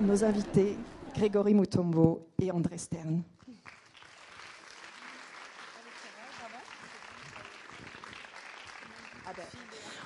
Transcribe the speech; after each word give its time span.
nos 0.00 0.24
invités, 0.24 0.78
Grégory 1.14 1.52
Moutombo 1.52 2.26
et 2.40 2.50
André 2.50 2.78
Stern. 2.78 3.22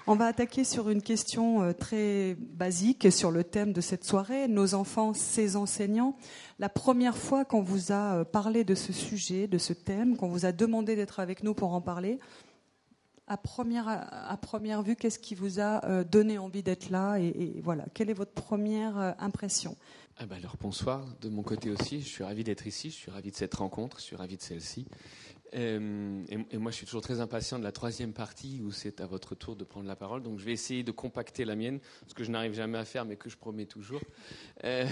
On 0.09 0.17
va 0.17 0.27
attaquer 0.27 0.65
sur 0.65 0.89
une 0.89 1.01
question 1.01 1.63
euh, 1.63 1.73
très 1.73 2.37
basique 2.37 3.13
sur 3.13 3.31
le 3.31 3.45
thème 3.45 3.73
de 3.73 3.81
cette 3.81 4.03
soirée, 4.03 4.49
nos 4.49 4.75
enfants, 4.75 5.15
ces 5.15 5.55
enseignants. 5.55 6.17
La 6.59 6.69
première 6.69 7.17
fois 7.17 7.45
qu'on 7.45 7.63
vous 7.63 7.93
a 7.93 8.17
euh, 8.17 8.25
parlé 8.25 8.65
de 8.65 8.75
ce 8.75 8.93
sujet, 8.93 9.47
de 9.47 9.59
ce 9.59 9.73
thème, 9.73 10.17
qu'on 10.17 10.29
vous 10.29 10.45
a 10.45 10.51
demandé 10.51 10.97
d'être 10.97 11.21
avec 11.21 11.45
nous 11.45 11.55
pour 11.55 11.73
en 11.75 11.81
parler, 11.81 12.19
à 13.27 13.37
première, 13.37 14.83
vue, 14.83 14.97
qu'est-ce 14.97 15.19
qui 15.19 15.35
vous 15.35 15.61
a 15.61 15.85
euh, 15.85 16.05
donné 16.05 16.39
envie 16.39 16.63
d'être 16.63 16.91
là 16.91 17.19
et, 17.19 17.61
voilà, 17.63 17.85
quelle 17.95 18.11
est 18.11 18.15
votre 18.15 18.33
première 18.33 19.15
impression? 19.19 19.77
Ah 20.19 20.27
ben 20.27 20.37
alors 20.37 20.57
bonsoir 20.61 21.07
de 21.23 21.31
mon 21.31 21.43
côté 21.43 21.71
aussi. 21.71 22.03
Je 22.03 22.09
suis 22.09 22.23
ravi 22.23 22.45
d'être 22.45 22.67
ici. 22.67 22.91
Je 22.91 22.97
suis 22.97 23.11
ravi 23.11 23.31
de 23.31 23.37
cette 23.37 23.55
rencontre. 23.55 23.99
Je 23.99 24.05
suis 24.05 24.17
ravi 24.17 24.37
de 24.37 24.43
celle-ci. 24.43 24.87
Euh, 25.55 26.25
et, 26.51 26.59
moi, 26.59 26.71
je 26.71 26.77
suis 26.77 26.87
toujours 26.87 27.03
très 27.03 27.21
impatient 27.21 27.59
de 27.59 27.65
la 27.65 27.73
troisième 27.73 28.13
partie 28.13 28.61
où 28.63 28.71
c'est 28.73 29.01
à 29.01 29.07
votre 29.07 29.35
tour 29.35 29.57
de 29.57 29.65
prendre 29.65 29.87
la 29.87 29.97
parole. 29.97 30.23
Donc, 30.23 30.39
je 30.39 30.45
vais 30.45 30.53
essayer 30.53 30.83
de 30.83 30.93
compacter 30.93 31.45
la 31.45 31.57
mienne, 31.57 31.81
ce 32.07 32.15
que 32.15 32.25
je 32.25 32.31
n'arrive 32.31 32.55
jamais 32.55 32.79
à 32.79 32.85
faire, 32.85 33.05
mais 33.05 33.17
que 33.17 33.29
je 33.29 33.37
promets 33.37 33.67
toujours. 33.67 34.01
Euh, 34.65 34.87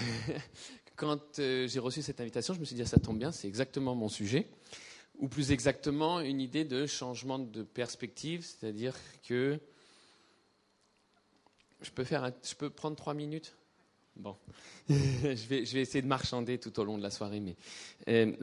quand 0.97 1.39
euh, 1.39 1.67
j'ai 1.67 1.79
reçu 1.79 2.03
cette 2.03 2.21
invitation, 2.21 2.53
je 2.55 2.61
me 2.61 2.65
suis 2.65 2.77
dit, 2.77 2.83
ah, 2.83 2.87
ça 2.87 2.99
tombe 2.99 3.19
bien, 3.19 3.33
c'est 3.33 3.49
exactement 3.49 3.95
mon 3.95 4.09
sujet. 4.09 4.47
Ou 5.21 5.29
plus 5.29 5.53
exactement, 5.53 6.21
une 6.21 6.41
idée 6.41 6.65
de 6.65 6.87
changement 6.87 7.39
de 7.39 7.63
perspective, 7.63 8.43
c'est-à-dire 8.43 8.97
que 9.23 9.61
je 11.83 11.91
peux, 11.91 12.05
faire 12.05 12.33
je 12.43 12.55
peux 12.55 12.71
prendre 12.71 12.97
trois 12.97 13.13
minutes? 13.13 13.55
Bon, 14.17 14.37
je, 14.89 15.47
vais, 15.47 15.61
essayer 15.63 16.01
de 16.01 16.07
marchander 16.07 16.59
tout 16.59 16.79
au 16.81 16.85
long 16.85 16.97
de 16.97 17.03
la 17.03 17.11
soirée. 17.11 17.41
Mais 17.41 17.57
euh, 18.09 18.35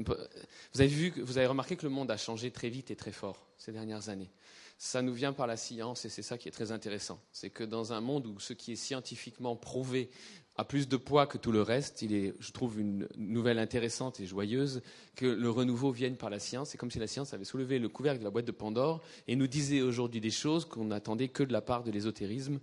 vous 0.74 0.82
avez 0.82 0.88
vu, 0.88 1.14
vous 1.22 1.40
avez 1.40 1.48
remarqué 1.48 1.76
que 1.76 1.86
le 1.86 1.92
monde 1.92 2.12
a 2.12 2.18
changé 2.18 2.52
très 2.52 2.70
vite 2.70 2.92
et 2.92 2.96
très 2.96 3.12
fort 3.12 3.48
ces 3.58 3.72
dernières 3.72 4.10
années. 4.10 4.32
Ça 4.78 5.02
nous 5.02 5.14
vient 5.14 5.34
par 5.34 5.48
la 5.48 5.58
science 5.58 6.06
et 6.06 6.10
c'est 6.10 6.22
ça 6.22 6.38
qui 6.38 6.48
est 6.48 6.52
très 6.52 6.72
intéressant. 6.72 7.20
C'est 7.32 7.50
que 7.50 7.64
dans 7.64 7.92
un 7.92 8.02
monde 8.02 8.28
où 8.28 8.40
ce 8.40 8.54
qui 8.54 8.74
est 8.74 8.76
scientifiquement 8.76 9.56
prouvé 9.56 10.12
a 10.58 10.64
plus 10.64 10.88
de 10.88 10.98
poids 10.98 11.28
que 11.28 11.38
tout 11.38 11.52
le 11.52 11.62
reste, 11.62 12.04
je 12.04 12.52
trouve, 12.52 12.80
une 12.80 13.08
nouvelle 13.16 13.60
intéressante 13.60 14.20
et 14.20 14.26
joyeuse 14.26 14.82
que 15.16 15.26
le 15.26 15.50
renouveau 15.50 15.92
vienne 15.92 16.18
par 16.18 16.30
la 16.30 16.40
science. 16.40 16.70
C'est 16.70 16.78
comme 16.78 16.92
si 16.92 17.00
la 17.00 17.08
science 17.08 17.34
avait 17.34 17.44
soulevé 17.46 17.80
le 17.80 17.90
couvercle 17.90 18.20
de 18.20 18.24
la 18.24 18.32
boîte 18.32 18.46
de 18.46 18.52
Pandore 18.52 19.02
et 19.28 19.36
nous 19.36 19.48
disait 19.48 19.82
aujourd'hui 19.82 20.20
des 20.20 20.32
choses 20.32 20.66
qu'on 20.66 20.86
n'attendait 20.86 21.28
que 21.28 21.44
de 21.44 21.54
la 21.54 21.62
part 21.62 21.84
de 21.84 21.92
l'ésotérisme 21.92 22.60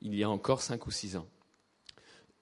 il 0.00 0.14
y 0.14 0.24
a 0.24 0.30
encore 0.30 0.60
cinq 0.60 0.86
ou 0.86 0.90
six 0.90 1.16
ans 1.16 1.26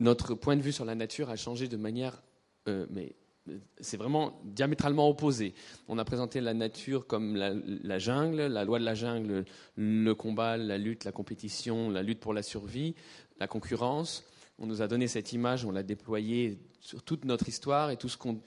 notre 0.03 0.35
point 0.35 0.57
de 0.57 0.63
vue 0.63 0.73
sur 0.73 0.85
la 0.85 0.95
nature 0.95 1.31
a 1.31 1.37
changé 1.37 1.69
de 1.69 1.77
manière, 1.77 2.23
euh, 2.69 2.87
mais 2.91 3.15
euh, 3.49 3.59
c'est 3.81 3.97
vraiment 3.97 4.41
diamétralement 4.45 5.09
opposé. 5.09 5.55
On 5.89 5.99
a 5.99 6.05
présenté 6.05 6.41
la 6.41 6.55
nature 6.55 7.07
comme 7.07 7.37
la, 7.37 7.99
jungle, 7.99 8.43
la 8.43 8.65
loi 8.65 8.79
de 8.79 8.85
la 8.85 8.95
jungle, 8.95 9.45
le 9.77 10.15
combat, 10.15 10.57
la 10.57 10.77
lutte, 10.77 11.05
la 11.05 11.13
compétition, 11.13 11.89
la 11.89 12.03
lutte 12.03 12.21
pour 12.21 12.35
la 12.35 12.43
survie, 12.43 12.95
la 13.39 13.47
concurrence. 13.47 14.25
On 14.59 14.67
nous 14.67 14.83
a 14.83 14.89
donné 14.89 15.09
cette 15.09 15.33
image, 15.33 15.65
on 15.65 15.71
l'a 15.71 15.83
déployée 15.83 16.59
sur 16.81 17.03
toute 17.03 17.25
notre 17.25 17.49
histoire 17.49 17.91
et 17.91 17.97
tout 17.97 18.09
ce 18.09 18.17
qu'on 18.17 18.41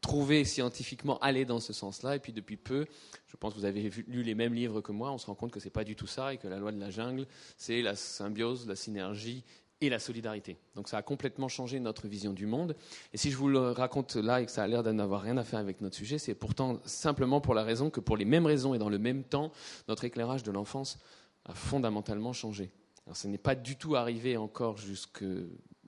trouvait 0.00 0.44
scientifiquement 0.44 1.18
allait 1.20 1.44
dans 1.44 1.60
ce 1.60 1.72
sens-là. 1.72 2.16
Et 2.16 2.18
puis 2.18 2.32
depuis 2.32 2.56
peu, 2.56 2.86
je 3.26 3.36
pense 3.36 3.54
que 3.54 3.58
vous 3.58 3.64
avez 3.64 3.90
lu 4.08 4.22
les 4.22 4.34
mêmes 4.34 4.52
livres 4.52 4.80
que 4.80 4.92
moi, 4.92 5.10
on 5.12 5.18
se 5.18 5.26
rend 5.26 5.34
compte 5.34 5.52
que 5.52 5.60
ce 5.60 5.66
n'est 5.66 5.70
pas 5.70 5.84
du 5.84 5.96
tout 5.96 6.06
ça 6.06 6.34
et 6.34 6.38
que 6.38 6.48
la 6.48 6.58
loi 6.58 6.72
de 6.72 6.80
la 6.80 6.90
jungle, 6.90 7.26
c'est 7.56 7.80
la 7.80 7.94
symbiose, 7.94 8.66
la 8.66 8.76
synergie 8.76 9.44
et 9.80 9.88
la 9.88 9.98
solidarité. 9.98 10.58
Donc 10.74 10.88
ça 10.88 10.98
a 10.98 11.02
complètement 11.02 11.48
changé 11.48 11.80
notre 11.80 12.06
vision 12.08 12.32
du 12.32 12.46
monde. 12.46 12.76
Et 13.12 13.16
si 13.18 13.30
je 13.30 13.36
vous 13.36 13.48
le 13.48 13.70
raconte 13.70 14.16
là 14.16 14.40
et 14.40 14.46
que 14.46 14.52
ça 14.52 14.62
a 14.62 14.66
l'air 14.66 14.82
de 14.82 14.92
n'avoir 14.92 15.22
rien 15.22 15.36
à 15.36 15.44
faire 15.44 15.58
avec 15.58 15.80
notre 15.80 15.96
sujet, 15.96 16.18
c'est 16.18 16.34
pourtant 16.34 16.80
simplement 16.84 17.40
pour 17.40 17.54
la 17.54 17.64
raison 17.64 17.90
que 17.90 18.00
pour 18.00 18.16
les 18.16 18.24
mêmes 18.24 18.46
raisons 18.46 18.74
et 18.74 18.78
dans 18.78 18.88
le 18.88 18.98
même 18.98 19.24
temps, 19.24 19.52
notre 19.88 20.04
éclairage 20.04 20.42
de 20.42 20.50
l'enfance 20.50 20.98
a 21.44 21.54
fondamentalement 21.54 22.32
changé. 22.32 22.70
Ce 23.12 23.26
n'est 23.26 23.38
pas 23.38 23.54
du 23.54 23.76
tout 23.76 23.96
arrivé 23.96 24.36
encore 24.36 24.76
jusque 24.76 25.24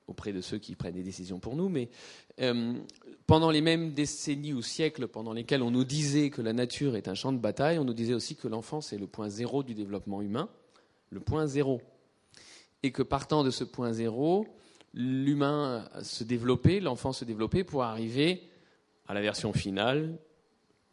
auprès 0.06 0.32
de 0.32 0.40
ceux 0.40 0.58
qui 0.58 0.74
prennent 0.74 0.94
des 0.94 1.02
décisions 1.02 1.38
pour 1.38 1.56
nous, 1.56 1.68
mais 1.68 1.88
euh, 2.40 2.74
pendant 3.26 3.50
les 3.50 3.60
mêmes 3.60 3.94
décennies 3.94 4.52
ou 4.52 4.62
siècles 4.62 5.08
pendant 5.08 5.32
lesquels 5.32 5.62
on 5.62 5.70
nous 5.70 5.84
disait 5.84 6.30
que 6.30 6.42
la 6.42 6.52
nature 6.52 6.96
est 6.96 7.08
un 7.08 7.14
champ 7.14 7.32
de 7.32 7.38
bataille, 7.38 7.78
on 7.78 7.84
nous 7.84 7.94
disait 7.94 8.14
aussi 8.14 8.36
que 8.36 8.48
l'enfance 8.48 8.92
est 8.92 8.98
le 8.98 9.06
point 9.06 9.28
zéro 9.28 9.62
du 9.62 9.74
développement 9.74 10.20
humain, 10.20 10.48
le 11.10 11.20
point 11.20 11.46
zéro. 11.46 11.80
Et 12.82 12.92
que 12.92 13.02
partant 13.02 13.44
de 13.44 13.50
ce 13.50 13.64
point 13.64 13.92
zéro, 13.92 14.46
l'humain 14.92 15.88
se 16.02 16.22
développait, 16.22 16.80
l'enfant 16.80 17.12
se 17.12 17.24
développait 17.24 17.64
pour 17.64 17.82
arriver 17.82 18.42
à 19.06 19.14
la 19.14 19.22
version 19.22 19.52
finale, 19.54 20.18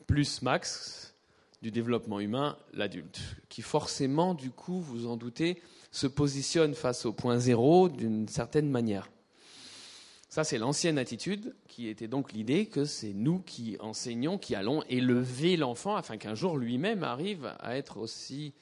plus 0.07 0.41
max 0.41 1.15
du 1.61 1.69
développement 1.69 2.19
humain, 2.19 2.57
l'adulte, 2.73 3.19
qui 3.49 3.61
forcément, 3.61 4.33
du 4.33 4.51
coup, 4.51 4.79
vous 4.79 5.05
en 5.05 5.17
doutez, 5.17 5.61
se 5.91 6.07
positionne 6.07 6.73
face 6.73 7.05
au 7.05 7.13
point 7.13 7.37
zéro 7.37 7.89
d'une 7.89 8.27
certaine 8.27 8.69
manière. 8.69 9.09
Ça, 10.29 10.45
c'est 10.45 10.57
l'ancienne 10.57 10.97
attitude, 10.97 11.53
qui 11.67 11.89
était 11.89 12.07
donc 12.07 12.31
l'idée 12.31 12.67
que 12.67 12.85
c'est 12.85 13.13
nous 13.13 13.39
qui 13.39 13.75
enseignons, 13.81 14.37
qui 14.37 14.55
allons 14.55 14.81
élever 14.83 15.57
l'enfant 15.57 15.97
afin 15.97 16.15
qu'un 16.15 16.35
jour 16.35 16.57
lui-même 16.57 17.03
arrive 17.03 17.53
à 17.59 17.75
être 17.75 17.97
aussi 17.97 18.53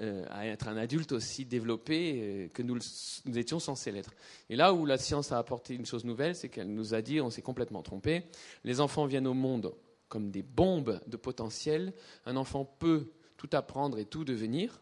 euh, 0.00 0.24
à 0.30 0.48
être 0.48 0.66
un 0.66 0.76
adulte 0.76 1.12
aussi 1.12 1.44
développé 1.44 2.14
euh, 2.16 2.48
que 2.48 2.62
nous, 2.62 2.78
nous 3.26 3.38
étions 3.38 3.60
censés 3.60 3.92
l'être. 3.92 4.12
Et 4.50 4.56
là 4.56 4.74
où 4.74 4.86
la 4.86 4.98
science 4.98 5.30
a 5.30 5.38
apporté 5.38 5.74
une 5.74 5.86
chose 5.86 6.04
nouvelle, 6.04 6.34
c'est 6.34 6.48
qu'elle 6.48 6.74
nous 6.74 6.94
a 6.94 7.02
dit, 7.02 7.20
on 7.20 7.30
s'est 7.30 7.42
complètement 7.42 7.82
trompé, 7.82 8.24
les 8.64 8.80
enfants 8.80 9.06
viennent 9.06 9.28
au 9.28 9.34
monde 9.34 9.72
comme 10.08 10.32
des 10.32 10.42
bombes 10.42 11.00
de 11.06 11.16
potentiel. 11.16 11.92
Un 12.26 12.34
enfant 12.34 12.64
peut 12.64 13.12
tout 13.36 13.50
apprendre 13.52 14.00
et 14.00 14.04
tout 14.04 14.24
devenir, 14.24 14.80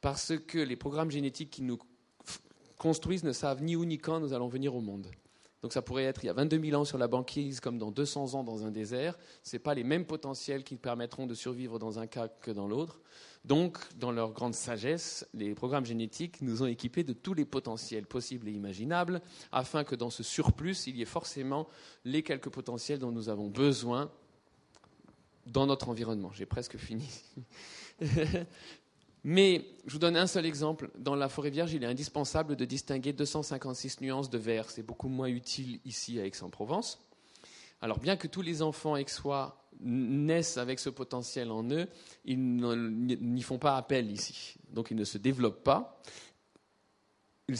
parce 0.00 0.32
que 0.46 0.58
les 0.58 0.76
programmes 0.76 1.10
génétiques 1.10 1.50
qui 1.50 1.62
nous 1.62 1.78
construisent 2.78 3.24
ne 3.24 3.32
savent 3.32 3.62
ni 3.62 3.76
où 3.76 3.84
ni 3.84 3.98
quand 3.98 4.20
nous 4.20 4.32
allons 4.32 4.48
venir 4.48 4.74
au 4.74 4.80
monde. 4.80 5.06
Donc 5.62 5.72
ça 5.72 5.82
pourrait 5.82 6.04
être 6.04 6.22
il 6.22 6.28
y 6.28 6.30
a 6.30 6.34
22 6.34 6.60
000 6.62 6.80
ans 6.80 6.84
sur 6.84 6.98
la 6.98 7.08
banquise 7.08 7.60
comme 7.60 7.78
dans 7.78 7.90
200 7.90 8.34
ans 8.34 8.44
dans 8.44 8.64
un 8.64 8.70
désert. 8.70 9.18
Ce 9.42 9.56
pas 9.56 9.74
les 9.74 9.84
mêmes 9.84 10.04
potentiels 10.04 10.62
qui 10.62 10.76
permettront 10.76 11.26
de 11.26 11.34
survivre 11.34 11.78
dans 11.78 11.98
un 11.98 12.06
cas 12.06 12.28
que 12.28 12.50
dans 12.50 12.68
l'autre. 12.68 13.00
Donc, 13.44 13.78
dans 13.96 14.12
leur 14.12 14.32
grande 14.32 14.54
sagesse, 14.54 15.26
les 15.32 15.54
programmes 15.54 15.86
génétiques 15.86 16.42
nous 16.42 16.62
ont 16.62 16.66
équipés 16.66 17.04
de 17.04 17.12
tous 17.12 17.32
les 17.32 17.44
potentiels 17.44 18.06
possibles 18.06 18.48
et 18.48 18.52
imaginables, 18.52 19.20
afin 19.52 19.84
que 19.84 19.94
dans 19.94 20.10
ce 20.10 20.22
surplus, 20.22 20.86
il 20.86 20.96
y 20.96 21.02
ait 21.02 21.04
forcément 21.04 21.68
les 22.04 22.22
quelques 22.22 22.48
potentiels 22.48 22.98
dont 22.98 23.12
nous 23.12 23.28
avons 23.28 23.48
besoin 23.48 24.10
dans 25.46 25.66
notre 25.66 25.88
environnement. 25.88 26.32
J'ai 26.32 26.46
presque 26.46 26.76
fini. 26.76 27.08
Mais 29.28 29.66
je 29.86 29.92
vous 29.94 29.98
donne 29.98 30.16
un 30.16 30.28
seul 30.28 30.46
exemple. 30.46 30.88
Dans 30.96 31.16
la 31.16 31.28
forêt 31.28 31.50
vierge, 31.50 31.72
il 31.72 31.82
est 31.82 31.86
indispensable 31.88 32.54
de 32.54 32.64
distinguer 32.64 33.12
256 33.12 34.00
nuances 34.00 34.30
de 34.30 34.38
vert. 34.38 34.70
C'est 34.70 34.84
beaucoup 34.84 35.08
moins 35.08 35.26
utile 35.26 35.80
ici 35.84 36.20
à 36.20 36.24
Aix-en-Provence. 36.24 37.00
Alors 37.80 37.98
bien 37.98 38.16
que 38.16 38.28
tous 38.28 38.42
les 38.42 38.62
enfants 38.62 38.94
aixois 38.94 39.68
naissent 39.80 40.58
avec 40.58 40.78
ce 40.78 40.90
potentiel 40.90 41.50
en 41.50 41.68
eux, 41.72 41.88
ils 42.24 42.38
n'y 42.38 43.42
font 43.42 43.58
pas 43.58 43.76
appel 43.76 44.12
ici. 44.12 44.54
Donc 44.70 44.92
ils 44.92 44.96
ne 44.96 45.02
se 45.02 45.18
développent 45.18 45.64
pas. 45.64 46.00
le, 47.48 47.58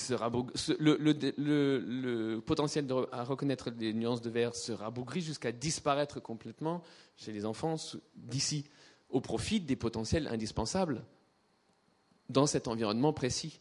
potentiel 2.46 2.86
à 3.10 3.24
reconnaître 3.24 3.70
les 3.76 3.92
nuances 3.92 4.22
de 4.22 4.30
vert 4.30 4.54
se 4.54 4.70
rabougrit 4.70 5.20
jusqu'à 5.20 5.50
disparaître 5.50 6.20
complètement 6.20 6.84
chez 7.16 7.32
les 7.32 7.44
enfants 7.44 7.74
d'ici, 8.14 8.66
au 9.08 9.20
profit 9.20 9.58
des 9.58 9.74
potentiels 9.74 10.28
indispensables 10.28 11.04
dans 12.28 12.46
cet 12.46 12.68
environnement 12.68 13.12
précis. 13.12 13.60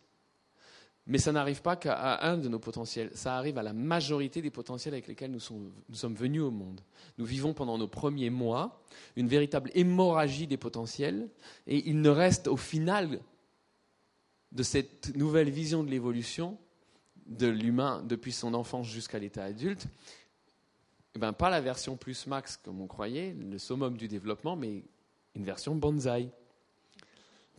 Mais 1.07 1.19
ça 1.19 1.31
n'arrive 1.31 1.61
pas 1.61 1.75
qu'à 1.75 2.25
un 2.25 2.37
de 2.37 2.49
nos 2.49 2.57
potentiels, 2.57 3.11
ça 3.13 3.37
arrive 3.37 3.59
à 3.59 3.63
la 3.63 3.73
majorité 3.73 4.41
des 4.41 4.49
potentiels 4.49 4.95
avec 4.95 5.07
lesquels 5.07 5.31
nous, 5.31 5.39
sommes 5.39 6.15
venus 6.15 6.41
au 6.41 6.49
monde. 6.49 6.81
Nous 7.19 7.25
vivons 7.25 7.53
pendant 7.53 7.77
nos 7.77 7.87
premiers 7.87 8.31
mois 8.31 8.81
une 9.15 9.27
véritable 9.27 9.69
hémorragie 9.75 10.47
des 10.47 10.57
potentiels, 10.57 11.29
et 11.67 11.87
il 11.87 12.01
ne 12.01 12.09
reste 12.09 12.47
au 12.47 12.57
final 12.57 13.19
de 14.51 14.63
cette 14.63 15.15
nouvelle 15.15 15.51
vision 15.51 15.83
de 15.83 15.91
l'évolution 15.91 16.57
de 17.27 17.47
l'humain 17.47 18.03
depuis 18.07 18.31
son 18.31 18.53
enfance 18.53 18.87
jusqu'à 18.87 19.19
l'état 19.19 19.43
adulte, 19.43 19.87
eh 21.15 21.19
ben, 21.19 21.33
pas 21.33 21.49
la 21.49 21.61
version 21.61 21.97
plus 21.97 22.25
max 22.27 22.57
comme 22.57 22.81
on 22.81 22.87
croyait, 22.87 23.33
le 23.33 23.57
summum 23.57 23.95
du 23.95 24.07
développement, 24.07 24.55
mais 24.55 24.83
une 25.35 25.43
version 25.43 25.75
bonsaï 25.75 26.29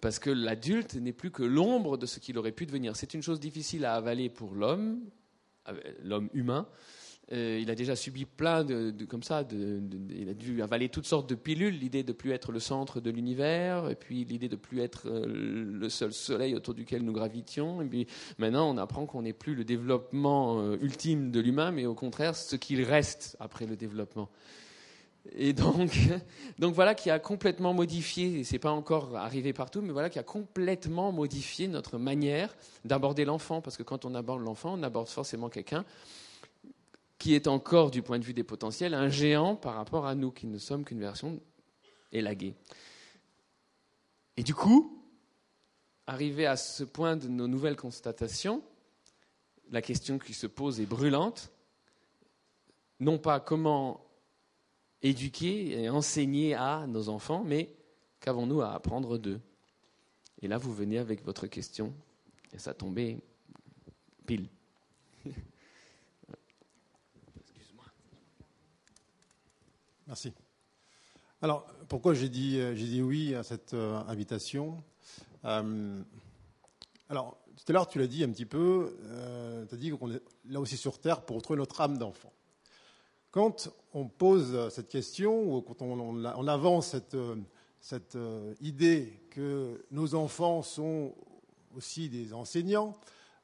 parce 0.00 0.18
que 0.18 0.30
l'adulte 0.30 0.94
n'est 0.94 1.12
plus 1.12 1.30
que 1.30 1.42
l'ombre 1.42 1.96
de 1.96 2.06
ce 2.06 2.20
qu'il 2.20 2.38
aurait 2.38 2.52
pu 2.52 2.66
devenir. 2.66 2.96
C'est 2.96 3.14
une 3.14 3.22
chose 3.22 3.40
difficile 3.40 3.84
à 3.84 3.94
avaler 3.94 4.28
pour 4.28 4.54
l'homme, 4.54 5.00
euh, 5.68 5.74
l'homme 6.02 6.28
humain, 6.32 6.66
Euh, 7.32 7.58
il 7.60 7.70
a 7.70 7.74
déjà 7.74 7.96
subi 7.96 8.24
plein 8.24 8.62
de, 8.62 8.92
comme 9.04 9.24
ça, 9.24 9.42
il 9.50 10.28
a 10.28 10.34
dû 10.34 10.62
avaler 10.62 10.88
toutes 10.88 11.06
sortes 11.06 11.28
de 11.28 11.34
pilules, 11.34 11.76
l'idée 11.76 12.04
de 12.04 12.12
plus 12.12 12.30
être 12.30 12.52
le 12.52 12.60
centre 12.60 13.00
de 13.00 13.10
l'univers, 13.10 13.90
et 13.90 13.96
puis 13.96 14.24
l'idée 14.24 14.48
de 14.48 14.54
plus 14.54 14.80
être 14.80 15.08
euh, 15.08 15.26
le 15.26 15.88
seul 15.88 16.12
soleil 16.12 16.54
autour 16.54 16.74
duquel 16.74 17.02
nous 17.02 17.12
gravitions, 17.12 17.82
et 17.82 17.86
puis 17.86 18.06
maintenant 18.38 18.70
on 18.72 18.78
apprend 18.78 19.06
qu'on 19.06 19.22
n'est 19.22 19.32
plus 19.32 19.56
le 19.56 19.64
développement 19.64 20.74
ultime 20.74 21.32
de 21.32 21.40
l'humain, 21.40 21.72
mais 21.72 21.86
au 21.86 21.94
contraire 21.94 22.36
ce 22.36 22.54
qu'il 22.54 22.82
reste 22.82 23.36
après 23.40 23.66
le 23.66 23.74
développement. 23.74 24.28
Et 25.34 25.52
donc, 25.52 25.90
donc 26.58 26.74
voilà 26.74 26.94
qui 26.94 27.10
a 27.10 27.18
complètement 27.18 27.74
modifié, 27.74 28.40
et 28.40 28.44
c'est 28.44 28.58
pas 28.58 28.70
encore 28.70 29.16
arrivé 29.16 29.52
partout, 29.52 29.82
mais 29.82 29.92
voilà 29.92 30.10
qui 30.10 30.18
a 30.18 30.22
complètement 30.22 31.12
modifié 31.12 31.68
notre 31.68 31.98
manière 31.98 32.54
d'aborder 32.84 33.24
l'enfant, 33.24 33.60
parce 33.60 33.76
que 33.76 33.82
quand 33.82 34.04
on 34.04 34.14
aborde 34.14 34.42
l'enfant, 34.42 34.74
on 34.78 34.82
aborde 34.82 35.08
forcément 35.08 35.48
quelqu'un 35.48 35.84
qui 37.18 37.34
est 37.34 37.46
encore, 37.46 37.90
du 37.90 38.02
point 38.02 38.18
de 38.18 38.24
vue 38.24 38.34
des 38.34 38.44
potentiels, 38.44 38.94
un 38.94 39.08
géant 39.08 39.56
par 39.56 39.74
rapport 39.74 40.06
à 40.06 40.14
nous, 40.14 40.30
qui 40.30 40.46
ne 40.46 40.58
sommes 40.58 40.84
qu'une 40.84 41.00
version 41.00 41.40
élaguée. 42.12 42.54
Et 44.36 44.42
du 44.42 44.54
coup, 44.54 45.02
arrivé 46.06 46.46
à 46.46 46.56
ce 46.56 46.84
point 46.84 47.16
de 47.16 47.28
nos 47.28 47.48
nouvelles 47.48 47.76
constatations, 47.76 48.62
la 49.70 49.82
question 49.82 50.18
qui 50.18 50.34
se 50.34 50.46
pose 50.46 50.80
est 50.80 50.86
brûlante. 50.86 51.50
Non 53.00 53.18
pas 53.18 53.40
comment 53.40 54.05
éduquer 55.08 55.82
et 55.82 55.88
enseigner 55.88 56.54
à 56.54 56.86
nos 56.86 57.08
enfants, 57.08 57.42
mais 57.44 57.74
qu'avons-nous 58.20 58.60
à 58.60 58.72
apprendre 58.72 59.18
d'eux? 59.18 59.40
Et 60.42 60.48
là, 60.48 60.58
vous 60.58 60.74
venez 60.74 60.98
avec 60.98 61.24
votre 61.24 61.46
question, 61.46 61.94
et 62.52 62.58
ça 62.58 62.74
tombait 62.74 63.18
pile. 64.26 64.48
Merci. 70.06 70.32
Alors, 71.42 71.66
pourquoi 71.88 72.14
j'ai 72.14 72.28
dit, 72.28 72.58
euh, 72.58 72.74
dit, 72.74 73.02
oui 73.02 73.34
à 73.34 73.42
cette 73.42 73.74
euh, 73.74 73.98
invitation? 74.06 74.82
Euh, 75.44 76.02
Alors, 77.08 77.38
tout 77.56 77.64
à 77.68 77.72
l'heure, 77.72 77.88
tu 77.88 77.98
l'as 77.98 78.06
dit 78.06 78.22
un 78.24 78.30
petit 78.30 78.46
peu, 78.46 78.96
tu 79.68 79.74
as 79.74 79.78
dit 79.78 79.90
qu'on 79.90 80.12
est 80.12 80.22
là 80.46 80.60
aussi 80.60 80.76
sur 80.76 80.98
Terre 80.98 81.22
pour 81.22 81.36
retrouver 81.36 81.58
notre 81.58 81.80
âme 81.80 81.98
d'enfant. 81.98 82.32
Quand 83.36 83.68
on 83.92 84.08
pose 84.08 84.70
cette 84.70 84.88
question, 84.88 85.54
ou 85.54 85.60
quand 85.60 85.82
on, 85.82 86.46
avance 86.48 86.86
cette, 86.86 87.18
cette 87.78 88.16
idée 88.62 89.12
que 89.28 89.84
nos 89.90 90.14
enfants 90.14 90.62
sont 90.62 91.14
aussi 91.76 92.08
des 92.08 92.32
enseignants, 92.32 92.98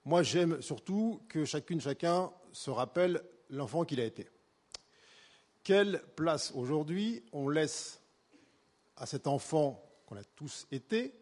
moi 0.06 0.22
j'aime 0.22 0.62
surtout 0.62 1.20
que 1.28 1.44
chacune, 1.44 1.78
chacun 1.78 2.32
se 2.52 2.70
rappelle 2.70 3.22
l'enfant 3.50 3.84
qu'il 3.84 4.00
a 4.00 4.06
été. 4.06 4.30
Quelle 5.62 6.02
place 6.16 6.52
aujourd'hui 6.54 7.22
on 7.34 7.50
laisse 7.50 8.00
à 8.96 9.04
cet 9.04 9.26
enfant 9.26 9.84
qu'on 10.06 10.16
a 10.16 10.24
tous 10.24 10.66
été 10.72 11.12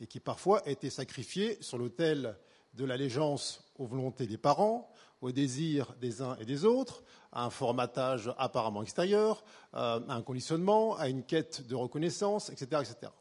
et 0.00 0.06
qui 0.06 0.20
parfois 0.20 0.58
a 0.66 0.68
été 0.68 0.90
sacrifié 0.90 1.56
sur 1.62 1.78
l'autel 1.78 2.36
de 2.74 2.84
l'allégeance 2.84 3.72
aux 3.78 3.86
volontés 3.86 4.26
des 4.26 4.36
parents, 4.36 4.92
aux 5.20 5.32
désirs 5.32 5.94
des 6.00 6.22
uns 6.22 6.36
et 6.36 6.44
des 6.44 6.64
autres, 6.64 7.02
à 7.32 7.44
un 7.44 7.50
formatage 7.50 8.32
apparemment 8.38 8.82
extérieur, 8.82 9.44
euh, 9.74 10.00
à 10.08 10.14
un 10.14 10.22
conditionnement, 10.22 10.96
à 10.96 11.08
une 11.08 11.24
quête 11.24 11.66
de 11.66 11.74
reconnaissance, 11.74 12.50
etc. 12.50 12.82
etc. 12.82 13.12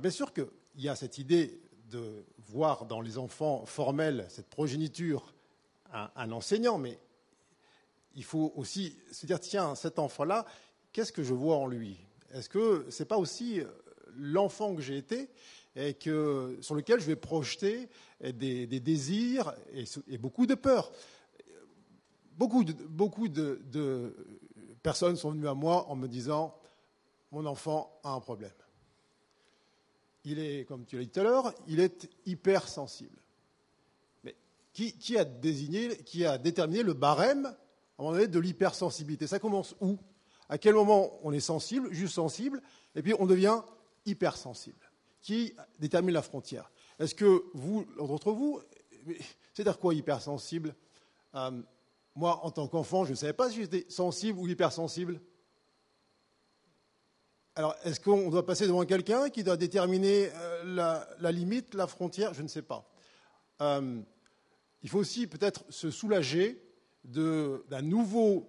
Bien 0.00 0.10
sûr 0.10 0.32
qu'il 0.32 0.46
y 0.76 0.88
a 0.88 0.96
cette 0.96 1.18
idée 1.18 1.60
de 1.90 2.24
voir 2.46 2.86
dans 2.86 3.00
les 3.00 3.18
enfants 3.18 3.64
formels 3.66 4.26
cette 4.28 4.48
progéniture 4.48 5.34
un 5.92 6.32
enseignant, 6.32 6.76
mais 6.76 6.98
il 8.16 8.24
faut 8.24 8.52
aussi 8.56 8.96
se 9.12 9.26
dire, 9.26 9.40
tiens, 9.40 9.74
cet 9.74 9.98
enfant-là, 9.98 10.44
qu'est-ce 10.92 11.12
que 11.12 11.22
je 11.22 11.34
vois 11.34 11.56
en 11.56 11.66
lui? 11.66 11.98
Est-ce 12.32 12.48
que 12.48 12.86
ce 12.88 13.02
n'est 13.02 13.06
pas 13.06 13.18
aussi 13.18 13.60
euh, 13.60 13.66
l'enfant 14.16 14.74
que 14.74 14.82
j'ai 14.82 14.96
été 14.96 15.28
et 15.76 15.94
que, 15.94 16.56
sur 16.60 16.74
lequel 16.74 17.00
je 17.00 17.06
vais 17.06 17.16
projeter 17.16 17.88
des, 18.20 18.66
désirs 18.66 19.52
et, 20.08 20.18
beaucoup 20.18 20.46
de 20.46 20.54
peurs? 20.54 20.92
Beaucoup, 22.36 22.64
de, 22.64 22.72
beaucoup 22.72 23.28
de, 23.28 24.14
personnes 24.82 25.16
sont 25.16 25.30
venues 25.30 25.48
à 25.48 25.54
moi 25.54 25.88
en 25.88 25.96
me 25.96 26.08
disant, 26.08 26.54
mon 27.30 27.46
enfant 27.46 27.98
a 28.02 28.10
un 28.10 28.20
problème. 28.20 28.52
Il 30.24 30.38
est, 30.38 30.64
comme 30.64 30.84
tu 30.84 30.96
l'as 30.96 31.04
dit 31.04 31.10
tout 31.10 31.20
à 31.20 31.24
l'heure, 31.24 31.54
il 31.68 31.80
est 31.80 32.08
hypersensible. 32.26 33.18
Mais 34.24 34.34
qui, 34.72 35.16
a 35.16 35.24
désigné, 35.24 35.96
qui 35.98 36.24
a 36.24 36.38
déterminé 36.38 36.82
le 36.82 36.94
barème 36.94 37.54
moment 37.98 38.12
de 38.12 38.38
l'hypersensibilité? 38.38 39.26
Ça 39.26 39.38
commence 39.38 39.76
où? 39.80 39.98
À 40.48 40.58
quel 40.58 40.74
moment 40.74 41.18
on 41.22 41.32
est 41.32 41.40
sensible, 41.40 41.92
juste 41.92 42.14
sensible, 42.14 42.60
et 42.94 43.02
puis 43.02 43.14
on 43.18 43.26
devient 43.26 43.60
hypersensible? 44.06 44.90
Qui 45.22 45.54
détermine 45.78 46.14
la 46.14 46.22
frontière? 46.22 46.70
Est-ce 46.98 47.14
que 47.14 47.44
vous, 47.54 47.86
d'entre 47.96 48.32
vous, 48.32 48.60
c'est-à-dire 49.52 49.78
quoi 49.78 49.94
hypersensible? 49.94 50.74
Euh, 51.34 51.62
Moi, 52.16 52.44
en 52.44 52.50
tant 52.50 52.68
qu'enfant, 52.68 53.04
je 53.04 53.10
ne 53.10 53.16
savais 53.16 53.32
pas 53.32 53.50
si 53.50 53.56
j'étais 53.56 53.86
sensible 53.88 54.38
ou 54.38 54.46
hypersensible. 54.46 55.20
Alors, 57.56 57.74
est-ce 57.84 58.00
qu'on 58.00 58.30
doit 58.30 58.46
passer 58.46 58.66
devant 58.66 58.84
quelqu'un 58.84 59.30
qui 59.30 59.42
doit 59.42 59.56
déterminer 59.56 60.30
euh, 60.34 61.06
la, 61.20 61.32
limite, 61.32 61.74
la 61.74 61.86
frontière? 61.86 62.34
Je 62.34 62.42
ne 62.42 62.48
sais 62.48 62.62
pas. 62.62 62.88
Euh, 63.60 64.00
il 64.82 64.88
faut 64.88 64.98
aussi 64.98 65.26
peut-être 65.26 65.64
se 65.68 65.90
soulager 65.90 66.60
d'un 67.04 67.82
nouveau 67.82 68.48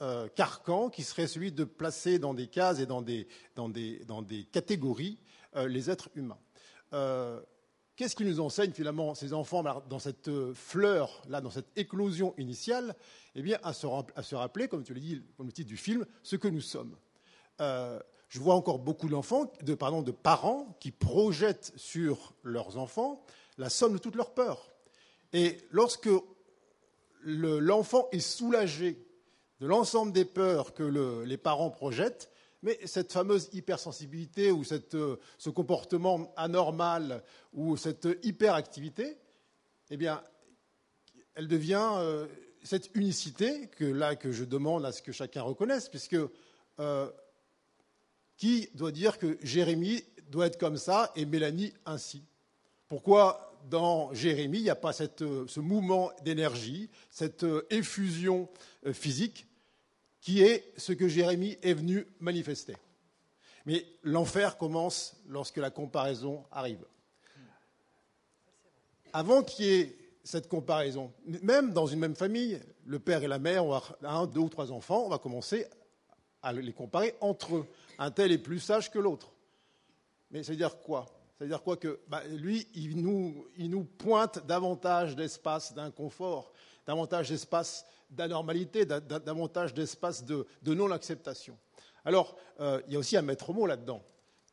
euh, 0.00 0.28
carcan 0.28 0.90
qui 0.90 1.02
serait 1.02 1.26
celui 1.26 1.52
de 1.52 1.64
placer 1.64 2.18
dans 2.18 2.34
des 2.34 2.48
cases 2.48 2.80
et 2.80 2.86
dans 2.86 3.02
des, 3.02 3.28
dans 3.54 3.68
des, 3.68 4.04
dans 4.04 4.22
des 4.22 4.44
catégories 4.44 5.18
les 5.54 5.88
êtres 5.88 6.10
humains. 6.14 6.38
Euh, 7.96 8.02
qu'est-ce 8.04 8.16
qui 8.16 8.24
nous 8.24 8.40
enseigne 8.40 8.72
finalement 8.72 9.14
ces 9.14 9.32
enfants 9.32 9.64
dans 9.88 9.98
cette 9.98 10.30
fleur, 10.54 11.22
là, 11.28 11.40
dans 11.40 11.50
cette 11.50 11.68
éclosion 11.76 12.34
initiale? 12.38 12.94
Eh 13.34 13.42
bien, 13.42 13.58
à 13.62 13.72
se, 13.72 14.34
rappeler, 14.34 14.68
comme 14.68 14.84
tu 14.84 14.94
l'as 14.94 15.00
dit, 15.00 15.22
comme 15.36 15.46
le 15.46 15.52
titre 15.52 15.68
du 15.68 15.76
film, 15.76 16.06
ce 16.22 16.36
que 16.36 16.48
nous 16.48 16.60
sommes. 16.60 16.96
je 17.58 18.40
vois 18.40 18.54
encore 18.54 18.78
beaucoup 18.78 19.08
d'enfants, 19.08 19.52
de, 19.62 19.74
pardon, 19.74 20.02
de 20.02 20.12
parents 20.12 20.76
qui 20.80 20.90
projettent 20.90 21.72
sur 21.76 22.34
leurs 22.42 22.76
enfants 22.76 23.24
la 23.58 23.70
somme 23.70 23.94
de 23.94 23.98
toutes 23.98 24.16
leurs 24.16 24.34
peurs. 24.34 24.70
Et 25.32 25.58
lorsque 25.70 26.10
l'enfant 27.24 28.08
est 28.12 28.20
soulagé 28.20 29.02
de 29.60 29.66
l'ensemble 29.66 30.12
des 30.12 30.24
peurs 30.24 30.74
que 30.74 30.82
les 31.24 31.36
parents 31.38 31.70
projettent, 31.70 32.30
mais 32.66 32.80
cette 32.84 33.12
fameuse 33.12 33.48
hypersensibilité 33.52 34.50
ou 34.50 34.64
euh, 34.72 35.16
ce 35.38 35.50
comportement 35.50 36.34
anormal 36.36 37.22
ou 37.52 37.76
cette 37.76 38.08
hyperactivité, 38.24 39.16
eh 39.88 39.96
bien, 39.96 40.20
elle 41.36 41.46
devient 41.46 41.92
euh, 41.98 42.26
cette 42.64 42.90
unicité 42.96 43.68
que 43.68 43.84
là 43.84 44.16
que 44.16 44.32
je 44.32 44.42
demande 44.42 44.84
à 44.84 44.90
ce 44.90 45.00
que 45.00 45.12
chacun 45.12 45.42
reconnaisse, 45.42 45.88
puisque 45.88 46.16
euh, 46.80 47.08
qui 48.36 48.68
doit 48.74 48.90
dire 48.90 49.18
que 49.18 49.38
Jérémie 49.42 50.02
doit 50.28 50.46
être 50.46 50.58
comme 50.58 50.76
ça 50.76 51.12
et 51.14 51.24
Mélanie 51.24 51.72
ainsi? 51.84 52.24
Pourquoi 52.88 53.56
dans 53.70 54.12
Jérémie, 54.12 54.58
il 54.58 54.64
n'y 54.64 54.70
a 54.70 54.74
pas 54.74 54.92
ce 54.92 55.60
mouvement 55.60 56.10
d'énergie, 56.24 56.90
cette 57.10 57.46
effusion 57.70 58.48
physique 58.92 59.46
qui 60.26 60.42
est 60.42 60.72
ce 60.76 60.92
que 60.92 61.06
Jérémie 61.06 61.56
est 61.62 61.72
venu 61.72 62.04
manifester. 62.18 62.76
Mais 63.64 63.86
l'enfer 64.02 64.58
commence 64.58 65.14
lorsque 65.28 65.58
la 65.58 65.70
comparaison 65.70 66.44
arrive. 66.50 66.84
Avant 69.12 69.44
qu'il 69.44 69.66
y 69.66 69.68
ait 69.68 69.96
cette 70.24 70.48
comparaison, 70.48 71.12
même 71.42 71.72
dans 71.72 71.86
une 71.86 72.00
même 72.00 72.16
famille, 72.16 72.60
le 72.86 72.98
père 72.98 73.22
et 73.22 73.28
la 73.28 73.38
mère 73.38 73.66
ont 73.66 73.80
un, 74.02 74.26
deux 74.26 74.40
ou 74.40 74.48
trois 74.48 74.72
enfants, 74.72 75.04
on 75.06 75.10
va 75.10 75.18
commencer 75.18 75.64
à 76.42 76.52
les 76.52 76.72
comparer 76.72 77.14
entre 77.20 77.58
eux. 77.58 77.66
Un 77.96 78.10
tel 78.10 78.32
est 78.32 78.38
plus 78.38 78.58
sage 78.58 78.90
que 78.90 78.98
l'autre. 78.98 79.32
Mais 80.32 80.42
ça 80.42 80.50
veut 80.50 80.58
dire 80.58 80.80
quoi? 80.80 81.06
C'est-à-dire 81.38 81.62
quoi 81.62 81.76
que 81.76 82.00
bah, 82.08 82.24
lui, 82.24 82.66
il 82.74 83.00
nous, 83.00 83.46
il 83.56 83.70
nous, 83.70 83.84
pointe 83.84 84.44
davantage 84.44 85.14
d'espace 85.14 85.72
d'inconfort, 85.72 86.52
davantage 86.84 87.28
d'espace 87.28 87.86
d'anormalité, 88.10 88.84
davantage 88.84 89.74
d'espace 89.74 90.24
de, 90.24 90.46
non-acceptation. 90.64 91.56
Alors, 92.04 92.36
euh, 92.60 92.80
il 92.86 92.92
y 92.92 92.96
a 92.96 92.98
aussi 92.98 93.16
un 93.16 93.22
maître 93.22 93.52
mot 93.52 93.66
là-dedans, 93.66 94.02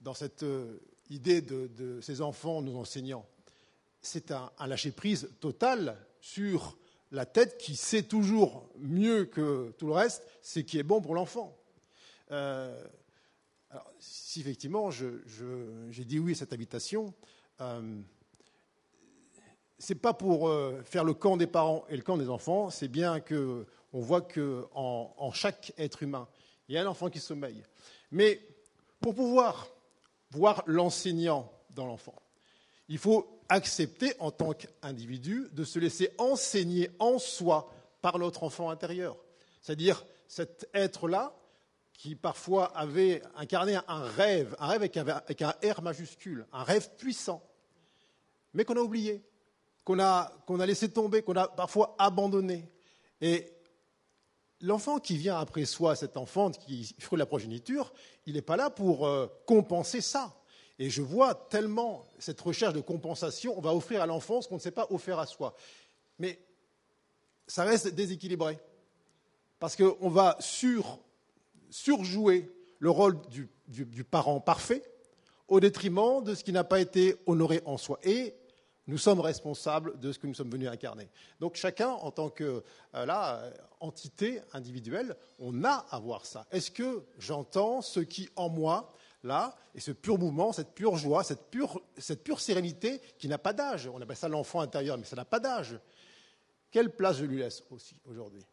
dans 0.02 0.14
cette 0.14 0.44
euh, 0.44 0.80
idée 1.10 1.42
de, 1.42 2.00
ces 2.02 2.22
enfants, 2.22 2.62
nos 2.62 2.78
enseignants. 2.78 3.26
C'est 4.02 4.32
un, 4.32 4.52
lâcher-prise 4.66 5.30
total 5.40 5.98
sur 6.20 6.78
la 7.12 7.26
tête 7.26 7.58
qui 7.58 7.76
sait 7.76 8.04
toujours 8.04 8.68
mieux 8.80 9.26
que 9.26 9.72
tout 9.78 9.88
le 9.88 9.94
reste 9.94 10.24
ce 10.42 10.60
qui 10.60 10.80
est 10.80 10.84
bon 10.84 11.00
pour 11.00 11.14
l'enfant. 11.14 11.56
Euh, 12.32 12.84
alors, 13.70 13.92
si 14.00 14.42
effectivement 14.42 14.90
j'ai 14.92 16.06
dit 16.06 16.20
oui 16.20 16.34
à 16.34 16.36
cette 16.36 16.54
invitation, 16.54 17.14
ce 19.84 19.92
n'est 19.92 20.00
pas 20.00 20.14
pour 20.14 20.48
euh, 20.48 20.82
faire 20.86 21.04
le 21.04 21.14
camp 21.14 21.36
des 21.36 21.46
parents 21.46 21.84
et 21.90 21.98
le 21.98 22.04
camp 22.04 22.16
des 22.16 22.30
enfants, 22.30 22.70
c'est 22.70 22.88
bien 22.88 23.20
qu'on 23.20 23.66
On 23.92 24.00
voit 24.00 24.22
que 24.22 24.66
en, 24.74 25.32
chaque 25.34 25.74
être 25.78 26.04
humain, 26.04 26.30
il 26.70 26.76
y 26.76 26.78
a 26.78 26.82
un 26.82 26.86
enfant 26.86 27.10
qui 27.10 27.20
sommeille. 27.20 27.62
Mais 28.10 28.40
pour 29.02 29.14
pouvoir 29.14 29.68
voir 30.32 30.64
l'enseignant 30.68 31.52
dans 31.72 31.86
l'enfant, 31.86 32.16
il 32.88 32.98
faut 32.98 33.42
accepter 33.50 34.14
en 34.20 34.32
tant 34.32 34.54
qu'individu 34.54 35.50
de 35.52 35.66
se 35.66 35.80
laisser 35.80 36.12
enseigner 36.18 36.90
en 37.00 37.20
soi 37.20 37.70
par 38.02 38.20
notre 38.20 38.44
enfant 38.44 38.70
intérieur. 38.70 39.18
C'est-à-dire 39.62 40.06
cet 40.30 40.70
être-là 40.74 41.36
qui 41.92 42.16
parfois 42.16 42.68
avait 42.68 43.22
incarné 43.36 43.78
un 43.90 44.04
rêve, 44.04 44.56
un 44.60 44.68
rêve 44.68 44.82
avec 44.82 45.42
un 45.42 45.54
R 45.62 45.82
majuscule, 45.82 46.48
un 46.54 46.64
rêve 46.64 46.90
puissant, 46.96 47.44
mais 48.54 48.64
qu'on 48.64 48.78
a 48.78 48.82
oublié, 48.82 49.22
qu'on 49.84 50.00
a, 50.00 50.32
laissé 50.66 50.90
tomber, 50.90 51.22
qu'on 51.22 51.36
a 51.36 51.48
parfois 51.48 51.96
abandonné. 52.00 52.70
Et 53.22 53.52
l'enfant 54.62 55.00
qui 55.00 55.18
vient 55.18 55.38
après 55.38 55.66
soi, 55.66 55.96
cet 55.96 56.18
enfant 56.18 56.52
qui 56.52 56.96
ferait 57.00 57.18
la 57.18 57.26
progéniture, 57.26 57.94
il 58.26 58.34
n'est 58.34 58.42
pas 58.42 58.58
là 58.58 58.70
pour 58.70 59.06
euh, 59.06 59.28
compenser 59.46 60.02
ça. 60.02 60.34
Et 60.80 60.90
je 60.90 61.02
vois 61.02 61.36
tellement 61.36 62.06
cette 62.18 62.42
recherche 62.42 62.74
de 62.74 62.82
compensation, 62.82 63.58
on 63.58 63.62
va 63.62 63.76
offrir 63.76 64.02
à 64.02 64.06
l'enfant 64.06 64.42
ce 64.42 64.48
qu'on 64.48 64.56
ne 64.56 64.62
sait 64.62 64.72
pas 64.72 64.88
offrir 64.90 65.20
à 65.20 65.26
soi. 65.26 65.56
Mais 66.18 66.40
ça 67.48 67.64
reste 67.64 67.90
déséquilibré. 67.90 68.58
Parce 69.60 69.76
qu'on 69.76 70.10
va 70.10 70.36
sur, 70.40 71.00
surjouer 71.70 72.52
le 72.80 72.90
rôle 72.90 73.22
du, 73.30 73.50
du, 73.68 74.04
parent 74.04 74.40
parfait 74.42 74.84
au 75.48 75.60
détriment 75.60 76.24
de 76.24 76.36
ce 76.36 76.44
qui 76.44 76.52
n'a 76.52 76.64
pas 76.64 76.80
été 76.80 77.16
honoré 77.26 77.62
en 77.66 77.78
soi. 77.78 78.00
Et 78.04 78.36
nous 78.88 78.98
sommes 78.98 79.20
responsables 79.20 80.00
de 80.00 80.12
ce 80.12 80.20
que 80.20 80.28
nous 80.28 80.34
sommes 80.34 80.50
venus 80.50 80.70
incarner. 80.70 81.10
Donc 81.40 81.56
chacun, 81.56 81.90
en 81.90 82.12
tant 82.12 82.30
que 82.30 82.64
euh, 82.96 83.06
là, 83.06 83.50
entité 83.80 84.42
individuelle, 84.52 85.16
on 85.40 85.64
a 85.64 85.86
à 85.90 86.00
voir 86.00 86.26
ça. 86.26 86.46
Est-ce 86.52 86.72
que 86.72 87.04
j'entends 87.18 87.82
ce 87.82 88.00
qui 88.00 88.30
en 88.36 88.50
moi, 88.50 88.94
là, 89.24 89.56
et 89.74 89.80
ce 89.80 89.92
pur 89.92 90.18
mouvement, 90.18 90.52
cette 90.52 90.74
pure 90.74 90.98
joie, 90.98 91.24
cette 91.24 91.50
pure, 91.50 91.82
cette 91.98 92.24
pure 92.24 92.40
sérénité 92.40 93.00
qui 93.18 93.28
n'a 93.28 93.38
pas 93.38 93.54
d'âge? 93.54 93.88
On 93.88 94.02
appelle 94.02 94.18
ça 94.18 94.28
l'enfant 94.28 94.60
intérieur, 94.60 94.98
mais 94.98 95.06
ça 95.06 95.16
n'a 95.16 95.26
pas 95.26 95.40
d'âge. 95.40 95.80
Quelle 96.72 96.90
place 96.90 97.18
je 97.18 97.26
lui 97.26 97.38
laisse 97.38 97.64
aussi 97.70 97.96
aujourd'hui? 98.06 98.46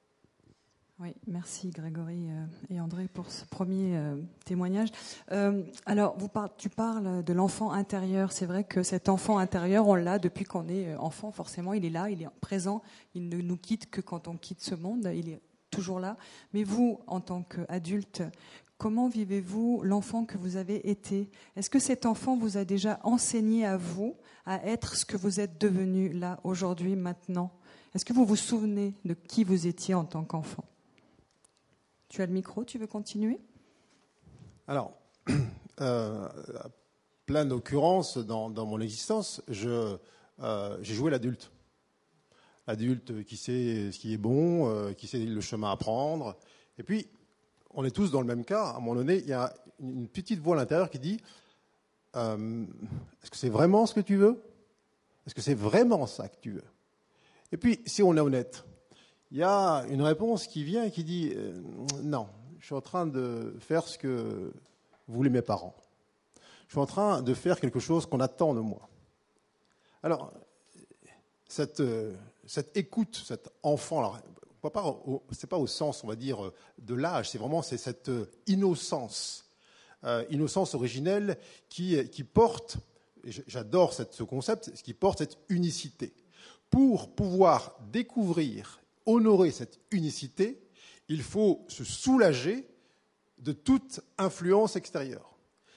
Oui, 1.00 1.14
merci 1.26 1.70
Grégory 1.70 2.28
euh, 2.28 2.44
et 2.68 2.78
André 2.78 3.08
pour 3.08 3.30
ce 3.30 3.46
premier 3.46 3.96
euh, 3.96 4.16
témoignage. 4.44 4.90
Euh, 5.32 5.62
alors, 5.86 6.14
vous 6.18 6.28
tu 6.58 6.68
parles 6.68 7.24
de 7.24 7.32
l'enfant 7.32 7.72
intérieur. 7.72 8.32
C'est 8.32 8.44
vrai 8.44 8.64
que 8.64 8.82
cet 8.82 9.08
enfant 9.08 9.38
intérieur, 9.38 9.88
on 9.88 9.94
l'a 9.94 10.18
depuis 10.18 10.44
qu'on 10.44 10.68
est 10.68 10.94
enfant. 10.96 11.30
Forcément, 11.30 11.72
il 11.72 11.86
est 11.86 11.90
là, 11.90 12.10
il 12.10 12.22
est 12.22 12.28
présent. 12.42 12.82
Il 13.14 13.30
ne 13.30 13.40
nous 13.40 13.56
quitte 13.56 13.88
que 13.88 14.02
quand 14.02 14.28
on 14.28 14.36
quitte 14.36 14.60
ce 14.60 14.74
monde. 14.74 15.10
Il 15.14 15.30
est 15.30 15.40
toujours 15.70 16.00
là. 16.00 16.18
Mais 16.52 16.64
vous, 16.64 17.00
en 17.06 17.20
tant 17.20 17.44
qu'adulte, 17.44 18.22
comment 18.76 19.08
vivez-vous 19.08 19.80
l'enfant 19.82 20.26
que 20.26 20.36
vous 20.36 20.56
avez 20.56 20.90
été? 20.90 21.30
Est-ce 21.56 21.70
que 21.70 21.78
cet 21.78 22.04
enfant 22.04 22.36
vous 22.36 22.58
a 22.58 22.66
déjà 22.66 23.00
enseigné 23.04 23.64
à 23.64 23.78
vous 23.78 24.16
à 24.44 24.66
être 24.66 24.96
ce 24.96 25.06
que 25.06 25.16
vous 25.16 25.40
êtes 25.40 25.58
devenu 25.58 26.12
là 26.12 26.40
aujourd'hui, 26.44 26.94
maintenant? 26.94 27.50
Est-ce 27.94 28.04
que 28.04 28.12
vous 28.12 28.26
vous 28.26 28.36
souvenez 28.36 28.92
de 29.06 29.14
qui 29.14 29.44
vous 29.44 29.66
étiez 29.66 29.94
en 29.94 30.04
tant 30.04 30.24
qu'enfant? 30.24 30.64
Tu 32.10 32.22
as 32.22 32.26
le 32.26 32.32
micro, 32.32 32.64
tu 32.64 32.76
veux 32.76 32.88
continuer? 32.88 33.40
Alors, 34.66 34.92
euh, 35.80 36.28
à 36.58 36.68
plein 37.24 37.46
d'occurrences 37.46 38.18
dans, 38.18 38.50
mon 38.50 38.80
existence, 38.80 39.40
euh, 39.48 39.96
j'ai 40.82 40.94
joué 40.94 41.10
l'adulte. 41.10 41.52
L'adulte 42.66 43.24
qui 43.24 43.36
sait 43.36 43.92
ce 43.92 43.98
qui 43.98 44.12
est 44.12 44.18
bon, 44.18 44.68
euh, 44.68 44.92
qui 44.92 45.06
sait 45.06 45.24
le 45.24 45.40
chemin 45.40 45.70
à 45.70 45.76
prendre. 45.76 46.36
Et 46.78 46.82
puis, 46.82 47.06
on 47.70 47.84
est 47.84 47.92
tous 47.92 48.10
dans 48.10 48.20
le 48.20 48.26
même 48.26 48.44
cas. 48.44 48.64
À 48.64 48.76
un 48.76 48.80
moment 48.80 48.96
donné, 48.96 49.18
il 49.18 49.28
y 49.28 49.32
a 49.32 49.54
une 49.78 50.08
petite 50.08 50.40
voix 50.40 50.56
à 50.56 50.58
l'intérieur 50.58 50.90
qui 50.90 50.98
dit 50.98 51.20
Est-ce 52.14 53.30
que 53.30 53.36
c'est 53.36 53.48
vraiment 53.48 53.86
ce 53.86 53.94
que 53.94 54.00
tu 54.00 54.16
veux? 54.16 54.42
Est-ce 55.26 55.34
que 55.34 55.42
c'est 55.42 55.54
vraiment 55.54 56.06
ça 56.08 56.28
que 56.28 56.36
tu 56.40 56.50
veux? 56.50 56.64
Et 57.52 57.56
puis, 57.56 57.80
si 57.86 58.02
on 58.02 58.16
est 58.16 58.20
honnête, 58.20 58.64
il 59.30 59.38
y 59.38 59.42
a 59.42 59.84
une 59.88 60.02
réponse 60.02 60.46
qui 60.46 60.64
vient 60.64 60.84
et 60.84 60.90
qui 60.90 61.04
dit 61.04 61.32
euh, 61.36 61.52
non, 62.02 62.28
je 62.58 62.66
suis 62.66 62.74
en 62.74 62.80
train 62.80 63.06
de 63.06 63.54
faire 63.60 63.86
ce 63.86 63.96
que 63.96 64.52
voulaient 65.06 65.30
mes 65.30 65.42
parents. 65.42 65.74
Je 66.66 66.72
suis 66.72 66.80
en 66.80 66.86
train 66.86 67.22
de 67.22 67.34
faire 67.34 67.60
quelque 67.60 67.80
chose 67.80 68.06
qu'on 68.06 68.20
attend 68.20 68.54
de 68.54 68.60
moi. 68.60 68.88
Alors, 70.02 70.32
cette, 71.48 71.80
euh, 71.80 72.14
écoute, 72.74 73.22
cet 73.24 73.50
enfant, 73.62 74.14
ce 74.62 74.66
n'est 74.66 75.48
pas 75.48 75.58
au 75.58 75.66
sens, 75.66 76.04
on 76.04 76.08
va 76.08 76.16
dire, 76.16 76.52
de 76.78 76.94
l'âge, 76.94 77.30
c'est 77.30 77.38
vraiment 77.38 77.62
cette 77.62 78.10
innocence, 78.46 79.50
euh, 80.04 80.24
innocence 80.30 80.74
originelle 80.74 81.38
qui, 81.68 82.24
porte, 82.32 82.78
j'adore 83.24 83.92
ce 83.92 84.22
concept, 84.22 84.70
qui 84.82 84.94
porte 84.94 85.18
cette 85.18 85.38
unicité. 85.48 86.12
Pour 86.70 87.12
pouvoir 87.12 87.76
découvrir 87.90 88.79
honorer 89.10 89.50
cette 89.50 89.78
unicité, 89.90 90.60
il 91.08 91.22
faut 91.22 91.64
se 91.68 91.84
soulager 91.84 92.66
de 93.38 93.52
toute 93.52 94.00
influence 94.18 94.76
extérieure. 94.76 95.30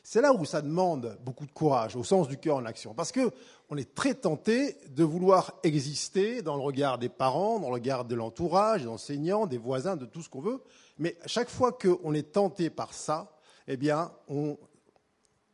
C'est 0.03 0.21
là 0.21 0.33
où 0.33 0.43
ça 0.43 0.61
demande 0.61 1.17
beaucoup 1.23 1.45
de 1.45 1.51
courage, 1.51 1.95
au 1.95 2.03
sens 2.03 2.27
du 2.27 2.37
cœur 2.37 2.57
en 2.57 2.65
action, 2.65 2.93
parce 2.93 3.13
qu'on 3.13 3.77
est 3.77 3.95
très 3.95 4.13
tenté 4.13 4.75
de 4.89 5.03
vouloir 5.03 5.53
exister 5.63 6.41
dans 6.41 6.57
le 6.57 6.61
regard 6.61 6.97
des 6.97 7.07
parents, 7.07 7.59
dans 7.59 7.69
le 7.69 7.75
regard 7.75 8.03
de 8.03 8.13
l'entourage, 8.13 8.81
des 8.81 8.87
enseignants, 8.87 9.47
des 9.47 9.57
voisins, 9.57 9.95
de 9.95 10.05
tout 10.05 10.21
ce 10.21 10.27
qu'on 10.27 10.41
veut, 10.41 10.61
mais 10.99 11.17
chaque 11.25 11.49
fois 11.49 11.71
qu'on 11.71 12.13
est 12.13 12.33
tenté 12.33 12.69
par 12.69 12.93
ça, 12.93 13.37
eh 13.67 13.77
bien, 13.77 14.11
on, 14.27 14.57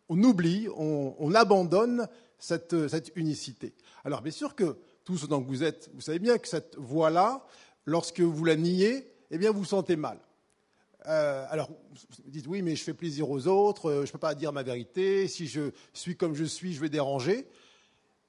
oublie, 0.10 0.68
on, 0.76 1.36
abandonne 1.36 2.08
cette, 2.40 2.88
cette 2.88 3.12
unicité. 3.16 3.76
Alors, 4.04 4.24
bien 4.24 4.32
sûr 4.32 4.56
que 4.56 4.78
tout 5.06 5.18
ce 5.18 5.28
dont 5.28 5.42
vous 5.42 5.64
êtes, 5.64 5.92
vous 5.94 6.02
savez 6.02 6.20
bien 6.20 6.40
que 6.40 6.48
cette 6.48 6.76
voie-là, 6.76 7.46
lorsque 7.86 8.22
vous 8.22 8.46
la 8.46 8.56
niez, 8.56 9.12
eh 9.32 9.38
bien, 9.38 9.52
vous 9.52 9.60
vous 9.60 9.66
sentez 9.66 9.96
mal. 9.96 10.20
Euh, 11.08 11.46
alors, 11.50 11.70
vous 12.26 12.32
dites 12.32 12.48
oui, 12.48 12.62
mais 12.62 12.76
je 12.76 12.84
fais 12.84 12.94
plaisir 12.94 13.30
aux 13.30 13.48
autres, 13.48 13.90
euh, 13.90 14.02
je 14.06 14.10
ne 14.10 14.12
peux 14.12 14.18
pas 14.18 14.36
dire 14.36 14.52
ma 14.52 14.64
vérité, 14.64 15.28
si 15.28 15.48
je 15.48 15.72
suis 15.94 16.18
comme 16.18 16.36
je 16.36 16.44
suis, 16.44 16.74
je 16.74 16.82
vais 16.82 16.90
déranger. 16.90 17.48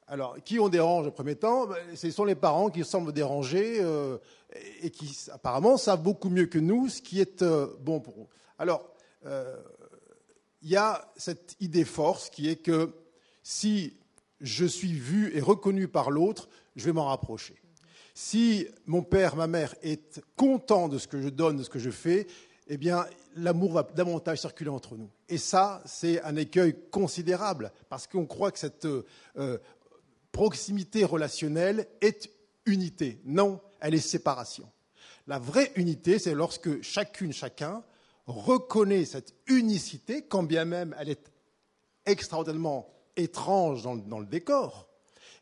Alors, 0.07 0.37
qui 0.45 0.59
on 0.59 0.69
dérange 0.69 1.07
au 1.07 1.11
premier 1.11 1.37
temps? 1.37 1.67
Ben, 1.67 1.77
Ce 1.95 2.11
sont 2.11 2.25
les 2.25 2.35
parents 2.35 2.71
qui 2.71 2.85
semblent 2.85 3.13
déranger 3.13 3.79
euh, 3.81 4.19
et 4.83 4.91
qui, 4.91 5.17
apparemment, 5.31 5.77
savent 5.77 6.03
beaucoup 6.03 6.31
mieux 6.31 6.47
que 6.47 6.59
nous 6.59 6.89
ce 6.89 7.01
qui 7.01 7.21
est 7.21 7.45
bon 7.81 8.01
pour 8.01 8.23
eux. 8.23 8.27
Alors, 8.59 8.89
il 10.63 10.69
y 10.69 10.77
a 10.77 11.13
cette 11.17 11.57
idée 11.61 11.85
force 11.85 12.29
qui 12.29 12.49
est 12.49 12.57
que 12.57 12.93
si 13.43 13.95
je 14.41 14.65
suis 14.65 14.93
vu 14.93 15.37
et 15.37 15.41
reconnu 15.41 15.87
par 15.87 16.11
l'autre, 16.11 16.49
je 16.75 16.87
vais 16.87 16.93
m'en 16.93 17.07
rapprocher. 17.07 17.55
Si 18.15 18.67
mon 18.87 19.03
père, 19.03 19.37
ma 19.37 19.47
mère 19.47 19.75
est 19.83 20.21
content 20.37 20.89
de 20.89 20.99
ce 20.99 21.09
que 21.09 21.21
je 21.21 21.29
donne, 21.29 21.59
de 21.59 21.63
ce 21.63 21.71
que 21.71 21.79
je 21.79 21.91
fais, 21.91 22.27
eh 22.67 22.77
bien, 22.77 23.07
l'amour 23.37 23.73
va 23.73 23.83
davantage 23.83 24.41
circuler 24.41 24.71
entre 24.71 24.97
nous. 24.97 25.11
Et 25.29 25.39
ça, 25.39 25.83
c'est 25.87 26.23
un 26.23 26.37
écueil 26.37 26.77
considérable, 26.91 27.73
parce 27.89 28.07
qu'on 28.07 28.27
croit 28.27 28.53
que 28.53 28.59
cette 28.59 28.87
euh, 28.87 29.59
proximité 30.33 31.05
relationnelle 31.05 31.89
est 32.01 32.31
unité. 32.67 33.21
Non, 33.25 33.61
elle 33.81 33.95
est 33.95 33.99
séparation. 33.99 34.71
La 35.27 35.39
vraie 35.39 35.73
unité, 35.77 36.19
c'est 36.19 36.35
lorsque 36.35 36.83
chacune, 36.83 37.33
chacun 37.33 37.83
reconnaît 38.27 39.05
cette 39.05 39.35
unicité, 39.49 40.23
quand 40.23 40.45
bien 40.45 40.65
même 40.65 40.95
elle 40.99 41.09
est 41.09 41.33
extraordinairement 42.07 42.89
étrange 43.17 43.83
dans, 43.83 43.97
dans 43.97 44.21
le 44.21 44.27
décor, 44.27 44.89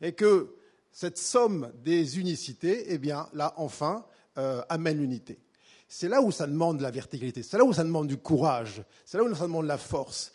et 0.00 0.12
que 0.12 0.54
cette 0.98 1.16
somme 1.16 1.70
des 1.84 2.18
unicités, 2.18 2.86
eh 2.88 2.98
bien, 2.98 3.28
là, 3.32 3.54
enfin, 3.56 4.04
euh, 4.36 4.62
amène 4.68 4.98
l'unité. 4.98 5.38
C'est 5.86 6.08
là 6.08 6.20
où 6.20 6.32
ça 6.32 6.48
demande 6.48 6.80
la 6.80 6.90
verticalité, 6.90 7.44
c'est 7.44 7.56
là 7.56 7.62
où 7.62 7.72
ça 7.72 7.84
demande 7.84 8.08
du 8.08 8.16
courage, 8.16 8.82
c'est 9.04 9.16
là 9.16 9.22
où 9.22 9.32
ça 9.32 9.44
demande 9.44 9.66
la 9.66 9.78
force. 9.78 10.32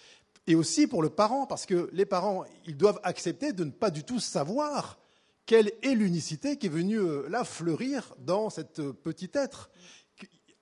Et 0.48 0.56
aussi 0.56 0.88
pour 0.88 1.02
le 1.04 1.10
parent, 1.10 1.48
parce 1.48 1.66
que 1.66 1.90
les 1.92 2.06
parents, 2.06 2.46
ils 2.66 2.78
doivent 2.78 3.02
accepter 3.04 3.52
de 3.52 3.66
ne 3.66 3.72
pas 3.72 3.92
du 3.92 4.06
tout 4.06 4.22
savoir 4.22 5.00
quelle 5.46 5.70
est 5.82 5.96
l'unicité 5.96 6.56
qui 6.56 6.68
est 6.68 6.70
venue 6.70 6.96
euh, 6.96 7.28
là 7.28 7.44
fleurir 7.44 8.16
dans 8.20 8.50
cette 8.50 8.80
euh, 8.80 8.94
petit 8.94 9.32
être. 9.34 9.70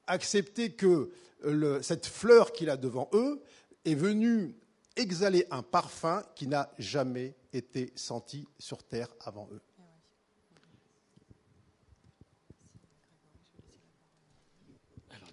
Accepter 0.08 0.72
que 0.72 1.12
cette 1.84 2.08
fleur 2.08 2.53
qu'il 2.53 2.72
a 2.72 2.77
devant 2.77 3.08
eux 3.13 3.43
est 3.86 3.93
venue 3.93 4.55
exhaler 4.96 5.46
un 5.51 5.62
parfum 5.62 6.24
qui 6.36 6.48
n'a 6.48 6.72
jamais 6.79 7.36
été 7.53 7.93
senti 7.96 8.48
sur 8.58 8.81
terre 8.81 9.10
avant 9.24 9.48
eux. 9.53 9.62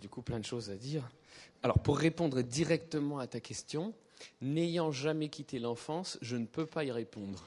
Du 0.01 0.09
coup 0.09 0.23
plein 0.23 0.39
de 0.39 0.45
choses 0.45 0.71
à 0.71 0.77
dire. 0.77 1.09
Alors 1.63 1.79
pour 1.81 1.99
répondre 1.99 2.43
directement 2.43 3.19
à 3.19 3.27
ta 3.27 3.41
question, 3.41 3.95
n'ayant 4.41 4.91
jamais 4.91 5.29
quitté 5.29 5.59
l'enfance, 5.59 6.19
je 6.23 6.37
ne 6.37 6.47
peux 6.47 6.67
pas 6.67 6.85
y 6.85 6.91
répondre. 6.91 7.45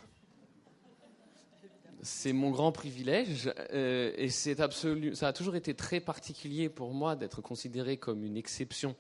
c'est 2.01 2.34
mon 2.34 2.50
grand 2.50 2.72
privilège 2.72 3.53
euh, 3.74 4.12
et 4.17 4.29
c'est 4.29 4.60
absolu. 4.60 5.15
Ça 5.15 5.27
a 5.27 5.34
toujours 5.34 5.55
été 5.55 5.74
très 5.74 6.00
particulier 6.00 6.70
pour 6.70 6.93
moi 6.93 7.15
d'être 7.15 7.41
considéré 7.41 7.98
comme 7.98 8.24
une 8.24 8.38
exception 8.38 8.96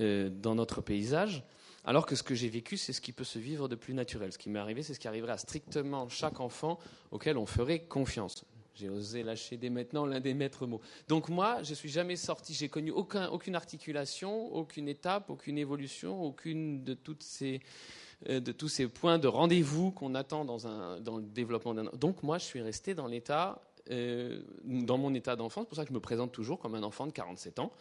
euh, 0.00 0.28
dans 0.30 0.54
notre 0.54 0.80
paysage, 0.80 1.42
alors 1.84 2.06
que 2.06 2.16
ce 2.16 2.22
que 2.22 2.34
j'ai 2.34 2.48
vécu, 2.48 2.76
c'est 2.76 2.92
ce 2.92 3.00
qui 3.00 3.12
peut 3.12 3.24
se 3.24 3.38
vivre 3.38 3.68
de 3.68 3.76
plus 3.76 3.94
naturel. 3.94 4.32
Ce 4.32 4.38
qui 4.38 4.50
m'est 4.50 4.58
arrivé, 4.58 4.82
c'est 4.82 4.94
ce 4.94 5.00
qui 5.00 5.08
arriverait 5.08 5.32
à 5.32 5.38
strictement 5.38 6.08
chaque 6.08 6.40
enfant 6.40 6.78
auquel 7.10 7.38
on 7.38 7.46
ferait 7.46 7.80
confiance. 7.80 8.44
J'ai 8.76 8.90
osé 8.90 9.22
lâcher 9.22 9.56
dès 9.56 9.70
maintenant 9.70 10.04
l'un 10.04 10.20
des 10.20 10.34
maîtres 10.34 10.66
mots. 10.66 10.80
Donc 11.08 11.30
moi, 11.30 11.62
je 11.62 11.72
suis 11.72 11.88
jamais 11.88 12.16
sorti, 12.16 12.52
j'ai 12.52 12.68
connu 12.68 12.90
aucun, 12.90 13.28
aucune 13.28 13.54
articulation, 13.54 14.54
aucune 14.54 14.86
étape, 14.88 15.30
aucune 15.30 15.56
évolution, 15.56 16.22
aucune 16.22 16.84
euh, 18.28 18.40
de 18.40 18.52
tous 18.52 18.68
ces 18.68 18.88
points 18.88 19.18
de 19.18 19.28
rendez-vous 19.28 19.92
qu'on 19.92 20.14
attend 20.14 20.44
dans 20.44 21.16
le 21.16 21.22
développement 21.22 21.74
d'un. 21.74 21.84
Donc 21.94 22.22
moi, 22.22 22.36
je 22.36 22.44
suis 22.44 22.60
resté 22.60 22.94
dans 22.94 23.06
l'état, 23.06 23.62
euh, 23.90 24.42
dans 24.64 24.98
mon 24.98 25.14
état 25.14 25.36
d'enfance. 25.36 25.64
C'est 25.64 25.68
pour 25.68 25.76
ça 25.76 25.84
que 25.84 25.90
je 25.90 25.94
me 25.94 26.00
présente 26.00 26.32
toujours 26.32 26.58
comme 26.58 26.74
un 26.74 26.82
enfant 26.82 27.06
de 27.06 27.12
47 27.12 27.58
ans, 27.60 27.72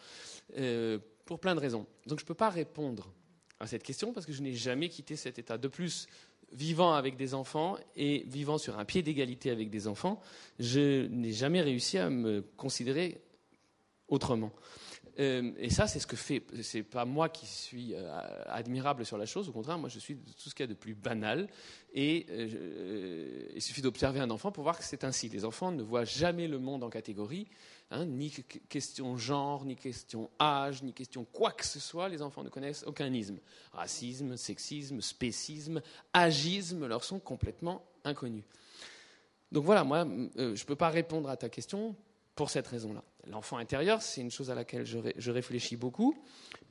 euh, 0.57 0.97
pour 1.25 1.39
plein 1.39 1.55
de 1.55 1.59
raisons. 1.59 1.85
Donc 2.07 2.19
je 2.19 2.23
ne 2.23 2.27
peux 2.27 2.33
pas 2.33 2.49
répondre 2.49 3.11
à 3.59 3.67
cette 3.67 3.83
question 3.83 4.13
parce 4.13 4.25
que 4.25 4.33
je 4.33 4.41
n'ai 4.41 4.53
jamais 4.53 4.89
quitté 4.89 5.15
cet 5.15 5.39
état. 5.39 5.57
De 5.57 5.67
plus, 5.67 6.07
vivant 6.51 6.93
avec 6.93 7.17
des 7.17 7.33
enfants 7.33 7.77
et 7.95 8.23
vivant 8.27 8.57
sur 8.57 8.79
un 8.79 8.85
pied 8.85 9.01
d'égalité 9.01 9.49
avec 9.49 9.69
des 9.69 9.87
enfants, 9.87 10.19
je 10.59 11.07
n'ai 11.07 11.31
jamais 11.31 11.61
réussi 11.61 11.97
à 11.97 12.09
me 12.09 12.41
considérer 12.57 13.21
autrement. 14.07 14.51
Euh, 15.19 15.51
et 15.57 15.69
ça, 15.69 15.87
c'est 15.87 15.99
ce 15.99 16.07
que 16.07 16.15
fait. 16.15 16.43
C'est 16.61 16.83
pas 16.83 17.05
moi 17.05 17.29
qui 17.29 17.45
suis 17.45 17.93
euh, 17.93 18.11
admirable 18.47 19.05
sur 19.05 19.17
la 19.17 19.25
chose. 19.25 19.47
Au 19.47 19.51
contraire, 19.51 19.77
moi, 19.77 19.89
je 19.89 19.99
suis 19.99 20.17
tout 20.17 20.49
ce 20.49 20.55
qu'il 20.55 20.63
y 20.65 20.69
a 20.69 20.73
de 20.73 20.77
plus 20.77 20.93
banal. 20.93 21.47
Et 21.93 22.25
euh, 22.29 23.47
il 23.55 23.61
suffit 23.61 23.81
d'observer 23.81 24.19
un 24.19 24.29
enfant 24.29 24.51
pour 24.51 24.63
voir 24.63 24.77
que 24.77 24.83
c'est 24.83 25.03
ainsi. 25.03 25.29
Les 25.29 25.45
enfants 25.45 25.71
ne 25.71 25.83
voient 25.83 26.03
jamais 26.03 26.47
le 26.47 26.59
monde 26.59 26.83
en 26.83 26.89
catégorie, 26.89 27.47
hein, 27.92 28.06
ni 28.06 28.32
question 28.70 29.18
genre, 29.18 29.65
ni 29.65 29.75
question 29.75 30.30
âge, 30.39 30.84
ni 30.84 30.94
question 30.94 31.25
quoi 31.25 31.51
que 31.51 31.65
ce 31.65 31.80
soit. 31.80 32.10
Les 32.10 32.22
enfants 32.22 32.44
ne 32.44 32.50
connaissent 32.50 32.84
aucun 32.86 33.12
isme. 33.13 33.38
Racisme, 33.74 34.38
sexisme, 34.38 35.01
spécisme, 35.01 35.82
agisme 36.13 36.88
leur 36.88 37.04
sont 37.04 37.20
complètement 37.20 37.86
inconnus. 38.04 38.44
Donc 39.51 39.63
voilà, 39.65 39.84
moi, 39.84 40.06
je 40.36 40.44
ne 40.44 40.65
peux 40.65 40.75
pas 40.75 40.89
répondre 40.89 41.30
à 41.30 41.38
ta 41.38 41.50
question 41.50 41.96
pour 42.36 42.50
cette 42.50 42.68
raison-là. 42.68 43.04
L'enfant 43.27 43.58
intérieur, 43.58 44.01
c'est 44.01 44.22
une 44.22 44.32
chose 44.32 44.51
à 44.51 44.56
laquelle 44.56 44.86
je, 44.86 45.32
réfléchis 45.32 45.77
beaucoup. 45.77 46.15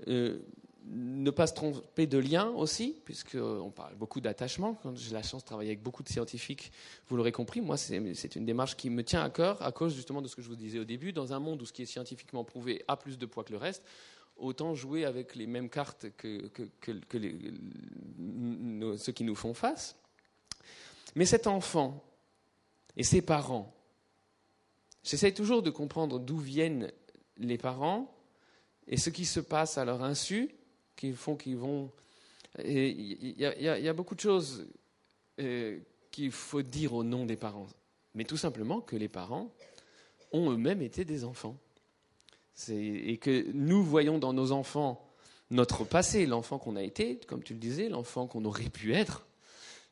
Euh, 0.07 0.39
ne 0.87 1.31
pas 1.31 1.47
se 1.47 1.55
tromper 1.55 2.07
de 2.07 2.19
lien 2.19 2.49
aussi, 2.51 3.01
puisqu'on 3.05 3.71
parle 3.71 3.95
beaucoup 3.97 4.21
d'attachement. 4.21 4.75
Quand 4.83 4.97
j'ai 4.97 5.13
la 5.13 5.23
chance 5.23 5.43
de 5.43 5.47
travailler 5.47 5.71
avec 5.71 5.83
beaucoup 5.83 6.03
de 6.03 6.09
scientifiques, 6.09 6.73
vous 7.09 7.17
l'aurez 7.17 7.33
compris, 7.33 7.61
moi, 7.61 7.77
c'est 7.77 8.37
une 8.37 8.45
démarche 8.45 8.77
qui 8.77 8.91
me 8.91 9.03
tient 9.03 9.23
à 9.23 9.31
cœur 9.31 9.63
à 9.63 9.73
cause 9.73 9.95
justement 9.95 10.21
de 10.21 10.29
ce 10.29 10.37
que 10.37 10.43
je 10.43 10.49
vous 10.49 10.57
disais 10.57 10.79
au 10.79 10.85
début. 10.85 11.13
Dans 11.13 11.33
un 11.33 11.39
monde 11.39 11.63
où 11.63 11.67
ce 11.67 11.73
qui 11.73 11.83
est 11.83 11.87
scientifiquement 11.87 12.45
prouvé 12.45 12.85
a 12.89 12.97
plus 12.97 13.19
de 13.19 13.27
poids 13.27 13.45
que 13.45 13.53
le 13.53 13.59
reste, 13.59 13.83
autant 14.37 14.75
jouer 14.75 15.05
avec 15.05 15.35
les 15.37 15.47
mêmes 15.47 15.71
cartes 15.71 16.07
que, 16.17 16.51
ceux 18.99 19.13
qui 19.13 19.25
nous 19.25 19.35
font 19.35 19.55
face. 19.55 19.97
Mais 21.15 21.25
cet 21.25 21.47
enfant 21.47 22.05
et 22.97 23.05
ses 23.05 23.23
parents 23.23 23.75
J'essaie 25.05 25.33
toujours 25.33 25.63
de 25.63 25.69
comprendre 25.69 26.19
d'où 26.19 26.39
viennent 26.39 26.91
les 27.37 27.59
parents 27.59 28.11
et 28.89 28.97
ce 28.97 29.11
qui 29.11 29.27
se 29.27 29.39
passe 29.39 29.77
à 29.77 29.85
leur 29.85 30.03
insu, 30.03 30.51
font 31.15 31.37
qu'ils 31.37 31.57
vont. 31.57 31.91
Il 32.65 33.35
y, 33.39 33.89
a 33.89 33.93
beaucoup 33.93 34.15
de 34.15 34.21
choses 34.21 34.67
euh, 35.41 35.79
qu'il 36.11 36.31
faut 36.31 36.63
dire 36.63 36.95
au 36.95 37.03
nom 37.03 37.27
des 37.27 37.37
parents, 37.37 37.67
mais 38.15 38.25
tout 38.25 38.37
simplement 38.37 38.81
que 38.81 38.97
les 38.97 39.09
parents 39.09 39.51
ont 40.33 40.51
eux-mêmes 40.51 40.83
été 40.83 41.05
des 41.05 41.25
enfants. 41.25 41.57
Et 42.69 43.17
que 43.17 43.51
nous 43.53 43.83
voyons 43.83 44.19
dans 44.19 44.33
nos 44.33 44.53
enfants 44.53 45.05
notre 45.51 45.85
passé, 45.85 46.27
l'enfant 46.27 46.59
qu'on 46.59 46.77
a 46.77 46.83
été, 46.83 47.17
comme 47.27 47.43
tu 47.43 47.53
le 47.53 47.59
disais, 47.59 47.89
l'enfant 47.89 48.27
qu'on 48.27 48.45
aurait 48.45 48.71
pu 48.71 48.95
être, 48.95 49.27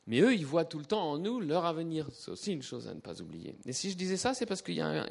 mais 0.06 0.20
eux, 0.20 0.34
ils 0.34 0.44
voient 0.44 0.64
tout 0.64 0.78
le 0.78 0.84
temps 0.84 1.12
en 1.12 1.18
nous 1.18 1.40
leur 1.40 1.64
avenir. 1.64 2.08
C'est 2.12 2.30
aussi 2.30 2.52
une 2.52 2.62
chose 2.62 2.88
à 2.88 2.94
ne 2.94 3.00
pas 3.00 3.20
oublier. 3.20 3.54
Et 3.66 3.72
si 3.72 3.90
je 3.90 3.96
disais 3.96 4.16
ça, 4.16 4.34
c'est 4.34 4.46
parce 4.46 4.60
qu'il 4.60 4.74
y 4.74 4.80
a, 4.80 5.06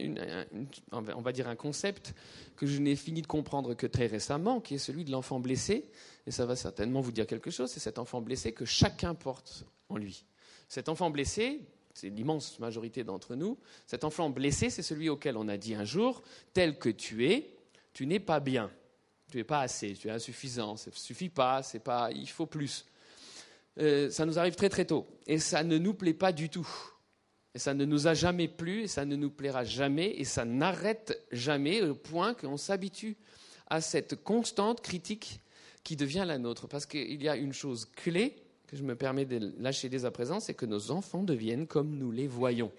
on 0.92 1.22
va 1.22 1.32
dire, 1.32 1.48
un 1.48 1.56
concept 1.56 2.14
que 2.58 2.66
je 2.66 2.78
n'ai 2.80 2.98
fini 2.98 3.22
de 3.22 3.28
comprendre 3.28 3.74
que 3.74 3.88
très 3.88 4.08
récemment, 4.08 4.60
qui 4.60 4.76
est 4.76 4.80
celui 4.80 5.06
de 5.06 5.12
l'enfant 5.12 5.40
blessé. 5.40 5.86
Et 6.28 6.32
ça 6.32 6.46
va 6.46 6.58
certainement 6.58 7.00
vous 7.00 7.14
dire 7.14 7.26
quelque 7.26 7.52
chose. 7.52 7.72
C'est 7.72 7.80
cet 7.80 8.00
enfant 8.00 8.22
blessé 8.22 8.52
que 8.52 8.66
chacun 8.66 9.16
porte 9.16 9.66
en 9.88 9.98
lui. 9.98 10.26
Cet 10.68 10.90
enfant 10.90 11.10
blessé, 11.10 11.62
c'est 11.94 12.10
l'immense 12.10 12.60
majorité 12.60 13.04
d'entre 13.04 13.36
nous, 13.36 13.58
cet 13.86 14.04
enfant 14.04 14.30
blessé, 14.30 14.70
c'est 14.70 14.82
celui 14.82 15.10
auquel 15.10 15.38
on 15.38 15.48
a 15.48 15.58
dit 15.58 15.76
un 15.76 15.84
jour, 15.84 16.22
tel 16.54 16.78
que 16.78 16.90
tu 16.90 17.28
es, 17.28 17.56
tu 17.94 18.06
n'es 18.06 18.20
pas 18.20 18.40
bien. 18.40 18.72
Tu 19.30 19.38
n'es 19.38 19.44
pas 19.44 19.62
assez, 19.62 19.94
tu 19.94 20.10
es 20.10 20.12
insuffisant, 20.12 20.76
ça 20.76 20.92
ne 20.92 20.96
suffit 20.96 21.30
pas, 21.30 21.64
c'est 21.64 21.80
pas, 21.80 22.12
il 22.12 22.28
faut 22.28 22.46
plus. 22.46 22.86
Euh, 23.80 24.10
ça 24.10 24.26
nous 24.26 24.38
arrive 24.38 24.56
très 24.56 24.70
très 24.70 24.86
tôt. 24.86 25.08
Et 25.28 25.40
ça 25.40 25.64
ne 25.64 25.78
nous 25.78 25.94
plaît 25.94 26.14
pas 26.14 26.32
du 26.32 26.50
tout. 26.50 26.68
Et 27.54 27.60
ça 27.60 27.74
ne 27.74 27.86
nous 27.86 28.08
a 28.08 28.14
jamais 28.14 28.48
plu, 28.48 28.84
et 28.84 28.88
ça 28.88 29.06
ne 29.06 29.16
nous 29.16 29.30
plaira 29.30 29.64
jamais, 29.64 30.14
et 30.18 30.24
ça 30.24 30.46
n'arrête 30.46 31.22
jamais 31.32 31.82
au 31.82 31.96
point 31.96 32.34
qu'on 32.34 32.58
s'habitue 32.58 33.18
à 33.68 33.82
cette 33.82 34.24
constante 34.24 34.82
critique 34.82 35.42
qui 35.84 35.96
devient 35.96 36.24
la 36.26 36.38
nôtre. 36.38 36.68
Parce 36.68 36.86
qu'il 36.86 37.22
y 37.22 37.28
a 37.28 37.36
une 37.36 37.54
chose 37.54 37.86
clé 37.86 38.36
que 38.68 38.78
je 38.78 38.84
me 38.84 38.96
permets 38.96 39.26
de 39.26 39.54
lâcher 39.60 39.90
dès 39.90 40.06
à 40.06 40.12
présent, 40.12 40.40
c'est 40.40 40.54
que 40.54 40.66
nos 40.66 40.92
enfants 40.92 41.24
deviennent 41.24 41.68
comme 41.68 41.98
nous 41.98 42.12
les 42.12 42.28
voyons. 42.28 42.72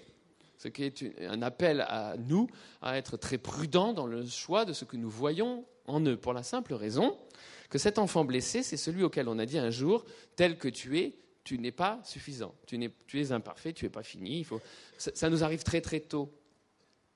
Ce 0.57 0.69
qui 0.69 0.85
est 0.85 1.05
un 1.21 1.43
appel 1.43 1.83
à 1.83 2.15
nous 2.17 2.49
à 2.81 2.97
être 2.97 3.19
très 3.19 3.37
prudents 3.37 3.93
dans 3.93 4.07
le 4.07 4.25
choix 4.25 4.65
de 4.65 4.73
ce 4.73 4.87
que 4.87 4.97
nous 4.97 5.11
voyons 5.11 5.67
en 5.87 6.01
eux, 6.07 6.17
pour 6.17 6.33
la 6.33 6.43
simple 6.43 6.73
raison 6.73 7.19
que 7.73 7.79
cet 7.79 7.97
enfant 7.97 8.27
blessé, 8.27 8.63
c'est 8.63 8.77
celui 8.77 9.03
auquel 9.03 9.29
on 9.29 9.39
a 9.39 9.47
dit 9.47 9.57
un 9.57 9.71
jour, 9.71 10.05
tel 10.37 10.59
que 10.59 10.69
tu 10.69 10.99
es, 10.99 11.17
tu 11.43 11.59
n'es 11.59 11.73
pas 11.73 12.03
suffisant, 12.05 12.55
tu, 12.67 12.79
es, 13.15 13.33
imparfait, 13.33 13.73
tu 13.73 13.87
n'es 13.87 13.89
pas 13.89 14.03
fini. 14.03 14.47
Ça, 14.99 15.31
nous 15.31 15.43
arrive 15.43 15.63
très 15.63 15.81
très 15.81 16.01
tôt. 16.01 16.31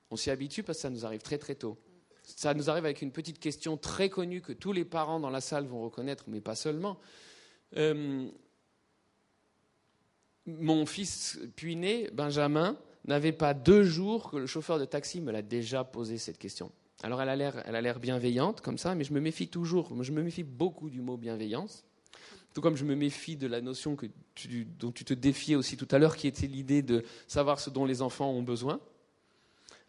On 0.09 0.15
s'y 0.15 0.31
habitue 0.31 0.63
parce 0.63 0.79
que 0.79 0.81
ça 0.81 0.89
nous 0.89 1.05
arrive 1.05 1.21
très 1.21 1.37
très 1.37 1.53
tôt. 1.53 1.77
Ça 2.23 2.55
nous 2.55 2.71
arrive 2.71 2.85
avec 2.85 3.03
une 3.03 3.11
petite 3.11 3.37
question 3.37 3.77
très 3.77 4.09
connue 4.09 4.41
que 4.41 4.51
tous 4.51 4.73
les 4.73 4.83
parents 4.83 5.19
dans 5.19 5.29
la 5.29 5.41
salle 5.41 5.67
vont 5.67 5.83
reconnaître, 5.83 6.23
mais 6.25 6.41
pas 6.41 6.55
seulement. 6.55 6.97
Euh, 7.75 8.27
mon 10.47 10.87
fils 10.87 11.39
puis-né, 11.55 12.09
Benjamin, 12.13 12.79
n'avait 13.05 13.31
pas 13.31 13.53
deux 13.53 13.83
jours 13.83 14.31
que 14.31 14.37
le 14.37 14.47
chauffeur 14.47 14.79
de 14.79 14.85
taxi 14.85 15.21
me 15.21 15.31
l'a 15.31 15.43
déjà 15.43 15.83
posé 15.83 16.17
cette 16.17 16.39
question. 16.39 16.71
Alors 17.03 17.21
elle 17.21 17.29
a 17.29 17.35
l'air, 17.35 17.61
elle 17.65 17.75
a 17.75 17.81
l'air 17.81 17.99
bienveillante 17.99 18.61
comme 18.61 18.77
ça, 18.77 18.95
mais 18.95 19.03
je 19.03 19.13
me 19.13 19.19
méfie 19.19 19.47
toujours, 19.47 19.91
je 20.03 20.11
me 20.11 20.23
méfie 20.23 20.43
beaucoup 20.43 20.89
du 20.89 21.01
mot 21.01 21.17
bienveillance. 21.17 21.83
Tout 22.53 22.61
comme 22.61 22.75
je 22.75 22.85
me 22.85 22.95
méfie 22.95 23.37
de 23.37 23.45
la 23.45 23.61
notion 23.61 23.95
que 23.95 24.07
dont 24.79 24.91
tu 24.91 25.05
te 25.05 25.13
défiais 25.13 25.55
aussi 25.55 25.77
tout 25.77 25.87
à 25.91 25.99
l'heure, 25.99 26.15
qui 26.15 26.27
était 26.27 26.47
l'idée 26.47 26.81
de 26.81 27.03
savoir 27.27 27.59
ce 27.59 27.69
dont 27.69 27.85
les 27.85 28.01
enfants 28.01 28.31
ont 28.31 28.41
besoin. 28.41 28.79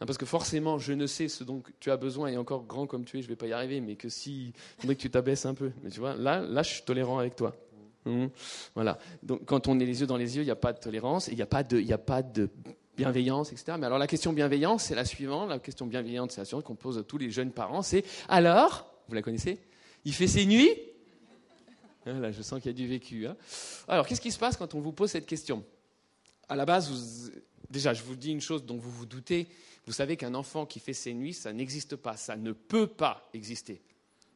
Hein, 0.00 0.06
parce 0.06 0.18
que 0.18 0.26
forcément, 0.26 0.78
je 0.78 0.92
ne 0.92 1.06
sais 1.06 1.28
ce 1.28 1.44
dont 1.44 1.62
tu 1.80 1.90
as 1.90 1.96
besoin, 1.96 2.28
et 2.28 2.36
encore 2.36 2.66
grand 2.66 2.86
comme 2.86 3.04
tu 3.04 3.18
es, 3.18 3.22
je 3.22 3.26
ne 3.26 3.32
vais 3.32 3.36
pas 3.36 3.46
y 3.46 3.52
arriver, 3.52 3.80
mais 3.80 3.96
que 3.96 4.08
si, 4.08 4.48
il 4.48 4.80
faudrait 4.80 4.96
que 4.96 5.00
tu 5.00 5.10
t'abaisses 5.10 5.46
un 5.46 5.54
peu. 5.54 5.72
Mais 5.82 5.90
tu 5.90 5.98
vois, 5.98 6.14
là, 6.14 6.40
là, 6.40 6.62
je 6.62 6.74
suis 6.74 6.82
tolérant 6.82 7.18
avec 7.18 7.34
toi. 7.36 7.56
Mmh. 8.04 8.26
Voilà. 8.74 8.98
Donc, 9.22 9.44
quand 9.44 9.66
on 9.66 9.80
est 9.80 9.86
les 9.86 10.00
yeux 10.00 10.06
dans 10.06 10.16
les 10.16 10.36
yeux, 10.36 10.42
il 10.42 10.46
n'y 10.46 10.52
a 10.52 10.56
pas 10.56 10.72
de 10.72 10.78
tolérance, 10.78 11.28
il 11.28 11.36
n'y 11.36 11.42
a 11.42 11.46
pas 11.46 11.62
de, 11.62 11.92
a 11.92 11.98
pas 11.98 12.22
de 12.22 12.48
bienveillance, 12.98 13.52
etc. 13.52 13.78
Mais 13.78 13.86
alors 13.86 13.98
la 13.98 14.06
question 14.06 14.32
bienveillance, 14.32 14.84
c'est 14.84 14.94
la 14.94 15.04
suivante. 15.04 15.48
La 15.48 15.58
question 15.58 15.86
bienveillante, 15.86 16.32
c'est 16.32 16.40
la 16.40 16.44
suivante 16.44 16.64
qu'on 16.64 16.74
pose 16.74 16.98
à 16.98 17.04
tous 17.04 17.16
les 17.16 17.30
jeunes 17.30 17.52
parents. 17.52 17.82
C'est 17.82 18.04
alors, 18.28 18.92
vous 19.08 19.14
la 19.14 19.22
connaissez? 19.22 19.58
Il 20.04 20.12
fait 20.12 20.26
ses 20.26 20.44
nuits? 20.44 20.70
Ah, 22.04 22.12
Là, 22.12 22.32
je 22.32 22.42
sens 22.42 22.60
qu'il 22.60 22.70
y 22.70 22.74
a 22.74 22.76
du 22.76 22.86
vécu. 22.86 23.26
Hein. 23.26 23.36
alors, 23.86 24.06
qu'est-ce 24.06 24.20
qui 24.20 24.32
se 24.32 24.38
passe 24.38 24.56
quand 24.56 24.74
on 24.74 24.80
vous 24.80 24.92
pose 24.92 25.10
cette 25.10 25.26
question? 25.26 25.64
À 26.48 26.56
la 26.56 26.64
base, 26.64 27.30
déjà, 27.70 27.94
je 27.94 28.02
vous 28.02 28.16
dis 28.16 28.32
une 28.32 28.40
chose 28.40 28.64
dont 28.64 28.76
vous 28.76 28.90
vous 28.90 29.06
doutez. 29.06 29.48
Vous 29.86 29.92
savez 29.92 30.16
qu'un 30.16 30.34
enfant 30.34 30.66
qui 30.66 30.80
fait 30.80 30.92
ses 30.92 31.14
nuits, 31.14 31.34
ça 31.34 31.52
n'existe 31.52 31.96
pas. 31.96 32.16
Ça 32.16 32.36
ne 32.36 32.52
peut 32.52 32.86
pas 32.86 33.28
exister. 33.32 33.80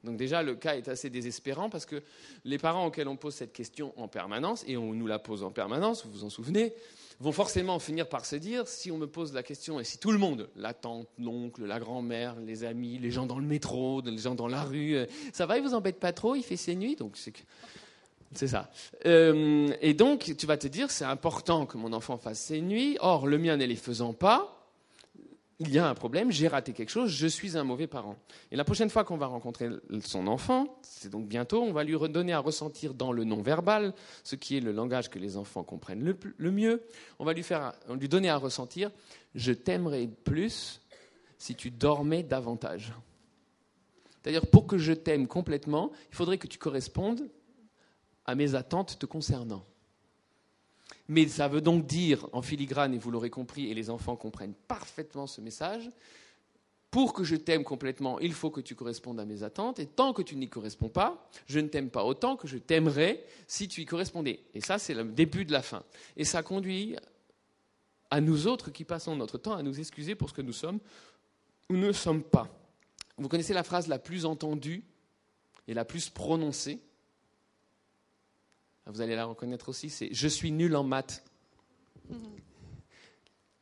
Donc 0.05 0.17
déjà, 0.17 0.43
le 0.43 0.55
cas 0.55 0.77
est 0.77 0.89
assez 0.89 1.11
désespérant 1.11 1.71
parce 1.71 1.87
que 1.87 2.03
les 2.45 2.59
parents 2.59 2.87
auxquels 2.87 3.09
on 3.09 3.17
pose 3.17 3.35
cette 3.35 3.53
question 3.53 3.93
en 3.97 4.09
permanence, 4.09 4.65
et 4.67 4.77
on 4.77 4.93
nous 4.93 5.07
la 5.07 5.19
pose 5.19 5.43
en 5.43 5.51
permanence, 5.51 6.05
vous 6.05 6.13
vous 6.13 6.25
en 6.25 6.31
souvenez, 6.31 6.75
vont 7.23 7.33
forcément 7.33 7.79
finir 7.79 8.09
par 8.09 8.25
se 8.25 8.35
dire, 8.35 8.67
si 8.67 8.91
on 8.91 8.99
me 8.99 9.07
pose 9.07 9.33
la 9.33 9.45
question, 9.45 9.79
et 9.79 9.85
si 9.85 9.97
tout 9.99 10.11
le 10.11 10.19
monde, 10.19 10.49
la 10.57 10.75
tante, 10.75 11.07
l'oncle, 11.19 11.65
la 11.65 11.79
grand-mère, 11.79 12.35
les 12.41 12.65
amis, 12.65 12.99
les 12.99 13.13
gens 13.13 13.27
dans 13.27 13.39
le 13.39 13.47
métro, 13.47 14.03
les 14.05 14.19
gens 14.19 14.35
dans 14.35 14.49
la 14.49 14.65
rue, 14.65 14.97
euh, 14.97 15.07
ça 15.33 15.47
va, 15.47 15.57
il 15.57 15.63
vous 15.63 15.75
embête 15.75 16.01
pas 16.01 16.13
trop, 16.13 16.35
il 16.35 16.43
fait 16.43 16.57
ses 16.57 16.75
nuits, 16.75 16.97
donc 16.97 17.17
c'est 18.35 18.49
ça. 18.49 18.71
Euh, 19.07 19.73
et 19.81 19.95
donc, 19.95 20.35
tu 20.37 20.47
vas 20.47 20.57
te 20.57 20.67
dire, 20.67 20.91
c'est 20.91 21.05
important 21.05 21.65
que 21.65 21.77
mon 21.77 21.93
enfant 21.93 22.19
fasse 22.19 22.41
ses 22.41 22.61
nuits. 22.61 22.97
Or, 23.01 23.29
le 23.29 23.39
mien 23.39 23.57
ne 23.57 23.67
les 23.67 23.77
faisant 23.77 24.15
pas, 24.15 24.62
il 25.63 25.73
y 25.73 25.79
a 25.79 25.89
un 25.89 25.95
problème, 25.95 26.31
j'ai 26.33 26.49
raté 26.49 26.73
quelque 26.73 26.91
chose, 26.91 27.11
je 27.11 27.27
suis 27.27 27.57
un 27.57 27.65
mauvais 27.65 27.87
parent. 27.87 28.17
Et 28.51 28.57
la 28.57 28.65
prochaine 28.65 28.91
fois 28.91 29.05
qu'on 29.05 29.17
va 29.17 29.27
rencontrer 29.27 29.69
son 30.05 30.27
enfant, 30.27 30.79
c'est 30.83 31.09
donc 31.09 31.27
bientôt, 31.27 31.63
on 31.63 31.73
va 31.73 31.85
lui 31.85 31.95
redonner 31.95 32.33
à 32.33 32.41
ressentir 32.41 32.95
dans 32.95 33.13
le 33.13 33.25
non-verbal, 33.25 33.95
ce 34.25 34.35
qui 34.37 34.57
est 34.57 34.61
le 34.61 34.73
langage 34.73 35.09
que 35.09 35.19
les 35.19 35.37
enfants 35.37 35.63
comprennent 35.63 36.03
le, 36.03 36.51
mieux. 36.51 36.83
On 37.19 37.25
va 37.25 37.33
lui, 37.33 37.43
faire, 37.43 37.73
lui 37.99 38.09
donner 38.09 38.29
à 38.29 38.37
ressentir 38.37 38.91
Je 39.35 39.53
t'aimerais 39.53 40.09
plus 40.09 40.81
si 41.39 41.55
tu 41.55 41.71
dormais 41.71 42.23
davantage. 42.23 42.93
C'est-à-dire, 44.23 44.47
pour 44.47 44.67
que 44.67 44.79
je 44.79 44.93
t'aime 44.93 45.27
complètement, 45.27 45.91
il 46.11 46.17
faudrait 46.17 46.39
que 46.39 46.47
tu 46.47 46.59
correspondes 46.59 47.29
à 48.25 48.35
mes 48.35 48.55
attentes 48.55 48.99
te 48.99 49.07
concernant. 49.07 49.65
Mais 51.09 51.27
ça 51.29 51.49
veut 51.49 51.61
donc 51.61 51.87
dire, 51.87 52.29
en 52.33 52.43
filigrane, 52.43 52.95
et 52.95 52.99
vous 52.99 53.11
l'aurez 53.11 53.31
compris, 53.31 53.71
et 53.71 53.75
les 53.75 53.91
enfants 53.91 54.17
comprennent 54.17 54.55
parfaitement 54.69 55.27
ce 55.27 55.41
message, 55.41 55.91
pour 56.91 57.15
que 57.15 57.25
je 57.25 57.37
t'aime 57.37 57.65
complètement, 57.65 58.21
il 58.21 58.35
faut 58.35 58.51
que 58.51 58.61
tu 58.61 58.75
correspondes 58.75 59.19
à 59.19 59.25
mes 59.25 59.43
attentes, 59.43 59.79
et 59.79 59.87
tant 59.87 60.13
que 60.13 60.21
tu 60.23 60.37
n'y 60.37 60.49
corresponds 60.49 60.91
pas, 60.91 61.29
je 61.47 61.59
ne 61.59 61.69
t'aime 61.69 61.89
pas 61.89 62.05
autant 62.05 62.37
que 62.37 62.47
je 62.47 62.59
t'aimerais 62.59 63.25
si 63.47 63.67
tu 63.67 63.81
y 63.81 63.87
correspondais. 63.87 64.41
Et 64.55 64.61
ça, 64.61 64.79
c'est 64.79 64.95
le 64.95 65.05
début 65.05 65.45
de 65.45 65.53
la 65.53 65.63
fin. 65.63 65.83
Et 66.17 66.25
ça 66.25 66.43
conduit 66.43 66.97
à 68.11 68.21
nous 68.21 68.47
autres 68.47 68.71
qui 68.71 68.85
passons 68.85 69.17
notre 69.17 69.39
temps 69.39 69.55
à 69.55 69.63
nous 69.63 69.81
excuser 69.81 70.15
pour 70.15 70.29
ce 70.29 70.35
que 70.35 70.43
nous 70.43 70.53
sommes 70.53 70.81
ou 71.71 71.77
ne 71.77 71.93
sommes 71.93 72.23
pas. 72.23 72.47
Vous 73.17 73.29
connaissez 73.29 73.55
la 73.55 73.63
phrase 73.63 73.89
la 73.89 73.99
plus 73.99 74.27
entendue 74.27 74.85
et 75.67 75.73
la 75.73 75.87
plus 75.87 76.11
prononcée 76.11 76.79
vous 78.87 79.01
allez 79.01 79.15
la 79.15 79.25
reconnaître 79.25 79.69
aussi, 79.69 79.91
c'est 79.91 80.13
Je 80.13 80.29
suis 80.29 80.51
nul 80.53 80.75
en 80.77 80.85
maths. 80.85 81.25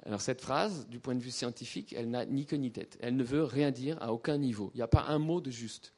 Alors 0.05 0.21
cette 0.21 0.41
phrase, 0.41 0.89
du 0.89 0.99
point 0.99 1.15
de 1.15 1.21
vue 1.21 1.31
scientifique, 1.31 1.93
elle 1.93 2.11
n'a 2.11 2.25
ni 2.25 2.47
queue 2.47 2.57
ni 2.57 2.73
tête. 2.73 2.99
Elle 3.01 3.17
ne 3.17 3.25
veut 3.25 3.45
rien 3.45 3.71
dire 3.71 4.03
à 4.03 4.13
aucun 4.13 4.39
niveau. 4.39 4.71
Il 4.75 4.79
n'y 4.79 4.83
a 4.83 4.89
pas 4.89 5.05
un 5.05 5.19
mot 5.19 5.41
de 5.41 5.51
juste. 5.51 5.93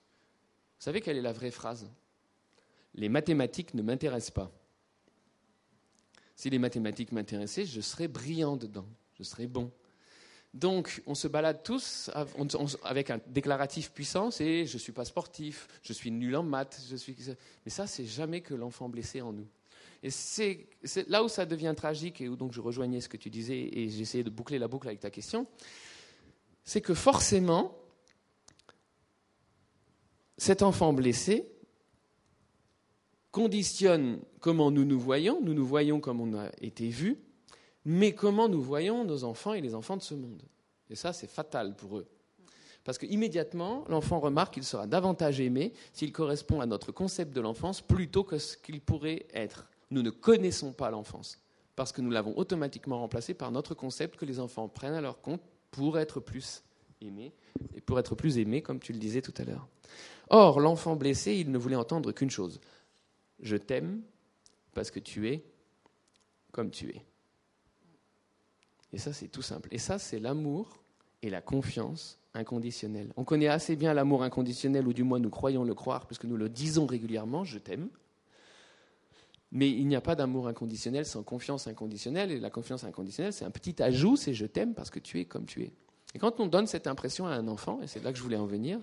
Vous 0.79 0.85
savez 0.85 1.01
quelle 1.01 1.17
est 1.17 1.23
la 1.23 1.33
vraie 1.33 1.53
phrase? 1.53 1.89
Les 2.95 3.09
mathématiques 3.09 3.75
ne 3.75 3.83
m'intéressent 3.83 4.33
pas. 4.33 4.53
Si 6.35 6.51
les 6.51 6.59
mathématiques 6.59 7.13
m'intéressaient, 7.13 7.65
je 7.65 7.81
serais 7.81 8.09
brillant 8.09 8.57
dedans, 8.57 8.89
je 9.15 9.23
serais 9.23 9.47
bon. 9.47 9.71
Donc, 10.55 11.03
on 11.07 11.15
se 11.15 11.29
balade 11.29 11.63
tous 11.63 12.11
avec 12.85 13.11
un 13.11 13.21
déclaratif 13.27 13.91
puissant, 13.91 14.31
c'est 14.31 14.67
je 14.67 14.75
ne 14.75 14.79
suis 14.79 14.93
pas 14.93 15.07
sportif, 15.07 15.67
je 15.83 15.95
suis 15.95 16.11
nul 16.11 16.37
en 16.37 16.43
maths, 16.43 16.83
je 16.91 16.97
suis... 16.97 17.17
Mais 17.65 17.71
ça, 17.71 17.87
c'est 17.87 18.05
jamais 18.05 18.43
que 18.43 18.53
l'enfant 18.53 18.91
blessé 18.91 19.23
en 19.23 19.33
nous. 19.33 19.49
Et 20.03 20.11
c'est 20.11 20.67
là 21.09 21.25
où 21.25 21.29
ça 21.29 21.47
devient 21.47 21.73
tragique, 21.75 22.21
et 22.21 22.29
où 22.29 22.37
donc 22.37 22.53
je 22.53 22.61
rejoignais 22.61 23.01
ce 23.01 23.09
que 23.09 23.17
tu 23.17 23.31
disais, 23.31 23.71
et 23.73 23.89
j'essayais 23.89 24.25
de 24.25 24.31
boucler 24.31 24.59
la 24.59 24.69
boucle 24.69 24.89
avec 24.89 25.01
ta 25.01 25.11
question, 25.11 25.47
c'est 26.65 26.81
que 26.81 26.93
forcément, 26.93 27.75
cet 30.37 30.63
enfant 30.63 30.93
blessé 30.93 31.49
conditionne 33.31 34.21
comment 34.41 34.71
nous 34.71 34.85
nous 34.85 35.01
voyons, 35.01 35.41
nous 35.41 35.55
nous 35.55 35.65
voyons 35.65 36.01
comme 36.01 36.21
on 36.21 36.37
a 36.37 36.51
été 36.61 36.89
vus, 36.89 37.17
mais 37.85 38.15
comment 38.15 38.49
nous 38.49 38.63
voyons 38.63 39.05
nos 39.05 39.25
enfants 39.25 39.55
et 39.55 39.61
les 39.61 39.75
enfants 39.75 39.97
de 39.97 40.03
ce 40.03 40.15
monde? 40.15 40.43
Et 40.91 40.95
ça, 40.95 41.13
c'est 41.13 41.31
fatal 41.31 41.75
pour 41.75 41.99
eux. 41.99 42.07
Parce 42.85 42.99
qu'immédiatement, 42.99 43.85
l'enfant 43.89 44.19
remarque 44.19 44.55
qu'il 44.55 44.65
sera 44.65 44.87
davantage 44.87 45.41
aimé 45.41 45.73
s'il 45.93 46.13
correspond 46.13 46.61
à 46.61 46.67
notre 46.67 46.93
concept 46.93 47.33
de 47.33 47.41
l'enfance 47.41 47.81
plutôt 47.81 48.25
que 48.25 48.39
ce 48.39 48.57
qu'il 48.57 48.81
pourrait 48.81 49.27
être. 49.33 49.71
Nous 49.91 50.03
ne 50.03 50.11
connaissons 50.11 50.73
pas 50.73 50.91
l'enfance, 50.91 51.39
parce 51.77 51.93
que 51.93 52.01
nous 52.01 52.11
l'avons 52.11 52.37
automatiquement 52.37 52.99
remplacé 52.99 53.35
par 53.35 53.53
notre 53.53 53.75
concept 53.75 54.17
que 54.17 54.25
les 54.25 54.41
enfants 54.41 54.69
prennent 54.69 54.95
à 54.95 55.01
leur 55.01 55.21
compte 55.21 55.43
pour 55.71 55.99
être 55.99 56.19
plus 56.19 56.63
aimés, 57.01 57.33
et 57.75 57.81
pour 57.81 57.99
être 57.99 58.15
plus 58.15 58.39
aimés, 58.39 58.63
comme 58.63 58.81
tu 58.81 58.93
le 58.93 58.99
disais 58.99 59.23
tout 59.23 59.35
à 59.37 59.45
l'heure. 59.45 59.69
Or, 60.29 60.61
l'enfant 60.61 60.97
blessé, 60.97 61.35
il 61.35 61.51
ne 61.51 61.59
voulait 61.59 61.77
entendre 61.77 62.13
qu'une 62.13 62.31
chose. 62.31 62.61
Je 63.41 63.57
t'aime 63.57 64.03
parce 64.73 64.91
que 64.91 64.99
tu 65.01 65.29
es 65.29 65.45
comme 66.53 66.71
tu 66.71 66.91
es. 66.91 67.05
Et 68.93 68.99
ça, 68.99 69.13
c'est 69.13 69.29
tout 69.29 69.43
simple. 69.43 69.69
Et 69.71 69.79
ça, 69.79 69.99
c'est 69.99 70.19
l'amour 70.19 70.83
et 71.23 71.31
la 71.31 71.41
confiance 71.41 72.19
inconditionnelle. 72.35 73.13
On 73.17 73.25
connaît 73.25 73.49
assez 73.49 73.77
bien 73.77 73.95
l'amour 73.95 74.23
inconditionnel, 74.23 74.87
ou 74.87 74.93
du 74.93 75.03
moins 75.03 75.19
nous 75.19 75.31
croyons 75.31 75.65
le 75.65 75.75
croire, 75.75 76.07
puisque 76.07 76.25
nous 76.25 76.37
le 76.37 76.49
disons 76.49 76.87
régulièrement, 76.87 77.45
je 77.45 77.59
t'aime. 77.59 77.89
Mais 79.51 79.71
il 79.71 79.87
n'y 79.87 79.97
a 79.97 80.01
pas 80.01 80.15
d'amour 80.15 80.49
inconditionnel 80.49 81.05
sans 81.05 81.23
confiance 81.23 81.67
inconditionnelle. 81.67 82.31
Et 82.31 82.41
la 82.41 82.51
confiance 82.51 82.85
inconditionnelle, 82.85 83.35
c'est 83.35 83.45
un 83.45 83.51
petit 83.51 83.83
ajout, 83.83 84.17
c'est 84.17 84.33
je 84.33 84.47
t'aime 84.47 84.75
parce 84.75 84.91
que 84.91 84.99
tu 84.99 85.21
es 85.21 85.27
comme 85.27 85.45
tu 85.45 85.63
es. 85.63 85.73
Et 86.15 86.19
quand 86.19 86.41
on 86.41 86.47
donne 86.47 86.67
cette 86.67 86.87
impression 86.87 87.27
à 87.27 87.33
un 87.33 87.49
enfant, 87.49 87.81
et 87.83 87.87
c'est 87.87 88.03
là 88.03 88.13
que 88.13 88.19
je 88.19 88.23
voulais 88.23 88.37
en 88.37 88.47
venir, 88.47 88.81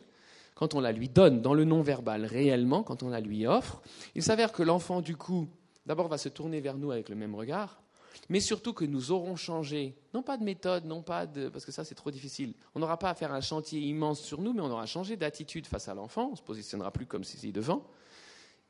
quand 0.55 0.75
on 0.75 0.79
la 0.79 0.91
lui 0.91 1.09
donne 1.09 1.41
dans 1.41 1.53
le 1.53 1.63
non-verbal 1.63 2.25
réellement, 2.25 2.83
quand 2.83 3.01
on 3.01 3.09
la 3.09 3.19
lui 3.19 3.47
offre, 3.47 3.81
il 4.13 4.21
s'avère 4.21 4.51
que 4.51 4.61
l'enfant, 4.61 5.01
du 5.01 5.15
coup, 5.15 5.47
d'abord 5.85 6.07
va 6.07 6.17
se 6.17 6.29
tourner 6.29 6.59
vers 6.59 6.77
nous 6.77 6.91
avec 6.91 7.09
le 7.09 7.15
même 7.15 7.33
regard, 7.33 7.81
mais 8.29 8.39
surtout 8.39 8.73
que 8.73 8.85
nous 8.85 9.11
aurons 9.11 9.35
changé, 9.35 9.95
non 10.13 10.21
pas 10.21 10.37
de 10.37 10.43
méthode, 10.43 10.85
non 10.85 11.01
pas 11.01 11.25
de, 11.25 11.49
parce 11.49 11.65
que 11.65 11.71
ça 11.71 11.83
c'est 11.83 11.95
trop 11.95 12.11
difficile. 12.11 12.53
On 12.75 12.79
n'aura 12.79 12.97
pas 12.97 13.09
à 13.09 13.15
faire 13.15 13.33
un 13.33 13.41
chantier 13.41 13.79
immense 13.79 14.21
sur 14.21 14.41
nous, 14.41 14.53
mais 14.53 14.61
on 14.61 14.71
aura 14.71 14.85
changé 14.85 15.17
d'attitude 15.17 15.67
face 15.67 15.87
à 15.87 15.93
l'enfant. 15.93 16.29
On 16.31 16.35
se 16.35 16.43
positionnera 16.43 16.91
plus 16.91 17.05
comme 17.05 17.23
si 17.23 17.51
devant. 17.51 17.85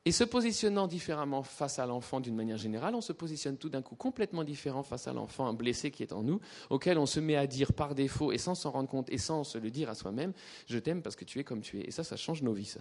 Et 0.06 0.12
se 0.12 0.24
positionnant 0.24 0.88
différemment 0.88 1.44
face 1.44 1.78
à 1.78 1.86
l'enfant 1.86 2.22
d'une 2.22 2.36
manière 2.36 2.58
générale, 2.58 2.96
on 2.96 3.02
se 3.02 3.12
positionne 3.12 3.58
tout 3.58 3.70
d'un 3.70 3.82
coup 3.82 3.96
complètement 3.96 4.46
différent 4.46 4.82
face 4.82 5.08
à 5.08 5.14
l'enfant 5.14 5.54
blessé 5.54 5.92
qui 5.92 6.04
est 6.04 6.14
en 6.14 6.24
nous, 6.24 6.40
auquel 6.70 6.98
on 6.98 7.06
se 7.06 7.20
met 7.20 7.36
à 7.36 7.48
dire 7.48 7.74
par 7.74 7.96
défaut 7.96 8.32
et 8.32 8.38
sans 8.38 8.56
s'en 8.56 8.72
rendre 8.72 8.88
compte 8.88 9.10
et 9.10 9.18
sans 9.18 9.44
se 9.44 9.58
le 9.58 9.70
dire 9.70 9.90
à 9.90 9.96
soi-même, 9.96 10.34
je 10.68 10.80
t'aime 10.80 11.02
parce 11.02 11.18
que 11.18 11.26
tu 11.26 11.40
es 11.40 11.44
comme 11.44 11.62
tu 11.62 11.80
es. 11.80 11.84
Et 11.84 11.92
ça, 11.92 12.06
ça 12.06 12.16
change 12.16 12.42
nos 12.42 12.54
vies, 12.54 12.66
ça. 12.66 12.80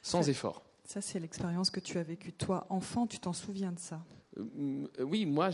Sans 0.00 0.28
effort. 0.28 0.62
Ça, 0.84 1.00
c'est 1.00 1.18
l'expérience 1.18 1.70
que 1.70 1.80
tu 1.80 1.98
as 1.98 2.04
vécue. 2.04 2.32
Toi, 2.32 2.66
enfant, 2.70 3.06
tu 3.06 3.18
t'en 3.18 3.32
souviens 3.32 3.72
de 3.72 3.78
ça? 3.78 4.00
Oui, 5.00 5.26
moi, 5.26 5.50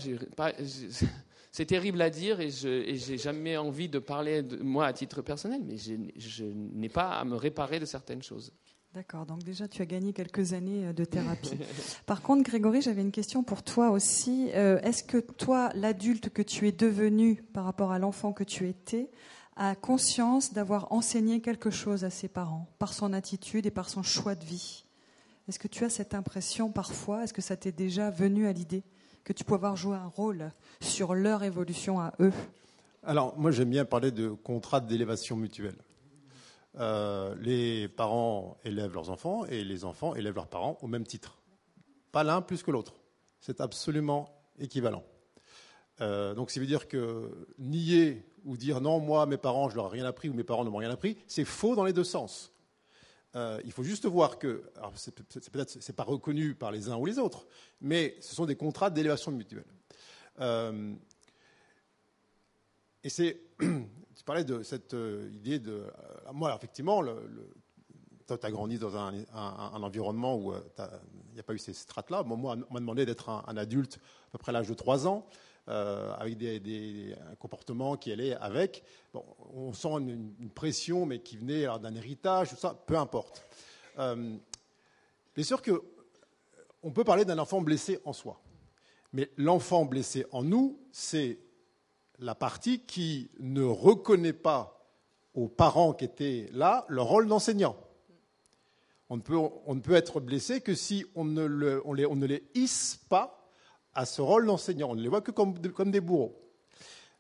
c'est 1.53 1.67
terrible 1.67 2.03
à 2.03 2.11
dire 2.11 2.41
et 2.41 2.51
je 2.51 3.11
n'ai 3.11 3.19
jamais 3.19 3.57
envie 3.57 3.89
de 3.89 3.99
parler 3.99 4.43
de 4.43 4.63
moi 4.63 4.87
à 4.87 4.93
titre 4.93 5.23
personnel, 5.23 5.63
mais 5.65 5.77
je, 5.77 6.45
n'ai 6.45 6.89
pas 6.89 7.11
à 7.11 7.25
me 7.25 7.37
réparer 7.37 7.81
de 7.81 7.87
certaines 7.87 8.23
choses. 8.23 8.53
D'accord, 8.93 9.27
donc 9.27 9.43
déjà 9.43 9.67
tu 9.67 9.83
as 9.83 9.87
gagné 9.87 10.13
quelques 10.13 10.53
années 10.53 10.87
euh, 10.87 10.93
de 10.93 11.05
thérapie. 11.05 11.59
Par 12.07 12.23
contre, 12.23 12.45
Grégory, 12.45 12.81
j'avais 12.81 13.03
une 13.03 13.11
question 13.11 13.43
pour 13.43 13.65
toi 13.65 13.91
aussi. 13.91 14.51
Euh, 14.55 14.81
est-ce 14.83 15.03
que 15.03 15.19
toi, 15.19 15.71
l'adulte 15.75 16.29
que 16.29 16.43
tu 16.43 16.69
es 16.69 16.73
devenu 16.73 17.43
par 17.53 17.65
rapport 17.65 17.91
à 17.91 17.99
l'enfant 17.99 18.33
que 18.33 18.45
tu 18.45 18.69
étais, 18.69 19.11
a 19.57 19.75
conscience 19.75 20.53
d'avoir 20.53 20.93
enseigné 20.93 21.41
quelque 21.41 21.71
chose 21.71 22.05
à 22.05 22.11
ses 22.11 22.29
parents 22.29 22.69
par 22.79 22.93
son 22.93 23.13
attitude 23.13 23.67
et 23.67 23.73
par 23.73 23.89
son 23.89 24.05
choix 24.05 24.37
de 24.37 24.45
vie? 24.45 24.84
Est-ce 25.49 25.59
que 25.59 25.69
tu 25.69 25.85
as 25.85 25.91
cette 25.91 26.15
impression 26.15 26.71
parfois 26.71 27.25
Est-ce 27.25 27.35
que 27.35 27.43
ça 27.43 27.57
t'est 27.57 27.73
déjà 27.73 28.11
venu 28.11 28.47
à 28.47 28.53
l'idée 28.53 28.83
que 29.25 29.33
tu 29.33 29.45
peux 29.45 29.55
avoir 29.55 29.77
joué 29.77 29.97
un 29.97 30.07
rôle 30.07 30.53
sur 30.81 31.15
leur 31.15 31.43
évolution 31.43 32.01
à 32.01 32.15
eux? 32.21 32.33
Alors, 33.03 33.39
moi, 33.39 33.51
j'aime 33.51 33.71
bien 33.71 33.85
parler 33.85 34.11
de 34.11 34.31
contrat 34.31 34.81
d'élévation 34.81 35.37
mutuelle. 35.37 35.77
Euh, 36.77 37.35
les 37.41 37.89
parents 37.89 38.57
élèvent 38.65 38.95
leurs 38.95 39.11
enfants 39.11 39.45
et 39.45 39.63
les 39.65 39.85
enfants 39.85 40.15
élèvent 40.15 40.35
leurs 40.35 40.49
parents 40.49 40.79
au 40.81 40.87
même 40.87 41.05
titre. 41.05 41.39
Pas 42.11 42.25
l'un 42.25 42.41
plus 42.41 42.63
que 42.63 42.71
l'autre. 42.71 42.95
C'est 43.41 43.61
absolument 43.61 44.31
équivalent. 44.59 45.05
Euh, 46.01 46.35
donc, 46.35 46.51
ça 46.51 46.59
veut 46.59 46.67
dire 46.67 46.89
que 46.89 47.47
nier 47.59 48.25
ou 48.47 48.57
dire 48.57 48.81
non, 48.81 48.99
moi, 48.99 49.27
mes 49.27 49.37
parents, 49.37 49.69
je 49.69 49.77
leur 49.77 49.87
ai 49.87 49.99
rien 49.99 50.07
appris 50.07 50.31
ou 50.31 50.35
mes 50.35 50.45
parents 50.45 50.65
ne 50.65 50.71
m'ont 50.71 50.79
rien 50.79 50.91
appris, 50.91 51.19
c'est 51.27 51.45
faux 51.45 51.77
dans 51.77 51.85
les 51.85 51.93
deux 51.93 52.05
sens. 52.05 52.54
Euh, 53.37 53.61
il 53.65 53.73
faut 53.73 53.83
juste 53.83 54.07
voir 54.07 54.39
que, 54.39 54.65
peut-être 55.51 55.77
c'est 55.81 55.97
pas 55.97 56.05
reconnu 56.05 56.55
par 56.55 56.71
les 56.71 56.89
uns 56.89 56.97
ou 56.97 57.07
les 57.07 57.19
autres, 57.19 57.47
mais 57.81 58.17
ce 58.21 58.35
sont 58.35 58.47
des 58.47 58.57
contrats 58.57 58.91
d'élévation 58.91 59.33
mutuelle. 59.33 59.65
Euh, 60.41 60.95
et 63.03 63.09
c'est, 63.09 63.41
tu 63.59 64.25
parlais 64.25 64.45
de 64.45 64.63
cette 64.63 64.95
euh, 64.95 65.29
idée 65.33 65.59
de, 65.59 65.85
moi 66.33 66.55
effectivement, 66.55 67.03
le, 67.03 67.53
tu 68.27 68.35
as 68.41 68.51
grandi 68.51 68.79
dans 68.79 68.97
un, 68.97 69.25
environnement 69.35 70.37
où 70.37 70.55
il 70.55 71.35
n'y 71.35 71.41
a 71.41 71.43
pas 71.43 71.55
eu 71.55 71.59
ces 71.59 71.75
strates-là. 71.75 72.23
moi, 72.23 72.57
on 72.71 72.75
m'a 72.75 72.81
demandé 72.81 73.05
d'être 73.05 73.29
un, 73.29 73.45
un, 73.47 73.57
adulte 73.57 73.99
à 74.29 74.31
peu 74.33 74.39
près 74.39 74.51
à 74.51 74.53
l'âge 74.53 74.69
de 74.69 74.75
3 74.75 75.07
ans. 75.07 75.27
Euh, 75.67 76.13
avec 76.19 76.37
des, 76.37 77.15
un 77.31 77.35
comportement 77.37 77.97
qui 77.97 78.13
allait 78.13 78.35
avec. 78.35 78.83
Bon, 79.15 79.25
on 79.55 79.73
sent 79.73 79.89
une, 79.99 80.51
pression, 80.55 81.07
mais 81.07 81.21
qui 81.21 81.39
venait 81.39 81.65
d'un 81.81 81.95
héritage, 81.95 82.51
tout 82.51 82.57
ça, 82.57 82.79
peu 82.87 82.99
importe. 82.99 83.43
Euh, 83.99 84.37
bien 85.35 85.45
sûr 85.45 85.63
que 85.63 85.83
on 86.83 86.91
peut 86.91 87.03
parler 87.03 87.25
d'un 87.25 87.39
enfant 87.39 87.63
blessé 87.63 87.99
en 88.05 88.13
soi, 88.13 88.43
mais 89.15 89.31
l'enfant 89.39 89.87
blessé 89.87 90.27
en 90.33 90.43
nous, 90.43 90.79
c'est 90.93 91.39
la 92.19 92.35
partie 92.35 92.81
qui 92.81 93.31
ne 93.41 93.63
reconnaît 93.63 94.35
pas 94.35 94.87
aux 95.33 95.49
parents 95.49 95.95
qui 95.95 96.05
étaient 96.05 96.51
là 96.53 96.85
leur 96.91 97.07
rôle 97.07 97.27
d'enseignant. 97.27 97.75
On 99.09 99.17
ne, 99.17 99.23
peut, 99.23 99.39
on 99.39 99.75
ne 99.75 99.81
peut 99.81 99.95
être 99.95 100.21
blessé 100.21 100.61
que 100.61 100.75
si 100.75 101.07
on 101.15 101.25
ne, 101.25 101.47
le, 101.47 101.81
on 101.87 101.95
les, 101.95 102.05
on 102.05 102.17
ne 102.17 102.27
les 102.27 102.43
hisse 102.55 103.01
pas 103.09 103.44
à 103.95 104.07
ce 104.07 104.21
rôle 104.21 104.47
d'enseignant. 104.47 104.91
On 104.91 104.95
ne 104.95 105.03
les 105.03 105.09
voit 105.09 105.21
que 105.21 105.31
comme, 105.31 105.55
des 105.91 106.01
bourreaux. 106.01 106.37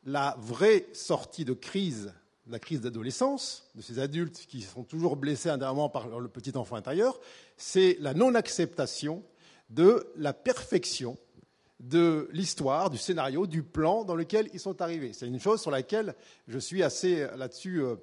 la 0.04 0.36
vraie 0.38 0.86
sortie 0.92 1.44
de 1.44 1.52
crise, 1.54 2.12
la 2.46 2.58
crise 2.58 2.80
d'adolescence, 2.80 3.70
de 3.74 3.82
ces 3.82 3.98
adultes 3.98 4.46
qui 4.48 4.62
sont 4.62 4.84
toujours 4.84 5.16
blessés 5.16 5.48
intérieurement 5.48 5.88
par 5.88 6.08
le 6.20 6.28
petit 6.28 6.56
enfant 6.56 6.76
intérieur, 6.76 7.18
c'est 7.56 7.96
la 8.00 8.14
non-acceptation 8.14 9.22
de 9.70 10.06
la 10.16 10.32
perfection 10.32 11.16
de 11.80 12.28
l'histoire, 12.32 12.90
du 12.90 12.98
scénario, 12.98 13.46
du 13.46 13.62
plan 13.62 14.04
dans 14.04 14.14
lequel 14.14 14.48
ils 14.52 14.60
sont 14.60 14.80
arrivés. 14.80 15.12
C'est 15.12 15.26
une 15.26 15.40
chose 15.40 15.60
sur 15.60 15.70
laquelle 15.70 16.14
je 16.48 16.58
suis 16.58 16.82
assez 16.82 17.22
euh, 17.22 17.36
là-dessus 17.36 17.82
euh, 17.82 17.96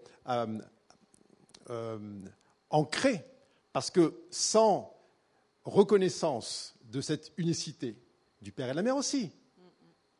euh, 1.69 1.97
ancré, 2.69 3.25
parce 3.73 3.89
que 3.89 4.13
sans 4.29 4.93
reconnaissance 5.63 6.75
de 6.91 7.01
cette 7.01 7.31
unicité, 7.37 7.95
du 8.41 8.51
père 8.51 8.67
et 8.67 8.71
de 8.71 8.75
la 8.75 8.83
mère 8.83 8.97
aussi, 8.97 9.31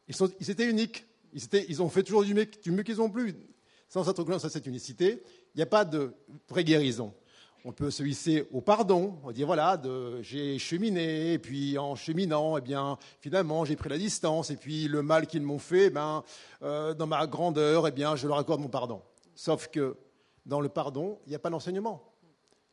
ils, 0.07 0.49
étaient 0.49 0.69
uniques, 0.69 1.05
ils, 1.33 1.81
ont 1.81 1.89
fait 1.89 2.03
toujours 2.03 2.23
du 2.23 2.33
mieux, 2.33 2.45
qu'ils 2.45 3.01
ont 3.01 3.09
pu. 3.09 3.35
Sans 3.87 4.03
cette 4.03 4.17
reconnaissance 4.17 4.51
de 4.51 4.53
cette 4.53 4.67
unicité, 4.67 5.23
il 5.53 5.57
n'y 5.57 5.63
a 5.63 5.67
pas 5.67 5.85
de 5.85 6.13
vraie 6.47 6.63
guérison 6.63 7.13
on 7.63 7.71
peut 7.71 7.91
se 7.91 8.03
hisser 8.03 8.47
au 8.51 8.61
pardon, 8.61 9.19
on 9.23 9.31
dire 9.31 9.45
voilà, 9.45 9.79
j'ai 10.21 10.57
cheminé, 10.57 11.33
et 11.33 11.39
puis 11.39 11.77
en 11.77 11.95
cheminant, 11.95 12.57
eh 12.57 12.61
bien, 12.61 12.97
finalement, 13.19 13.65
j'ai 13.65 13.75
pris 13.75 13.89
la 13.89 13.97
distance, 13.97 14.49
et 14.49 14.55
puis 14.55 14.87
le 14.87 15.01
mal 15.01 15.27
qu'ils 15.27 15.43
m'ont 15.43 15.59
fait, 15.59 15.85
eh 15.85 15.89
ben, 15.89 16.23
euh, 16.63 16.93
dans 16.93 17.07
ma 17.07 17.25
grandeur, 17.27 17.87
eh 17.87 17.91
bien, 17.91 18.15
je 18.15 18.27
leur 18.27 18.37
accorde 18.37 18.61
mon 18.61 18.69
pardon. 18.69 19.01
Sauf 19.35 19.67
que 19.67 19.95
dans 20.45 20.59
le 20.59 20.69
pardon, 20.69 21.19
il 21.25 21.29
n'y 21.29 21.35
a 21.35 21.39
pas 21.39 21.49
d'enseignement. 21.49 22.10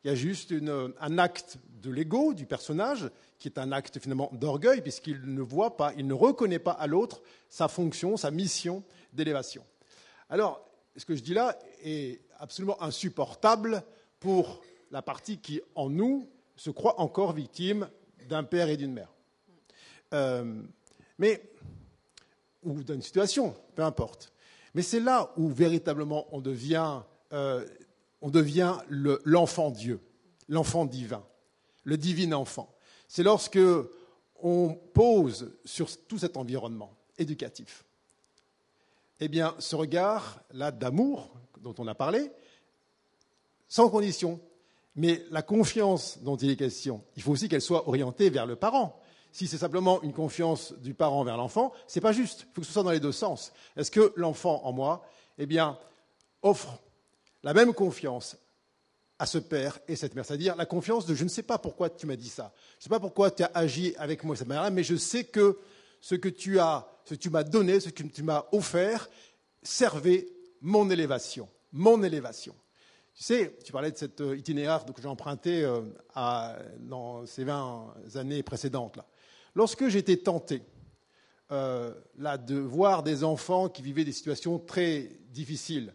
Il 0.03 0.07
y 0.07 0.11
a 0.11 0.15
juste 0.15 0.53
un 0.99 1.17
acte 1.17 1.57
de 1.81 1.91
l'ego 1.91 2.33
du 2.33 2.45
personnage, 2.45 3.09
qui 3.37 3.47
est 3.47 3.57
un 3.57 3.71
acte 3.71 3.99
finalement 3.99 4.29
d'orgueil, 4.33 4.81
puisqu'il 4.81 5.21
ne 5.23 5.41
voit 5.41 5.77
pas, 5.77 5.93
il 5.97 6.07
ne 6.07 6.13
reconnaît 6.13 6.59
pas 6.59 6.71
à 6.71 6.87
l'autre 6.87 7.21
sa 7.49 7.67
fonction, 7.67 8.17
sa 8.17 8.31
mission 8.31 8.83
d'élévation. 9.13 9.63
Alors, 10.29 10.65
ce 10.95 11.05
que 11.05 11.15
je 11.15 11.23
dis 11.23 11.33
là 11.33 11.57
est 11.83 12.21
absolument 12.39 12.81
insupportable 12.81 13.83
pour 14.19 14.61
la 14.91 15.01
partie 15.01 15.39
qui, 15.39 15.61
en 15.75 15.89
nous, 15.89 16.29
se 16.55 16.69
croit 16.69 16.99
encore 16.99 17.33
victime 17.33 17.89
d'un 18.27 18.43
père 18.43 18.69
et 18.69 18.77
d'une 18.77 18.93
mère. 18.93 19.13
Euh, 20.13 20.61
mais, 21.17 21.41
ou 22.63 22.83
d'une 22.83 23.01
situation, 23.01 23.55
peu 23.75 23.83
importe. 23.83 24.33
Mais 24.73 24.81
c'est 24.81 24.99
là 24.99 25.31
où 25.37 25.49
véritablement 25.49 26.27
on 26.31 26.41
devient, 26.41 27.01
euh, 27.33 27.65
on 28.21 28.29
devient 28.29 28.77
l'enfant 28.89 29.71
Dieu, 29.71 29.99
l'enfant 30.47 30.85
divin, 30.85 31.23
le 31.83 31.97
divin 31.97 32.33
enfant. 32.33 32.73
C'est 33.07 33.23
lorsque 33.23 33.59
on 34.41 34.73
pose 34.93 35.51
sur 35.65 35.89
tout 36.07 36.17
cet 36.17 36.37
environnement 36.37 36.95
éducatif, 37.17 37.85
eh 39.19 39.27
bien, 39.27 39.55
ce 39.59 39.75
regard-là 39.75 40.71
d'amour 40.71 41.33
dont 41.61 41.75
on 41.77 41.87
a 41.87 41.95
parlé, 41.95 42.31
sans 43.67 43.89
condition, 43.89 44.39
mais 44.95 45.23
la 45.29 45.41
confiance 45.41 46.19
dont 46.23 46.37
il 46.37 46.49
est 46.49 46.55
question, 46.55 47.03
il 47.15 47.21
faut 47.21 47.31
aussi 47.31 47.49
qu'elle 47.49 47.61
soit 47.61 47.87
orientée 47.87 48.29
vers 48.29 48.45
le 48.45 48.55
parent. 48.55 48.99
Si 49.31 49.47
c'est 49.47 49.57
simplement 49.57 50.01
une 50.01 50.13
confiance 50.13 50.73
du 50.79 50.93
parent 50.93 51.23
vers 51.23 51.37
l'enfant, 51.37 51.71
ce 51.87 51.99
n'est 51.99 52.01
pas 52.01 52.11
juste. 52.11 52.47
Il 52.49 52.53
faut 52.53 52.61
que 52.61 52.67
ce 52.67 52.73
soit 52.73 52.83
dans 52.83 52.91
les 52.91 52.99
deux 52.99 53.11
sens. 53.11 53.53
Est-ce 53.77 53.91
que 53.91 54.11
l'enfant 54.15 54.61
en 54.65 54.73
moi, 54.73 55.03
eh 55.37 55.45
bien, 55.45 55.77
offre 56.41 56.81
la 57.43 57.53
même 57.53 57.73
confiance 57.73 58.37
à 59.17 59.25
ce 59.25 59.37
père 59.37 59.79
et 59.87 59.95
cette 59.95 60.15
mère, 60.15 60.25
c'est-à-dire 60.25 60.55
la 60.55 60.65
confiance 60.65 61.05
de 61.05 61.13
je 61.13 61.23
ne 61.23 61.29
sais 61.29 61.43
pas 61.43 61.57
pourquoi 61.57 61.89
tu 61.89 62.05
m'as 62.05 62.15
dit 62.15 62.29
ça, 62.29 62.53
je 62.73 62.77
ne 62.77 62.83
sais 62.83 62.89
pas 62.89 62.99
pourquoi 62.99 63.31
tu 63.31 63.43
as 63.43 63.51
agi 63.53 63.93
avec 63.97 64.23
moi 64.23 64.35
de 64.35 64.39
cette 64.39 64.47
manière-là, 64.47 64.69
mais 64.69 64.83
je 64.83 64.95
sais 64.95 65.25
que 65.25 65.59
ce 65.99 66.15
que 66.15 66.29
tu 66.29 66.59
as, 66.59 66.87
ce 67.05 67.15
que 67.15 67.19
tu 67.19 67.29
m'as 67.29 67.43
donné, 67.43 67.79
ce 67.79 67.89
que 67.89 68.03
tu 68.03 68.23
m'as 68.23 68.45
offert, 68.53 69.09
servait 69.61 70.27
mon 70.61 70.89
élévation, 70.89 71.49
mon 71.73 72.01
élévation. 72.03 72.55
Tu 73.13 73.23
sais, 73.23 73.57
tu 73.65 73.73
parlais 73.73 73.91
de 73.91 73.97
cet 73.97 74.21
euh, 74.21 74.37
itinéraire 74.37 74.85
que 74.85 75.01
j'ai 75.01 75.07
emprunté 75.09 75.63
euh, 75.63 75.81
dans 76.79 77.25
ces 77.25 77.43
20 77.43 77.93
années 78.15 78.43
précédentes. 78.43 78.99
Lorsque 79.55 79.89
j'étais 79.89 80.15
tenté 80.15 80.61
euh, 81.51 81.93
de 82.17 82.55
voir 82.57 83.03
des 83.03 83.25
enfants 83.25 83.67
qui 83.67 83.81
vivaient 83.81 84.05
des 84.05 84.13
situations 84.13 84.57
très 84.57 85.09
difficiles, 85.31 85.93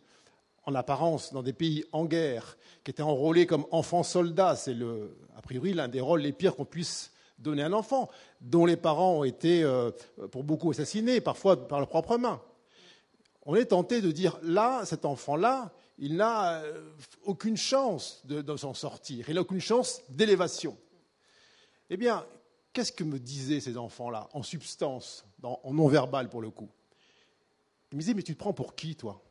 en 0.66 0.74
apparence 0.74 1.32
dans 1.32 1.42
des 1.42 1.52
pays 1.52 1.84
en 1.92 2.04
guerre, 2.04 2.56
qui 2.84 2.90
étaient 2.90 3.02
enrôlés 3.02 3.46
comme 3.46 3.66
enfants 3.70 4.02
soldats, 4.02 4.56
c'est 4.56 4.76
a 5.36 5.42
priori 5.42 5.72
l'un 5.72 5.88
des 5.88 6.00
rôles 6.00 6.20
les 6.20 6.32
pires 6.32 6.56
qu'on 6.56 6.64
puisse 6.64 7.12
donner 7.38 7.62
à 7.62 7.66
un 7.66 7.72
enfant, 7.72 8.10
dont 8.40 8.64
les 8.64 8.76
parents 8.76 9.18
ont 9.18 9.24
été 9.24 9.64
pour 10.30 10.44
beaucoup 10.44 10.70
assassinés, 10.70 11.20
parfois 11.20 11.68
par 11.68 11.78
leurs 11.78 11.88
propres 11.88 12.16
mains. 12.16 12.40
On 13.46 13.54
est 13.54 13.66
tenté 13.66 14.00
de 14.00 14.10
dire 14.10 14.38
là, 14.42 14.84
cet 14.84 15.04
enfant-là, 15.04 15.72
il 15.98 16.16
n'a 16.16 16.62
euh, 16.62 16.90
aucune 17.24 17.56
chance 17.56 18.22
de, 18.24 18.56
s'en 18.56 18.74
sortir, 18.74 19.28
il 19.28 19.34
n'a 19.34 19.42
aucune 19.42 19.60
chance 19.60 20.02
d'élévation. 20.08 20.76
Eh 21.90 21.96
bien, 21.96 22.26
qu'est-ce 22.72 22.92
que 22.92 23.04
me 23.04 23.18
disaient 23.18 23.60
ces 23.60 23.76
enfants-là, 23.76 24.28
en 24.32 24.42
substance, 24.42 25.24
en 25.42 25.72
non-verbal 25.72 26.28
pour 26.28 26.40
le 26.40 26.50
coup? 26.50 26.70
Ils 27.92 27.96
me 27.96 28.00
disaient, 28.00 28.14
mais 28.14 28.22
tu 28.22 28.34
te 28.34 28.38
prends 28.38 28.54
pour 28.54 28.74
qui, 28.74 28.96
toi? 28.96 29.22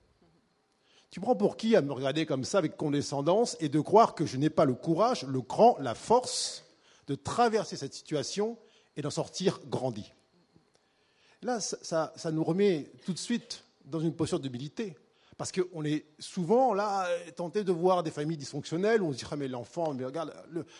Tu 1.13 1.19
prends 1.19 1.35
pour 1.35 1.57
qui 1.57 1.75
à 1.75 1.83
me 1.83 1.93
regarder 1.93 2.25
comme 2.25 2.43
ça 2.43 2.57
avec 2.57 2.75
condescendance 2.75 3.55
et 3.59 3.69
de 3.69 3.79
croire 3.79 4.15
que 4.15 4.25
je 4.25 4.35
n'ai 4.35 4.49
pas 4.49 4.65
le 4.65 4.73
courage, 4.73 5.23
le 5.25 5.41
cran, 5.41 5.77
la 5.79 5.93
force 5.93 6.65
de 7.05 7.13
traverser 7.13 7.75
cette 7.75 7.93
situation 7.93 8.57
et 8.97 9.03
d'en 9.03 9.11
sortir 9.11 9.59
grandi? 9.67 10.11
Là, 11.43 11.59
ça, 11.59 12.11
nous 12.31 12.43
remet 12.43 12.89
tout 13.05 13.13
de 13.13 13.19
suite 13.19 13.63
dans 13.85 13.99
une 13.99 14.15
posture 14.15 14.39
d'humilité. 14.39 14.95
Parce 15.37 15.51
qu'on 15.51 15.85
est 15.85 16.03
souvent 16.17 16.73
là 16.73 17.07
tenté 17.35 17.63
de 17.63 17.71
voir 17.71 18.01
des 18.01 18.09
familles 18.09 18.37
dysfonctionnelles 18.37 19.03
où 19.03 19.09
on 19.09 19.13
se 19.13 19.19
dit 19.19 19.25
ah, 19.29 19.35
mais 19.35 19.47
l'enfant, 19.47 19.93
mais 19.93 20.05
regarde 20.05 20.33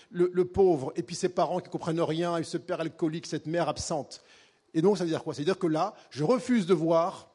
le, 0.09 0.45
pauvre, 0.45 0.93
et 0.95 1.03
puis 1.03 1.15
ses 1.15 1.29
parents 1.29 1.59
qui 1.59 1.67
ne 1.67 1.71
comprennent 1.71 2.01
rien, 2.01 2.37
et 2.37 2.43
ce 2.43 2.57
père 2.57 2.79
alcoolique, 2.79 3.27
cette 3.27 3.45
mère 3.45 3.69
absente. 3.69 4.23
Et 4.73 4.81
donc 4.81 4.97
ça 4.97 5.03
veut 5.03 5.11
dire 5.11 5.23
quoi? 5.23 5.35
Ça 5.35 5.41
veut 5.41 5.45
dire 5.45 5.59
que 5.59 5.67
là, 5.67 5.93
je 6.09 6.23
refuse 6.23 6.65
de 6.65 6.73
voir 6.73 7.29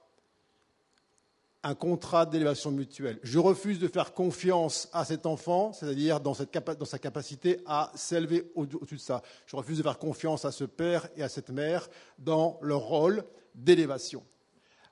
un 1.63 1.75
contrat 1.75 2.25
d'élévation 2.25 2.71
mutuelle. 2.71 3.19
Je 3.23 3.39
refuse 3.39 3.79
de 3.81 3.89
faire 3.89 4.15
confiance 4.15 4.89
à 4.93 5.05
cet 5.05 5.27
enfant, 5.27 5.73
c'est-à-dire 5.73 6.21
dans, 6.21 6.35
sa 6.35 6.99
capacité 6.99 7.61
à 7.67 7.91
s'élever 7.95 8.51
au-dessus 8.55 8.95
de 8.95 9.01
ça. 9.01 9.23
Je 9.47 9.57
refuse 9.57 9.79
de 9.79 9.83
faire 9.83 9.99
confiance 9.99 10.45
à 10.45 10.53
ce 10.53 10.65
père 10.65 11.09
et 11.17 11.23
à 11.23 11.29
cette 11.29 11.51
mère 11.51 11.89
dans 12.19 12.59
leur 12.63 12.81
rôle 12.81 13.25
d'élévation. 13.55 14.23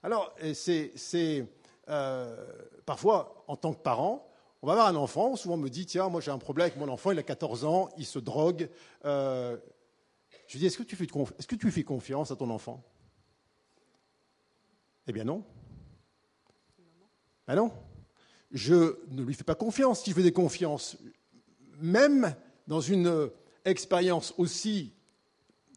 Alors, 0.02 0.34
c'est 0.54 1.46
euh, 1.88 2.46
parfois, 2.84 3.44
en 3.46 3.56
tant 3.56 3.72
que 3.72 3.80
parent, 3.80 4.28
on 4.62 4.66
va 4.66 4.72
avoir 4.72 4.88
un 4.88 4.96
enfant, 4.96 5.36
souvent 5.36 5.54
on 5.54 5.58
me 5.58 5.68
dit, 5.68 5.86
tiens, 5.86 6.08
moi 6.08 6.20
j'ai 6.20 6.30
un 6.30 6.38
problème 6.38 6.66
avec 6.66 6.78
mon 6.78 6.88
enfant, 6.88 7.12
il 7.12 7.18
a 7.18 7.22
14 7.22 7.64
ans, 7.64 7.88
il 7.96 8.06
se 8.06 8.18
drogue. 8.18 8.68
Euh, 9.04 9.56
je 10.48 10.54
lui 10.54 10.60
dis, 10.60 10.66
est-ce 10.66 10.78
que, 10.78 10.96
fais 10.96 11.04
est-ce 11.04 11.46
que 11.46 11.54
tu 11.54 11.70
fais 11.70 11.84
confiance 11.84 12.30
à 12.32 12.36
ton 12.36 12.50
enfant? 12.50 12.82
Eh 15.06 15.12
bien 15.12 15.24
non. 15.24 15.44
Ben 17.46 17.56
non. 17.56 17.72
Je 18.52 18.98
ne 19.10 19.22
lui 19.22 19.34
fais 19.34 19.44
pas 19.44 19.54
confiance. 19.54 20.02
Si 20.02 20.10
je 20.10 20.14
faisais 20.14 20.32
confiance, 20.32 20.96
même 21.80 22.34
dans 22.66 22.80
une 22.80 23.30
expérience 23.64 24.34
aussi 24.38 24.92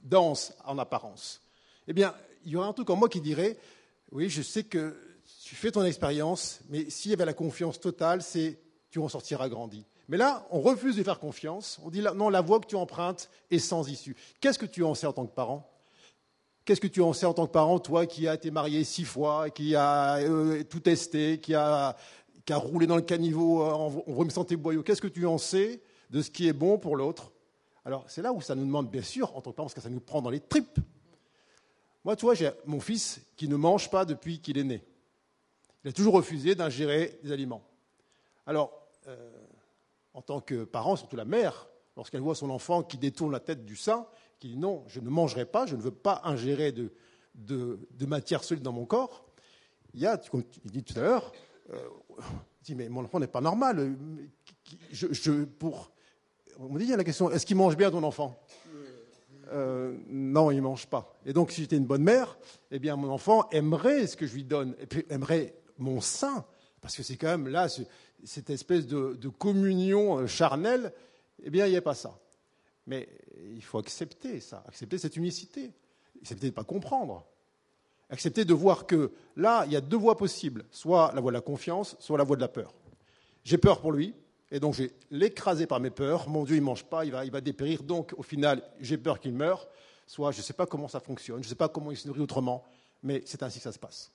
dense 0.03 0.53
en 0.65 0.77
apparence, 0.77 1.41
eh 1.87 1.93
bien, 1.93 2.13
il 2.45 2.51
y 2.51 2.55
aurait 2.55 2.67
un 2.67 2.73
truc 2.73 2.89
en 2.89 2.95
moi 2.95 3.09
qui 3.09 3.21
dirait, 3.21 3.57
oui, 4.11 4.29
je 4.29 4.41
sais 4.41 4.63
que 4.63 4.95
tu 5.43 5.55
fais 5.55 5.71
ton 5.71 5.83
expérience, 5.83 6.59
mais 6.69 6.89
s'il 6.89 7.11
y 7.11 7.13
avait 7.13 7.25
la 7.25 7.33
confiance 7.33 7.79
totale, 7.79 8.21
c'est 8.21 8.59
tu 8.89 8.99
en 8.99 9.09
sortiras 9.09 9.49
grandi. 9.49 9.85
Mais 10.07 10.17
là, 10.17 10.47
on 10.49 10.61
refuse 10.61 10.95
de 10.95 11.03
faire 11.03 11.19
confiance. 11.19 11.79
On 11.83 11.89
dit 11.89 12.01
non, 12.01 12.29
la 12.29 12.41
voie 12.41 12.59
que 12.59 12.65
tu 12.65 12.75
empruntes 12.75 13.29
est 13.51 13.59
sans 13.59 13.87
issue. 13.87 14.15
Qu'est-ce 14.41 14.57
que 14.57 14.65
tu 14.65 14.83
en 14.83 14.95
sais 14.95 15.05
en 15.05 15.13
tant 15.13 15.25
que 15.25 15.33
parent? 15.33 15.69
Qu'est-ce 16.69 16.81
que 16.81 16.85
tu 16.85 17.01
en 17.01 17.13
sais 17.13 17.25
en 17.25 17.33
tant 17.33 17.47
que 17.47 17.51
parent, 17.51 17.79
toi 17.79 18.05
qui 18.05 18.27
as 18.27 18.35
été 18.35 18.51
marié 18.51 18.83
six 18.83 19.03
fois, 19.03 19.49
qui 19.49 19.75
a 19.75 20.17
euh, 20.17 20.63
tout 20.63 20.79
testé, 20.79 21.39
qui 21.39 21.55
a, 21.55 21.95
roulé 22.47 22.85
dans 22.85 22.95
le 22.95 23.01
caniveau 23.01 23.63
en, 23.63 23.87
en 23.87 24.13
vomissant 24.13 24.45
tes 24.45 24.55
boyaux? 24.55 24.83
Qu'est-ce 24.83 25.01
que 25.01 25.07
tu 25.07 25.25
en 25.25 25.39
sais 25.39 25.81
de 26.11 26.21
ce 26.21 26.29
qui 26.29 26.47
est 26.47 26.53
bon 26.53 26.77
pour 26.77 26.95
l'autre? 26.95 27.31
Alors, 27.85 28.05
c'est 28.07 28.21
là 28.21 28.31
où 28.33 28.39
ça 28.39 28.53
nous 28.53 28.65
demande, 28.65 28.87
bien 28.87 29.01
sûr, 29.01 29.35
en 29.35 29.41
tant 29.41 29.49
que 29.49 29.55
parent, 29.55 29.65
parce 29.65 29.73
que 29.73 29.81
ça 29.81 29.89
nous 29.89 29.99
prend 29.99 30.21
dans 30.21 30.29
les 30.29 30.41
tripes. 30.41 30.77
Moi, 32.05 32.15
tu 32.15 32.27
j'ai 32.35 32.51
mon 32.67 32.79
fils 32.79 33.19
qui 33.35 33.47
ne 33.47 33.55
mange 33.55 33.89
pas 33.89 34.05
depuis 34.05 34.39
qu'il 34.39 34.59
est 34.59 34.63
né. 34.63 34.83
Il 35.83 35.89
a 35.89 35.91
toujours 35.91 36.13
refusé 36.13 36.53
d'ingérer 36.53 37.19
des 37.23 37.31
aliments. 37.31 37.63
Alors, 38.45 38.79
euh, 39.07 39.31
en 40.13 40.21
tant 40.21 40.39
que 40.39 40.65
parent, 40.65 40.97
surtout 40.97 41.15
la 41.15 41.25
mère, 41.25 41.67
lorsqu'elle 41.97 42.21
voit 42.21 42.35
son 42.35 42.51
enfant 42.51 42.83
qui 42.83 42.99
détourne 42.99 43.31
la 43.31 43.39
tête 43.39 43.65
du 43.65 43.75
sein, 43.75 44.05
qui 44.39 44.49
dit 44.49 44.57
non, 44.57 44.83
je 44.87 44.99
ne 44.99 45.09
mangerai 45.09 45.45
pas, 45.45 45.65
je 45.65 45.75
ne 45.75 45.81
veux 45.81 45.91
pas 45.91 46.21
ingérer 46.23 46.71
de, 46.71 46.91
matière 48.07 48.43
solide 48.43 48.63
dans 48.63 48.71
mon 48.71 48.85
corps, 48.85 49.25
il 49.93 49.99
y 49.99 50.05
a, 50.05 50.17
tu 50.17 50.31
dis 50.65 50.83
tout 50.83 50.97
à 50.99 51.01
l'heure, 51.01 51.31
euh, 51.73 51.77
dit 52.63 52.75
mais 52.75 52.89
mon 52.89 53.03
enfant 53.03 53.19
n'est 53.19 53.27
pas 53.27 53.41
normal. 53.41 53.95
Je, 54.91 55.43
pour, 55.43 55.91
on 56.59 56.69
me 56.69 56.79
dit 56.79 56.85
il 56.85 56.91
y 56.91 56.93
a 56.93 56.97
la 56.97 57.03
question, 57.03 57.29
est-ce 57.31 57.45
qu'il 57.45 57.57
mange 57.57 57.75
bien 57.75 57.91
ton 57.91 58.03
enfant? 58.03 58.39
Euh, 59.51 59.97
non, 60.07 60.51
il 60.51 60.57
ne 60.57 60.61
mange 60.61 60.85
pas. 60.85 61.17
Et 61.25 61.33
donc, 61.33 61.51
si 61.51 61.61
j'étais 61.61 61.77
une 61.77 61.87
bonne 61.87 62.03
mère, 62.03 62.37
eh 62.69 62.77
bien, 62.77 62.95
mon 62.95 63.09
enfant 63.09 63.49
aimerait 63.49 64.05
ce 64.05 64.15
que 64.15 64.27
je 64.27 64.35
lui 64.35 64.43
donne, 64.43 64.75
et 64.79 64.85
puis 64.85 65.05
aimerait 65.09 65.55
mon 65.79 66.01
sein, 66.01 66.45
parce 66.81 66.95
que 66.95 67.01
c'est 67.01 67.17
quand 67.17 67.29
même 67.29 67.47
là, 67.47 67.67
cette 68.23 68.49
espèce 68.51 68.85
de, 68.85 69.17
de 69.19 69.27
communion 69.27 70.27
charnelle, 70.27 70.93
eh 71.41 71.49
bien, 71.49 71.65
il 71.65 71.71
n'y 71.71 71.77
a 71.77 71.81
pas 71.81 71.95
ça. 71.95 72.19
Mais 72.89 73.07
il 73.53 73.61
faut 73.61 73.77
accepter 73.77 74.39
ça, 74.39 74.63
accepter 74.67 74.97
cette 74.97 75.15
unicité, 75.15 75.71
accepter 76.19 76.47
de 76.47 76.51
ne 76.51 76.55
pas 76.55 76.63
comprendre, 76.63 77.23
accepter 78.09 78.45
de 78.45 78.53
voir 78.55 78.87
que 78.87 79.11
là, 79.35 79.63
il 79.67 79.71
y 79.71 79.75
a 79.75 79.81
deux 79.81 79.95
voies 79.95 80.17
possibles, 80.17 80.65
soit 80.71 81.11
la 81.13 81.21
voie 81.21 81.29
de 81.29 81.35
la 81.37 81.41
confiance, 81.41 81.95
soit 81.99 82.17
la 82.17 82.23
voie 82.23 82.35
de 82.35 82.41
la 82.41 82.47
peur. 82.47 82.73
J'ai 83.43 83.59
peur 83.59 83.79
pour 83.79 83.91
lui, 83.91 84.15
et 84.49 84.59
donc 84.59 84.73
je 84.73 84.83
vais 84.83 84.93
l'écraser 85.11 85.67
par 85.67 85.79
mes 85.79 85.91
peurs. 85.91 86.27
Mon 86.27 86.43
Dieu, 86.45 86.55
il 86.55 86.61
ne 86.61 86.65
mange 86.65 86.83
pas, 86.83 87.05
il 87.05 87.11
va, 87.11 87.23
il 87.25 87.31
va 87.31 87.41
dépérir. 87.41 87.83
Donc 87.83 88.15
au 88.17 88.23
final, 88.23 88.63
j'ai 88.79 88.97
peur 88.97 89.19
qu'il 89.19 89.33
meure. 89.33 89.67
Soit 90.07 90.31
je 90.31 90.39
ne 90.39 90.43
sais 90.43 90.53
pas 90.53 90.65
comment 90.65 90.87
ça 90.87 90.99
fonctionne, 90.99 91.43
je 91.43 91.47
ne 91.47 91.49
sais 91.49 91.55
pas 91.55 91.69
comment 91.69 91.91
il 91.91 91.97
se 91.97 92.07
nourrit 92.07 92.21
autrement, 92.21 92.63
mais 93.03 93.21
c'est 93.27 93.43
ainsi 93.43 93.59
que 93.59 93.63
ça 93.65 93.71
se 93.71 93.77
passe. 93.77 94.11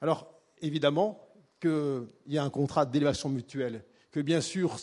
Alors 0.00 0.32
évidemment 0.62 1.28
qu'il 1.60 2.08
y 2.26 2.38
a 2.38 2.42
un 2.42 2.48
contrat 2.48 2.86
d'élévation 2.86 3.28
mutuelle, 3.28 3.84
que 4.10 4.20
bien 4.20 4.40
sûr 4.40 4.76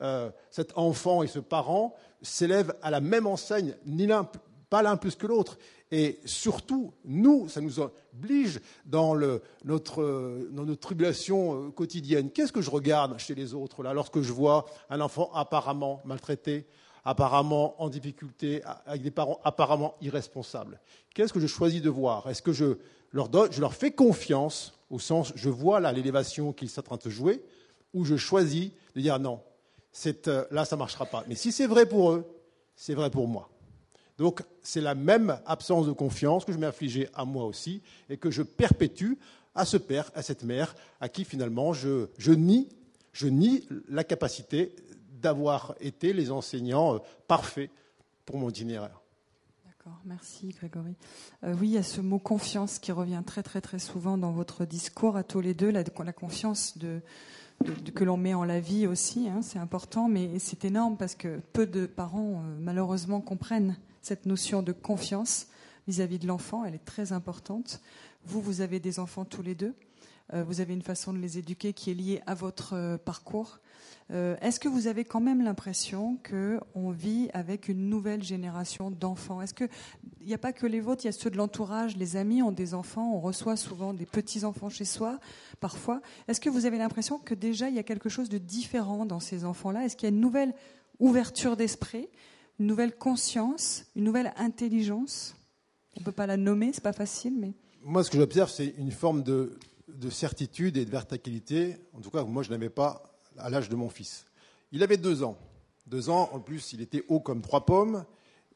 euh, 0.00 0.30
cet 0.50 0.76
enfant 0.76 1.22
et 1.22 1.26
ce 1.26 1.38
parent 1.38 1.94
s'élèvent 2.22 2.74
à 2.82 2.90
la 2.90 3.00
même 3.00 3.26
enseigne, 3.26 3.76
ni 3.86 4.06
l'un, 4.06 4.28
pas 4.68 4.82
l'un 4.82 4.96
plus 4.96 5.16
que 5.16 5.26
l'autre. 5.26 5.58
Et 5.92 6.20
surtout, 6.24 6.92
nous, 7.04 7.48
ça 7.48 7.60
nous 7.60 7.80
oblige 7.80 8.60
dans, 8.86 9.16
notre, 9.64 10.74
tribulation 10.76 11.66
euh, 11.66 11.70
quotidienne. 11.70 12.30
Qu'est-ce 12.30 12.52
que 12.52 12.60
je 12.60 12.70
regarde 12.70 13.18
chez 13.18 13.34
les 13.34 13.54
autres 13.54 13.82
là, 13.82 13.92
lorsque 13.92 14.20
je 14.20 14.32
vois 14.32 14.66
un 14.88 15.00
enfant 15.00 15.32
apparemment 15.34 16.00
maltraité, 16.04 16.66
apparemment 17.04 17.80
en 17.82 17.88
difficulté, 17.88 18.62
avec 18.86 19.02
des 19.02 19.10
parents 19.10 19.40
apparemment 19.42 19.96
irresponsables? 20.00 20.80
Qu'est-ce 21.12 21.32
que 21.32 21.40
je 21.40 21.48
choisis 21.48 21.82
de 21.82 21.90
voir? 21.90 22.28
Est-ce 22.28 22.42
que 22.42 22.52
je 22.52 22.76
leur, 23.10 23.28
donne, 23.28 23.50
je 23.50 23.60
leur 23.60 23.74
fais 23.74 23.90
confiance, 23.90 24.78
au 24.90 25.00
sens 25.00 25.32
je 25.34 25.50
vois 25.50 25.80
là 25.80 25.92
l'élévation 25.92 26.52
qu'ils 26.52 26.70
sont 26.70 26.80
en 26.80 26.96
train 26.96 26.98
de 27.04 27.10
jouer, 27.10 27.42
ou 27.94 28.04
je 28.04 28.16
choisis 28.16 28.70
de 28.94 29.00
dire 29.00 29.18
non, 29.18 29.40
euh, 30.06 30.44
là 30.50 30.64
ça 30.64 30.76
ne 30.76 30.78
marchera 30.78 31.06
pas. 31.06 31.24
Mais 31.28 31.34
si 31.34 31.52
c'est 31.52 31.66
vrai 31.66 31.86
pour 31.86 32.12
eux, 32.12 32.24
c'est 32.76 32.94
vrai 32.94 33.10
pour 33.10 33.28
moi. 33.28 33.50
Donc 34.18 34.42
c'est 34.62 34.80
la 34.80 34.94
même 34.94 35.38
absence 35.46 35.86
de 35.86 35.92
confiance 35.92 36.44
que 36.44 36.52
je 36.52 36.58
m'ai 36.58 36.66
affligée 36.66 37.08
à 37.14 37.24
moi 37.24 37.46
aussi 37.46 37.82
et 38.08 38.16
que 38.16 38.30
je 38.30 38.42
perpétue 38.42 39.14
à 39.54 39.64
ce 39.64 39.76
père, 39.76 40.10
à 40.14 40.22
cette 40.22 40.44
mère, 40.44 40.74
à 41.00 41.08
qui 41.08 41.24
finalement 41.24 41.72
je, 41.72 42.06
nie, 42.30 42.68
je 43.12 43.26
nie 43.26 43.66
la 43.88 44.04
capacité 44.04 44.74
d'avoir 45.10 45.74
été 45.80 46.12
les 46.12 46.30
enseignants 46.30 46.94
euh, 46.94 46.98
parfaits 47.28 47.70
pour 48.24 48.38
mon 48.38 48.48
itinéraire. 48.48 49.00
D'accord, 49.66 50.00
merci 50.04 50.48
Grégory. 50.48 50.94
Euh, 51.44 51.54
oui, 51.58 51.68
il 51.68 51.72
y 51.72 51.78
a 51.78 51.82
ce 51.82 52.00
mot 52.00 52.18
confiance 52.18 52.78
qui 52.78 52.92
revient 52.92 53.22
très 53.26 53.42
très 53.42 53.60
très 53.60 53.78
souvent 53.78 54.16
dans 54.16 54.32
votre 54.32 54.64
discours 54.64 55.16
à 55.16 55.24
tous 55.24 55.40
les 55.40 55.54
deux, 55.54 55.70
la 55.70 56.12
confiance 56.12 56.78
de, 56.78 57.00
que 57.94 58.04
l'on 58.04 58.16
met 58.16 58.34
en 58.34 58.44
la 58.44 58.60
vie 58.60 58.86
aussi, 58.86 59.28
hein, 59.28 59.42
c'est 59.42 59.58
important, 59.58 60.08
mais 60.08 60.38
c'est 60.38 60.64
énorme 60.64 60.96
parce 60.96 61.14
que 61.14 61.40
peu 61.52 61.66
de 61.66 61.86
parents 61.86 62.42
euh, 62.42 62.56
malheureusement 62.58 63.20
comprennent 63.20 63.76
cette 64.00 64.26
notion 64.26 64.62
de 64.62 64.72
confiance 64.72 65.48
vis-à-vis 65.86 66.18
de 66.18 66.26
l'enfant, 66.26 66.64
elle 66.64 66.74
est 66.74 66.84
très 66.84 67.12
importante. 67.12 67.80
Vous, 68.24 68.40
vous 68.40 68.60
avez 68.60 68.80
des 68.80 68.98
enfants 68.98 69.24
tous 69.24 69.42
les 69.42 69.54
deux. 69.54 69.74
Euh, 70.32 70.44
vous 70.44 70.60
avez 70.60 70.74
une 70.74 70.82
façon 70.82 71.12
de 71.12 71.18
les 71.18 71.38
éduquer 71.38 71.72
qui 71.72 71.90
est 71.90 71.94
liée 71.94 72.22
à 72.26 72.34
votre 72.34 72.74
euh, 72.74 72.98
parcours. 72.98 73.58
Euh, 74.12 74.36
est-ce 74.40 74.58
que 74.58 74.68
vous 74.68 74.86
avez 74.86 75.04
quand 75.04 75.20
même 75.20 75.42
l'impression 75.42 76.18
qu'on 76.28 76.90
vit 76.90 77.28
avec 77.32 77.68
une 77.68 77.88
nouvelle 77.88 78.22
génération 78.22 78.90
d'enfants? 78.90 79.40
Est-ce 79.40 79.54
qu'il 79.54 79.68
n'y 80.26 80.34
a 80.34 80.38
pas 80.38 80.52
que 80.52 80.66
les 80.66 80.80
vôtres, 80.80 81.04
il 81.04 81.06
y 81.06 81.08
a 81.08 81.12
ceux 81.12 81.30
de 81.30 81.36
l'entourage, 81.36 81.96
les 81.96 82.16
amis 82.16 82.42
ont 82.42 82.50
des 82.50 82.74
enfants, 82.74 83.12
on 83.14 83.20
reçoit 83.20 83.56
souvent 83.56 83.94
des 83.94 84.06
petits-enfants 84.06 84.68
chez 84.68 84.84
soi, 84.84 85.20
parfois. 85.60 86.00
Est-ce 86.26 86.40
que 86.40 86.50
vous 86.50 86.66
avez 86.66 86.78
l'impression 86.78 87.18
que 87.18 87.34
déjà 87.34 87.68
il 87.68 87.76
y 87.76 87.78
a 87.78 87.84
quelque 87.84 88.08
chose 88.08 88.28
de 88.28 88.38
différent 88.38 89.06
dans 89.06 89.20
ces 89.20 89.44
enfants-là? 89.44 89.84
Est-ce 89.84 89.96
qu'il 89.96 90.08
y 90.08 90.12
a 90.12 90.14
une 90.14 90.20
nouvelle 90.20 90.54
ouverture 90.98 91.56
d'esprit 91.56 92.08
une 92.58 92.66
nouvelle 92.66 92.94
conscience, 92.94 93.86
une 93.96 94.04
nouvelle 94.04 94.34
intelligence? 94.36 95.34
On 95.96 96.00
ne 96.00 96.04
peut 96.04 96.12
pas 96.12 96.26
la 96.26 96.36
nommer, 96.36 96.72
c'est 96.72 96.82
pas 96.82 96.92
facile, 96.92 97.34
mais. 97.38 97.52
Moi, 97.82 98.04
ce 98.04 98.10
que 98.10 98.18
j'observe, 98.18 98.50
c'est 98.50 98.74
une 98.76 98.90
forme 98.90 99.22
de, 99.22 99.58
certitude 100.10 100.76
et 100.76 100.84
de 100.84 100.90
verticalité. 100.90 101.76
En 101.94 102.00
tout 102.00 102.10
cas, 102.10 102.22
moi, 102.24 102.42
je 102.42 102.50
n'avais 102.50 102.70
pas 102.70 103.02
à 103.38 103.50
l'âge 103.50 103.68
de 103.68 103.76
mon 103.76 103.88
fils. 103.88 104.26
Il 104.72 104.82
avait 104.82 104.96
deux 104.96 105.22
ans. 105.22 105.36
Deux 105.86 106.10
ans, 106.10 106.30
en 106.32 106.40
plus, 106.40 106.72
il 106.72 106.80
était 106.80 107.04
haut 107.08 107.20
comme 107.20 107.42
trois 107.42 107.66
pommes. 107.66 108.04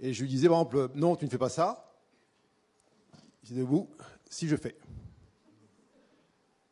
Et 0.01 0.13
je 0.13 0.23
lui 0.23 0.29
disais, 0.29 0.49
par 0.49 0.59
exemple, 0.59 0.91
non, 0.95 1.17
tu 1.17 1.25
ne 1.25 1.31
fais 1.31 1.39
pas 1.39 1.49
ça. 1.49 1.93
Il 3.43 3.53
était 3.53 3.61
debout, 3.61 3.89
si 4.29 4.49
je 4.49 4.57
fais. 4.57 4.77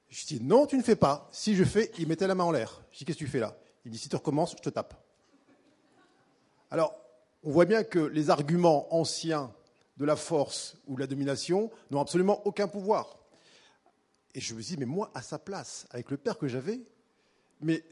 Je 0.09 0.27
dis, 0.27 0.41
non, 0.41 0.67
tu 0.67 0.77
ne 0.77 0.83
fais 0.83 0.97
pas. 0.97 1.29
Si 1.33 1.55
je 1.55 1.65
fais, 1.65 1.91
il 1.99 2.07
mettait 2.07 2.27
la 2.27 2.35
main 2.35 2.45
en 2.45 2.51
l'air. 2.51 2.83
Je 2.93 2.99
dis, 2.99 3.05
qu'est-ce 3.05 3.19
que 3.19 3.25
tu 3.25 3.31
fais 3.31 3.41
là? 3.41 3.57
Il 3.85 3.91
dit, 3.91 3.99
si 3.99 4.09
tu 4.09 4.17
recommences, 4.17 4.53
je 4.53 4.63
te 4.63 4.71
tape. 4.71 4.95
Alors, 6.71 6.95
on 7.43 7.51
voit 7.51 7.65
bien 7.65 7.83
que 7.83 7.99
les 7.99 8.31
arguments 8.31 8.95
anciens 8.95 9.53
de 9.97 10.05
la 10.05 10.17
force 10.17 10.77
ou 10.87 10.97
de 10.97 11.01
la 11.01 11.07
domination 11.07 11.71
n'ont 11.91 12.01
absolument 12.01 12.47
aucun 12.47 12.69
pouvoir. 12.69 13.19
Et 14.35 14.41
je 14.41 14.55
me 14.55 14.63
dis, 14.63 14.77
mais 14.77 14.87
moi, 14.87 15.11
à 15.15 15.23
sa 15.23 15.39
place, 15.39 15.87
avec 15.91 16.11
le 16.11 16.17
père 16.17 16.39
que 16.39 16.49
j'avais, 16.49 16.81
mais 17.61 17.85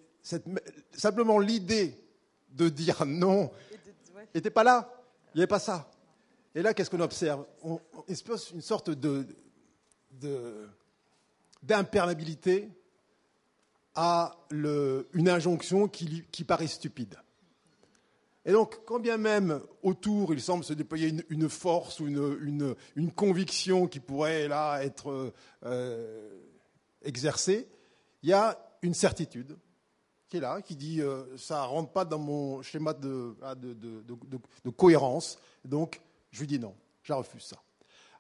simplement 0.93 1.39
l'idée 1.39 1.97
de 2.51 2.69
dire 2.69 3.05
non 3.07 3.51
n'était 4.35 4.51
pas 4.51 4.65
là. 4.65 4.93
Il 5.35 5.39
n'y 5.39 5.43
avait 5.43 5.49
pas 5.49 5.59
ça. 5.59 5.91
Et 6.55 6.63
là, 6.63 6.75
qu'est-ce 6.75 6.91
qu'on 6.91 7.01
observe? 7.01 7.47
On, 7.63 7.81
se 8.09 8.55
une 8.55 8.61
sorte 8.61 8.91
de, 8.91 9.27
d'imperméabilité 11.63 12.69
à 13.95 14.37
une 14.51 15.29
injonction 15.29 15.89
qui 15.89 16.45
paraît 16.45 16.67
stupide. 16.67 17.17
Et 18.45 18.53
donc, 18.53 18.85
quand 18.87 19.01
bien 19.01 19.19
même 19.19 19.61
autour 19.83 20.33
il 20.33 20.41
semble 20.41 20.65
se 20.65 20.73
déployer 20.73 21.13
une, 21.29 21.49
force 21.49 22.01
ou 22.01 22.07
une, 22.07 22.75
conviction 23.15 23.87
qui 23.87 24.01
pourrait 24.01 24.49
là 24.49 24.83
être 24.83 25.33
euh, 25.65 26.39
exercée, 27.03 27.69
il 28.23 28.31
y 28.31 28.33
a 28.33 28.59
une 28.83 28.95
certitude 28.95 29.59
qui 30.29 30.39
est 30.39 30.41
là, 30.41 30.63
qui 30.63 30.77
dit 30.77 31.03
euh, 31.03 31.37
ça 31.37 31.63
ne 31.63 31.67
rentre 31.67 31.93
pas 31.93 32.05
dans 32.05 32.19
mon 32.19 32.63
schéma 32.63 32.95
de, 32.95 33.35
cohérence, 34.77 35.39
donc 35.65 36.01
je 36.31 36.41
lui 36.41 36.47
dis 36.47 36.59
non, 36.59 36.75
je 37.03 37.13
refuse 37.13 37.45
ça. 37.45 37.57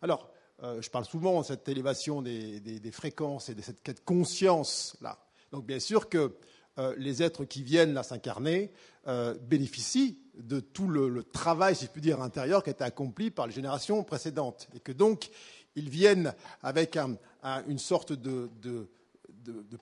Alors, 0.02 0.30
euh, 0.62 0.82
je 0.82 0.90
parle 0.90 1.06
souvent 1.06 1.40
de 1.40 1.46
cette 1.46 1.66
élévation 1.68 2.20
des, 2.20 2.60
des 2.60 2.90
fréquences 2.90 3.48
et 3.48 3.54
de 3.54 3.62
cette 3.62 4.04
conscience-là. 4.04 5.18
Donc, 5.52 5.66
bien 5.66 5.80
sûr 5.80 6.08
que 6.08 6.36
euh, 6.80 6.94
les 6.96 7.22
êtres 7.22 7.44
qui 7.44 7.62
viennent 7.62 7.92
là 7.92 8.02
s'incarner 8.02 8.72
euh, 9.06 9.34
bénéficient 9.34 10.18
de 10.38 10.60
tout 10.60 10.88
le, 10.88 11.22
travail, 11.22 11.76
si 11.76 11.84
je 11.84 11.90
puis 11.90 12.00
dire, 12.00 12.22
intérieur 12.22 12.62
qui 12.62 12.70
a 12.70 12.72
été 12.72 12.84
accompli 12.84 13.30
par 13.30 13.46
les 13.46 13.52
générations 13.52 14.02
précédentes. 14.02 14.66
Et 14.74 14.80
que 14.80 14.92
donc, 14.92 15.28
ils 15.76 15.90
viennent 15.90 16.32
avec 16.62 16.96
une 17.68 17.78
sorte 17.78 18.14
de, 18.14 18.48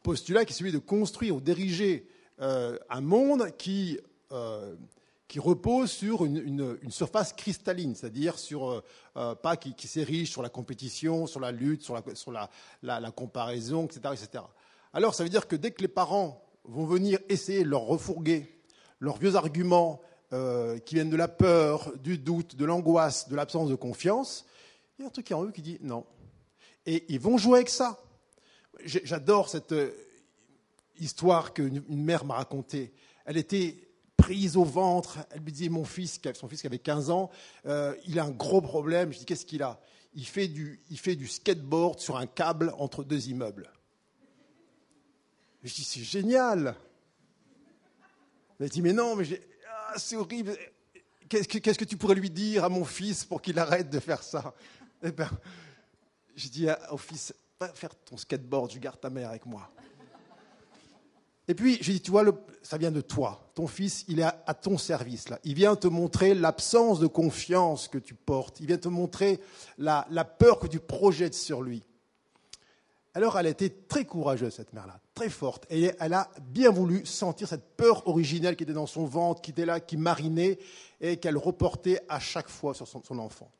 postulat 0.02 0.44
qui 0.44 0.52
est 0.52 0.56
celui 0.56 0.72
de 0.72 0.78
construire 0.78 1.36
ou 1.36 1.40
diriger 1.40 2.08
euh, 2.40 2.76
un 2.90 3.00
monde 3.00 3.56
qui, 3.56 4.00
repose 5.36 5.92
sur 5.92 6.24
une, 6.24 6.76
surface 6.90 7.32
cristalline, 7.32 7.94
c'est-à-dire 7.94 8.40
sur 8.40 8.82
pas 9.14 9.56
qui, 9.56 9.86
s'érige 9.86 10.32
sur 10.32 10.42
la 10.42 10.48
compétition, 10.48 11.28
sur 11.28 11.38
la 11.38 11.52
lutte, 11.52 11.82
sur 11.82 12.32
la, 12.32 12.50
la 12.82 13.10
comparaison, 13.12 13.84
etc., 13.84 14.00
etc. 14.14 14.44
Alors, 14.92 15.14
ça 15.14 15.22
veut 15.22 15.30
dire 15.30 15.46
que 15.46 15.54
dès 15.54 15.70
que 15.70 15.82
les 15.82 15.88
parents 15.88 16.47
vont 16.64 16.86
venir 16.86 17.18
essayer 17.28 17.64
de 17.64 17.68
leur 17.68 17.82
refourguer 17.82 18.62
leurs 19.00 19.18
vieux 19.18 19.36
arguments 19.36 20.00
euh, 20.32 20.78
qui 20.78 20.96
viennent 20.96 21.10
de 21.10 21.16
la 21.16 21.28
peur, 21.28 21.92
du 22.02 22.18
doute, 22.18 22.56
de 22.56 22.64
l'angoisse, 22.64 23.28
de 23.28 23.36
l'absence 23.36 23.70
de 23.70 23.74
confiance, 23.74 24.44
il 24.98 25.02
y 25.02 25.04
a 25.04 25.08
un 25.08 25.10
truc 25.10 25.30
en 25.32 25.44
eux 25.44 25.52
qui 25.52 25.62
dit 25.62 25.78
non. 25.80 26.04
Et 26.84 27.04
ils 27.08 27.20
vont 27.20 27.38
jouer 27.38 27.58
avec 27.58 27.68
ça. 27.68 27.98
J'adore 28.84 29.48
cette 29.48 29.72
euh, 29.72 29.92
histoire 30.98 31.54
qu'une 31.54 31.82
mère 31.88 32.24
m'a 32.24 32.34
racontée. 32.34 32.92
Elle 33.24 33.36
était 33.36 33.76
prise 34.16 34.56
au 34.56 34.64
ventre. 34.64 35.18
Elle 35.30 35.40
me 35.42 35.50
disait, 35.50 35.68
mon 35.68 35.84
fils, 35.84 36.20
son 36.34 36.48
fils 36.48 36.60
qui 36.60 36.66
avait 36.66 36.78
15 36.78 37.10
ans, 37.10 37.30
euh, 37.66 37.94
il 38.06 38.18
a 38.18 38.24
un 38.24 38.30
gros 38.30 38.60
problème. 38.60 39.12
Je 39.12 39.18
dis, 39.18 39.24
qu'est-ce 39.24 39.46
qu'il 39.46 39.62
a? 39.62 39.80
Fait, 40.24 40.48
du, 40.48 40.80
il 40.90 40.98
fait 40.98 41.14
du 41.14 41.28
skateboard 41.28 42.00
sur 42.00 42.16
un 42.16 42.26
câble 42.26 42.74
entre 42.78 43.04
deux 43.04 43.28
immeubles. 43.28 43.70
Je 45.62 45.74
dis, 45.74 45.84
c'est 45.84 46.02
génial. 46.02 46.76
Elle 48.60 48.68
dit, 48.68 48.82
mais 48.82 48.92
non, 48.92 49.16
mais 49.16 49.24
ah, 49.68 49.94
c'est 49.96 50.16
horrible. 50.16 50.56
Qu'est-ce 51.28 51.78
que, 51.78 51.84
tu 51.84 51.96
pourrais 51.96 52.14
lui 52.14 52.30
dire 52.30 52.64
à 52.64 52.68
mon 52.68 52.84
fils 52.84 53.24
pour 53.24 53.42
qu'il 53.42 53.58
arrête 53.58 53.90
de 53.90 54.00
faire 54.00 54.22
ça? 54.22 54.54
Eh 55.02 55.12
bien, 55.12 55.30
je 56.34 56.48
dis 56.48 56.66
au 56.90 56.96
fils, 56.96 57.34
va 57.60 57.68
faire 57.68 57.94
ton 58.04 58.16
skateboard, 58.16 58.70
je 58.70 58.78
garde 58.78 59.00
ta 59.00 59.10
mère 59.10 59.30
avec 59.30 59.46
moi. 59.46 59.70
Et 61.48 61.54
puis, 61.54 61.78
j'ai 61.80 61.94
dit, 61.94 62.00
tu 62.02 62.10
vois, 62.10 62.24
ça 62.62 62.76
vient 62.76 62.90
de 62.90 63.00
toi. 63.00 63.50
Ton 63.54 63.66
fils, 63.66 64.04
il 64.06 64.20
est 64.20 64.24
à, 64.24 64.54
ton 64.54 64.76
service, 64.76 65.30
là. 65.30 65.38
Il 65.44 65.54
vient 65.54 65.76
te 65.76 65.88
montrer 65.88 66.34
l'absence 66.34 67.00
de 67.00 67.06
confiance 67.06 67.88
que 67.88 67.96
tu 67.96 68.14
portes. 68.14 68.60
Il 68.60 68.66
vient 68.66 68.76
te 68.76 68.88
montrer 68.88 69.40
la, 69.78 70.04
peur 70.24 70.58
que 70.58 70.66
tu 70.66 70.78
projettes 70.78 71.34
sur 71.34 71.62
lui. 71.62 71.82
Alors, 73.14 73.38
elle 73.38 73.46
a 73.46 73.50
été 73.50 73.70
très 73.70 74.04
courageuse, 74.04 74.54
cette 74.54 74.74
mère-là, 74.74 75.00
très 75.18 75.30
forte. 75.30 75.66
Et 75.68 75.90
elle 75.98 76.14
a 76.14 76.30
bien 76.40 76.70
voulu 76.70 77.04
sentir 77.04 77.48
cette 77.48 77.76
peur 77.76 78.06
originelle 78.06 78.54
qui 78.54 78.62
était 78.62 78.72
dans 78.72 78.86
son 78.86 79.04
ventre, 79.04 79.40
qui 79.40 79.50
était 79.50 79.66
là, 79.66 79.80
qui 79.80 79.96
marinait, 79.96 80.58
et 81.00 81.16
qu'elle 81.16 81.36
reportait 81.36 82.00
à 82.08 82.20
chaque 82.20 82.48
fois 82.48 82.72
sur 82.72 82.86
son, 82.86 83.18
enfant. 83.18 83.50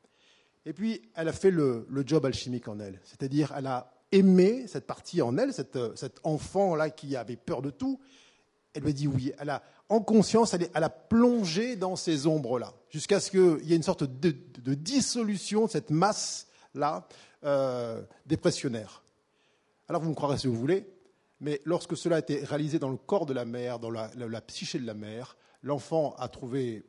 Et 0.65 0.73
puis, 0.73 1.03
elle 1.17 1.27
a 1.27 1.33
fait 1.33 1.51
le, 1.51 1.85
job 2.07 2.25
alchimique 2.25 2.69
en 2.69 2.79
elle. 2.79 3.01
C'est-à-dire, 3.03 3.53
elle 3.57 3.67
a 3.67 3.93
aimé 4.13 4.67
cette 4.69 4.87
partie 4.87 5.21
en 5.21 5.37
elle, 5.37 5.51
euh, 5.75 5.93
cet 5.97 6.21
enfant-là 6.23 6.91
qui 6.91 7.17
avait 7.17 7.37
peur 7.37 7.61
de 7.61 7.71
tout. 7.71 7.99
Elle 8.73 8.83
lui 8.83 8.91
a 8.91 8.93
dit 8.93 9.09
oui. 9.09 9.33
Elle 9.41 9.51
a, 9.51 9.63
en 9.89 10.01
conscience, 10.01 10.55
elle, 10.55 10.85
a 10.85 10.91
plongé 10.91 11.75
dans 11.75 11.97
ces 11.97 12.29
ombres-là, 12.29 12.73
jusqu'à 12.89 13.19
ce 13.19 13.33
qu'il 13.33 13.69
y 13.69 13.73
ait 13.73 13.77
une 13.77 13.83
sorte 13.83 14.05
de, 14.05 14.75
dissolution 14.75 15.67
de 15.67 15.71
cette 15.71 15.91
masse-là 15.91 17.09
euh, 17.43 18.01
dépressionnaire. 18.27 19.03
Alors 19.89 20.03
vous 20.03 20.11
me 20.11 20.15
croirez 20.15 20.39
si 20.39 20.47
vous 20.47 20.55
voulez, 20.55 20.87
mais 21.41 21.61
lorsque 21.65 21.97
cela 21.97 22.17
a 22.17 22.19
été 22.19 22.45
réalisé 22.45 22.79
dans 22.79 22.91
le 22.91 22.97
corps 22.97 23.27
de 23.27 23.33
la 23.33 23.45
mère, 23.45 23.79
dans 23.79 23.91
la, 23.91 24.41
psyché 24.41 24.79
de 24.79 24.87
la 24.87 24.95
mère, 24.95 25.37
l'enfant 25.63 26.15
a 26.19 26.29
trouvé 26.29 26.85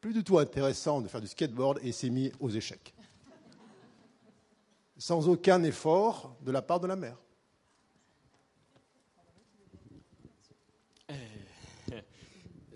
plus 0.00 0.14
du 0.14 0.24
tout 0.24 0.38
intéressant 0.38 1.00
de 1.00 1.08
faire 1.08 1.20
du 1.20 1.26
skateboard 1.26 1.78
et 1.82 1.92
s'est 1.92 2.10
mis 2.10 2.32
aux 2.40 2.50
échecs 2.50 2.94
sans 5.00 5.28
aucun 5.28 5.62
effort 5.62 6.36
de 6.42 6.52
la 6.52 6.60
part 6.60 6.78
de 6.78 6.86
la 6.86 6.94
mère. 6.94 7.16
Euh, 11.10 11.14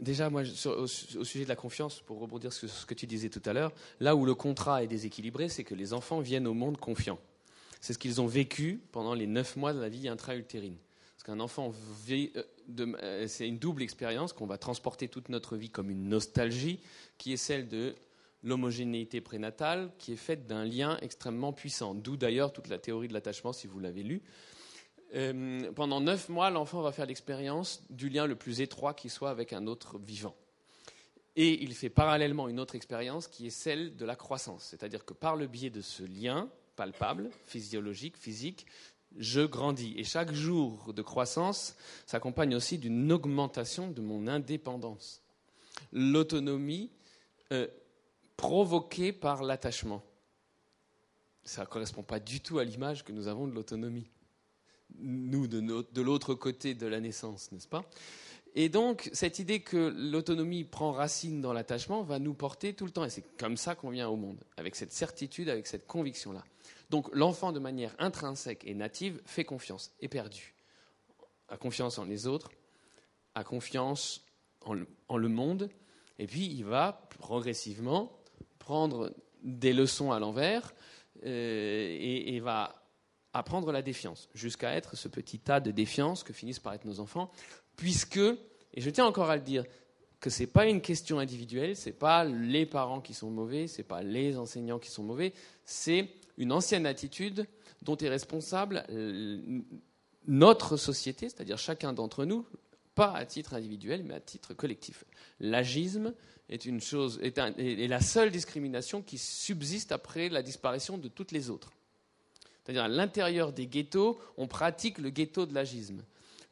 déjà, 0.01 0.31
moi, 0.31 0.43
au, 0.43 0.87
sujet 0.87 1.45
de 1.45 1.49
la 1.51 1.55
confiance, 1.55 2.01
pour 2.01 2.19
rebondir 2.19 2.53
sur 2.53 2.69
ce 2.69 2.87
que 2.87 2.95
tu 2.95 3.07
disais 3.07 3.29
tout 3.29 3.43
à 3.45 3.53
l'heure, 3.53 3.73
là 4.01 4.17
où 4.17 4.25
le 4.25 4.35
contrat 4.35 4.83
est 4.83 4.87
déséquilibré, 4.87 5.51
c'est 5.51 5.65
que 5.65 5.75
les 5.75 5.93
enfants 5.93 6.21
viennent 6.21 6.47
au 6.47 6.55
monde 6.55 6.79
confiants. 6.79 7.19
C'est 7.83 7.93
ce 7.93 7.99
qu'ils 7.99 8.23
ont 8.23 8.27
vécu 8.27 8.81
pendant 8.91 9.13
les 9.13 9.27
neuf 9.27 9.55
mois 9.57 9.75
de 9.75 9.81
la 9.81 9.91
vie 9.91 10.09
intra-utérine. 10.09 10.79
Qu'un 11.25 11.41
enfant 11.41 11.73
euh, 12.11 12.43
euh, 12.79 13.27
c'est 13.27 13.49
une 13.49 13.59
double 13.59 13.83
expérience 13.83 14.33
qu'on 14.33 14.47
va 14.47 14.59
transporter 14.59 15.09
toute 15.09 15.31
notre 15.31 15.57
vie 15.57 15.71
comme 15.71 15.91
une 15.91 16.09
nostalgie, 16.09 16.81
qui 17.17 17.33
est 17.33 17.39
celle 17.39 17.67
de 17.67 17.95
l'homogénéité 18.43 19.23
prénatale 19.23 19.91
qui 19.99 20.13
est 20.13 20.17
faite 20.17 20.47
d'un 20.47 20.65
lien 20.65 20.99
extrêmement 21.01 21.53
puissant. 21.53 21.95
D'où 21.95 22.17
d'ailleurs 22.17 22.53
toute 22.53 22.69
la 22.69 22.79
théorie 22.79 23.09
de 23.09 23.15
l'attachement, 23.15 23.55
si 23.55 23.67
vous 23.67 23.81
l'avez 23.81 24.03
lu. 24.03 24.23
Euh, 25.15 25.73
pendant 25.73 26.01
neuf 26.01 26.29
mois, 26.29 26.51
l'enfant 26.51 26.83
va 26.83 26.93
faire 26.93 27.07
l'expérience 27.07 27.85
du 27.89 28.09
lien 28.11 28.27
le 28.27 28.37
plus 28.37 28.61
étroit 28.61 28.93
qui 28.95 29.09
soit 29.09 29.31
avec 29.31 29.53
un 29.53 29.67
autre 29.67 29.99
vivant. 29.99 30.37
Et 31.37 31.63
il 31.63 31.75
fait 31.75 31.89
parallèlement 31.89 32.49
une 32.49 32.61
autre 32.61 32.75
expérience 32.75 33.29
qui 33.29 33.47
est 33.47 33.51
celle 33.51 33.97
de 33.97 34.05
la 34.05 34.15
croissance. 34.15 34.65
C'est-à-dire 34.65 35.05
que 35.05 35.15
par 35.15 35.37
le 35.37 35.47
biais 35.47 35.71
de 35.71 35.81
ce 35.81 36.03
lien 36.03 36.49
palpable, 36.77 37.31
physiologique, 37.47 38.17
physique, 38.17 38.67
je 39.19 39.41
grandis. 39.41 39.95
Et 39.97 40.05
chaque 40.05 40.33
jour 40.33 40.93
de 40.93 41.03
croissance 41.03 41.77
s'accompagne 42.07 42.55
aussi 42.55 42.79
d'une 42.79 43.11
augmentation 43.13 43.91
de 43.91 44.01
mon 44.01 44.27
indépendance. 44.27 45.23
L'autonomie 45.93 46.91
euh, 47.53 47.69
provoqué 48.37 49.13
par 49.13 49.43
l'attachement. 49.43 50.03
Ça 51.45 51.63
ne 51.63 51.67
correspond 51.67 52.03
pas 52.03 52.21
du 52.21 52.41
tout 52.41 52.59
à 52.59 52.65
l'image 52.65 53.05
que 53.05 53.13
nous 53.13 53.29
avons 53.29 53.47
de 53.47 53.55
l'autonomie. 53.55 54.11
Nous, 54.99 55.47
de, 55.47 56.01
l'autre 56.01 56.35
côté 56.35 56.75
de 56.75 56.87
la 56.87 57.01
naissance, 57.01 57.53
n'est-ce 57.53 57.69
pas? 57.69 57.85
Et 58.55 58.69
donc, 58.69 59.11
cette 59.13 59.41
idée 59.41 59.61
que 59.61 59.93
l'autonomie 59.97 60.65
prend 60.65 60.93
racine 60.93 61.41
dans 61.41 61.53
l'attachement 61.53 62.03
va 62.03 62.19
nous 62.19 62.35
porter 62.35 62.73
tout 62.73 62.85
le 62.85 62.93
temps. 62.93 63.05
Et 63.05 63.11
c'est 63.11 63.37
comme 63.37 63.57
ça 63.57 63.75
qu'on 63.75 63.91
vient 63.91 64.09
au 64.09 64.17
monde, 64.17 64.43
avec 64.57 64.77
cette 64.77 64.93
certitude, 64.93 65.49
avec 65.49 65.67
cette 65.67 65.87
conviction-là. 65.87 66.45
Donc, 66.91 67.09
l'enfant, 67.13 67.53
de 67.53 67.59
manière 67.59 67.95
intrinsèque 67.99 68.63
et 68.65 68.75
native, 68.75 69.21
fait 69.25 69.45
confiance, 69.45 69.93
est 70.01 70.09
perdu. 70.09 70.55
A 71.49 71.57
confiance 71.57 71.99
en 71.99 72.05
les 72.05 72.27
autres, 72.27 72.51
a 73.35 73.45
confiance 73.45 74.25
en 75.09 75.17
le 75.17 75.29
monde, 75.29 75.71
et 76.19 76.27
puis 76.27 76.47
il 76.47 76.65
va 76.65 77.07
progressivement 77.19 78.13
prendre 78.59 79.15
des 79.43 79.73
leçons 79.73 80.11
à 80.11 80.19
l'envers 80.19 80.75
euh, 81.25 81.97
et, 82.01 82.41
va 82.41 82.75
apprendre 83.33 83.73
la 83.73 83.83
défiance, 83.83 84.29
jusqu'à 84.35 84.73
être 84.75 84.97
ce 84.97 85.09
petit 85.09 85.39
tas 85.39 85.61
de 85.61 85.71
défiance 85.71 86.23
que 86.23 86.33
finissent 86.33 86.61
par 86.61 86.73
être 86.73 86.85
nos 86.85 87.01
enfants, 87.01 87.31
puisque, 87.77 88.17
et 88.19 88.81
je 88.81 88.91
tiens 88.91 89.07
encore 89.07 89.29
à 89.29 89.37
le 89.37 89.43
dire, 89.43 89.65
que 90.21 90.31
ce 90.31 90.41
n'est 90.41 90.47
pas 90.47 90.67
une 90.67 90.81
question 90.81 91.19
individuelle, 91.19 91.77
ce 91.77 91.89
n'est 91.89 91.95
pas 91.95 92.25
les 92.25 92.65
parents 92.65 93.01
qui 93.01 93.13
sont 93.13 93.31
mauvais, 93.31 93.67
ce 93.67 93.79
n'est 93.79 93.85
pas 93.85 94.03
les 94.03 94.39
enseignants 94.39 94.79
qui 94.79 94.91
sont 94.91 95.03
mauvais, 95.03 95.35
c'est 95.65 96.09
une 96.39 96.53
ancienne 96.53 96.87
attitude 96.87 97.47
dont 97.83 97.97
est 97.97 98.09
responsable 98.09 98.85
euh, 98.91 99.41
notre 100.27 100.77
société, 100.77 101.29
c'est-à-dire 101.29 101.59
chacun 101.59 101.93
d'entre 101.93 102.25
nous, 102.25 102.47
pas 102.95 103.13
à 103.13 103.27
titre 103.27 103.55
individuel, 103.55 104.05
mais 104.05 104.15
à 104.15 104.21
titre 104.21 104.55
collectif. 104.55 105.05
L'agisme, 105.41 106.15
est 106.49 107.89
la 107.89 108.01
seule 108.01 108.31
discrimination 108.31 109.03
qui 109.03 109.19
subsiste 109.19 109.93
après 109.93 110.29
la 110.29 110.43
disparition 110.43 110.99
de 110.99 111.09
toutes 111.09 111.33
les 111.33 111.51
autres. 111.51 111.73
C'est-à-dire 112.63 112.85
à, 112.85 112.89
l'intérieur 112.89 113.53
des 113.53 113.67
ghettos, 113.67 114.19
on 114.37 114.47
pratique 114.47 114.99
le 114.99 115.11
ghetto 115.11 115.47
de 115.47 115.55
l'agisme. 115.55 116.03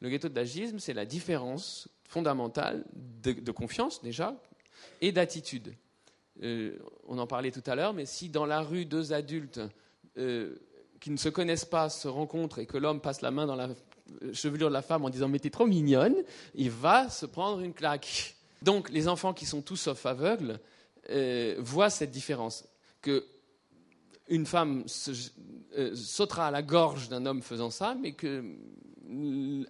Le 0.00 0.08
ghetto 0.08 0.28
de 0.28 0.34
l'agisme, 0.34 0.78
c'est 0.78 0.94
la 0.94 1.06
différence 1.06 1.88
fondamentale 2.04 2.84
de, 3.22 3.50
confiance 3.52 4.02
déjà 4.02 4.36
et 5.00 5.12
d'attitude. 5.12 5.74
Euh, 6.42 6.78
on 7.06 7.18
en 7.18 7.26
parlait 7.26 7.50
tout 7.50 7.62
à 7.66 7.74
l'heure, 7.74 7.92
mais 7.92 8.06
si 8.06 8.28
dans 8.28 8.46
la 8.46 8.60
rue 8.60 8.84
deux 8.84 9.12
adultes 9.12 9.60
euh, 10.16 10.56
qui 11.00 11.10
ne 11.10 11.16
se 11.16 11.28
connaissent 11.28 11.64
pas 11.64 11.90
se 11.90 12.08
rencontrent 12.08 12.58
et 12.58 12.66
que 12.66 12.78
l'homme 12.78 13.00
passe 13.00 13.20
la 13.20 13.30
main 13.30 13.46
dans 13.46 13.56
la 13.56 13.68
chevelure 14.32 14.68
de 14.68 14.72
la 14.72 14.82
femme 14.82 15.04
en 15.04 15.10
disant 15.10 15.28
mais 15.28 15.38
t'es 15.38 15.50
trop 15.50 15.66
mignonne, 15.66 16.14
il 16.54 16.70
va 16.70 17.08
se 17.08 17.26
prendre 17.26 17.60
une 17.60 17.74
claque. 17.74 18.36
Donc 18.62 18.90
les 18.90 19.08
enfants 19.08 19.32
qui 19.32 19.46
sont 19.46 19.62
tous 19.62 19.76
sauf 19.76 20.06
aveugles 20.06 20.58
euh, 21.10 21.56
voient 21.58 21.90
cette 21.90 22.10
différence, 22.10 22.64
que 23.00 23.26
une 24.28 24.46
femme 24.46 24.84
euh, 25.76 25.94
sautera 25.96 26.46
à 26.46 26.50
la 26.50 26.62
gorge 26.62 27.08
d'un 27.08 27.26
homme 27.26 27.42
faisant 27.42 27.70
ça, 27.70 27.96
mais 28.00 28.12
que 28.12 28.44
euh, 29.10 29.64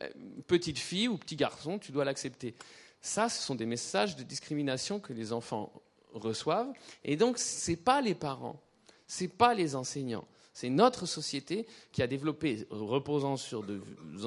petite 0.46 0.78
fille 0.78 1.08
ou 1.08 1.16
petit 1.16 1.36
garçon, 1.36 1.78
tu 1.78 1.90
dois 1.90 2.04
l'accepter. 2.04 2.54
Ça, 3.00 3.28
ce 3.28 3.42
sont 3.42 3.54
des 3.54 3.66
messages 3.66 4.14
de 4.14 4.22
discrimination 4.22 5.00
que 5.00 5.12
les 5.12 5.32
enfants 5.32 5.72
reçoivent, 6.14 6.72
et 7.04 7.16
donc 7.16 7.38
ce 7.38 7.70
n'est 7.70 7.76
pas 7.76 8.00
les 8.00 8.14
parents, 8.14 8.60
ce 9.06 9.24
n'est 9.24 9.28
pas 9.28 9.54
les 9.54 9.74
enseignants, 9.76 10.26
c'est 10.54 10.68
notre 10.68 11.06
société 11.06 11.66
qui 11.92 12.02
a 12.02 12.06
développé, 12.06 12.66
reposant 12.70 13.36
sur 13.36 13.64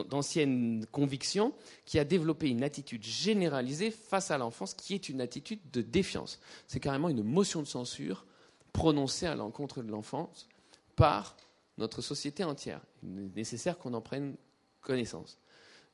d'anciennes 0.10 0.86
convictions, 0.92 1.54
qui 1.86 2.00
a 2.00 2.04
développé 2.04 2.50
une 2.50 2.64
attitude 2.64 3.04
généralisée 3.04 3.92
face 3.92 4.32
à 4.32 4.38
l'enfance 4.38 4.74
qui 4.74 4.96
est 4.96 5.08
une 5.08 5.22
attitude 5.22 5.60
de 5.72 5.82
défiance. 5.82 6.40
C'est 6.68 6.80
carrément 6.80 7.10
une 7.10 7.24
motion 7.24 7.62
de 7.62 7.68
censure 7.68 8.26
prononcée 8.74 9.28
à 9.28 9.36
l'encontre 9.36 9.84
de 9.84 9.92
l'enfance 9.92 10.48
par 10.96 11.38
notre 11.78 12.02
société 12.02 12.44
entière. 12.44 12.82
Il 13.04 13.20
est 13.20 13.36
nécessaire 13.36 13.78
qu'on 13.78 13.94
en 13.94 14.02
prenne 14.02 14.36
connaissance 14.82 15.38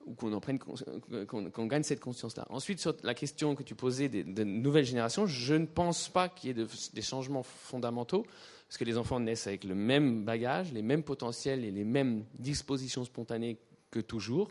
ou 0.05 0.13
qu'on 0.13 1.65
gagne 1.67 1.83
cette 1.83 1.99
conscience-là. 1.99 2.45
Ensuite, 2.49 2.79
sur 2.79 2.95
la 3.03 3.13
question 3.13 3.55
que 3.55 3.63
tu 3.63 3.75
posais 3.75 4.09
des, 4.09 4.23
nouvelles 4.45 4.85
générations, 4.85 5.25
je 5.25 5.53
ne 5.53 5.65
pense 5.65 6.09
pas 6.09 6.29
qu'il 6.29 6.57
y 6.57 6.61
ait 6.61 6.65
des 6.93 7.01
changements 7.01 7.43
fondamentaux 7.43 8.25
parce 8.71 8.77
que 8.77 8.85
les 8.85 8.97
enfants 8.97 9.19
naissent 9.19 9.47
avec 9.47 9.65
le 9.65 9.75
même 9.75 10.23
bagage, 10.23 10.71
les 10.71 10.81
mêmes 10.81 11.03
potentiels 11.03 11.65
et 11.65 11.71
les 11.71 11.83
mêmes 11.83 12.23
dispositions 12.39 13.03
spontanées 13.03 13.57
que 13.89 13.99
toujours. 13.99 14.49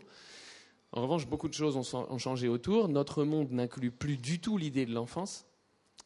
En 0.91 1.01
revanche, 1.01 1.25
beaucoup 1.25 1.47
de 1.47 1.55
choses 1.55 1.75
ont 1.75 2.17
changé 2.19 2.47
autour. 2.47 2.87
Notre 2.87 3.23
monde 3.23 3.51
n'inclut 3.51 3.89
plus 3.89 4.17
du 4.17 4.39
tout 4.39 4.59
l'idée 4.59 4.85
de 4.85 4.93
l'enfance. 4.93 5.47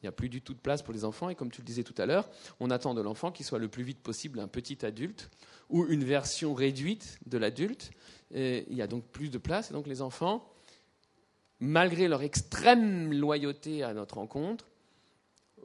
Il 0.02 0.06
n'y 0.06 0.08
a 0.08 0.14
plus 0.14 0.30
du 0.30 0.42
tout 0.42 0.54
de 0.54 0.60
place 0.60 0.82
pour 0.82 0.94
les 0.94 1.04
enfants. 1.04 1.28
Et 1.28 1.36
comme 1.36 1.52
tu 1.52 1.60
le 1.60 1.66
disais 1.66 1.84
tout 1.84 1.96
à 1.98 2.06
l'heure, 2.06 2.30
on 2.62 2.70
attend 2.70 2.94
de 2.94 3.02
l'enfant 3.02 3.34
qu'il 3.34 3.46
soit 3.46 3.60
le 3.60 3.68
plus 3.68 3.84
vite 3.84 4.00
possible 4.00 4.40
un 4.40 4.48
petit 4.48 4.86
adulte 4.86 5.30
ou 5.70 5.86
une 5.86 6.04
version 6.04 6.54
réduite 6.54 7.20
de 7.26 7.38
l'adulte. 7.38 7.92
Il 8.34 8.74
y 8.74 8.82
a 8.82 8.88
donc 8.88 9.04
plus 9.06 9.30
de 9.30 9.38
place. 9.38 9.72
Et 9.72 9.74
donc 9.74 9.88
les 9.88 10.02
enfants, 10.02 10.48
malgré 11.60 12.08
leur 12.08 12.22
extrême 12.22 13.14
loyauté 13.14 13.84
à 13.84 13.94
notre 13.94 14.16
rencontre, 14.16 14.66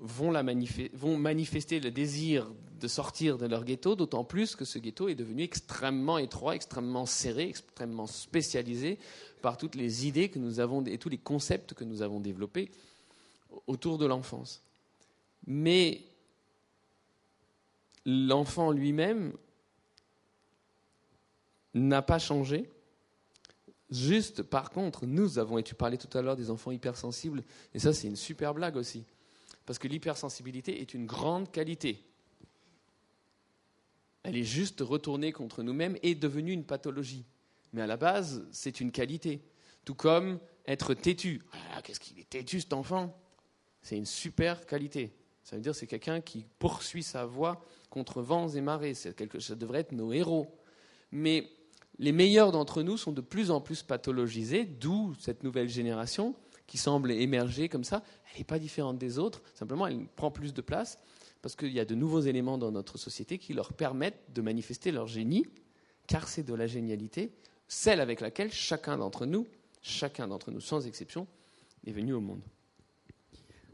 vont, 0.00 1.16
manifester 1.18 1.78
le 1.78 1.90
désir 1.90 2.50
de 2.80 2.88
sortir 2.88 3.36
de 3.36 3.46
leur 3.46 3.64
ghetto, 3.64 3.94
d'autant 3.94 4.24
plus 4.24 4.56
que 4.56 4.64
ce 4.64 4.78
ghetto 4.78 5.08
est 5.08 5.14
devenu 5.14 5.42
extrêmement 5.42 6.16
étroit, 6.16 6.54
extrêmement 6.54 7.04
serré, 7.04 7.48
extrêmement 7.48 8.06
spécialisé 8.06 8.98
par 9.42 9.58
toutes 9.58 9.74
les 9.74 10.06
idées 10.06 10.30
que 10.30 10.38
nous 10.38 10.60
avons 10.60 10.82
et 10.84 10.96
tous 10.96 11.10
les 11.10 11.18
concepts 11.18 11.74
que 11.74 11.84
nous 11.84 12.00
avons 12.00 12.20
développés 12.20 12.70
autour 13.66 13.98
de 13.98 14.06
l'enfance. 14.06 14.62
Mais 15.46 16.02
l'enfant 18.06 18.70
lui-même 18.70 19.34
n'a 21.74 22.02
pas 22.02 22.18
changé. 22.18 22.70
Juste, 23.90 24.42
par 24.42 24.70
contre, 24.70 25.06
nous 25.06 25.38
avons, 25.38 25.58
et 25.58 25.62
tu 25.62 25.74
parlais 25.74 25.96
tout 25.96 26.16
à 26.16 26.22
l'heure 26.22 26.36
des 26.36 26.50
enfants 26.50 26.70
hypersensibles, 26.70 27.42
et 27.74 27.78
ça 27.78 27.92
c'est 27.92 28.06
une 28.06 28.16
super 28.16 28.54
blague 28.54 28.76
aussi, 28.76 29.04
parce 29.66 29.78
que 29.78 29.88
l'hypersensibilité 29.88 30.80
est 30.80 30.94
une 30.94 31.06
grande 31.06 31.50
qualité. 31.50 32.04
Elle 34.22 34.36
est 34.36 34.44
juste 34.44 34.80
retournée 34.80 35.32
contre 35.32 35.62
nous-mêmes 35.62 35.96
et 36.02 36.14
devenue 36.14 36.52
une 36.52 36.64
pathologie. 36.64 37.24
Mais 37.72 37.82
à 37.82 37.86
la 37.86 37.96
base, 37.96 38.46
c'est 38.52 38.80
une 38.80 38.92
qualité. 38.92 39.40
Tout 39.84 39.94
comme 39.94 40.38
être 40.66 40.94
têtu. 40.94 41.42
Ah, 41.72 41.80
qu'est-ce 41.82 42.00
qu'il 42.00 42.18
est 42.18 42.28
têtu 42.28 42.60
cet 42.60 42.72
enfant? 42.72 43.16
C'est 43.82 43.96
une 43.96 44.06
super 44.06 44.66
qualité. 44.66 45.12
Ça 45.42 45.56
veut 45.56 45.62
dire 45.62 45.74
c'est 45.74 45.86
quelqu'un 45.86 46.20
qui 46.20 46.44
poursuit 46.58 47.02
sa 47.02 47.24
voie 47.24 47.64
contre 47.88 48.20
vents 48.20 48.48
et 48.48 48.60
marées. 48.60 48.94
Quelque, 49.16 49.40
ça 49.40 49.54
devrait 49.54 49.80
être 49.80 49.92
nos 49.92 50.12
héros. 50.12 50.54
Mais 51.12 51.48
les 52.00 52.12
meilleurs 52.12 52.50
d'entre 52.50 52.82
nous 52.82 52.96
sont 52.96 53.12
de 53.12 53.20
plus 53.20 53.50
en 53.50 53.60
plus 53.60 53.82
pathologisés, 53.82 54.64
d'où 54.64 55.14
cette 55.18 55.44
nouvelle 55.44 55.68
génération 55.68 56.34
qui 56.66 56.78
semble 56.78 57.12
émerger 57.12 57.68
comme 57.68 57.84
ça. 57.84 58.02
Elle 58.32 58.38
n'est 58.38 58.44
pas 58.44 58.58
différente 58.58 58.98
des 58.98 59.18
autres, 59.18 59.42
simplement 59.54 59.86
elle 59.86 60.06
prend 60.16 60.30
plus 60.30 60.54
de 60.54 60.62
place 60.62 60.98
parce 61.42 61.54
qu'il 61.56 61.72
y 61.72 61.80
a 61.80 61.84
de 61.84 61.94
nouveaux 61.94 62.20
éléments 62.20 62.56
dans 62.56 62.70
notre 62.70 62.96
société 62.96 63.36
qui 63.36 63.52
leur 63.52 63.74
permettent 63.74 64.22
de 64.32 64.40
manifester 64.40 64.92
leur 64.92 65.06
génie, 65.06 65.46
car 66.06 66.26
c'est 66.26 66.42
de 66.42 66.54
la 66.54 66.66
génialité, 66.66 67.32
celle 67.68 68.00
avec 68.00 68.20
laquelle 68.20 68.50
chacun 68.50 68.96
d'entre 68.96 69.26
nous, 69.26 69.46
chacun 69.82 70.26
d'entre 70.26 70.50
nous 70.50 70.60
sans 70.60 70.86
exception, 70.86 71.26
est 71.86 71.92
venu 71.92 72.14
au 72.14 72.20
monde. 72.20 72.42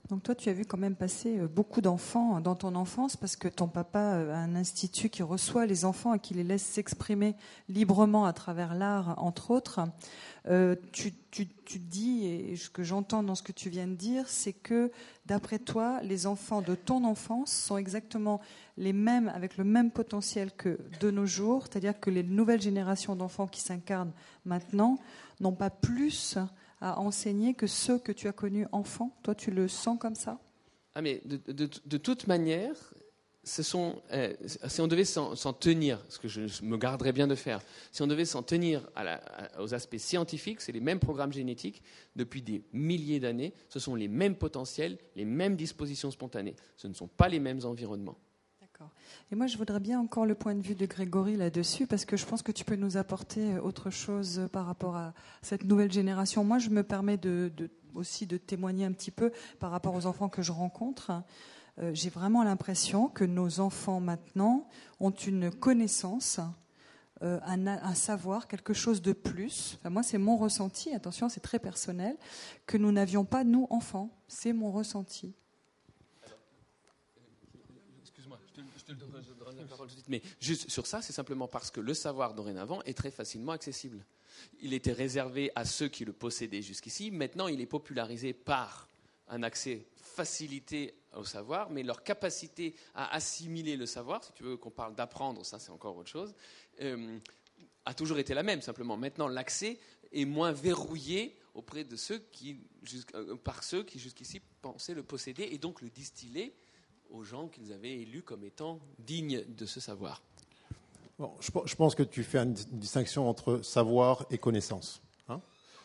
Donc 0.08 0.22
toi, 0.22 0.36
tu 0.36 0.48
as 0.48 0.52
vu 0.52 0.64
quand 0.64 0.78
même 0.78 0.94
passer 0.94 1.38
euh, 1.38 1.48
beaucoup 1.48 1.80
d'enfants 1.80 2.40
dans 2.40 2.54
ton 2.54 2.76
enfance 2.76 3.16
parce 3.16 3.34
que 3.34 3.48
ton 3.48 3.66
papa 3.66 3.98
euh, 3.98 4.32
a 4.32 4.36
un 4.36 4.54
institut 4.54 5.08
qui 5.08 5.24
reçoit 5.24 5.66
les 5.66 5.84
enfants 5.84 6.14
et 6.14 6.20
qui 6.20 6.34
les 6.34 6.44
laisse 6.44 6.62
s'exprimer 6.62 7.34
librement 7.68 8.24
à 8.24 8.32
travers 8.32 8.74
l'art, 8.74 9.14
entre 9.18 9.50
autres. 9.50 9.80
Euh, 10.48 10.76
tu, 10.92 11.12
tu, 11.32 11.48
dis, 11.80 12.24
et 12.24 12.56
ce 12.56 12.70
que 12.70 12.84
j'entends 12.84 13.24
dans 13.24 13.34
ce 13.34 13.42
que 13.42 13.50
tu 13.50 13.68
viens 13.68 13.88
de 13.88 13.94
dire, 13.94 14.28
c'est 14.28 14.52
que 14.52 14.92
d'après 15.26 15.58
toi, 15.58 16.00
les 16.02 16.28
enfants 16.28 16.62
de 16.62 16.76
ton 16.76 17.02
enfance 17.04 17.50
sont 17.50 17.76
exactement 17.76 18.40
les 18.76 18.92
mêmes, 18.92 19.28
avec 19.34 19.56
le 19.56 19.64
même 19.64 19.90
potentiel 19.90 20.52
que 20.52 20.78
de 21.00 21.10
nos 21.10 21.26
jours, 21.26 21.64
c'est-à-dire 21.64 21.98
que 21.98 22.10
les 22.10 22.22
nouvelles 22.22 22.62
générations 22.62 23.16
d'enfants 23.16 23.48
qui 23.48 23.60
s'incarnent 23.60 24.12
maintenant 24.44 24.98
n'ont 25.40 25.52
pas 25.52 25.70
plus 25.70 26.38
à 26.80 26.98
enseigner 27.00 27.54
que 27.54 27.66
ceux 27.66 27.98
que 27.98 28.12
tu 28.12 28.28
as 28.28 28.32
connus 28.32 28.66
enfants 28.72 29.16
Toi, 29.22 29.34
tu 29.34 29.50
le 29.50 29.68
sens 29.68 29.98
comme 29.98 30.14
ça? 30.14 30.38
Ah, 30.94 31.02
mais 31.02 31.20
de, 31.24 31.96
toute 31.98 32.26
manière, 32.26 32.74
euh, 33.58 34.32
si 34.66 34.80
on 34.80 34.86
devait 34.86 35.04
s'en 35.04 35.52
tenir, 35.52 36.02
ce 36.08 36.18
que 36.18 36.26
je, 36.26 36.62
me 36.62 36.78
garderais 36.78 37.12
bien 37.12 37.26
de 37.26 37.34
faire, 37.34 37.60
si 37.92 38.02
on 38.02 38.06
devait 38.06 38.24
s'en 38.24 38.42
tenir 38.42 38.88
aux 39.58 39.74
aspects 39.74 39.98
scientifiques, 39.98 40.60
c'est 40.60 40.72
les 40.72 40.80
mêmes 40.80 40.98
programmes 40.98 41.32
génétiques 41.32 41.82
depuis 42.16 42.40
des 42.40 42.62
milliers 42.72 43.20
d'années, 43.20 43.52
ce 43.68 43.78
sont 43.78 43.94
les 43.94 44.08
mêmes 44.08 44.36
potentiels, 44.36 44.96
les 45.16 45.26
mêmes 45.26 45.56
dispositions 45.56 46.10
spontanées, 46.10 46.56
ce 46.76 46.88
ne 46.88 46.94
sont 46.94 47.08
pas 47.08 47.28
les 47.28 47.40
mêmes 47.40 47.60
environnements. 47.64 48.16
Et 49.30 49.34
moi, 49.34 49.46
je 49.46 49.58
voudrais 49.58 49.80
bien 49.80 50.00
encore 50.00 50.26
le 50.26 50.34
point 50.34 50.54
de 50.54 50.62
vue 50.62 50.74
de 50.74 50.86
Grégory 50.86 51.36
là-dessus, 51.36 51.86
parce 51.86 52.04
que 52.04 52.16
je 52.16 52.26
pense 52.26 52.42
que 52.42 52.52
tu 52.52 52.64
peux 52.64 52.76
nous 52.76 52.96
apporter 52.96 53.54
euh, 53.54 53.60
autre 53.60 53.90
chose 53.90 54.48
par 54.52 54.66
rapport 54.66 54.96
à 54.96 55.14
cette 55.42 55.64
nouvelle 55.64 55.92
génération. 55.92 56.44
Moi, 56.44 56.58
je 56.58 56.70
me 56.70 56.82
permets 56.82 57.18
aussi 57.94 58.26
de 58.26 58.36
témoigner 58.36 58.84
un 58.84 58.92
petit 58.92 59.10
peu 59.10 59.32
par 59.58 59.70
rapport 59.70 59.94
aux 59.94 60.06
enfants 60.06 60.28
que 60.28 60.42
je 60.42 60.52
rencontre. 60.52 61.12
Euh, 61.78 61.90
j'ai 61.92 62.10
vraiment 62.10 62.42
l'impression 62.42 63.08
que 63.08 63.24
nos 63.24 63.60
enfants 63.60 64.00
maintenant 64.00 64.68
ont 65.00 65.10
une 65.10 65.50
connaissance, 65.50 66.40
euh, 67.22 67.40
un, 67.44 67.94
savoir, 67.94 68.46
quelque 68.46 68.74
chose 68.74 69.02
de 69.02 69.12
plus. 69.12 69.78
moi, 69.84 70.02
c'est 70.02 70.18
mon 70.18 70.36
ressenti. 70.36 70.94
Attention, 70.94 71.28
c'est 71.28 71.40
très 71.40 71.58
personnel 71.58 72.16
que 72.66 72.76
nous 72.76 72.92
n'avions 72.92 73.24
pas 73.24 73.44
nous 73.44 73.66
enfants. 73.70 74.10
C'est 74.28 74.52
mon 74.52 74.70
ressenti. 74.70 75.34
Mais 80.08 80.22
juste 80.40 80.70
sur 80.70 80.86
ça, 80.86 81.02
c'est 81.02 81.12
simplement 81.12 81.48
parce 81.48 81.70
que 81.70 81.80
le 81.80 81.94
savoir 81.94 82.34
dorénavant 82.34 82.82
est 82.82 82.96
très 82.96 83.10
facilement 83.10 83.52
accessible. 83.52 84.04
Il 84.60 84.74
était 84.74 84.92
réservé 84.92 85.50
à 85.54 85.64
ceux 85.64 85.88
qui 85.88 86.04
le 86.04 86.12
possédaient 86.12 86.62
jusqu'ici. 86.62 87.10
Maintenant, 87.10 87.48
il 87.48 87.60
est 87.60 87.66
popularisé 87.66 88.32
par 88.32 88.88
un 89.28 89.42
accès 89.42 89.86
facilité 89.96 90.94
au 91.16 91.24
savoir, 91.24 91.70
mais 91.70 91.82
leur 91.82 92.02
capacité 92.02 92.74
à 92.94 93.14
assimiler 93.14 93.76
le 93.76 93.86
savoir, 93.86 94.22
si 94.22 94.32
tu 94.32 94.44
veux 94.44 94.56
qu'on 94.56 94.70
parle 94.70 94.94
d'apprendre, 94.94 95.44
ça 95.44 95.58
c'est 95.58 95.70
encore 95.70 95.96
autre 95.96 96.10
chose, 96.10 96.34
euh, 96.80 97.18
a 97.84 97.94
toujours 97.94 98.18
été 98.18 98.34
la 98.34 98.42
même. 98.42 98.62
Simplement, 98.62 98.96
maintenant, 98.96 99.28
l'accès 99.28 99.78
est 100.12 100.24
moins 100.24 100.52
verrouillé 100.52 101.36
auprès 101.54 101.84
de 101.84 101.96
ceux 101.96 102.18
qui, 102.18 102.60
euh, 103.14 103.36
par 103.36 103.64
ceux 103.64 103.82
qui 103.82 103.98
jusqu'ici 103.98 104.40
pensaient 104.60 104.94
le 104.94 105.02
posséder 105.02 105.48
et 105.50 105.58
donc 105.58 105.80
le 105.80 105.90
distiller 105.90 106.54
gens 107.24 107.48
qu'ils 107.48 107.72
avaient 107.72 107.94
élus 107.94 108.22
comme 108.22 108.44
étant 108.44 108.80
dignes 108.98 109.44
de 109.48 109.66
ce 109.66 109.80
savoir. 109.80 110.22
je, 111.18 111.74
pense 111.74 111.94
que 111.94 112.02
tu 112.02 112.22
fais 112.22 112.38
une 112.38 112.54
distinction 112.54 113.28
entre 113.28 113.60
savoir 113.62 114.26
et 114.30 114.38
connaissance. 114.38 115.02
Hein. 115.28 115.40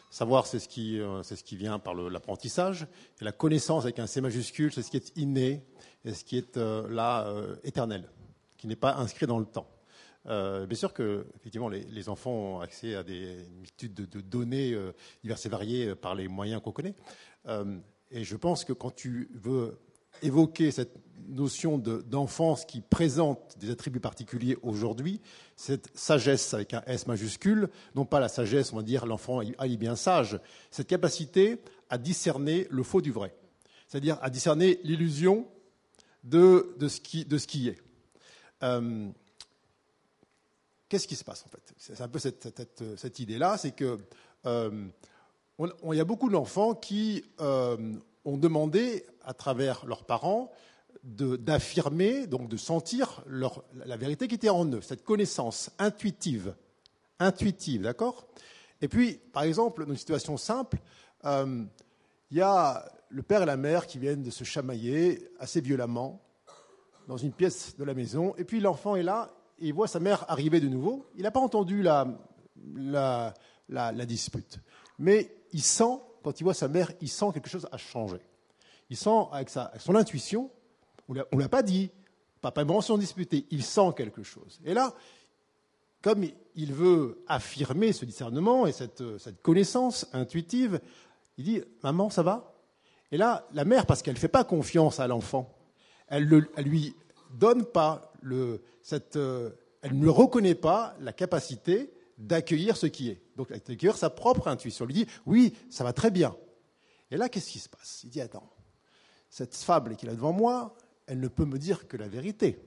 savoir, 0.09 0.45
c'est 0.45 0.59
ce, 0.59 0.67
qui, 0.67 0.99
euh, 0.99 1.23
ce 1.23 1.35
qui 1.35 1.55
vient 1.55 1.79
par 1.79 1.93
l'apprentissage, 1.93 2.87
et 3.19 3.23
la 3.23 3.31
connaissance 3.31 3.83
avec 3.83 3.99
un 3.99 4.07
C 4.07 4.21
majuscule, 4.21 4.71
c'est 4.73 4.83
ce 4.83 4.91
qui 4.91 4.97
est 4.97 5.17
inné 5.17 5.63
et 6.05 6.13
ce 6.13 6.23
qui 6.23 6.37
est 6.37 6.57
euh, 6.57 6.87
là 6.89 7.27
euh, 7.27 7.55
éternel, 7.63 8.09
qui 8.57 8.67
n'est 8.67 8.75
pas 8.75 8.95
inscrit 8.95 9.27
dans 9.27 9.39
le 9.39 9.45
temps. 9.45 9.67
bien 10.25 10.75
sûr 10.75 10.93
que 10.93 11.25
effectivement, 11.35 11.69
les, 11.69 12.09
enfants 12.09 12.31
ont 12.31 12.59
accès 12.59 12.95
à 12.95 13.03
des 13.03 13.37
multitudes 13.57 13.93
de, 13.93 14.05
de 14.05 14.21
données 14.21 14.77
diverses 15.23 15.45
et 15.45 15.49
variées 15.49 15.95
par 15.95 16.13
les 16.13 16.27
moyens 16.27 16.61
qu'on 16.61 16.71
connaît. 16.71 16.95
et 18.11 18.23
je 18.23 18.35
pense 18.35 18.63
que 18.63 18.73
quand 18.73 18.91
tu 18.91 19.29
veux 19.33 19.79
évoquer 20.21 20.71
cette 20.71 20.95
notion 21.29 21.77
d'enfance 21.77 22.65
qui 22.65 22.81
présente 22.81 23.57
des 23.59 23.69
attributs 23.69 23.99
particuliers 23.99 24.57
aujourd'hui, 24.61 25.21
cette 25.55 25.89
sagesse 25.95 26.53
avec 26.53 26.73
un 26.73 26.81
S 26.87 27.07
majuscule, 27.07 27.69
non 27.95 28.05
pas 28.05 28.19
la 28.19 28.29
sagesse, 28.29 28.73
on 28.73 28.77
va 28.77 28.83
dire 28.83 29.05
l'enfant 29.05 29.41
est 29.41 29.77
bien 29.77 29.95
sage, 29.95 30.39
cette 30.71 30.87
capacité 30.87 31.61
à 31.89 31.97
discerner 31.97 32.67
le 32.69 32.83
faux 32.83 33.01
du 33.01 33.11
vrai, 33.11 33.35
c'est-à-dire 33.87 34.17
à 34.21 34.29
discerner 34.29 34.79
l'illusion 34.83 35.47
de, 36.23 36.75
de, 36.77 36.87
ce 36.87 37.01
qui, 37.01 37.25
de, 37.25 37.37
ce 37.37 37.47
qui, 37.47 37.67
est. 37.67 37.77
Euh, 38.63 39.09
qu'est-ce 40.87 41.07
qui 41.07 41.15
se 41.15 41.23
passe 41.23 41.45
en 41.45 41.49
fait? 41.49 41.73
C'est 41.77 42.01
un 42.01 42.07
peu 42.07 42.19
cette, 42.19 42.47
cette, 42.97 43.19
idée-là, 43.19 43.57
c'est 43.57 43.71
que 43.71 43.99
euh, 44.45 44.87
il 45.59 45.97
y 45.97 45.99
a 45.99 46.05
beaucoup 46.05 46.29
d'enfants 46.29 46.73
qui 46.73 47.23
euh, 47.39 47.95
ont 48.25 48.37
demandé 48.37 49.05
à 49.23 49.33
travers 49.33 49.85
leurs 49.85 50.05
parents 50.05 50.51
d'affirmer, 51.03 52.27
donc 52.27 52.47
de 52.47 52.57
sentir 52.57 53.23
la 53.27 53.97
vérité 53.97 54.27
qui 54.27 54.35
était 54.35 54.49
en 54.49 54.65
eux, 54.71 54.81
cette 54.81 55.03
connaissance 55.03 55.71
intuitive. 55.79 56.53
Intuitive, 57.19 57.81
d'accord? 57.81 58.27
Et 58.81 58.87
puis, 58.87 59.19
par 59.31 59.43
exemple, 59.43 59.85
dans 59.85 59.91
une 59.91 59.97
situation 59.97 60.37
simple, 60.37 60.79
euh, 61.25 61.63
il 62.31 62.37
y 62.37 62.41
a 62.41 62.85
le 63.09 63.21
père 63.21 63.43
et 63.43 63.45
la 63.45 63.57
mère 63.57 63.87
qui 63.87 63.99
viennent 63.99 64.23
de 64.23 64.31
se 64.31 64.43
chamailler 64.43 65.29
assez 65.39 65.61
violemment 65.61 66.21
dans 67.07 67.17
une 67.17 67.31
pièce 67.31 67.75
de 67.77 67.83
la 67.83 67.93
maison, 67.93 68.33
et 68.37 68.43
puis 68.43 68.59
l'enfant 68.59 68.95
est 68.95 69.03
là, 69.03 69.33
il 69.59 69.73
voit 69.73 69.87
sa 69.87 69.99
mère 69.99 70.25
arriver 70.29 70.59
de 70.59 70.67
nouveau. 70.67 71.05
Il 71.15 71.23
n'a 71.23 71.31
pas 71.31 71.39
entendu 71.39 71.83
la, 71.83 72.07
la, 72.75 73.33
la, 73.69 74.05
dispute, 74.05 74.59
mais 74.97 75.35
il 75.51 75.61
sent, 75.61 75.99
quand 76.23 76.39
il 76.39 76.43
voit 76.43 76.53
sa 76.53 76.67
mère, 76.67 76.91
il 77.01 77.09
sent 77.09 77.27
quelque 77.33 77.49
chose 77.49 77.67
a 77.71 77.77
changé. 77.77 78.17
Il 78.89 78.97
sent 78.97 79.27
avec, 79.31 79.49
sa, 79.49 79.63
avec 79.63 79.81
son 79.81 79.95
intuition 79.95 80.49
on 81.07 81.13
ne 81.13 81.41
l'a 81.41 81.49
pas 81.49 81.63
dit. 81.63 81.91
Papa 82.41 82.61
et 82.61 82.65
maman 82.65 82.81
sont 82.81 82.97
disputés. 82.97 83.45
Il 83.51 83.63
sent 83.63 83.91
quelque 83.95 84.23
chose. 84.23 84.59
Et 84.65 84.73
là, 84.73 84.95
comme 86.01 86.25
il 86.55 86.73
veut 86.73 87.23
affirmer 87.27 87.93
ce 87.93 88.05
discernement 88.05 88.65
et 88.65 88.71
cette, 88.71 89.03
connaissance 89.43 90.07
intuitive, 90.13 90.79
il 91.37 91.45
dit 91.45 91.61
Maman, 91.83 92.09
ça 92.09 92.23
va? 92.23 92.53
Et 93.11 93.17
là, 93.17 93.47
la 93.53 93.65
mère, 93.65 93.85
parce 93.85 94.01
qu'elle 94.01 94.15
ne 94.15 94.19
fait 94.19 94.27
pas 94.27 94.43
confiance 94.43 94.99
à 94.99 95.07
l'enfant, 95.07 95.55
elle 96.07 96.27
ne 96.27 96.39
lui 96.61 96.95
donne 97.33 97.65
pas 97.65 98.11
le, 98.21 98.61
cette, 98.81 99.15
euh, 99.15 99.51
elle 99.81 99.97
ne 99.97 100.09
reconnaît 100.09 100.55
pas 100.55 100.95
la 100.99 101.13
capacité 101.13 101.91
d'accueillir 102.17 102.77
ce 102.77 102.87
qui 102.87 103.09
est. 103.09 103.21
Donc, 103.35 103.49
d'accueillir 103.49 103.97
sa 103.97 104.09
propre 104.09 104.47
intuition. 104.47 104.85
Elle 104.85 104.93
lui 104.93 105.05
dit 105.05 105.11
Oui, 105.25 105.53
ça 105.69 105.83
va 105.83 105.93
très 105.93 106.11
bien. 106.11 106.35
Et 107.09 107.17
là, 107.17 107.29
qu'est-ce 107.29 107.51
qui 107.51 107.59
se 107.59 107.69
passe? 107.69 108.01
Il 108.03 108.09
dit 108.09 108.21
Attends, 108.21 108.49
cette 109.29 109.55
fable 109.55 109.95
qu'il 109.95 110.09
a 110.09 110.13
devant 110.13 110.33
moi, 110.33 110.75
elle 111.11 111.19
ne 111.19 111.27
peut 111.27 111.43
me 111.43 111.59
dire 111.59 111.89
que 111.89 111.97
la 111.97 112.07
vérité. 112.07 112.57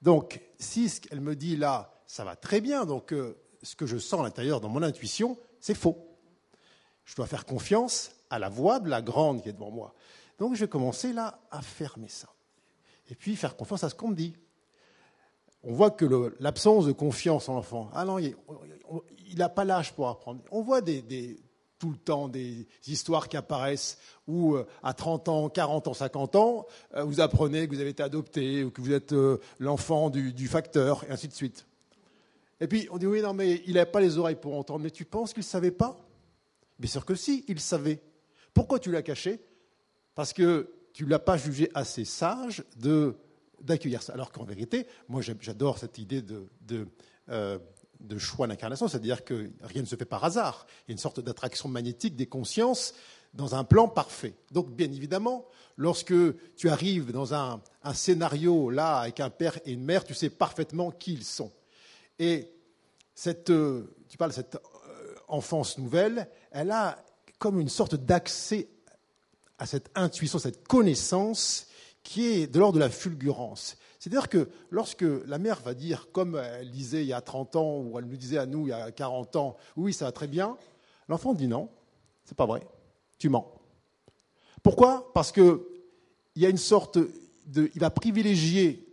Donc, 0.00 0.40
si 0.58 0.88
ce 0.88 1.02
qu'elle 1.02 1.20
me 1.20 1.36
dit 1.36 1.54
là, 1.54 2.02
ça 2.06 2.24
va 2.24 2.34
très 2.34 2.62
bien, 2.62 2.86
donc 2.86 3.12
euh, 3.12 3.36
ce 3.62 3.76
que 3.76 3.84
je 3.84 3.98
sens 3.98 4.20
à 4.20 4.22
l'intérieur 4.22 4.62
dans 4.62 4.70
mon 4.70 4.82
intuition, 4.82 5.36
c'est 5.60 5.74
faux. 5.74 5.98
Je 7.04 7.14
dois 7.14 7.26
faire 7.26 7.44
confiance 7.44 8.10
à 8.30 8.38
la 8.38 8.48
voix 8.48 8.80
de 8.80 8.88
la 8.88 9.02
grande 9.02 9.42
qui 9.42 9.50
est 9.50 9.52
devant 9.52 9.70
moi. 9.70 9.94
Donc, 10.38 10.54
je 10.54 10.60
vais 10.60 10.68
commencer 10.68 11.12
là 11.12 11.40
à 11.50 11.60
fermer 11.60 12.08
ça. 12.08 12.28
Et 13.10 13.14
puis, 13.14 13.36
faire 13.36 13.54
confiance 13.54 13.84
à 13.84 13.90
ce 13.90 13.94
qu'on 13.94 14.08
me 14.08 14.16
dit. 14.16 14.34
on 15.62 15.74
voit 15.74 15.90
que 15.90 16.34
l'absence 16.40 16.86
de 16.86 16.92
confiance 16.92 17.50
en 17.50 17.56
l'enfant, 17.56 17.90
ah 17.92 18.06
il 18.18 19.36
n'a 19.36 19.50
pas 19.50 19.66
l'âge 19.66 19.92
pour 19.92 20.08
apprendre. 20.08 20.40
On 20.50 20.62
voit 20.62 20.80
des, 20.80 21.38
tout 21.82 21.90
le 21.90 21.96
temps 21.96 22.28
des 22.28 22.64
histoires 22.86 23.28
qui 23.28 23.36
apparaissent 23.36 23.98
où 24.28 24.54
euh, 24.54 24.64
à 24.84 24.94
30 24.94 25.28
ans, 25.28 25.48
40 25.48 25.88
ans, 25.88 25.94
50 25.94 26.36
ans, 26.36 26.66
euh, 26.94 27.02
vous 27.02 27.20
apprenez 27.20 27.66
que 27.66 27.74
vous 27.74 27.80
avez 27.80 27.90
été 27.90 28.04
adopté 28.04 28.62
ou 28.62 28.70
que 28.70 28.80
vous 28.80 28.92
êtes 28.92 29.12
euh, 29.12 29.38
l'enfant 29.58 30.08
du, 30.08 30.46
facteur, 30.46 31.02
et 31.02 31.10
ainsi 31.10 31.26
de 31.26 31.32
suite. 31.32 31.66
Et 32.60 32.68
puis 32.68 32.86
on 32.92 32.98
dit 32.98 33.06
oui, 33.08 33.20
non, 33.20 33.34
mais 33.34 33.64
il 33.66 33.74
n'avait 33.74 33.90
pas 33.90 34.00
les 34.00 34.16
oreilles 34.16 34.36
pour 34.36 34.56
entendre. 34.56 34.78
Mais 34.78 34.92
tu 34.92 35.04
penses 35.04 35.32
qu'il 35.32 35.40
ne 35.40 35.46
savait 35.46 35.72
pas? 35.72 35.98
Bien 36.78 36.88
sûr 36.88 37.04
que 37.04 37.16
si, 37.16 37.44
il 37.48 37.58
savait. 37.58 38.00
Pourquoi 38.54 38.78
tu 38.78 38.92
l'as 38.92 39.02
caché? 39.02 39.40
Parce 40.14 40.32
que 40.32 40.70
tu 40.92 41.04
ne 41.04 41.10
l'as 41.10 41.18
pas 41.18 41.36
jugé 41.36 41.68
assez 41.74 42.04
sage 42.04 42.62
d'accueillir 43.60 44.02
ça. 44.04 44.12
Alors 44.12 44.30
qu'en 44.30 44.44
vérité, 44.44 44.86
moi 45.08 45.20
j'adore 45.20 45.78
cette 45.78 45.98
idée 45.98 46.22
de, 46.22 46.46
de 48.02 48.18
choix 48.18 48.46
d'incarnation, 48.46 48.88
c'est-à-dire 48.88 49.24
que 49.24 49.50
rien 49.62 49.82
ne 49.82 49.86
se 49.86 49.96
fait 49.96 50.04
par 50.04 50.24
hasard. 50.24 50.66
Il 50.86 50.90
y 50.90 50.92
a 50.92 50.94
une 50.94 50.98
sorte 50.98 51.20
d'attraction 51.20 51.68
magnétique 51.68 52.16
des 52.16 52.26
consciences 52.26 52.94
dans 53.34 53.54
un 53.54 53.64
plan 53.64 53.88
parfait. 53.88 54.34
Donc 54.50 54.70
bien 54.70 54.90
évidemment, 54.92 55.46
lorsque 55.76 56.14
tu 56.56 56.68
arrives 56.68 57.12
dans 57.12 57.34
un, 57.34 57.60
scénario 57.94 58.70
là 58.70 58.98
avec 58.98 59.20
un 59.20 59.30
père 59.30 59.58
et 59.64 59.72
une 59.72 59.84
mère, 59.84 60.04
tu 60.04 60.14
sais 60.14 60.30
parfaitement 60.30 60.90
qui 60.90 61.14
ils 61.14 61.24
sont. 61.24 61.50
Et 62.18 62.52
cette, 63.14 63.50
euh, 63.50 63.94
tu 64.08 64.16
parles 64.16 64.30
de 64.30 64.36
cette 64.36 64.56
euh, 64.56 65.14
enfance 65.28 65.78
nouvelle, 65.78 66.28
elle 66.50 66.70
a 66.70 67.02
comme 67.38 67.58
une 67.58 67.68
sorte 67.68 67.94
d'accès 67.94 68.68
à 69.58 69.66
cette 69.66 69.90
intuition, 69.94 70.38
cette 70.38 70.66
connaissance 70.66 71.66
qui 72.02 72.26
est 72.26 72.46
de 72.46 72.58
l'ordre 72.58 72.74
de 72.74 72.80
la 72.80 72.90
fulgurance. 72.90 73.76
C'est-à-dire 73.98 74.28
que 74.28 74.48
lorsque 74.70 75.04
la 75.26 75.38
mère 75.38 75.60
va 75.60 75.74
dire, 75.74 76.08
comme 76.12 76.36
elle 76.36 76.70
disait 76.70 77.02
il 77.02 77.08
y 77.08 77.12
a 77.12 77.20
30 77.20 77.56
ans, 77.56 77.78
ou 77.78 77.98
elle 77.98 78.06
nous 78.06 78.16
disait 78.16 78.38
à 78.38 78.46
nous 78.46 78.66
il 78.66 78.70
y 78.70 78.72
a 78.72 78.90
40 78.90 79.36
ans, 79.36 79.56
oui, 79.76 79.92
ça 79.92 80.06
va 80.06 80.12
très 80.12 80.26
bien, 80.26 80.56
l'enfant 81.08 81.34
dit 81.34 81.46
non, 81.46 81.68
c'est 82.24 82.36
pas 82.36 82.46
vrai, 82.46 82.66
tu 83.18 83.28
mens. 83.28 83.52
Pourquoi? 84.62 85.10
Parce 85.14 85.32
qu'il 85.32 85.58
y 86.36 86.46
a 86.46 86.48
une 86.48 86.56
sorte 86.56 86.98
de. 87.46 87.70
Il 87.74 87.80
va 87.80 87.90
privilégier 87.90 88.88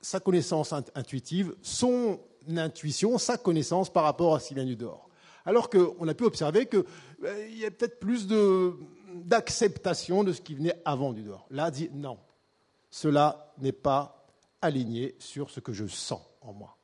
sa 0.00 0.20
connaissance 0.20 0.72
intuitive, 0.94 1.54
son 1.62 2.20
intuition, 2.48 3.18
sa 3.18 3.36
connaissance 3.36 3.92
par 3.92 4.04
rapport 4.04 4.34
à 4.34 4.40
ce 4.40 4.48
qui 4.48 4.54
vient 4.54 4.64
du 4.64 4.76
dehors. 4.76 5.08
Alors 5.44 5.70
qu'on 5.70 6.06
a 6.06 6.14
pu 6.14 6.24
observer 6.24 6.66
qu'il 6.66 6.84
euh, 7.24 7.48
y 7.48 7.64
a 7.64 7.70
peut-être 7.70 7.98
plus 7.98 8.26
d'acceptation 9.14 10.24
de 10.24 10.32
ce 10.32 10.40
qui 10.40 10.54
venait 10.54 10.74
avant 10.84 11.12
du 11.12 11.22
dehors. 11.22 11.46
Là, 11.50 11.70
dit 11.70 11.88
non, 11.92 12.18
cela 12.96 13.52
n'est 13.58 13.72
pas 13.72 14.26
aligné 14.62 15.16
sur 15.18 15.50
ce 15.50 15.60
que 15.60 15.74
je 15.74 15.86
sens 15.86 16.22
en 16.40 16.54
moi. 16.54 16.78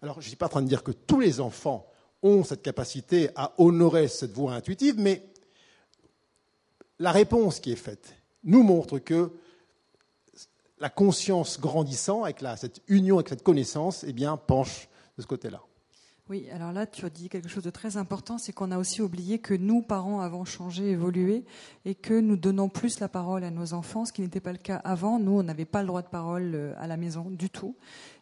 Alors, 0.00 0.14
je 0.22 0.26
ne 0.26 0.28
suis 0.28 0.36
pas 0.36 0.46
en 0.46 0.48
train 0.48 0.62
de 0.62 0.68
dire 0.68 0.82
que 0.82 0.90
tous 0.90 1.20
les 1.20 1.38
enfants 1.38 1.86
ont 2.22 2.44
cette 2.44 2.62
capacité 2.62 3.28
à 3.36 3.52
honorer 3.58 4.08
cette 4.08 4.32
voix 4.32 4.54
intuitive, 4.54 4.94
mais 4.96 5.22
la 6.98 7.12
réponse 7.12 7.60
qui 7.60 7.72
est 7.72 7.76
faite 7.76 8.14
nous 8.42 8.62
montre 8.62 8.98
que 9.00 9.30
la 10.78 10.88
conscience 10.88 11.60
grandissant, 11.60 12.24
avec 12.24 12.42
cette 12.56 12.80
union, 12.88 13.16
avec 13.16 13.28
cette 13.28 13.42
connaissance, 13.42 14.04
eh 14.04 14.14
penche 14.46 14.88
de 15.18 15.22
ce 15.22 15.26
côté-là. 15.26 15.60
Oui, 16.30 16.46
alors 16.52 16.72
là, 16.72 16.86
tu 16.86 17.06
as 17.06 17.10
dit 17.10 17.30
quelque 17.30 17.48
chose 17.48 17.64
de 17.64 17.70
très 17.70 17.96
important, 17.96 18.36
c'est 18.36 18.52
qu'on 18.52 18.70
a 18.70 18.76
aussi 18.76 19.00
oublié 19.00 19.38
que 19.38 19.54
nous, 19.54 19.80
parents, 19.80 20.20
avons 20.20 20.44
changé, 20.44 20.90
évolué, 20.90 21.46
et 21.86 21.94
que 21.94 22.20
nous 22.20 22.36
donnons 22.36 22.68
plus 22.68 23.00
la 23.00 23.08
parole 23.08 23.44
à 23.44 23.50
nos 23.50 23.72
enfants, 23.72 24.04
ce 24.04 24.12
qui 24.12 24.20
n'était 24.20 24.40
pas 24.40 24.52
le 24.52 24.58
cas 24.58 24.76
avant. 24.84 25.18
Nous, 25.18 25.32
on 25.32 25.42
n'avait 25.42 25.64
pas 25.64 25.80
le 25.80 25.86
droit 25.86 26.02
de 26.02 26.08
parole 26.08 26.54
euh, 26.54 26.74
à 26.76 26.86
la 26.86 26.98
maison 26.98 27.30
du 27.30 27.48
tout. 27.48 27.76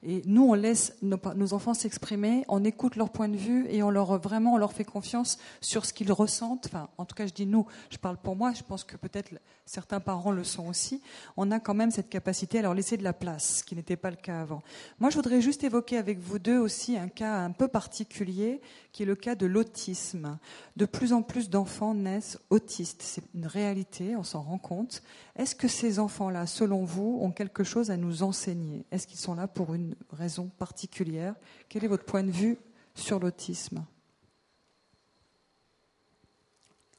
Et 0.09 0.23
nous, 0.25 0.45
on 0.45 0.55
laisse 0.55 0.95
nos, 1.03 1.53
enfants 1.53 1.75
s'exprimer, 1.75 2.45
on 2.49 2.65
écoute 2.65 2.97
leur 2.97 3.11
point 3.11 3.29
de 3.29 3.37
vue, 3.37 3.67
et 3.69 3.83
on 3.83 3.91
leur 3.91 4.19
vraiment, 4.19 4.55
on 4.55 4.57
leur 4.57 4.73
fait 4.73 4.85
confiance 4.85 5.39
sur 5.61 5.85
ce 5.85 5.93
qu'ils 5.93 6.13
ressentent. 6.13 6.67
Enfin, 6.67 6.89
en 6.97 7.05
tout 7.05 7.17
cas, 7.17 7.27
je 7.27 7.33
dis 7.33 7.47
nous, 7.47 7.67
je 7.91 7.99
parle 7.99 8.17
pour 8.17 8.37
moi, 8.37 8.53
je 8.53 8.63
pense 8.63 8.85
que 8.85 8.97
peut-être 8.97 9.35
certains 9.65 9.99
parents 9.99 10.31
le 10.31 10.45
sont 10.45 10.69
aussi. 10.69 11.03
On 11.37 11.51
a 11.51 11.59
quand 11.59 11.75
même 11.75 11.91
cette 11.91 12.09
capacité 12.09 12.61
à 12.61 12.63
leur 12.63 12.75
laisser 12.75 12.97
de 12.97 13.03
la 13.03 13.13
place, 13.13 13.59
ce 13.59 13.65
qui 13.65 13.75
n'était 13.75 13.97
pas 13.97 14.11
le 14.11 14.17
cas 14.17 14.43
avant. 14.43 14.63
Moi, 15.01 15.11
je 15.11 15.17
voudrais 15.17 15.41
juste 15.41 15.65
évoquer 15.65 15.99
avec 15.99 16.21
vous 16.21 16.39
deux 16.39 16.59
aussi 16.59 16.97
un 16.97 17.09
cas 17.09 17.39
un 17.39 17.51
peu 17.51 17.67
particulier 17.67 17.97
particulier 18.07 18.61
qui 18.97 19.03
est 19.03 19.07
le 19.07 19.15
cas 19.15 19.35
de 19.35 19.45
l'autisme. 19.45 20.39
De 20.77 20.87
plus 20.87 21.13
en 21.13 21.21
plus 21.21 21.51
d'enfants 21.51 21.93
naissent 21.93 22.39
autistes. 22.49 23.03
C'est 23.03 23.23
une 23.35 23.47
réalité, 23.47 24.17
on 24.17 24.23
s'en 24.23 24.41
rend 24.41 24.57
compte. 24.57 25.03
Est-ce 25.37 25.55
que 25.55 25.69
ces 25.69 25.99
enfants-là, 25.99 26.47
selon 26.47 26.87
vous, 26.87 27.19
ont 27.21 27.31
quelque 27.31 27.63
chose 27.63 27.91
à 27.91 27.99
nous 27.99 28.23
enseigner? 28.23 28.87
Est-ce 28.91 29.07
qu'ils 29.07 29.19
sont 29.19 29.35
là 29.35 29.49
pour 29.49 29.75
une 29.75 29.95
raison 30.13 30.49
particulière? 30.49 31.35
Quel 31.69 31.85
est 31.85 31.89
votre 31.89 32.07
point 32.07 32.23
de 32.23 32.31
vue 32.31 32.57
sur 32.95 33.21
l'autisme? 33.21 33.85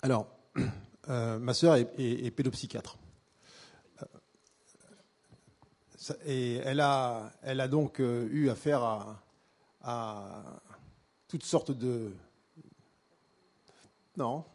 Alors, 0.03 0.27
euh, 1.09 1.39
ma 1.39 1.55
sœur 1.55 1.77
est, 1.77 2.29
pédopsychiatre. 2.29 2.99
Euh, 4.03 4.05
et 6.27 6.57
elle 6.57 6.79
a, 6.79 7.31
elle 7.41 7.59
a 7.59 7.67
donc 7.67 7.99
euh, 7.99 8.27
eu 8.29 8.51
affaire 8.51 8.83
à, 8.83 9.19
à 9.81 10.43
toutes 11.27 11.43
sortes 11.43 11.71
de. 11.71 12.11
Non, 14.15 14.45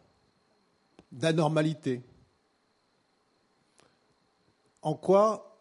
d'anormalité. 1.10 2.02
En 4.80 4.94
quoi, 4.94 5.60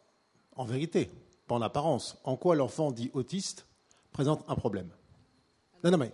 en 0.56 0.66
vérité, 0.66 1.12
pas 1.46 1.56
en 1.56 1.62
apparence, 1.62 2.18
en 2.24 2.36
quoi 2.36 2.56
l'enfant 2.56 2.92
dit 2.92 3.12
autiste 3.14 3.68
présente 4.12 4.44
un 4.48 4.56
problème? 4.56 4.90
Non, 5.84 5.92
non, 5.92 5.98
mais 5.98 6.14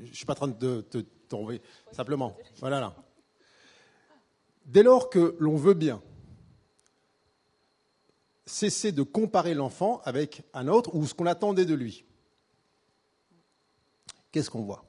je 0.00 0.08
ne 0.08 0.12
suis 0.12 0.24
pas 0.24 0.32
en 0.32 0.36
train 0.36 0.48
de 0.48 0.80
te 0.80 0.98
tomber. 0.98 1.62
Simplement, 1.92 2.36
voilà 2.58 2.80
là. 2.80 2.96
Dès 4.64 4.82
lors 4.82 5.10
que 5.10 5.36
l'on 5.38 5.56
veut 5.56 5.74
bien 5.74 6.02
cesser 8.46 8.92
de 8.92 9.02
comparer 9.02 9.54
l'enfant 9.54 10.00
avec 10.04 10.42
un 10.52 10.68
autre 10.68 10.94
ou 10.94 11.06
ce 11.06 11.14
qu'on 11.14 11.26
attendait 11.26 11.66
de 11.66 11.74
lui, 11.74 12.04
qu'est-ce 14.34 14.50
qu'on 14.50 14.64
voit? 14.64 14.84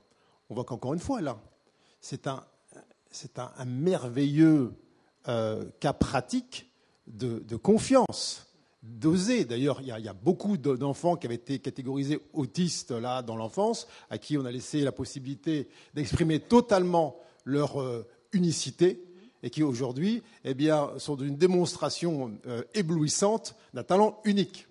On 0.49 0.55
voit 0.55 0.63
qu'encore 0.63 0.95
une 0.95 0.99
fois, 0.99 1.21
là, 1.21 1.39
c'est 2.01 2.27
un, 2.27 2.43
merveilleux 3.65 4.73
euh, 5.27 5.65
cas 5.79 5.93
pratique 5.93 6.67
de, 7.05 7.55
confiance, 7.55 8.47
d'oser. 8.81 9.45
D'ailleurs, 9.45 9.81
il, 9.81 9.87
y, 9.87 10.07
a 10.07 10.13
beaucoup 10.13 10.57
d'enfants 10.57 11.15
qui 11.15 11.27
avaient 11.27 11.35
été 11.35 11.59
catégorisés 11.59 12.19
autistes 12.33 12.89
là 12.89 13.21
dans 13.21 13.35
l'enfance, 13.35 13.87
à 14.09 14.17
qui 14.17 14.35
on 14.35 14.45
a 14.45 14.51
laissé 14.51 14.81
la 14.81 14.91
possibilité 14.91 15.69
d'exprimer 15.93 16.39
totalement 16.39 17.15
leur 17.43 17.79
euh, 17.79 18.07
unicité 18.33 19.05
et 19.43 19.51
qui 19.51 19.61
aujourd'hui 19.61 20.23
eh 20.43 20.55
sont 20.97 21.15
d'une 21.15 21.37
démonstration 21.37 22.35
euh, 22.47 22.63
éblouissante 22.73 23.53
d'un 23.75 23.83
talent 23.83 24.19
unique. 24.23 24.67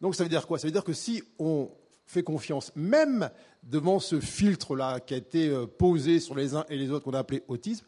Donc 0.00 0.14
ça 0.14 0.22
veut 0.22 0.30
dire 0.30 0.46
quoi? 0.46 0.60
Ça 0.60 0.68
veut 0.68 0.72
dire 0.72 0.84
que 0.84 0.92
si 0.92 1.24
on 1.40 1.68
fait 2.08 2.22
confiance, 2.22 2.72
même 2.74 3.30
devant 3.62 4.00
ce 4.00 4.18
filtre-là 4.18 4.98
qui 4.98 5.12
a 5.12 5.18
été 5.18 5.48
euh, 5.48 5.66
posé 5.66 6.20
sur 6.20 6.34
les 6.34 6.54
uns 6.54 6.64
et 6.70 6.76
les 6.76 6.90
autres 6.90 7.04
qu'on 7.04 7.12
a 7.12 7.18
appelé 7.18 7.42
autisme, 7.48 7.84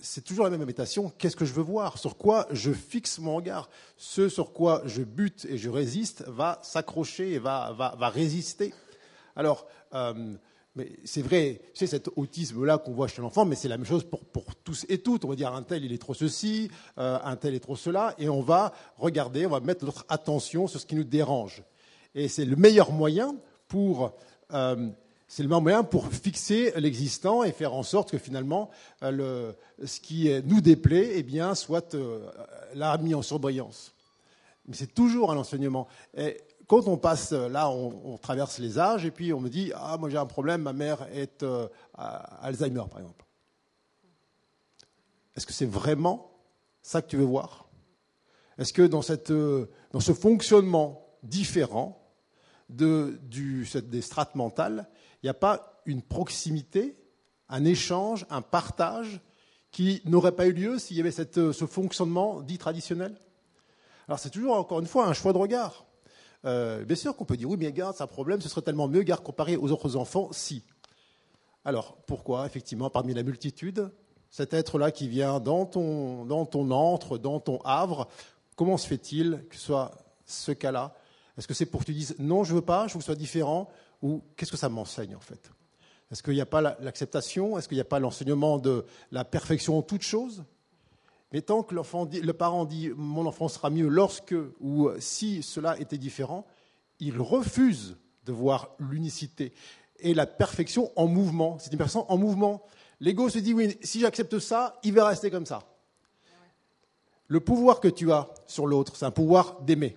c'est 0.00 0.22
toujours 0.22 0.44
la 0.44 0.50
même 0.50 0.60
invitation. 0.60 1.10
Qu'est-ce 1.16 1.34
que 1.34 1.46
je 1.46 1.54
veux 1.54 1.62
voir? 1.62 1.96
Sur 1.96 2.18
quoi 2.18 2.46
je 2.52 2.70
fixe 2.70 3.18
mon 3.18 3.34
regard? 3.34 3.70
Ce 3.96 4.28
sur 4.28 4.52
quoi 4.52 4.82
je 4.84 5.02
bute 5.02 5.46
et 5.48 5.56
je 5.56 5.70
résiste 5.70 6.22
va 6.28 6.60
s'accrocher 6.62 7.32
et 7.32 7.38
va, 7.38 7.72
va, 7.72 7.96
va, 7.98 8.10
résister. 8.10 8.74
Alors, 9.34 9.66
euh, 9.94 10.34
c'est 11.04 11.22
vrai, 11.22 11.62
c'est 11.72 11.86
cet 11.86 12.10
autisme-là 12.14 12.76
qu'on 12.76 12.92
voit 12.92 13.08
chez 13.08 13.22
l'enfant, 13.22 13.46
mais 13.46 13.56
c'est 13.56 13.68
la 13.68 13.78
même 13.78 13.86
chose 13.86 14.04
pour, 14.04 14.22
pour, 14.26 14.54
tous 14.54 14.84
et 14.90 14.98
toutes. 14.98 15.24
On 15.24 15.28
va 15.28 15.34
dire 15.34 15.52
un 15.52 15.62
tel, 15.62 15.82
il 15.82 15.92
est 15.92 15.98
trop 15.98 16.14
ceci, 16.14 16.70
euh, 16.98 17.18
un 17.24 17.36
tel 17.36 17.54
est 17.54 17.60
trop 17.60 17.74
cela, 17.74 18.14
et 18.18 18.28
on 18.28 18.42
va 18.42 18.74
regarder, 18.98 19.46
on 19.46 19.50
va 19.50 19.60
mettre 19.60 19.86
notre 19.86 20.04
attention 20.10 20.66
sur 20.68 20.78
ce 20.78 20.84
qui 20.84 20.94
nous 20.94 21.04
dérange. 21.04 21.64
Et 22.14 22.28
c'est 22.28 22.44
le 22.44 22.56
meilleur 22.56 22.92
moyen 22.92 23.36
pour 23.68 24.14
euh, 24.52 24.88
c'est 25.26 25.42
le 25.42 25.48
meilleur 25.48 25.62
moyen 25.62 25.84
pour 25.84 26.08
fixer 26.08 26.72
l'existant 26.76 27.44
et 27.44 27.52
faire 27.52 27.74
en 27.74 27.82
sorte 27.82 28.10
que 28.10 28.18
finalement 28.18 28.70
euh, 29.02 29.52
ce 29.84 30.00
qui 30.00 30.30
nous 30.44 30.62
déplaît 30.62 31.12
eh 31.16 31.22
bien, 31.22 31.54
soit 31.54 31.94
euh, 31.94 32.26
là 32.74 32.96
mis 32.96 33.14
en 33.14 33.20
surbrillance. 33.20 33.94
Mais 34.66 34.74
c'est 34.74 34.94
toujours 34.94 35.30
un 35.30 35.36
enseignement. 35.36 35.86
Et 36.16 36.40
quand 36.66 36.88
on 36.88 36.96
passe 36.96 37.32
là, 37.32 37.70
on, 37.70 38.16
traverse 38.16 38.58
les 38.58 38.78
âges 38.78 39.04
et 39.04 39.10
puis 39.10 39.32
on 39.32 39.40
me 39.40 39.48
dit 39.48 39.70
Ah, 39.74 39.96
moi 39.98 40.08
j'ai 40.08 40.16
un 40.16 40.26
problème, 40.26 40.62
ma 40.62 40.72
mère 40.72 41.06
est 41.12 41.44
Alzheimer 41.94 42.84
par 42.90 43.00
exemple. 43.00 43.24
Est-ce 45.36 45.46
que 45.46 45.52
c'est 45.52 45.66
vraiment 45.66 46.30
ça 46.82 47.00
que 47.00 47.06
tu 47.06 47.16
veux 47.16 47.24
voir? 47.24 47.68
Est-ce 48.58 48.72
que 48.72 48.82
dans, 48.82 49.02
cette, 49.02 49.32
dans 49.32 50.00
ce 50.00 50.12
fonctionnement 50.12 51.07
différent, 51.22 52.04
de, 52.68 53.18
des 53.80 54.02
strates 54.02 54.34
mentales, 54.34 54.88
il 55.22 55.26
n'y 55.26 55.30
a 55.30 55.34
pas 55.34 55.80
une 55.86 56.02
proximité, 56.02 56.98
un 57.48 57.64
échange, 57.64 58.26
un 58.30 58.42
partage 58.42 59.20
qui 59.70 60.02
n'aurait 60.04 60.32
pas 60.32 60.46
eu 60.46 60.52
lieu 60.52 60.78
s'il 60.78 60.96
y 60.96 61.00
avait 61.00 61.10
ce 61.10 61.66
fonctionnement 61.66 62.40
dit 62.42 62.58
traditionnel 62.58 63.18
Alors 64.06 64.18
c'est 64.18 64.30
toujours, 64.30 64.56
encore 64.56 64.80
une 64.80 64.86
fois, 64.86 65.06
un 65.06 65.12
choix 65.12 65.32
de 65.32 65.38
regard. 65.38 65.86
Euh, 66.44 66.84
bien 66.84 66.96
sûr 66.96 67.16
qu'on 67.16 67.24
peut 67.24 67.36
dire 67.36 67.48
oui, 67.48 67.56
mais 67.58 67.72
garde, 67.72 67.96
c'est 67.96 68.02
un 68.02 68.06
problème, 68.08 68.40
ce 68.40 68.48
serait 68.48 68.62
tellement 68.62 68.88
mieux, 68.88 69.02
garde, 69.02 69.22
comparé 69.22 69.56
aux 69.56 69.72
autres 69.72 69.96
enfants, 69.96 70.28
si. 70.32 70.62
Alors, 71.64 71.96
pourquoi, 72.06 72.46
effectivement, 72.46 72.90
parmi 72.90 73.12
la 73.12 73.22
multitude, 73.22 73.90
cet 74.30 74.54
être-là 74.54 74.90
qui 74.90 75.08
vient 75.08 75.40
dans 75.40 75.66
ton, 75.66 76.24
dans 76.26 76.46
ton 76.46 76.70
antre, 76.70 77.18
dans 77.18 77.40
ton 77.40 77.58
havre, 77.62 78.08
comment 78.56 78.76
se 78.76 78.86
fait-il 78.86 79.44
que 79.48 79.56
ce 79.56 79.62
soit 79.62 79.92
ce 80.26 80.52
cas-là 80.52 80.94
Est-ce 81.38 81.48
que 81.48 81.54
c'est 81.54 81.66
pour 81.66 81.80
que 81.80 81.86
tu 81.86 81.94
dises 81.94 82.16
non, 82.18 82.44
je 82.44 82.54
veux 82.54 82.60
pas, 82.60 82.88
je 82.88 82.94
veux 82.94 82.98
que 82.98 83.04
ce 83.04 83.12
soit 83.12 83.14
différent 83.14 83.70
Ou 84.02 84.22
qu'est-ce 84.36 84.50
que 84.50 84.56
ça 84.56 84.68
m'enseigne 84.68 85.14
en 85.16 85.20
fait? 85.20 85.50
Est-ce 86.10 86.22
qu'il 86.22 86.34
n'y 86.34 86.40
a 86.40 86.46
pas 86.46 86.60
l'acceptation? 86.60 87.58
Est-ce 87.58 87.68
qu'il 87.68 87.76
n'y 87.76 87.82
a 87.82 87.84
pas 87.84 88.00
l'enseignement 88.00 88.58
de 88.58 88.84
la 89.12 89.24
perfection 89.24 89.78
en 89.78 89.82
toute 89.82 90.02
chose 90.02 90.44
mais 91.32 91.42
tant 91.42 91.62
que 91.62 91.74
le 91.74 92.32
parent 92.32 92.64
dit 92.64 92.90
mon 92.96 93.26
enfant 93.26 93.48
sera 93.48 93.70
mieux 93.70 93.88
lorsque 93.88 94.34
ou 94.60 94.88
si 94.98 95.42
cela 95.42 95.78
était 95.78 95.98
différent, 95.98 96.46
il 97.00 97.20
refuse 97.20 97.96
de 98.24 98.32
voir 98.32 98.70
l'unicité 98.78 99.52
et 100.00 100.14
la 100.14 100.26
perfection 100.26 100.90
en 100.96 101.06
mouvement. 101.06 101.58
C'est 101.58 101.72
une 101.72 101.78
personne 101.78 102.04
en 102.08 102.16
mouvement. 102.16 102.62
L'ego 103.00 103.28
se 103.28 103.38
dit 103.38 103.52
oui, 103.52 103.76
si 103.82 104.00
j'accepte 104.00 104.38
ça, 104.38 104.78
il 104.82 104.94
va 104.94 105.06
rester 105.06 105.30
comme 105.30 105.46
ça. 105.46 105.60
Le 107.26 107.40
pouvoir 107.40 107.80
que 107.80 107.88
tu 107.88 108.10
as 108.10 108.28
sur 108.46 108.66
l'autre, 108.66 108.96
c'est 108.96 109.04
un 109.04 109.10
pouvoir 109.10 109.60
d'aimer. 109.60 109.96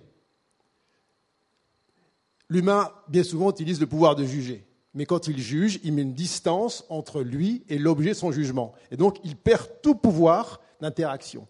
L'humain, 2.52 2.92
bien 3.08 3.22
souvent, 3.22 3.50
utilise 3.50 3.80
le 3.80 3.86
pouvoir 3.86 4.14
de 4.14 4.26
juger. 4.26 4.66
Mais 4.92 5.06
quand 5.06 5.26
il 5.26 5.38
juge, 5.38 5.80
il 5.84 5.94
met 5.94 6.02
une 6.02 6.12
distance 6.12 6.84
entre 6.90 7.22
lui 7.22 7.64
et 7.70 7.78
l'objet 7.78 8.10
de 8.10 8.14
son 8.14 8.30
jugement. 8.30 8.74
Et 8.90 8.98
donc, 8.98 9.16
il 9.24 9.36
perd 9.36 9.80
tout 9.80 9.94
pouvoir 9.94 10.60
d'interaction. 10.78 11.46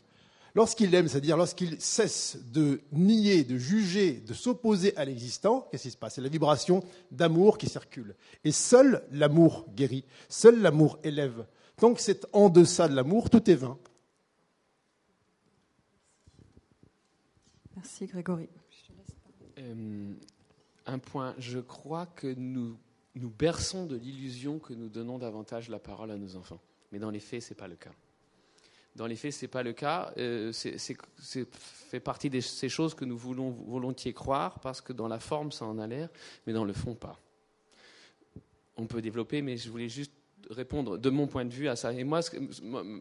Lorsqu'il 0.54 0.94
aime, 0.94 1.08
c'est-à-dire 1.08 1.36
lorsqu'il 1.36 1.80
cesse 1.80 2.38
de 2.52 2.82
nier, 2.92 3.42
de 3.42 3.58
juger, 3.58 4.12
de 4.12 4.32
s'opposer 4.32 4.96
à 4.96 5.04
l'existant, 5.04 5.66
qu'est-ce 5.72 5.82
qui 5.82 5.90
se 5.90 5.96
passe? 5.96 6.14
C'est 6.14 6.20
la 6.20 6.28
vibration 6.28 6.84
d'amour 7.10 7.58
qui 7.58 7.68
circule. 7.68 8.14
Et 8.44 8.52
seul 8.52 9.02
l'amour 9.10 9.66
guérit, 9.74 10.04
seul 10.28 10.62
l'amour 10.62 11.00
élève. 11.02 11.46
Tant 11.78 11.94
que 11.94 12.00
c'est 12.00 12.28
en 12.32 12.48
deçà 12.48 12.86
de 12.86 12.94
l'amour, 12.94 13.28
tout 13.28 13.50
est 13.50 13.56
vain. 13.56 13.76
Merci 17.74 18.06
Grégory. 18.06 18.48
Euh, 19.58 20.14
un 20.86 20.98
point, 20.98 21.34
je 21.38 21.58
crois 21.58 22.06
que 22.06 22.34
nous 22.36 22.78
nous 23.14 23.30
berçons 23.30 23.86
de 23.86 23.96
l'illusion 23.96 24.58
que 24.58 24.72
nous 24.72 24.88
donnons 24.88 25.18
davantage 25.18 25.68
la 25.68 25.78
parole 25.78 26.10
à 26.10 26.16
nos 26.16 26.36
enfants. 26.36 26.60
Mais 26.92 26.98
dans 26.98 27.10
les 27.10 27.20
faits, 27.20 27.42
ce 27.42 27.50
n'est 27.50 27.56
pas 27.56 27.68
le 27.68 27.76
cas. 27.76 27.92
Dans 28.96 29.06
les 29.06 29.16
faits, 29.16 29.32
ce 29.32 29.44
n'est 29.44 29.48
pas 29.48 29.62
le 29.62 29.72
cas. 29.72 30.12
Euh, 30.18 30.52
c'est 30.52 30.96
fait 31.18 32.00
partie 32.00 32.30
de 32.30 32.40
ces 32.40 32.68
choses 32.68 32.94
que 32.94 33.04
nous 33.04 33.16
voulons 33.16 33.50
volontiers 33.50 34.12
croire 34.12 34.60
parce 34.60 34.80
que 34.80 34.92
dans 34.92 35.08
la 35.08 35.18
forme, 35.18 35.52
ça 35.52 35.64
en 35.64 35.78
a 35.78 35.86
l'air, 35.86 36.08
mais 36.46 36.52
dans 36.52 36.64
le 36.64 36.72
fond, 36.72 36.94
pas. 36.94 37.18
On 38.76 38.86
peut 38.86 39.02
développer, 39.02 39.42
mais 39.42 39.56
je 39.56 39.70
voulais 39.70 39.88
juste 39.88 40.12
répondre 40.50 40.98
de 40.98 41.10
mon 41.10 41.26
point 41.26 41.44
de 41.44 41.52
vue 41.52 41.68
à 41.68 41.76
ça. 41.76 41.92
Et 41.92 42.04
moi, 42.04 42.20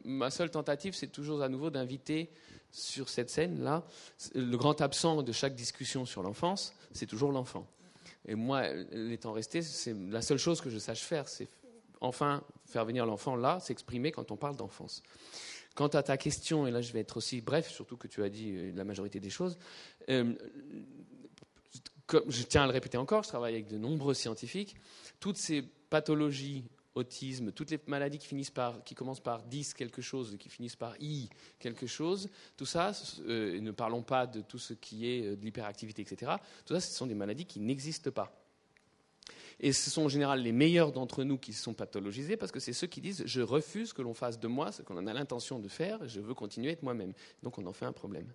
ma 0.04 0.30
seule 0.30 0.52
tentative, 0.52 0.94
c'est 0.94 1.08
toujours 1.08 1.42
à 1.42 1.50
nouveau 1.50 1.70
d'inviter 1.70 2.30
sur 2.72 3.10
cette 3.10 3.30
scène-là, 3.30 3.84
le 4.34 4.56
grand 4.58 4.82
absent 4.82 5.24
de 5.24 5.32
chaque 5.32 5.56
discussion 5.56 6.06
sur 6.06 6.24
l'enfance, 6.24 6.74
c'est 6.94 7.06
toujours 7.06 7.32
l'enfant. 7.32 7.68
Et 8.28 8.36
moi, 8.36 8.64
étant 8.94 9.34
resté, 9.34 9.62
c'est 9.62 9.94
la 9.94 10.22
seule 10.22 10.38
chose 10.38 10.62
que 10.62 10.70
je 10.70 10.78
sache 10.78 11.02
faire, 11.02 11.28
c'est 11.28 11.48
enfin 12.02 12.44
faire 12.66 12.86
venir 12.86 13.06
l'enfant 13.06 13.36
là, 13.36 13.60
s'exprimer 13.60 14.12
quand 14.12 14.32
on 14.32 14.38
parle 14.38 14.56
d'enfance. 14.56 15.04
Quant 15.76 15.88
à 15.88 16.04
ta 16.04 16.18
question, 16.18 16.68
et 16.68 16.72
là 16.72 16.82
je 16.82 16.92
vais 16.92 17.00
être 17.00 17.18
aussi 17.18 17.42
bref, 17.42 17.70
surtout 17.70 17.96
que 17.96 18.08
tu 18.08 18.24
as 18.24 18.30
dit 18.30 18.52
euh, 18.52 18.72
la 18.76 18.84
majorité 18.84 19.20
des 19.20 19.30
choses, 19.30 19.58
euh, 20.10 20.34
je 22.28 22.44
tiens 22.44 22.64
à 22.64 22.68
le 22.68 22.74
répéter 22.74 22.98
encore, 22.98 23.24
je 23.24 23.30
travaille 23.30 23.54
avec 23.54 23.68
de 23.68 23.78
nombreux 23.78 24.14
scientifiques, 24.14 24.76
toutes 25.20 25.38
ces 25.38 25.62
pathologies, 25.62 26.66
autisme, 26.96 27.52
toutes 27.52 27.72
les 27.72 27.80
maladies 27.88 28.18
qui, 28.18 28.96
commencent 28.96 29.20
par 29.20 29.44
10 29.44 29.74
quelque 29.74 30.02
chose, 30.02 30.36
qui 30.39 30.50
finissent 30.50 30.76
par 30.76 30.96
I 31.00 31.30
quelque 31.60 31.88
chose, 31.88 32.30
tout 32.58 32.66
ça, 32.66 32.92
euh, 33.28 33.60
ne 33.60 33.72
parlons 33.72 34.04
pas 34.04 34.28
de 34.28 34.42
tout 34.42 34.60
ce 34.60 34.74
qui 34.74 35.08
est 35.08 35.36
de 35.36 35.44
l'hyperactivité, 35.44 36.02
etc., 36.02 36.34
tout 36.66 36.74
ça, 36.74 36.82
ce 36.82 36.94
sont 36.94 37.08
des 37.08 37.16
maladies 37.16 37.46
qui 37.46 37.60
n'existent 37.60 38.12
pas. 38.12 38.42
Et 39.64 39.74
ce 39.74 39.92
sont 39.92 40.04
en 40.04 40.10
général 40.10 40.42
les 40.42 40.52
meilleurs 40.52 40.92
d'entre 40.92 41.24
nous 41.24 41.38
qui 41.38 41.54
sont 41.54 41.76
pathologisés 41.76 42.36
parce 42.36 42.52
que 42.52 42.60
c'est 42.60 42.74
ceux 42.74 42.88
qui 42.88 43.00
disent 43.00 43.24
je 43.26 43.42
refuse 43.42 43.94
que 43.94 44.02
l'on 44.02 44.16
fasse 44.16 44.39
de 44.39 44.48
moi 44.48 44.72
ce 44.72 44.82
qu'on 44.82 45.06
a 45.06 45.14
l'intention 45.14 45.60
de 45.60 45.68
faire, 45.68 46.08
je 46.08 46.20
veux 46.20 46.34
continuer 46.34 46.70
à 46.70 46.72
être 46.72 46.82
moi-même. 46.82 47.14
Donc 47.44 47.60
on 47.60 47.66
en 47.68 47.74
fait 47.74 47.86
un 47.86 47.92
problème. 47.92 48.34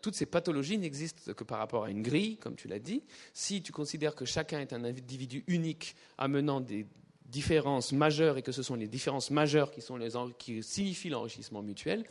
Toutes 0.00 0.14
ces 0.14 0.26
pathologies 0.26 0.78
n'existent 0.78 1.32
que 1.34 1.44
par 1.44 1.58
rapport 1.58 1.84
à 1.84 1.90
une 1.90 2.02
grille, 2.02 2.38
comme 2.38 2.56
tu 2.56 2.68
l'as 2.68 2.78
dit. 2.78 3.02
Si 3.34 3.62
tu 3.62 3.72
considères 3.72 4.14
que 4.14 4.24
chacun 4.24 4.60
est 4.60 4.72
un 4.72 4.84
individu 4.84 5.44
unique 5.46 5.96
amenant 6.18 6.60
des 6.60 6.86
différences 7.26 7.92
majeures 7.92 8.38
et 8.38 8.42
que 8.42 8.52
ce 8.52 8.62
sont 8.62 8.76
les 8.76 8.88
différences 8.88 9.30
majeures 9.30 9.70
qui, 9.70 9.80
sont 9.82 9.96
les, 9.96 10.10
qui 10.38 10.62
signifient 10.62 11.10
l'enrichissement 11.10 11.62
mutuel, 11.62 12.04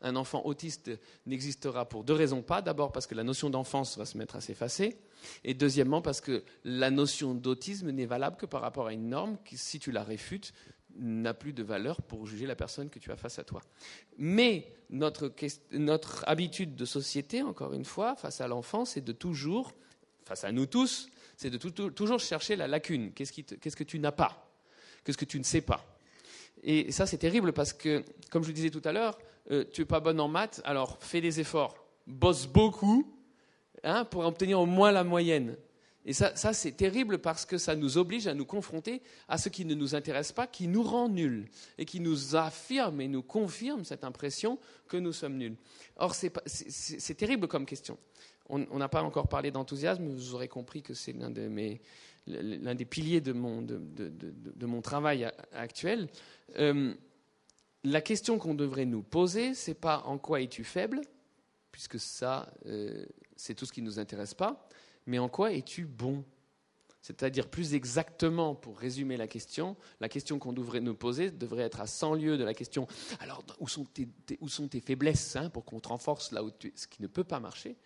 un 0.00 0.14
enfant 0.14 0.42
autiste 0.44 0.90
n'existera 1.26 1.88
pour 1.88 2.04
deux 2.04 2.14
raisons 2.14 2.42
pas. 2.42 2.62
D'abord 2.62 2.92
parce 2.92 3.06
que 3.06 3.14
la 3.14 3.24
notion 3.24 3.50
d'enfance 3.50 3.98
va 3.98 4.04
se 4.04 4.16
mettre 4.16 4.36
à 4.36 4.40
s'effacer. 4.40 4.96
Et 5.42 5.54
deuxièmement 5.54 6.02
parce 6.02 6.20
que 6.20 6.44
la 6.64 6.90
notion 6.90 7.34
d'autisme 7.34 7.90
n'est 7.90 8.06
valable 8.06 8.36
que 8.36 8.46
par 8.46 8.60
rapport 8.60 8.86
à 8.86 8.92
une 8.92 9.08
norme 9.08 9.38
qui, 9.44 9.58
si 9.58 9.80
tu 9.80 9.90
la 9.90 10.04
réfutes, 10.04 10.52
n'a 10.96 11.34
plus 11.34 11.52
de 11.52 11.62
valeur 11.62 12.02
pour 12.02 12.26
juger 12.26 12.46
la 12.46 12.56
personne 12.56 12.90
que 12.90 12.98
tu 12.98 13.10
as 13.10 13.16
face 13.16 13.38
à 13.38 13.44
toi. 13.44 13.62
Mais 14.16 14.72
notre, 14.90 15.32
notre 15.72 16.24
habitude 16.26 16.74
de 16.74 16.84
société, 16.84 17.42
encore 17.42 17.72
une 17.72 17.84
fois, 17.84 18.16
face 18.16 18.40
à 18.40 18.48
l'enfant, 18.48 18.84
c'est 18.84 19.00
de 19.00 19.12
toujours, 19.12 19.72
face 20.24 20.44
à 20.44 20.52
nous 20.52 20.66
tous, 20.66 21.08
c'est 21.36 21.50
de 21.50 21.58
toujours 21.58 22.18
chercher 22.18 22.56
la 22.56 22.66
lacune. 22.66 23.12
Qu'est-ce, 23.12 23.32
que 23.76 23.84
tu 23.84 23.98
n'as 23.98 24.12
pas? 24.12 24.50
Qu'est-ce 25.04 25.18
que 25.18 25.24
tu 25.24 25.38
ne 25.38 25.44
sais 25.44 25.60
pas? 25.60 25.84
Et 26.64 26.90
ça, 26.90 27.06
c'est 27.06 27.18
terrible 27.18 27.52
parce 27.52 27.72
que, 27.72 28.04
comme 28.30 28.42
je 28.42 28.48
le 28.48 28.54
disais 28.54 28.70
tout 28.70 28.82
à 28.84 28.92
l'heure, 28.92 29.16
euh, 29.50 29.64
tu 29.72 29.82
n'es 29.82 29.86
pas 29.86 30.00
bonne 30.00 30.20
en 30.20 30.28
maths, 30.28 30.60
alors 30.64 30.98
fais 31.00 31.20
des 31.20 31.38
efforts, 31.38 31.76
bosse 32.06 32.46
beaucoup 32.46 33.06
hein, 33.84 34.04
pour 34.04 34.26
obtenir 34.26 34.60
au 34.60 34.66
moins 34.66 34.90
la 34.90 35.04
moyenne. 35.04 35.56
Et 36.08 36.14
ça, 36.14 36.32
c'est 36.54 36.72
terrible 36.72 37.18
parce 37.18 37.44
que 37.44 37.58
ça 37.58 37.76
nous 37.76 37.98
oblige 37.98 38.26
à 38.28 38.32
nous 38.32 38.46
confronter 38.46 39.02
à 39.28 39.36
ce 39.36 39.50
qui 39.50 39.66
ne 39.66 39.74
nous 39.74 39.94
intéresse 39.94 40.32
pas, 40.32 40.46
qui 40.46 40.66
nous 40.66 40.82
rend 40.82 41.10
nuls 41.10 41.50
et 41.76 41.84
qui 41.84 42.00
nous 42.00 42.34
affirme 42.34 43.02
et 43.02 43.08
nous 43.08 43.22
confirme 43.22 43.84
cette 43.84 44.04
impression 44.04 44.58
que 44.88 44.96
nous 44.96 45.12
sommes 45.12 45.36
nuls. 45.36 45.56
Or, 45.96 46.14
c'est 46.14 47.14
terrible 47.14 47.46
comme 47.46 47.66
question. 47.66 47.98
On 48.48 48.78
n'a 48.78 48.88
pas 48.88 49.02
encore 49.02 49.28
parlé 49.28 49.50
d'enthousiasme, 49.50 50.08
vous 50.08 50.34
aurez 50.34 50.48
compris 50.48 50.80
que 50.80 50.94
c'est 50.94 51.12
l'un 51.12 51.28
des 52.74 52.84
piliers 52.86 53.20
de, 53.20 53.32
mon 53.32 54.80
travail 54.80 55.30
actuel. 55.52 56.08
Euh, 56.56 56.94
la 57.84 58.00
question 58.00 58.38
qu'on 58.38 58.54
devrait 58.54 58.86
nous 58.86 59.02
poser, 59.02 59.52
c'est 59.52 59.74
pas 59.74 60.02
en 60.06 60.16
quoi 60.16 60.40
es-tu 60.40 60.64
faible, 60.64 61.02
puisque 61.70 62.00
ça, 62.00 62.50
euh, 62.64 63.04
c'est 63.36 63.52
tout 63.52 63.66
ce 63.66 63.74
qui 63.74 63.82
ne 63.82 63.86
nous 63.86 63.98
intéresse 63.98 64.32
pas, 64.32 64.66
mais 65.08 65.18
en 65.18 65.28
quoi 65.28 65.52
es-tu 65.52 65.86
bon? 65.86 66.22
C'est-à-dire 67.00 67.48
plus 67.48 67.72
exactement, 67.74 68.54
pour 68.54 68.78
résumer 68.78 69.16
la 69.16 69.26
question, 69.26 69.76
la 70.00 70.10
question 70.10 70.38
qu'on 70.38 70.52
devrait 70.52 70.82
nous 70.82 70.94
poser 70.94 71.30
devrait 71.30 71.62
être 71.62 71.80
à 71.80 71.86
100 71.86 72.14
lieues 72.14 72.36
de 72.36 72.44
la 72.44 72.52
question 72.52 72.86
alors 73.20 73.42
où 73.58 73.68
sont 73.68 73.86
tes, 73.86 74.08
où 74.40 74.48
sont 74.48 74.68
tes 74.68 74.80
faiblesses 74.80 75.34
hein, 75.36 75.48
pour 75.48 75.64
qu'on 75.64 75.80
te 75.80 75.88
renforce 75.88 76.32
là 76.32 76.44
où 76.44 76.50
tu 76.50 76.68
es 76.68 76.72
Ce 76.76 76.86
qui 76.86 77.00
ne 77.00 77.06
peut 77.06 77.24
pas 77.24 77.40
marcher, 77.40 77.76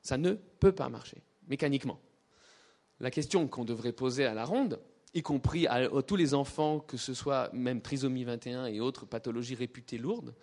ça 0.00 0.16
ne 0.16 0.32
peut 0.32 0.72
pas 0.72 0.88
marcher, 0.88 1.22
mécaniquement. 1.48 2.00
La 2.98 3.10
question 3.10 3.46
qu'on 3.46 3.66
devrait 3.66 3.92
poser 3.92 4.24
à 4.24 4.32
la 4.32 4.46
ronde, 4.46 4.80
y 5.12 5.20
compris 5.20 5.66
à, 5.66 5.86
tous 6.00 6.16
les 6.16 6.32
enfants, 6.32 6.80
que 6.80 6.96
ce 6.96 7.12
soit 7.12 7.52
même 7.52 7.82
trisomie 7.82 8.24
21 8.24 8.66
et 8.66 8.80
autres 8.80 9.04
pathologies 9.04 9.54
réputées 9.54 9.98
lourdes, 9.98 10.34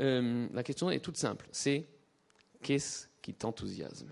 euh, 0.00 0.48
la 0.54 0.62
question 0.62 0.90
est 0.90 1.00
toute 1.00 1.18
simple. 1.18 1.46
C'est 1.52 1.86
qu'est-ce 2.62 3.08
qui 3.20 3.34
t'enthousiasme? 3.34 4.08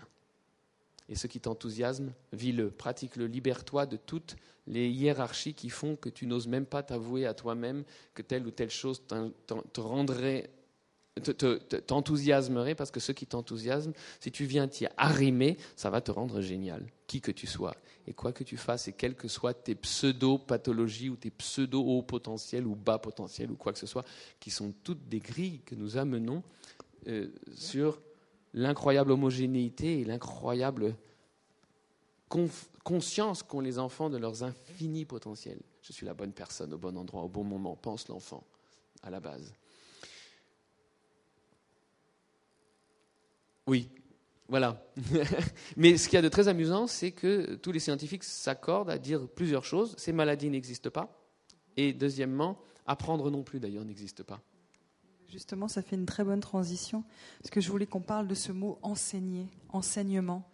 Et 1.10 1.16
ce 1.16 1.26
qui 1.26 1.40
t'enthousiasme, 1.40 2.12
vis-le, 2.32 2.70
pratique-le, 2.70 3.26
libère-toi 3.26 3.84
de 3.84 3.96
toutes 3.96 4.36
les 4.66 4.88
hiérarchies 4.88 5.54
qui 5.54 5.68
font 5.68 5.96
que 5.96 6.08
tu 6.08 6.26
n'oses 6.26 6.46
même 6.46 6.66
pas 6.66 6.82
t'avouer 6.82 7.26
à 7.26 7.34
toi-même 7.34 7.84
que 8.14 8.22
telle 8.22 8.46
ou 8.46 8.52
telle 8.52 8.70
chose 8.70 9.02
te 9.06 9.80
rendrait 9.80 10.50
t'enthousiasmerait 11.86 12.74
parce 12.74 12.90
que 12.90 13.00
ce 13.00 13.12
qui 13.12 13.26
t'enthousiasme, 13.26 13.92
si 14.20 14.30
tu 14.30 14.44
viens 14.44 14.68
t'y 14.68 14.86
arrimer, 14.96 15.58
ça 15.76 15.90
va 15.90 16.00
te 16.00 16.10
rendre 16.10 16.40
génial, 16.40 16.86
qui 17.06 17.20
que 17.20 17.32
tu 17.32 17.46
sois. 17.46 17.74
Et 18.06 18.14
quoi 18.14 18.32
que 18.32 18.44
tu 18.44 18.56
fasses, 18.56 18.88
et 18.88 18.92
quelles 18.92 19.14
que 19.14 19.28
soient 19.28 19.54
tes 19.54 19.74
pseudo-pathologies 19.74 21.10
ou 21.10 21.16
tes 21.16 21.30
pseudo-hauts 21.30 22.02
potentiels 22.02 22.66
ou 22.66 22.74
bas 22.74 22.98
potentiels 22.98 23.50
ou 23.50 23.56
quoi 23.56 23.72
que 23.72 23.78
ce 23.78 23.86
soit, 23.86 24.04
qui 24.38 24.50
sont 24.50 24.72
toutes 24.84 25.08
des 25.08 25.18
grilles 25.18 25.60
que 25.66 25.74
nous 25.74 25.96
amenons 25.96 26.42
euh, 27.08 27.28
sur 27.54 28.00
l'incroyable 28.52 29.12
homogénéité 29.12 30.00
et 30.00 30.04
l'incroyable 30.04 30.96
conscience 32.84 33.42
qu'ont 33.42 33.60
les 33.60 33.78
enfants 33.78 34.10
de 34.10 34.16
leurs 34.16 34.42
infinis 34.44 35.04
potentiels. 35.04 35.60
Je 35.82 35.92
suis 35.92 36.06
la 36.06 36.14
bonne 36.14 36.32
personne 36.32 36.72
au 36.72 36.78
bon 36.78 36.96
endroit, 36.96 37.22
au 37.22 37.28
bon 37.28 37.44
moment, 37.44 37.76
pense 37.76 38.08
l'enfant 38.08 38.44
à 39.02 39.10
la 39.10 39.20
base. 39.20 39.54
Oui, 43.66 43.88
Voilà. 44.48 44.84
Mais 45.76 45.96
ce 45.96 46.08
qu'il 46.08 46.16
y 46.16 46.18
a 46.18 46.22
de 46.22 46.28
très 46.28 46.48
amusant, 46.48 46.88
c'est 46.88 47.12
que 47.12 47.54
tous 47.54 47.70
les 47.70 47.78
scientifiques 47.78 48.24
s'accordent 48.24 48.90
à 48.90 48.98
dire 48.98 49.28
plusieurs 49.28 49.64
choses. 49.64 49.94
Ces 49.96 50.12
maladies 50.12 50.50
n'existent 50.50 50.90
pas. 50.90 51.16
Et 51.76 51.92
deuxièmement, 51.92 52.58
apprendre 52.84 53.30
non 53.30 53.44
plus 53.44 53.60
d'ailleurs 53.60 53.84
n'existe 53.84 54.24
pas. 54.24 54.40
Justement, 55.30 55.68
ça 55.68 55.82
fait 55.82 55.96
une 55.96 56.06
très 56.06 56.24
bonne 56.24 56.40
transition, 56.40 57.04
parce 57.40 57.50
que 57.50 57.60
je 57.60 57.70
voulais 57.70 57.86
qu'on 57.86 58.00
parle 58.00 58.26
de 58.26 58.34
ce 58.34 58.52
mot 58.52 58.78
enseigner, 58.82 59.46
enseignement 59.68 60.44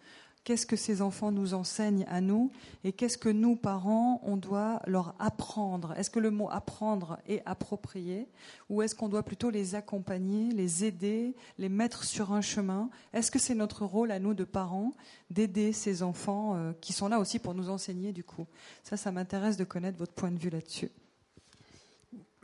qu'est-ce 0.47 0.64
que 0.64 0.77
ces 0.77 1.03
enfants 1.03 1.33
nous 1.33 1.55
enseignent 1.55 2.07
à 2.09 2.20
nous 2.20 2.53
et 2.85 2.93
qu'est-ce 2.93 3.18
que 3.18 3.29
nous, 3.29 3.57
parents, 3.57 4.20
on 4.22 4.37
doit 4.37 4.81
leur 4.87 5.16
apprendre? 5.18 5.93
Est-ce 5.97 6.09
que 6.09 6.20
le 6.20 6.31
mot 6.31 6.49
apprendre 6.51 7.18
est 7.27 7.43
approprié 7.47 8.29
ou 8.70 8.81
est-ce 8.81 8.95
qu'on 8.95 9.09
doit 9.09 9.24
plutôt 9.24 9.51
les 9.51 9.74
accompagner, 9.74 10.53
les 10.53 10.85
aider, 10.85 11.35
les 11.59 11.68
mettre 11.68 12.05
sur 12.05 12.33
un 12.33 12.43
chemin? 12.43 12.91
Est-ce 13.12 13.33
que 13.33 13.41
c'est 13.41 13.57
notre 13.57 13.85
rôle 13.85 14.12
à 14.12 14.20
nous 14.20 14.35
de 14.35 14.45
parents 14.45 14.95
d'aider 15.31 15.72
ces 15.72 16.05
enfants 16.05 16.55
euh, 16.55 16.72
qui 16.81 16.93
sont 16.93 17.09
là 17.09 17.18
aussi 17.18 17.41
pour 17.41 17.55
nous 17.55 17.68
enseigner 17.68 18.12
du 18.12 18.22
coup? 18.22 18.47
Ça, 18.85 18.97
ça 18.97 19.11
m'intéresse 19.11 19.57
de 19.57 19.64
connaître 19.64 19.99
votre 19.99 20.14
point 20.14 20.31
de 20.31 20.39
vue 20.39 20.51
là-dessus. 20.51 20.93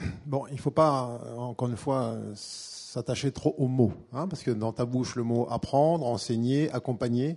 Bon, 0.27 0.47
il 0.49 0.55
ne 0.55 0.61
faut 0.61 0.71
pas, 0.71 1.21
encore 1.37 1.69
une 1.69 1.77
fois, 1.77 2.17
s'attacher 2.35 3.33
trop 3.33 3.55
aux 3.59 3.69
mots, 3.69 3.93
hein, 4.13 4.29
parce 4.29 4.43
que 4.43 4.51
dans 4.51 4.73
ta 4.73 4.85
bouche, 4.85 5.17
le 5.17 5.23
mot 5.23 5.47
apprendre, 5.51 6.07
enseigner, 6.07 6.71
accompagner, 6.73 7.37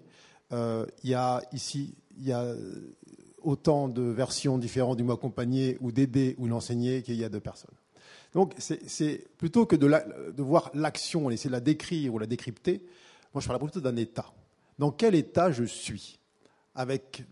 euh, 0.51 0.85
il 1.03 1.09
y 1.09 1.13
a 1.13 1.41
ici 1.51 1.95
il 2.17 2.27
y 2.27 2.31
a 2.31 2.53
autant 3.41 3.87
de 3.87 4.01
versions 4.01 4.57
différentes 4.57 4.97
du 4.97 5.03
mot 5.03 5.13
accompagner 5.13 5.77
ou 5.81 5.91
d'aider 5.91 6.35
ou 6.37 6.47
l'enseigner 6.47 7.01
qu'il 7.03 7.15
y 7.15 7.23
a 7.23 7.29
de 7.29 7.39
personnes. 7.39 7.75
Donc 8.33 8.53
c'est 8.57 9.27
plutôt 9.37 9.65
que 9.65 9.75
de, 9.75 9.87
de 10.31 10.43
voir 10.43 10.71
l'action, 10.73 11.29
essayer 11.29 11.49
de 11.49 11.55
la 11.55 11.61
décrire 11.61 12.13
ou 12.13 12.19
la 12.19 12.25
décrypter, 12.25 12.85
moi 13.33 13.41
je 13.41 13.47
parle 13.47 13.59
plutôt 13.59 13.79
d'un 13.79 13.95
état. 13.95 14.33
Dans 14.77 14.91
quel 14.91 15.15
état 15.15 15.51
je 15.51 15.63
suis 15.63 16.19
Avec 16.73 17.23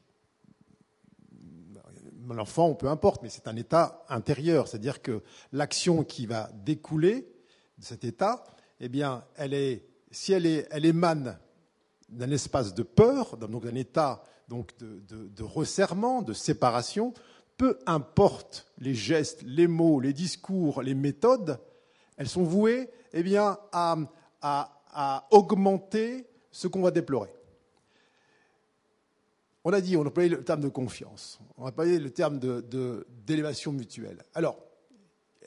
l'enfant 2.30 2.74
peu 2.76 2.88
importe, 2.88 3.22
mais 3.24 3.30
c'est 3.30 3.48
un 3.48 3.56
état 3.56 4.04
intérieur, 4.10 4.68
c'est-à-dire 4.68 5.02
que 5.02 5.22
l'action 5.52 6.04
qui 6.04 6.26
va 6.26 6.50
découler 6.54 7.28
de 7.78 7.84
cet 7.84 8.04
état, 8.04 8.44
eh 8.80 8.90
bien, 8.90 9.24
elle 9.36 9.54
est, 9.54 9.86
si 10.12 10.34
elle, 10.34 10.46
émane 10.86 11.40
d'un 12.10 12.32
espace 12.32 12.74
de 12.74 12.84
peur, 12.84 13.38
donc 13.38 13.66
d'un 13.66 13.76
état 13.76 14.24
donc 14.48 14.78
de, 14.78 15.44
resserrement, 15.44 16.22
de 16.22 16.34
séparation, 16.34 17.14
peu 17.58 17.80
importe 17.86 18.68
les 18.78 18.94
gestes, 18.94 19.42
les 19.44 19.68
mots, 19.68 20.00
les 20.00 20.14
discours, 20.14 20.82
les 20.82 20.96
méthodes, 20.96 21.60
elles 22.18 22.30
sont 22.30 22.44
vouées 22.44 22.90
eh 23.14 23.38
à, 23.38 25.28
augmenter 25.32 26.28
ce 26.52 26.68
qu'on 26.68 26.82
va 26.82 26.92
déplorer. 26.92 27.34
On 29.66 29.72
a 29.72 29.80
dit, 29.80 29.96
on 29.96 30.04
a 30.04 30.08
employé 30.08 30.30
le 30.30 30.44
terme 30.44 30.62
de 30.62 30.68
confiance, 30.68 31.40
on 31.58 31.66
a 31.66 31.70
employé 31.70 31.98
le 31.98 32.10
terme 32.10 32.40
d'élévation 33.26 33.72
mutuelle. 33.72 34.24
Alors, 34.34 34.60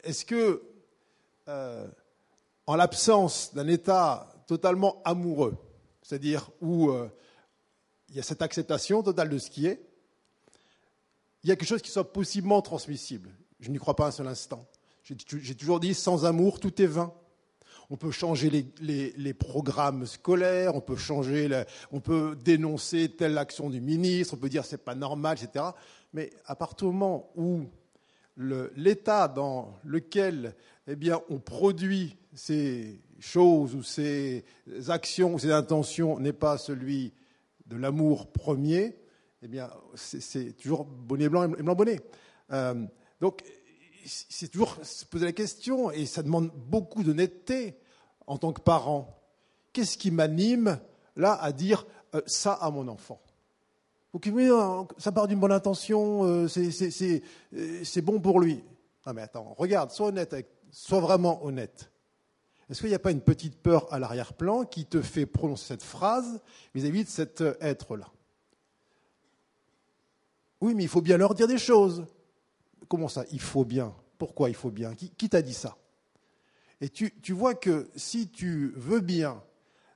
est-ce 0.03 0.25
que, 0.25 0.63
euh, 1.49 1.87
en 2.67 2.77
l'absence 2.77 3.53
d'un 3.55 3.69
état 3.69 4.29
totalement 4.47 5.03
amoureux, 5.05 5.57
c'est-à-dire 6.03 6.51
où 6.61 6.91
euh, 6.91 7.09
il 8.09 8.17
y 8.17 8.21
a 8.21 8.23
cette 8.23 8.41
acceptation 8.41 9.03
totale 9.03 9.29
de 9.29 9.39
ce 9.39 9.51
qui 9.51 9.67
est, 9.67 9.83
il 11.43 11.51
y 11.51 11.53
a 11.53 11.57
quelque 11.57 11.69
chose 11.69 11.83
qui 11.83 11.91
soit 11.91 12.13
possiblement 12.13 12.63
transmissible? 12.63 13.31
Je 13.61 13.71
n'y 13.71 13.79
crois 13.79 13.97
pas 13.97 14.07
un 14.07 14.11
seul 14.11 14.27
instant. 14.29 14.67
J'ai 15.03 15.55
toujours 15.55 15.79
dit, 15.79 15.95
sans 15.95 16.25
amour, 16.25 16.59
tout 16.59 16.83
est 16.83 16.87
vain. 16.87 17.13
On 17.91 17.97
peut 17.97 18.11
changer 18.11 18.51
les, 18.81 19.35
programmes 19.35 20.07
scolaires, 20.07 20.75
on 20.75 20.81
peut 20.81 20.97
changer, 20.97 21.65
on 21.93 22.01
peut 22.01 22.37
dénoncer 22.45 23.09
telle 23.09 23.39
action 23.39 23.71
du 23.71 23.81
ministre, 23.81 24.35
on 24.35 24.39
peut 24.39 24.49
dire 24.49 24.65
c'est 24.65 24.85
pas 24.85 24.95
normal, 24.95 25.37
etc. 25.41 25.67
Mais 26.13 26.31
à 26.47 26.57
partir 26.57 26.89
du 26.89 26.95
moment 26.95 27.31
où 27.37 27.67
l'état 28.37 29.29
dans 29.29 29.79
lequel 29.85 30.55
eh 30.89 30.97
bien, 30.97 31.21
on 31.31 31.39
produit 31.39 32.17
ces 32.35 33.01
choses 33.19 33.75
ou 33.75 33.83
ces 33.83 34.45
actions 34.89 35.35
ou 35.35 35.39
ces 35.39 35.53
intentions 35.53 36.19
n'est 36.19 36.33
pas 36.33 36.59
celui 36.59 37.13
de 37.67 37.77
l'amour 37.77 38.31
premier, 38.31 38.97
eh 39.43 39.49
bien, 39.49 39.71
c'est 39.95 40.57
toujours 40.57 40.85
bonnet 40.85 41.29
blanc 41.29 41.45
et 41.45 41.63
blanc 41.63 41.75
bonnet. 41.75 42.01
Euh, 42.53 42.87
donc, 43.21 43.43
c'est 44.07 44.49
toujours 44.49 44.77
se 44.83 45.05
poser 45.05 45.27
la 45.27 45.33
question, 45.33 45.91
et 45.91 46.07
ça 46.07 46.23
demande 46.23 46.51
beaucoup 46.55 47.03
d'honnêteté 47.03 47.79
en 48.27 48.39
tant 48.39 48.53
que 48.53 48.61
parent. 48.61 49.19
Qu'est-ce 49.73 49.99
qui 49.99 50.11
m'anime 50.11 50.79
là 51.17 51.35
à 51.35 51.53
dire 51.53 51.87
euh, 52.15 52.23
ça 52.27 52.53
à 52.55 52.71
mon 52.71 52.89
enfant? 52.89 53.21
Ok, 54.13 54.27
mais 54.33 54.51
euh, 54.51 54.83
ça 54.99 55.13
part 55.13 55.29
d'une 55.29 55.41
bonne 55.41 55.53
intention, 55.53 56.49
c'est 56.49 58.03
bon 58.03 58.21
pour 58.21 58.41
lui. 58.41 58.65
Non 59.07 59.13
mais 59.13 59.23
attends, 59.23 59.55
regarde, 59.59 59.91
sois 59.91 60.09
honnête, 60.09 60.35
sois 60.71 61.01
vraiment 61.01 61.45
honnête. 61.45 61.91
Est-ce 62.69 62.81
qu'il 62.81 62.89
n'y 62.89 62.95
a 62.97 62.99
pas 62.99 63.13
une 63.13 63.21
petite 63.21 63.57
peur 63.57 63.93
à 63.93 63.99
l'arrière-plan 63.99 64.65
qui 64.65 64.87
te 64.87 65.01
fait 65.01 65.27
prononcer 65.27 65.67
cette 65.67 65.85
phrase 65.85 66.41
vis-à-vis 66.75 67.05
de 67.05 67.09
cet 67.09 67.41
être-là? 67.61 68.11
Oui, 70.61 70.75
mais 70.75 70.83
il 70.83 70.89
faut 70.89 71.03
bien 71.03 71.19
leur 71.19 71.35
dire 71.35 71.47
des 71.47 71.59
choses. 71.59 72.07
Comment 72.89 73.09
ça 73.09 73.25
Il 73.33 73.41
faut 73.41 73.65
bien? 73.65 73.95
Pourquoi 74.19 74.49
il 74.49 74.55
faut 74.55 74.71
bien? 74.71 74.95
Qui, 74.95 75.29
t'a 75.29 75.43
dit 75.43 75.55
ça? 75.55 75.77
Et 76.81 76.89
tu, 76.89 77.33
vois 77.33 77.55
que 77.55 77.89
si 77.97 78.29
tu 78.29 78.73
veux 78.77 79.01
bien 79.01 79.43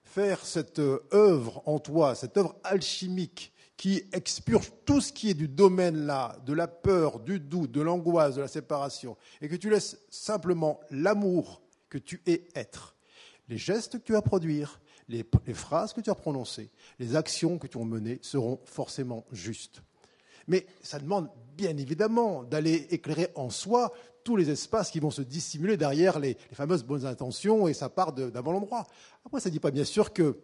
faire 0.02 0.44
cette 0.44 0.78
œuvre 0.78 1.62
en 1.66 1.78
toi, 1.78 2.14
cette 2.14 2.36
œuvre 2.36 2.56
alchimique 2.64 3.52
qui 3.76 4.02
expurge 4.12 4.72
tout 4.84 5.00
ce 5.00 5.12
qui 5.12 5.30
est 5.30 5.34
du 5.34 5.48
domaine 5.48 6.04
là, 6.04 6.36
de 6.44 6.52
la 6.52 6.68
peur, 6.68 7.18
du 7.20 7.40
doute, 7.40 7.70
de 7.70 7.80
l'angoisse, 7.80 8.34
de 8.34 8.42
la 8.42 8.48
séparation, 8.48 9.16
et 9.40 9.48
que 9.48 9.56
tu 9.56 9.70
laisses 9.70 9.98
simplement 10.10 10.80
l'amour 10.90 11.62
que 11.88 11.96
tu 11.96 12.20
es 12.26 12.46
être. 12.54 12.94
Les 13.48 13.56
gestes 13.56 13.98
que 13.98 14.04
tu 14.04 14.12
vas 14.12 14.22
produire, 14.22 14.80
les, 15.08 15.24
phrases 15.54 15.92
que 15.92 16.00
tu 16.00 16.10
as 16.10 16.14
prononcées, 16.14 16.70
les 16.98 17.16
actions 17.16 17.58
que 17.58 17.66
tu 17.66 17.78
as 17.78 17.84
menées 17.84 18.18
seront 18.22 18.60
forcément 18.64 19.24
justes. 19.32 19.82
Mais 20.46 20.66
ça 20.82 20.98
demande 20.98 21.30
bien 21.60 21.76
évidemment 21.76 22.42
d'aller 22.42 22.86
éclairer 22.90 23.28
en 23.34 23.50
soi 23.50 23.92
tous 24.24 24.36
les 24.36 24.50
espaces 24.50 24.90
qui 24.90 25.00
vont 25.00 25.10
se 25.10 25.22
dissimuler 25.22 25.76
derrière 25.76 26.18
les, 26.18 26.36
fameuses 26.52 26.84
bonnes 26.84 27.06
intentions 27.06 27.68
et 27.68 27.74
ça 27.74 27.88
part 27.88 28.12
d'un 28.12 28.42
bon 28.42 28.54
endroit. 28.54 28.86
Après, 29.24 29.40
ça 29.40 29.48
ne 29.48 29.52
dit 29.52 29.60
pas 29.60 29.70
bien 29.70 29.84
sûr 29.84 30.12
qu'il 30.12 30.34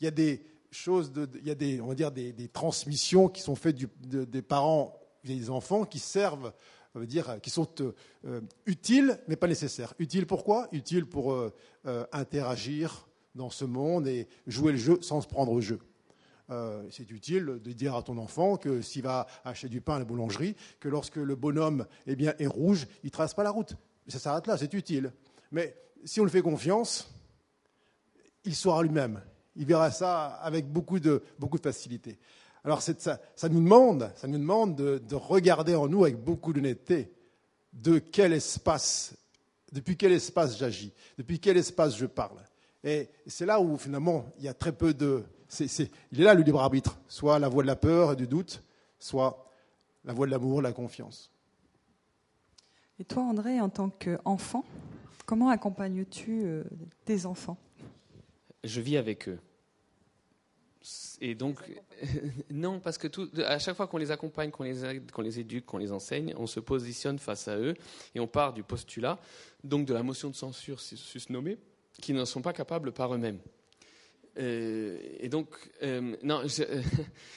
y 0.00 0.06
a 0.06 0.10
des 0.10 0.42
choses, 0.70 1.12
il 1.40 1.46
y 1.46 1.50
a 1.50 1.54
des, 1.54 1.80
on 1.80 1.86
va 1.88 1.94
dire 1.94 2.12
des, 2.12 2.48
transmissions 2.48 3.28
qui 3.28 3.42
sont 3.42 3.54
faites 3.54 3.76
des 3.76 4.42
parents 4.42 4.94
des 5.24 5.50
enfants 5.50 5.84
qui 5.84 5.98
servent 5.98 6.52
veut 6.94 7.06
dire 7.06 7.40
qui 7.40 7.50
sont 7.50 7.68
euh, 7.80 7.92
euh, 8.26 8.40
utiles, 8.66 9.18
mais 9.28 9.36
pas 9.36 9.46
nécessaires. 9.46 9.94
Utiles 9.98 10.26
pourquoi 10.26 10.68
Utiles 10.72 11.06
pour 11.06 11.32
euh, 11.32 11.52
interagir 12.12 13.08
dans 13.34 13.50
ce 13.50 13.64
monde 13.64 14.08
et 14.08 14.26
jouer 14.46 14.72
le 14.72 14.78
jeu 14.78 14.98
sans 15.00 15.20
se 15.20 15.28
prendre 15.28 15.52
au 15.52 15.60
jeu. 15.60 15.78
C'est 16.90 17.10
utile 17.10 17.60
de 17.62 17.72
dire 17.72 17.94
à 17.94 18.02
ton 18.02 18.16
enfant 18.18 18.56
que 18.56 18.80
s'il 18.80 19.02
va 19.02 19.26
acheter 19.44 19.68
du 19.68 19.80
pain 19.80 19.96
à 19.96 19.98
la 19.98 20.04
boulangerie, 20.04 20.56
que 20.80 20.88
lorsque 20.88 21.16
le 21.16 21.36
bonhomme 21.36 21.86
eh 22.06 22.16
bien, 22.16 22.34
est 22.38 22.46
rouge, 22.46 22.86
il 23.02 23.06
ne 23.06 23.10
trace 23.10 23.34
pas 23.34 23.42
la 23.42 23.50
route. 23.50 23.76
Ça 24.06 24.18
s'arrête 24.18 24.46
là, 24.46 24.56
c'est 24.56 24.72
utile. 24.72 25.12
Mais 25.52 25.76
si 26.04 26.20
on 26.20 26.24
le 26.24 26.30
fait 26.30 26.42
confiance, 26.42 27.12
il 28.44 28.54
saura 28.54 28.82
lui-même. 28.82 29.20
Il 29.56 29.66
verra 29.66 29.90
ça 29.90 30.26
avec 30.26 30.66
beaucoup 30.70 31.00
de, 31.00 31.22
beaucoup 31.38 31.58
de 31.58 31.62
facilité. 31.62 32.18
Alors 32.64 32.82
ça, 32.82 33.18
nous 33.48 33.62
demande, 33.62 34.10
ça 34.16 34.26
nous 34.26 34.38
demande 34.38 34.76
de, 34.76 35.14
regarder 35.14 35.74
en 35.74 35.88
nous 35.88 36.04
avec 36.04 36.22
beaucoup 36.22 36.52
d'honnêteté 36.52 37.12
de 37.72 37.98
quel 37.98 38.32
espace, 38.32 39.14
depuis 39.72 39.96
quel 39.96 40.12
espace 40.12 40.58
j'agis, 40.58 40.92
depuis 41.16 41.38
quel 41.38 41.56
espace 41.56 41.96
je 41.96 42.06
parle. 42.06 42.42
Et 42.82 43.08
c'est 43.26 43.46
là 43.46 43.60
où 43.60 43.76
finalement 43.76 44.26
il 44.38 44.44
y 44.44 44.48
a 44.48 44.54
très 44.54 44.72
peu 44.72 44.94
de... 44.94 45.24
il 45.60 46.20
est 46.20 46.24
là 46.24 46.34
le 46.34 46.42
libre 46.42 46.60
arbitre, 46.60 46.98
soit 47.08 47.38
la 47.38 47.48
voie 47.48 47.62
de 47.62 47.68
la 47.68 47.76
peur 47.76 48.12
et 48.12 48.16
du 48.16 48.26
doute, 48.26 48.62
soit 48.98 49.50
la 50.04 50.12
voie 50.12 50.26
de 50.26 50.30
l'amour, 50.30 50.62
la 50.62 50.72
confiance. 50.72 51.30
Et 52.98 53.04
toi, 53.04 53.22
André, 53.22 53.60
en 53.60 53.68
tant 53.68 53.90
qu'enfant, 53.90 54.64
comment 55.24 55.48
accompagnes-tu 55.50 56.42
euh, 56.44 56.64
tes 57.04 57.26
enfants? 57.26 57.56
Je 58.64 58.80
vis 58.80 58.96
avec 58.96 59.28
eux. 59.28 59.38
Et 61.20 61.34
donc, 61.34 61.58
non, 62.50 62.80
parce 62.80 62.98
que 62.98 63.08
tout, 63.08 63.28
à 63.44 63.58
chaque 63.58 63.76
fois 63.76 63.86
qu'on 63.86 63.98
les 63.98 64.10
accompagne, 64.10 64.50
qu'on 64.50 64.64
les 64.64 65.00
qu'on 65.12 65.22
les 65.22 65.38
éduque, 65.38 65.66
qu'on 65.66 65.78
les 65.78 65.92
enseigne, 65.92 66.34
on 66.36 66.46
se 66.46 66.60
positionne 66.60 67.18
face 67.18 67.48
à 67.48 67.56
eux 67.56 67.74
et 68.14 68.20
on 68.20 68.26
part 68.26 68.52
du 68.52 68.62
postulat, 68.62 69.18
donc 69.64 69.86
de 69.86 69.94
la 69.94 70.02
motion 70.02 70.30
de 70.30 70.34
censure 70.34 70.80
susnommée, 70.80 71.58
qu'ils 72.00 72.14
ne 72.14 72.24
sont 72.24 72.42
pas 72.42 72.52
capables 72.52 72.92
par 72.92 73.14
eux-mêmes. 73.14 73.40
Euh, 74.38 74.98
et 75.18 75.28
donc, 75.28 75.48
euh, 75.82 76.16
non, 76.22 76.42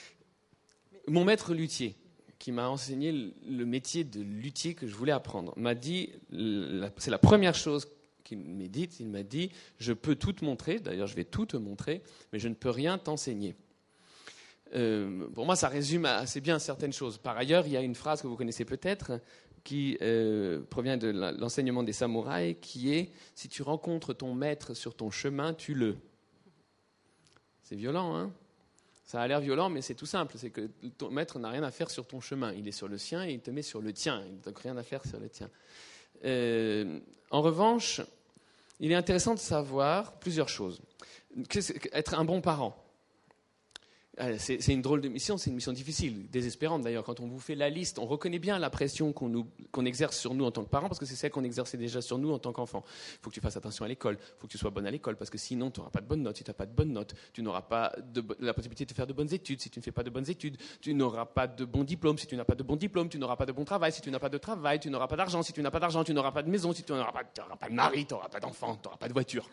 mon 1.08 1.24
maître 1.24 1.54
luthier, 1.54 1.96
qui 2.40 2.52
m'a 2.52 2.70
enseigné 2.70 3.12
le 3.12 3.66
métier 3.66 4.04
de 4.04 4.22
luthier 4.22 4.74
que 4.74 4.88
je 4.88 4.96
voulais 4.96 5.12
apprendre, 5.12 5.54
m'a 5.58 5.76
dit, 5.76 6.10
c'est 6.98 7.12
la 7.12 7.20
première 7.20 7.54
chose 7.54 7.88
qu'il 8.24 8.40
médite, 8.40 9.00
il 9.00 9.10
m'a 9.10 9.24
dit, 9.24 9.52
je 9.78 9.94
peux 9.94 10.16
tout 10.16 10.34
te 10.34 10.44
montrer, 10.44 10.80
d'ailleurs 10.80 11.08
je 11.08 11.16
vais 11.16 11.24
tout 11.24 11.46
te 11.46 11.58
montrer, 11.58 12.02
mais 12.34 12.40
je 12.40 12.48
ne 12.48 12.56
peux 12.56 12.70
rien 12.70 12.98
t'enseigner. 12.98 13.56
Euh, 14.74 15.28
pour 15.34 15.46
moi, 15.46 15.56
ça 15.56 15.68
résume 15.68 16.06
assez 16.06 16.42
bien 16.42 16.60
certaines 16.60 16.94
choses. 16.94 17.18
Par 17.18 17.38
ailleurs, 17.38 17.66
il 17.68 17.74
y 17.74 17.78
a 17.78 17.82
une 17.82 17.96
phrase 17.96 18.22
que 18.22 18.28
vous 18.28 18.38
connaissez 18.38 18.66
peut-être 18.66 19.20
qui 19.64 19.98
euh, 20.02 20.62
provient 20.70 20.98
de 20.98 21.10
l'enseignement 21.10 21.84
des 21.84 21.94
samouraïs, 21.94 22.56
qui 22.62 22.94
est 22.94 23.12
Si 23.36 23.48
tu 23.48 23.62
rencontres 23.62 24.14
ton 24.14 24.34
maître 24.34 24.74
sur 24.74 24.96
ton 24.96 25.12
chemin, 25.12 25.54
tu 25.54 25.74
le. 25.74 25.98
C'est 27.72 27.78
violent, 27.78 28.18
hein 28.18 28.30
Ça 29.06 29.22
a 29.22 29.28
l'air 29.30 29.40
violent, 29.40 29.70
mais 29.70 29.82
c'est 29.82 29.96
tout 29.96 30.06
simple. 30.06 30.36
C'est 30.38 30.50
que 30.50 30.70
ton 30.98 31.10
maître 31.10 31.40
n'a 31.40 31.50
rien 31.50 31.64
à 31.64 31.72
faire 31.72 31.90
sur 31.90 32.06
ton 32.06 32.20
chemin. 32.20 32.52
Il 32.52 32.68
est 32.68 32.74
sur 32.74 32.90
le 32.90 32.98
sien 32.98 33.24
et 33.24 33.32
il 33.32 33.40
te 33.40 33.50
met 33.50 33.62
sur 33.62 33.80
le 33.82 33.94
tien. 33.94 34.22
Il 34.28 34.52
n'a 34.52 34.60
rien 34.62 34.76
à 34.76 34.84
faire 34.84 35.08
sur 35.08 35.22
le 35.22 35.30
tien. 35.30 35.50
Euh, 36.26 37.00
en 37.30 37.42
revanche, 37.42 38.02
il 38.82 38.92
est 38.92 38.96
intéressant 38.96 39.36
de 39.36 39.40
savoir 39.40 40.20
plusieurs 40.20 40.50
choses. 40.50 40.82
Être 41.94 42.16
un 42.16 42.26
bon 42.26 42.42
parent? 42.42 42.76
Euh, 44.20 44.36
c'est 44.38 44.68
une 44.68 44.82
drôle 44.82 45.00
de 45.00 45.08
mission, 45.08 45.38
c'est 45.38 45.50
une 45.50 45.56
mission 45.56 45.72
difficile, 45.72 46.30
désespérante 46.30 46.82
d'ailleurs. 46.82 47.06
Quand 47.06 47.22
on 47.22 47.28
vous 47.28 47.40
fait 47.40 47.56
la 47.56 47.70
liste, 47.70 47.98
on 47.98 48.06
reconnaît 48.06 48.40
bien 48.40 48.60
la 48.60 48.70
pression 48.70 49.14
qu'on 49.14 49.86
exerce 49.86 50.18
sur 50.18 50.34
nous 50.34 50.44
en 50.44 50.52
tant 50.52 50.66
que 50.66 50.70
parents, 50.70 50.90
parce 50.90 51.00
que 51.00 51.06
c'est 51.06 51.16
celle 51.16 51.32
qu'on 51.32 51.46
exerçait 51.46 51.78
déjà 51.78 52.02
sur 52.02 52.18
nous 52.18 52.30
en 52.34 52.38
tant 52.38 52.52
qu'enfants. 52.52 52.84
Il 53.14 53.20
faut 53.22 53.30
que 53.30 53.36
tu 53.36 53.40
fasses 53.40 53.56
attention 53.56 53.86
à 53.86 53.88
l'école, 53.88 54.18
il 54.20 54.40
faut 54.42 54.48
que 54.48 54.52
tu 54.52 54.58
sois 54.58 54.70
bonne 54.70 54.86
à 54.86 54.92
l'école, 54.92 55.16
parce 55.16 55.30
que 55.30 55.38
sinon 55.38 55.72
tu 55.72 55.80
n'auras 55.80 55.92
pas 55.92 56.02
de 56.02 56.08
bonnes 56.08 56.24
notes. 56.24 56.36
Si 56.38 56.44
tu 56.44 56.50
n'as 56.50 56.56
pas 56.56 56.66
de 56.66 56.74
bonnes 56.74 56.92
notes, 56.92 57.16
tu 57.32 57.42
n'auras 57.42 57.62
pas 57.62 57.96
la 58.42 58.54
possibilité 58.54 58.84
de 58.84 58.92
faire 58.92 59.08
de 59.08 59.14
bonnes 59.14 59.34
études. 59.34 59.62
Si 59.62 59.70
tu 59.70 59.80
ne 59.80 59.84
fais 59.84 59.94
pas 59.94 60.04
de 60.04 60.10
bonnes 60.10 60.30
études, 60.30 60.58
tu 60.82 60.94
n'auras 60.94 61.26
pas 61.26 61.48
de 61.48 61.64
bons 61.64 61.86
diplômes. 61.86 62.18
Si 62.18 62.28
tu 62.28 62.36
n'as 62.36 62.44
pas 62.44 62.56
de 62.56 62.64
bons 62.64 62.76
diplômes, 62.76 63.08
tu 63.08 63.18
n'auras 63.18 63.38
pas 63.38 63.46
de 63.46 63.54
bon 63.54 63.64
travail. 63.64 63.94
Si 63.94 64.02
tu 64.02 64.12
n'as 64.12 64.20
pas 64.20 64.30
de 64.30 64.38
travail, 64.38 64.82
tu 64.82 64.90
n'auras 64.90 65.08
pas 65.08 65.16
d'argent. 65.16 65.42
Si 65.42 65.54
tu 65.54 65.62
n'as 65.62 65.72
pas 65.72 65.80
d'argent, 65.80 66.04
tu 66.04 66.14
n'auras 66.14 66.32
pas 66.32 66.44
de 66.44 66.50
maison. 66.50 66.74
Si 66.74 66.84
tu 66.84 66.92
n'auras 66.92 67.14
pas, 67.14 67.24
pas 67.24 67.70
de 67.70 67.74
mari, 67.74 68.06
tu 68.06 68.14
n'auras 68.14 68.28
pas 68.28 68.42
d'enfant, 68.42 68.76
tu 68.76 68.88
n'auras 68.88 68.98
pas 68.98 69.08
de 69.08 69.14
voiture. 69.14 69.50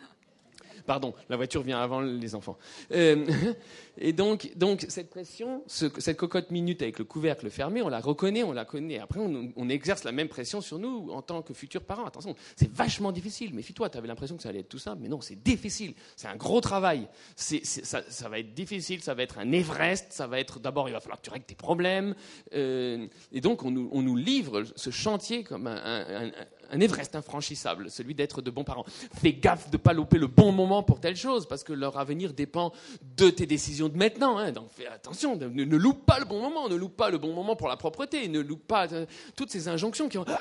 Pardon, 0.88 1.12
la 1.28 1.36
voiture 1.36 1.62
vient 1.62 1.78
avant 1.78 2.00
les 2.00 2.34
enfants. 2.34 2.56
Euh, 2.92 3.26
et 3.98 4.14
donc, 4.14 4.52
donc, 4.56 4.86
cette 4.88 5.10
pression, 5.10 5.62
cette 5.66 6.16
cocotte 6.16 6.50
minute 6.50 6.80
avec 6.80 6.98
le 6.98 7.04
couvercle 7.04 7.50
fermé, 7.50 7.82
on 7.82 7.90
la 7.90 8.00
reconnaît, 8.00 8.42
on 8.42 8.52
la 8.52 8.64
connaît. 8.64 8.98
Après, 8.98 9.20
on, 9.20 9.68
exerce 9.68 10.04
la 10.04 10.12
même 10.12 10.28
pression 10.28 10.62
sur 10.62 10.78
nous 10.78 11.10
en 11.10 11.20
tant 11.20 11.42
que 11.42 11.52
futurs 11.52 11.82
parents. 11.82 12.06
Attention, 12.06 12.34
c'est 12.56 12.72
vachement 12.72 13.12
difficile. 13.12 13.52
Méfie-toi, 13.52 13.90
tu 13.90 13.98
avais 13.98 14.08
l'impression 14.08 14.38
que 14.38 14.42
ça 14.42 14.48
allait 14.48 14.60
être 14.60 14.70
tout 14.70 14.78
simple, 14.78 15.02
mais 15.02 15.10
non, 15.10 15.20
c'est 15.20 15.42
difficile. 15.42 15.92
C'est 16.16 16.28
un 16.28 16.36
gros 16.36 16.62
travail. 16.62 17.06
ça, 17.36 18.28
va 18.30 18.38
être 18.38 18.54
difficile, 18.54 19.02
ça 19.02 19.12
va 19.12 19.24
être 19.24 19.38
un 19.38 19.52
Everest, 19.52 20.06
ça 20.08 20.26
va 20.26 20.40
être 20.40 20.58
d'abord, 20.58 20.88
il 20.88 20.92
va 20.92 21.00
falloir 21.00 21.20
que 21.20 21.26
tu 21.26 21.30
règles 21.30 21.44
tes 21.44 21.54
problèmes. 21.54 22.14
Euh, 22.54 23.06
et 23.30 23.42
donc, 23.42 23.62
on 23.62 23.70
nous, 23.70 24.16
livre 24.16 24.62
ce 24.74 24.88
chantier 24.88 25.44
comme 25.44 25.66
un 25.66 26.30
un 26.57 26.57
Everest 26.72 27.14
infranchissable, 27.14 27.90
celui 27.90 28.14
d'être 28.14 28.42
de 28.42 28.50
bons 28.50 28.64
parents. 28.64 28.84
Fais 29.14 29.32
gaffe 29.32 29.70
de 29.70 29.76
ne 29.76 29.82
pas 29.82 29.92
louper 29.92 30.18
le 30.18 30.26
bon 30.26 30.52
moment 30.52 30.82
pour 30.82 31.00
telle 31.00 31.16
chose, 31.16 31.46
parce 31.46 31.64
que 31.64 31.72
leur 31.72 31.98
avenir 31.98 32.32
dépend 32.32 32.72
de 33.16 33.30
tes 33.30 33.46
décisions 33.46 33.88
de 33.88 33.96
maintenant. 33.96 34.38
Hein. 34.38 34.52
Donc 34.52 34.68
fais 34.70 34.86
attention, 34.86 35.36
ne, 35.36 35.48
ne, 35.48 35.76
loupe 35.76 36.04
pas 36.04 36.18
le 36.18 36.24
bon 36.24 36.40
moment, 36.40 36.68
ne 36.68 36.76
loupe 36.76 36.96
pas 36.96 37.10
le 37.10 37.18
bon 37.18 37.32
moment 37.32 37.56
pour 37.56 37.68
la 37.68 37.76
propreté, 37.76 38.28
ne 38.28 38.40
loupe 38.40 38.66
pas 38.66 38.92
euh, 38.92 39.06
toutes 39.36 39.50
ces 39.50 39.68
injonctions 39.68 40.08
qui 40.08 40.18
ont... 40.18 40.24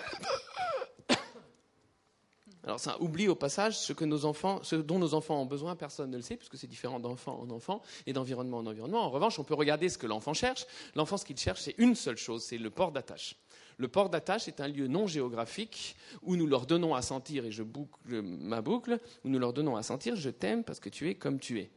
Alors 2.63 2.79
ça 2.81 3.01
oublie 3.01 3.29
au 3.29 3.35
passage 3.35 3.79
ce, 3.79 3.93
que 3.93 4.03
nos 4.03 4.25
enfants, 4.25 4.59
ce 4.61 4.75
dont 4.75 4.99
nos 4.99 5.13
enfants 5.13 5.41
ont 5.41 5.45
besoin, 5.45 5.77
personne 5.77 6.11
ne 6.11 6.17
le 6.17 6.21
sait, 6.21 6.35
puisque 6.35 6.57
c'est 6.57 6.67
différent 6.67 6.99
d'enfant 6.99 7.39
en 7.41 7.49
enfant 7.49 7.81
et 8.05 8.11
d'environnement 8.11 8.57
en 8.57 8.65
environnement. 8.65 9.05
En 9.05 9.09
revanche, 9.09 9.39
on 9.39 9.45
peut 9.45 9.53
regarder 9.53 9.87
ce 9.87 9.97
que 9.97 10.05
l'enfant 10.05 10.33
cherche. 10.33 10.65
L'enfant, 10.93 11.15
ce 11.15 11.23
qu'il 11.23 11.37
cherche, 11.37 11.61
c'est 11.61 11.75
une 11.77 11.95
seule 11.95 12.17
chose, 12.17 12.43
c'est 12.43 12.57
le 12.57 12.69
port 12.69 12.91
d'attache. 12.91 13.37
Le 13.77 13.87
port 13.87 14.09
d'attache 14.09 14.47
est 14.47 14.59
un 14.59 14.67
lieu 14.67 14.87
non 14.87 15.05
géographique 15.05 15.95
où 16.23 16.35
nous 16.35 16.47
leur 16.47 16.65
donnons 16.65 16.95
à 16.95 17.01
sentir, 17.01 17.45
et 17.45 17.51
je 17.51 17.61
boucle 17.61 18.21
ma 18.21 18.61
boucle, 18.61 18.99
où 19.23 19.29
nous 19.29 19.37
leur 19.37 19.53
donnons 19.53 19.75
à 19.75 19.83
sentir 19.83 20.15
je 20.15 20.29
t'aime 20.29 20.63
parce 20.63 20.79
que 20.79 20.89
tu 20.89 21.09
es 21.09 21.15
comme 21.15 21.39
tu 21.39 21.59
es. 21.59 21.69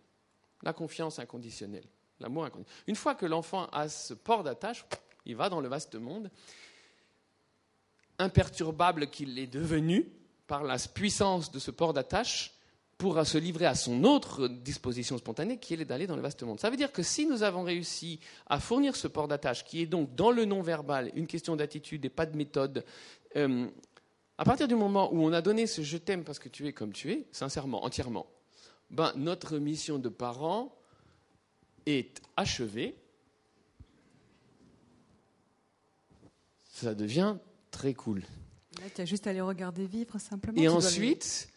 La 0.63 0.73
confiance 0.73 1.19
inconditionnelle, 1.19 1.85
l'amour 2.19 2.45
inconditionnel. 2.45 2.85
Une 2.87 2.97
fois 2.97 3.15
que 3.15 3.27
l'enfant 3.27 3.67
a 3.67 3.89
ce 3.89 4.15
port 4.15 4.43
d'attache, 4.43 4.85
il 5.27 5.37
va 5.37 5.51
dans 5.51 5.61
le 5.61 5.69
vaste 5.69 5.95
monde, 5.95 6.31
imperturbable 8.19 9.09
qu'il 9.09 9.39
est 9.39 9.47
devenu 9.47 10.11
par 10.47 10.63
la 10.63 10.77
puissance 10.79 11.53
de 11.53 11.59
ce 11.59 11.71
port 11.71 11.93
d'attache, 11.93 12.53
pourra 13.01 13.25
se 13.25 13.39
livrer 13.39 13.65
à 13.65 13.75
son 13.75 14.05
autre 14.05 14.47
disposition 14.47 15.17
spontanée 15.17 15.57
qui 15.57 15.73
est 15.73 15.85
d'aller 15.87 16.07
dans 16.07 16.17
le 16.17 16.23
vaste 16.23 16.43
monde. 16.43 16.61
Ça 16.61 16.69
veut 16.69 16.77
dire 16.77 16.93
que 16.93 17.03
si 17.03 17.25
nous 17.25 17.43
avons 17.43 17.63
réussi 17.63 18.21
à 18.47 18.61
fournir 18.61 18.95
ce 18.95 19.09
port 19.09 19.27
d'attache, 19.27 19.65
qui 19.65 19.81
est 19.81 19.87
donc 19.87 20.15
dans 20.15 20.31
le 20.31 20.45
non-verbal 20.45 21.11
une 21.15 21.27
question 21.27 21.57
d'attitude 21.57 22.05
et 22.05 22.11
pas 22.11 22.27
de 22.27 22.37
méthode, 22.37 22.85
euh, 23.37 23.67
à 24.37 24.45
partir 24.45 24.69
du 24.69 24.75
moment 24.75 25.11
où 25.15 25.25
on 25.25 25.33
a 25.33 25.41
donné 25.41 25.67
ce 25.67 25.81
je 25.81 25.97
t'aime 25.97 26.25
parce 26.25 26.39
que 26.39 26.51
tu 26.51 26.67
es 26.67 26.75
comme 26.75 26.93
tu 26.93 27.11
es, 27.11 27.27
sincèrement, 27.33 27.87
entièrement, 27.87 28.27
ben, 28.91 29.13
notre 29.17 29.57
mission 29.57 29.99
de 29.99 30.11
parent 30.11 30.77
est 31.87 32.21
achevée. 32.37 32.95
Ça 36.69 36.95
devient 36.95 37.39
très 37.71 37.95
cool. 37.95 38.21
Là, 38.79 38.91
tu 38.95 39.01
as 39.01 39.07
juste 39.07 39.27
à 39.27 39.33
les 39.33 39.41
regarder 39.41 39.87
vivre 39.87 40.19
simplement. 40.19 40.61
Et 40.61 40.69
ensuite, 40.69 41.50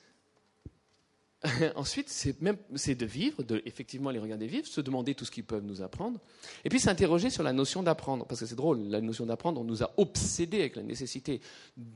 Ensuite, 1.75 2.09
c'est 2.09 2.39
de 2.41 3.05
vivre, 3.05 3.43
de 3.43 3.61
effectivement 3.65 4.11
les 4.11 4.19
regarder 4.19 4.47
vivre, 4.47 4.65
se 4.65 4.79
demander 4.81 5.13
tout 5.13 5.25
ce 5.25 5.31
qu'ils 5.31 5.43
peuvent 5.43 5.63
nous 5.63 5.81
apprendre, 5.81 6.19
et 6.63 6.69
puis 6.69 6.79
s'interroger 6.79 7.29
sur 7.29 7.43
la 7.43 7.51
notion 7.51 7.83
d'apprendre, 7.83 8.25
parce 8.25 8.39
que 8.39 8.45
c'est 8.45 8.55
drôle, 8.55 8.79
la 8.87 9.01
notion 9.01 9.25
d'apprendre, 9.25 9.59
on 9.59 9.65
nous 9.65 9.83
a 9.83 9.91
obsédés 9.97 10.59
avec 10.59 10.75
la 10.77 10.83
nécessité 10.83 11.41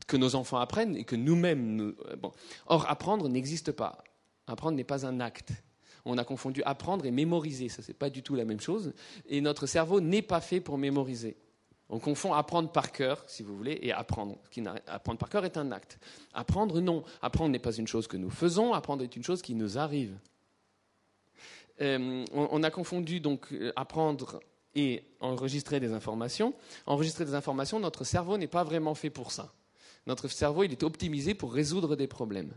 que 0.08 0.18
nos 0.18 0.36
enfants 0.36 0.58
apprennent 0.58 0.96
et 0.96 1.06
que 1.06 1.16
nous-mêmes. 1.16 1.76
Nous, 1.76 1.96
euh. 2.10 2.16
Or, 2.66 2.90
apprendre 2.90 3.30
n'existe 3.30 3.72
pas. 3.72 4.04
Apprendre 4.48 4.76
n'est 4.76 4.84
pas 4.84 5.06
un 5.06 5.20
acte. 5.20 5.52
On 6.04 6.18
a 6.18 6.24
confondu 6.24 6.62
apprendre 6.64 7.06
et 7.06 7.12
mémoriser, 7.12 7.70
ça 7.70 7.82
c'est 7.82 7.94
pas 7.94 8.10
du 8.10 8.24
tout 8.24 8.36
la 8.36 8.46
même 8.46 8.62
chose, 8.62 8.94
et 9.28 9.42
notre 9.42 9.66
cerveau 9.66 10.02
n'est 10.02 10.22
pas 10.22 10.42
fait 10.42 10.62
pour 10.62 10.78
mémoriser. 10.78 11.38
On 11.90 12.00
confond 12.00 12.34
apprendre 12.34 12.70
par 12.70 12.92
cœur, 12.92 13.24
si 13.28 13.44
vous 13.44 13.56
voulez, 13.56 13.80
et 13.82 13.94
apprendre. 13.94 14.38
Apprendre 14.88 15.20
par 15.20 15.30
cœur 15.30 15.46
est 15.46 15.58
un 15.58 15.72
acte. 15.72 16.00
Apprendre, 16.34 16.82
non. 16.82 17.04
Apprendre 17.22 17.52
n'est 17.52 17.60
pas 17.60 17.74
une 17.74 17.88
chose 17.88 18.08
que 18.08 18.18
nous 18.18 18.30
faisons, 18.30 18.74
apprendre 18.74 19.04
est 19.04 19.16
une 19.16 19.24
chose 19.24 19.42
qui 19.42 19.56
nous 19.56 19.78
arrive. 19.78 20.18
Euh, 21.80 22.26
on, 22.34 22.64
a 22.64 22.72
confondu 22.72 23.20
donc 23.20 23.54
euh, 23.54 23.72
apprendre 23.76 24.40
et 24.76 25.04
enregistrer 25.20 25.80
des 25.80 25.94
informations. 25.94 26.54
Enregistrer 26.86 27.24
des 27.24 27.36
informations, 27.36 27.80
notre 27.80 28.04
cerveau 28.04 28.38
n'est 28.38 28.48
pas 28.48 28.64
vraiment 28.64 28.96
fait 28.96 29.10
pour 29.10 29.32
ça. 29.32 29.54
Notre 30.08 30.28
cerveau, 30.28 30.64
il 30.64 30.72
est 30.72 30.84
optimisé 30.84 31.36
pour 31.36 31.54
résoudre 31.54 31.96
des 31.96 32.08
problèmes. 32.08 32.52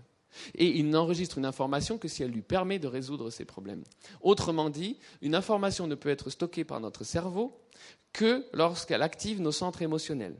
Et 0.55 0.79
il 0.79 0.89
n'enregistre 0.89 1.39
une 1.39 1.47
information 1.47 1.99
que 1.99 2.09
si 2.09 2.23
elle 2.23 2.31
lui 2.31 2.43
permet 2.43 2.79
de 2.79 2.87
résoudre 2.87 3.31
ces 3.31 3.45
problèmes. 3.45 3.85
Autrement 4.21 4.71
dit, 4.71 4.99
une 5.23 5.35
information 5.35 5.87
ne 5.87 5.95
peut 5.95 6.09
être 6.09 6.31
stockée 6.31 6.65
par 6.65 6.81
notre 6.81 7.05
cerveau 7.05 7.59
que 8.13 8.45
lorsqu'elle 8.53 9.03
active 9.03 9.41
nos 9.41 9.53
centres 9.53 9.83
émotionnels. 9.83 10.37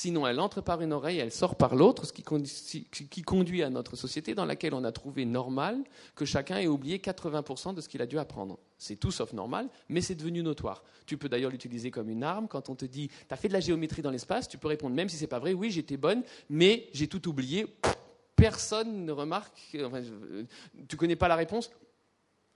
Sinon, 0.00 0.28
elle 0.28 0.38
entre 0.38 0.60
par 0.60 0.80
une 0.80 0.92
oreille, 0.92 1.18
elle 1.18 1.32
sort 1.32 1.56
par 1.56 1.74
l'autre, 1.74 2.06
ce 2.06 2.12
qui, 2.12 3.22
conduit 3.22 3.64
à 3.64 3.68
notre 3.68 3.96
société 3.96 4.32
dans 4.32 4.44
laquelle 4.44 4.72
on 4.72 4.84
a 4.84 4.92
trouvé 4.92 5.24
normal 5.24 5.82
que 6.14 6.24
chacun 6.24 6.58
ait 6.58 6.68
oublié 6.68 6.98
80% 6.98 7.74
de 7.74 7.80
ce 7.80 7.88
qu'il 7.88 8.00
a 8.00 8.06
dû 8.06 8.16
apprendre. 8.16 8.60
C'est 8.78 8.94
tout 8.94 9.10
sauf 9.10 9.32
normal, 9.32 9.68
mais 9.88 10.00
c'est 10.00 10.14
devenu 10.14 10.44
notoire. 10.44 10.84
Tu 11.04 11.18
peux 11.18 11.28
d'ailleurs 11.28 11.50
l'utiliser 11.50 11.90
comme 11.90 12.10
une 12.10 12.22
arme. 12.22 12.46
Quand 12.46 12.68
on 12.68 12.76
te 12.76 12.84
dit, 12.84 13.08
tu 13.08 13.34
as 13.34 13.36
fait 13.36 13.48
de 13.48 13.54
la 13.54 13.58
géométrie 13.58 14.00
dans 14.00 14.12
l'espace, 14.12 14.48
tu 14.48 14.56
peux 14.56 14.68
répondre, 14.68 14.94
même 14.94 15.08
si 15.08 15.16
ce 15.16 15.22
n'est 15.22 15.26
pas 15.26 15.40
vrai, 15.40 15.52
oui, 15.52 15.72
j'étais 15.72 15.96
bonne, 15.96 16.22
mais 16.48 16.88
j'ai 16.92 17.08
tout 17.08 17.28
oublié. 17.28 17.66
Personne 18.38 19.04
ne 19.04 19.12
remarque. 19.12 19.76
Enfin, 19.84 20.02
tu 20.88 20.96
connais 20.96 21.16
pas 21.16 21.28
la 21.28 21.36
réponse? 21.36 21.70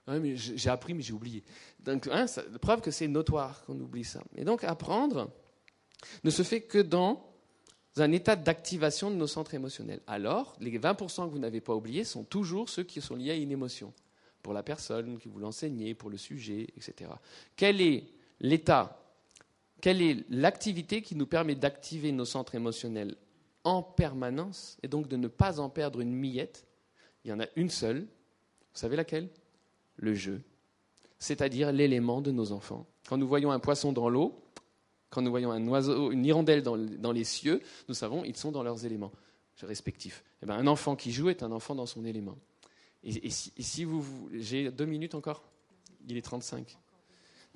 Mais 0.07 0.35
j'ai 0.35 0.69
appris, 0.69 0.93
mais 0.93 1.01
j'ai 1.01 1.13
oublié. 1.13 1.43
Donc, 1.79 2.07
hein, 2.11 2.25
preuve 2.61 2.81
que 2.81 2.91
c'est 2.91 3.07
notoire 3.07 3.63
qu'on 3.65 3.79
oublie 3.79 4.03
ça. 4.03 4.21
Et 4.35 4.43
donc, 4.43 4.63
apprendre 4.63 5.29
ne 6.23 6.29
se 6.29 6.43
fait 6.43 6.61
que 6.61 6.79
dans 6.79 7.33
un 7.97 8.11
état 8.11 8.35
d'activation 8.35 9.11
de 9.11 9.15
nos 9.15 9.27
centres 9.27 9.53
émotionnels. 9.53 10.01
Alors, 10.07 10.55
les 10.59 10.77
20% 10.79 11.27
que 11.27 11.31
vous 11.31 11.39
n'avez 11.39 11.61
pas 11.61 11.75
oubliés 11.75 12.03
sont 12.03 12.23
toujours 12.23 12.69
ceux 12.69 12.83
qui 12.83 13.01
sont 13.01 13.15
liés 13.15 13.31
à 13.31 13.35
une 13.35 13.51
émotion. 13.51 13.93
Pour 14.41 14.53
la 14.53 14.63
personne 14.63 15.17
qui 15.19 15.29
vous 15.29 15.39
l'enseignez, 15.39 15.93
pour 15.93 16.09
le 16.09 16.17
sujet, 16.17 16.67
etc. 16.75 17.11
Quel 17.55 17.79
est 17.79 18.05
l'état 18.41 18.99
Quelle 19.79 20.01
est 20.01 20.25
l'activité 20.29 21.01
qui 21.01 21.15
nous 21.15 21.27
permet 21.27 21.55
d'activer 21.55 22.11
nos 22.11 22.25
centres 22.25 22.55
émotionnels 22.55 23.15
en 23.63 23.81
permanence 23.81 24.77
et 24.83 24.87
donc 24.87 25.07
de 25.07 25.17
ne 25.17 25.27
pas 25.27 25.59
en 25.59 25.69
perdre 25.69 26.01
une 26.01 26.13
miette 26.13 26.65
Il 27.23 27.29
y 27.29 27.33
en 27.33 27.39
a 27.39 27.45
une 27.55 27.69
seule. 27.69 28.01
Vous 28.01 28.79
savez 28.79 28.95
laquelle? 28.95 29.29
Le 29.95 30.15
jeu, 30.15 30.41
c'est-à-dire 31.19 31.71
l'élément 31.71 32.19
de 32.19 32.31
nos 32.31 32.51
enfants. 32.51 32.87
Quand 33.07 33.17
nous 33.17 33.27
voyons 33.27 33.51
un 33.51 33.59
poisson 33.59 33.93
dans 33.93 34.09
l'eau, 34.09 34.43
quand 35.09 35.21
nous 35.21 35.29
voyons 35.29 35.51
un 35.51 35.65
oiseau, 35.67 36.11
une 36.11 36.25
hirondelle 36.25 36.63
dans, 36.63 37.11
les 37.11 37.23
cieux, 37.23 37.61
nous 37.87 37.93
savons 37.93 38.23
ils 38.25 38.35
sont 38.35 38.51
dans 38.51 38.63
leurs 38.63 38.85
éléments 38.85 39.11
respectifs. 39.61 40.23
Eh 40.41 40.45
bien, 40.45 40.55
un 40.55 40.67
enfant 40.67 40.95
qui 40.95 41.11
joue 41.11 41.29
est 41.29 41.43
un 41.43 41.51
enfant 41.51 41.75
dans 41.75 41.85
son 41.85 42.03
élément. 42.03 42.37
Et, 43.03 43.29
si, 43.29 43.83
vous, 43.83 44.29
j'ai 44.33 44.71
deux 44.71 44.85
minutes 44.85 45.15
encore, 45.15 45.43
il 46.07 46.17
est 46.17 46.21
35. 46.21 46.77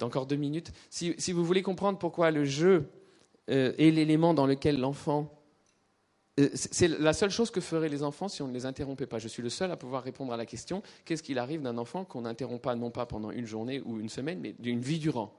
Encore 0.02 0.28
deux 0.28 0.36
minutes. 0.36 0.72
Si, 0.90 1.32
vous 1.32 1.44
voulez 1.44 1.64
comprendre 1.64 1.98
pourquoi 1.98 2.32
le 2.32 2.46
jeu 2.46 2.90
euh, 3.50 3.74
est 3.78 3.92
l'élément 3.92 4.34
dans 4.34 4.46
lequel 4.46 4.80
l'enfant 4.80 5.37
c'est 6.54 6.88
la 6.88 7.14
seule 7.14 7.32
chose 7.32 7.50
que 7.50 7.62
feraient 7.62 7.90
les 7.90 8.04
enfants 8.04 8.28
si 8.28 8.42
on 8.42 8.48
ne 8.48 8.54
les 8.54 8.66
interrompait 8.66 9.08
pas. 9.08 9.18
Je 9.18 9.28
suis 9.28 9.42
le 9.42 9.50
seul 9.50 9.72
à 9.72 9.78
pouvoir 9.78 10.04
répondre 10.04 10.32
à 10.34 10.38
la 10.38 10.46
question 10.46 10.84
qu'est-ce 11.04 11.24
qu'il 11.24 11.40
arrive 11.40 11.62
d'un 11.62 11.78
enfant 11.78 12.06
qu'on 12.06 12.22
n'interrompt 12.22 12.62
pas, 12.62 12.76
non 12.76 12.92
pas 12.92 13.06
pendant 13.06 13.32
une 13.32 13.46
journée 13.46 13.82
ou 13.82 14.00
une 14.00 14.10
semaine, 14.10 14.40
mais 14.40 14.54
d'une 14.60 14.82
vie 14.82 15.00
durant? 15.00 15.34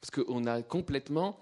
Parce 0.00 0.10
qu'on 0.10 0.44
a 0.46 0.62
complètement 0.62 1.38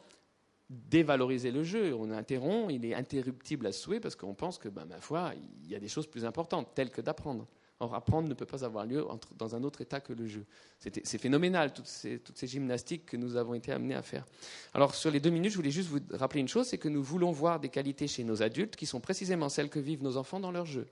dévalorisé 0.70 1.50
le 1.50 1.64
jeu. 1.64 1.94
On 1.94 2.10
interrompt, 2.10 2.72
il 2.72 2.84
est 2.84 2.94
interruptible 2.94 3.66
à 3.66 3.72
souhait 3.72 4.00
parce 4.00 4.14
qu'on 4.14 4.34
pense 4.34 4.58
que, 4.58 4.68
ben, 4.68 4.84
ma 4.84 5.00
foi, 5.00 5.32
il 5.64 5.70
y 5.70 5.74
a 5.74 5.80
des 5.80 5.88
choses 5.88 6.06
plus 6.06 6.24
importantes, 6.24 6.68
telles 6.74 6.90
que 6.90 7.00
d'apprendre. 7.00 7.46
Or, 7.80 7.94
apprendre 7.94 8.28
ne 8.28 8.34
peut 8.34 8.46
pas 8.46 8.64
avoir 8.64 8.84
lieu 8.86 9.06
dans 9.36 9.54
un 9.54 9.62
autre 9.62 9.80
état 9.80 10.00
que 10.00 10.12
le 10.12 10.26
jeu. 10.26 10.44
C'est 10.80 11.18
phénoménal, 11.18 11.72
toutes 11.72 11.86
ces, 11.86 12.18
toutes 12.18 12.36
ces, 12.36 12.48
gymnastiques 12.48 13.06
que 13.06 13.16
nous 13.16 13.36
avons 13.36 13.54
été 13.54 13.70
amenés 13.70 13.94
à 13.94 14.02
faire. 14.02 14.26
Alors, 14.74 14.96
sur 14.96 15.12
les 15.12 15.20
deux 15.20 15.30
minutes, 15.30 15.52
je 15.52 15.56
voulais 15.56 15.70
juste 15.70 15.88
vous 15.88 16.00
rappeler 16.10 16.40
une 16.40 16.48
chose, 16.48 16.66
c'est 16.66 16.78
que 16.78 16.88
nous 16.88 17.04
voulons 17.04 17.30
voir 17.30 17.60
des 17.60 17.68
qualités 17.68 18.08
chez 18.08 18.24
nos 18.24 18.42
adultes 18.42 18.74
qui 18.74 18.84
sont 18.84 18.98
précisément 18.98 19.48
celles 19.48 19.70
que 19.70 19.78
vivent 19.78 20.02
nos 20.02 20.16
enfants 20.16 20.40
dans 20.40 20.50
leur 20.50 20.66
jeu. 20.66 20.88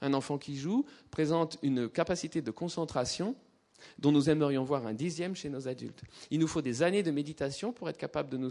Un 0.00 0.14
enfant 0.14 0.38
qui 0.38 0.56
joue 0.56 0.86
présente 1.10 1.58
une 1.62 1.90
capacité 1.90 2.40
de 2.40 2.50
concentration 2.50 3.36
dont 3.98 4.10
nous 4.10 4.30
aimerions 4.30 4.64
voir 4.64 4.86
un 4.86 4.94
dixième 4.94 5.36
chez 5.36 5.50
nos 5.50 5.68
adultes. 5.68 6.02
Il 6.30 6.40
nous 6.40 6.48
faut 6.48 6.62
des 6.62 6.82
années 6.82 7.02
de 7.02 7.10
méditation 7.10 7.72
pour 7.72 7.88
être 7.90 7.98
capable 7.98 8.30
de 8.30 8.38
nous 8.38 8.50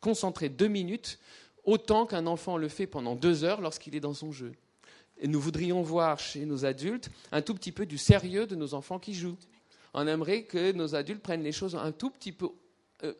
concentrer 0.00 0.48
deux 0.48 0.68
minutes 0.68 1.20
autant 1.64 2.06
qu'un 2.06 2.26
enfant 2.26 2.56
le 2.56 2.68
fait 2.68 2.86
pendant 2.86 3.14
deux 3.14 3.44
heures 3.44 3.60
lorsqu'il 3.60 3.94
est 3.94 4.00
dans 4.00 4.14
son 4.14 4.32
jeu. 4.32 4.52
Nous 5.22 5.40
voudrions 5.40 5.82
voir 5.82 6.18
chez 6.18 6.46
nos 6.46 6.64
adultes 6.64 7.10
un 7.32 7.42
tout 7.42 7.54
petit 7.54 7.72
peu 7.72 7.86
du 7.86 7.98
sérieux 7.98 8.46
de 8.46 8.56
nos 8.56 8.74
enfants 8.74 8.98
qui 8.98 9.14
jouent. 9.14 9.36
On 9.92 10.06
aimerait 10.06 10.44
que 10.44 10.72
nos 10.72 10.94
adultes 10.94 11.22
prennent 11.22 11.42
les 11.42 11.52
choses 11.52 11.74
un 11.74 11.92
tout 11.92 12.10
petit 12.10 12.32
peu, 12.32 12.48
euh, 13.02 13.14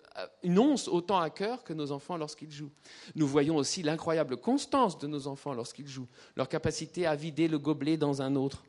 autant 0.89 1.19
à 1.19 1.31
cœur 1.31 1.65
que 1.65 1.73
nos 1.73 1.91
enfants 1.93 2.17
lorsqu'ils 2.17 2.53
jouent. 2.53 2.71
Nous 3.17 3.27
voyons 3.27 3.57
aussi 3.57 3.83
l'incroyable 3.83 4.37
constance 4.37 4.99
de 4.99 5.07
nos 5.07 5.27
enfants 5.27 5.53
lorsqu'ils 5.53 5.89
jouent, 5.89 6.09
leur 6.37 6.49
capacité 6.49 7.07
à 7.07 7.15
vider 7.15 7.49
le 7.49 7.59
gobelet 7.59 7.97
dans 7.97 8.23
un 8.23 8.37
autre, 8.37 8.63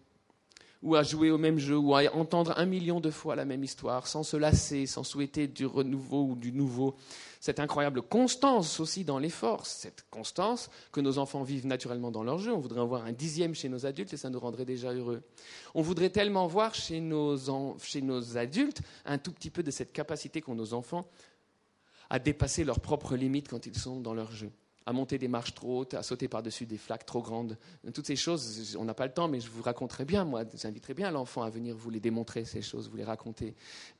ou 0.81 0.95
à 0.95 1.03
jouer 1.03 1.29
au 1.29 1.37
même 1.37 1.59
jeu, 1.59 1.77
ou 1.77 1.95
à 1.95 2.03
entendre 2.15 2.53
un 2.57 2.65
million 2.65 2.99
de 2.99 3.11
fois 3.11 3.35
la 3.35 3.45
même 3.45 3.63
histoire, 3.63 4.07
sans 4.07 4.23
se 4.23 4.35
lasser, 4.35 4.87
sans 4.87 5.03
souhaiter 5.03 5.47
du 5.47 5.65
renouveau 5.65 6.23
ou 6.23 6.35
du 6.35 6.51
nouveau. 6.51 6.95
Cette 7.41 7.59
incroyable 7.59 8.03
constance 8.03 8.79
aussi 8.79 9.03
dans 9.03 9.17
l'effort, 9.17 9.65
cette 9.65 10.05
constance 10.11 10.69
que 10.91 11.01
nos 11.01 11.17
enfants 11.17 11.41
vivent 11.41 11.65
naturellement 11.65 12.11
dans 12.11 12.23
leur 12.23 12.37
jeu. 12.37 12.53
On 12.53 12.59
voudrait 12.59 12.81
en 12.81 12.85
voir 12.85 13.03
un 13.03 13.13
dixième 13.13 13.55
chez 13.55 13.67
nos 13.67 13.87
adultes 13.87 14.13
et 14.13 14.17
ça 14.17 14.29
nous 14.29 14.39
rendrait 14.39 14.63
déjà 14.63 14.93
heureux. 14.93 15.23
On 15.73 15.81
voudrait 15.81 16.11
tellement 16.11 16.45
voir 16.45 16.75
chez 16.75 17.01
nos, 17.01 17.35
chez 17.79 18.03
nos 18.03 18.37
adultes 18.37 18.83
un 19.05 19.17
tout 19.17 19.31
petit 19.31 19.49
peu 19.49 19.63
de 19.63 19.71
cette 19.71 19.91
capacité 19.91 20.39
qu'ont 20.39 20.53
nos 20.53 20.75
enfants 20.75 21.07
à 22.11 22.19
dépasser 22.19 22.63
leurs 22.63 22.79
propres 22.79 23.15
limites 23.15 23.49
quand 23.49 23.65
ils 23.65 23.75
sont 23.75 23.99
dans 23.99 24.13
leur 24.13 24.31
jeu 24.31 24.51
à 24.91 24.93
monter 24.93 25.17
des 25.17 25.29
marches 25.29 25.53
trop 25.53 25.79
hautes, 25.79 25.93
à 25.93 26.03
sauter 26.03 26.27
par-dessus 26.27 26.65
des 26.65 26.77
flaques 26.77 27.05
trop 27.05 27.21
grandes. 27.21 27.57
Toutes 27.93 28.05
ces 28.05 28.17
choses, 28.17 28.75
on 28.77 28.83
n'a 28.83 28.93
pas 28.93 29.05
le 29.05 29.13
temps, 29.13 29.29
mais 29.29 29.39
je 29.39 29.49
vous 29.49 29.63
raconterai 29.63 30.03
bien, 30.03 30.25
moi, 30.25 30.43
j'inviterai 30.53 30.93
bien 30.93 31.11
l'enfant 31.11 31.43
à 31.43 31.49
venir 31.49 31.75
vous 31.75 31.89
les 31.89 32.01
démontrer, 32.01 32.43
ces 32.43 32.61
choses, 32.61 32.89
vous 32.89 32.97
les 32.97 33.05
raconter. 33.05 33.55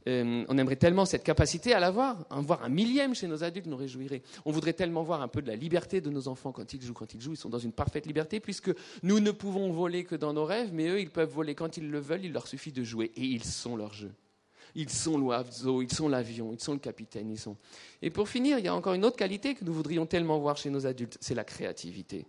Euh, 0.08 0.44
on 0.50 0.58
aimerait 0.58 0.76
tellement 0.76 1.06
cette 1.06 1.24
capacité 1.24 1.74
à 1.74 1.80
l'avoir, 1.80 2.26
en 2.30 2.42
voir 2.42 2.64
un 2.64 2.70
millième 2.70 3.16
chez 3.16 3.28
nos 3.28 3.44
adultes 3.44 3.68
nous 3.68 3.78
réjouirait. 3.78 4.22
On 4.46 4.52
voudrait 4.52 4.74
tellement 4.74 5.02
voir 5.02 5.22
un 5.22 5.30
peu 5.30 5.42
de 5.42 5.48
la 5.48 5.56
liberté 5.56 6.02
de 6.02 6.10
nos 6.10 6.28
enfants 6.28 6.52
quand 6.52 6.74
ils 6.74 6.82
jouent. 6.82 6.94
Quand 6.94 7.14
ils 7.14 7.22
jouent, 7.22 7.34
ils 7.34 7.38
sont 7.38 7.50
dans 7.50 7.60
une 7.60 7.72
parfaite 7.72 8.06
liberté, 8.06 8.42
puisque 8.42 8.72
nous 9.02 9.22
ne 9.22 9.32
pouvons 9.32 9.72
voler 9.72 10.04
que 10.04 10.16
dans 10.16 10.34
nos 10.34 10.46
rêves, 10.46 10.72
mais 10.74 10.90
eux, 10.90 11.00
ils 11.00 11.10
peuvent 11.10 11.32
voler 11.32 11.56
quand 11.56 11.78
ils 11.78 11.90
le 11.90 12.00
veulent, 12.00 12.26
il 12.26 12.34
leur 12.34 12.48
suffit 12.48 12.74
de 12.74 12.84
jouer, 12.84 13.12
et 13.16 13.24
ils 13.24 13.46
sont 13.46 13.78
leur 13.78 13.94
jeu. 13.94 14.12
Ils 14.76 14.90
sont 14.90 15.18
l'oiseau, 15.18 15.82
ils 15.82 15.92
sont 15.92 16.08
l'avion, 16.08 16.54
ils 16.54 16.62
sont 16.62 16.74
le 16.74 16.80
capitaine, 16.80 17.30
ils 17.30 17.40
sont. 17.40 17.58
Et 18.02 18.10
pour 18.10 18.30
finir, 18.30 18.58
il 18.60 18.66
y 18.66 18.68
a 18.68 18.76
encore 18.76 18.94
une 18.94 19.06
autre 19.06 19.18
qualité 19.18 19.56
que 19.56 19.66
nous 19.66 19.74
voudrions 19.74 20.06
tellement 20.06 20.40
voir 20.40 20.58
chez 20.58 20.70
nos 20.70 20.86
adultes, 20.86 21.18
c'est 21.22 21.36
la 21.36 21.44
créativité. 21.44 22.26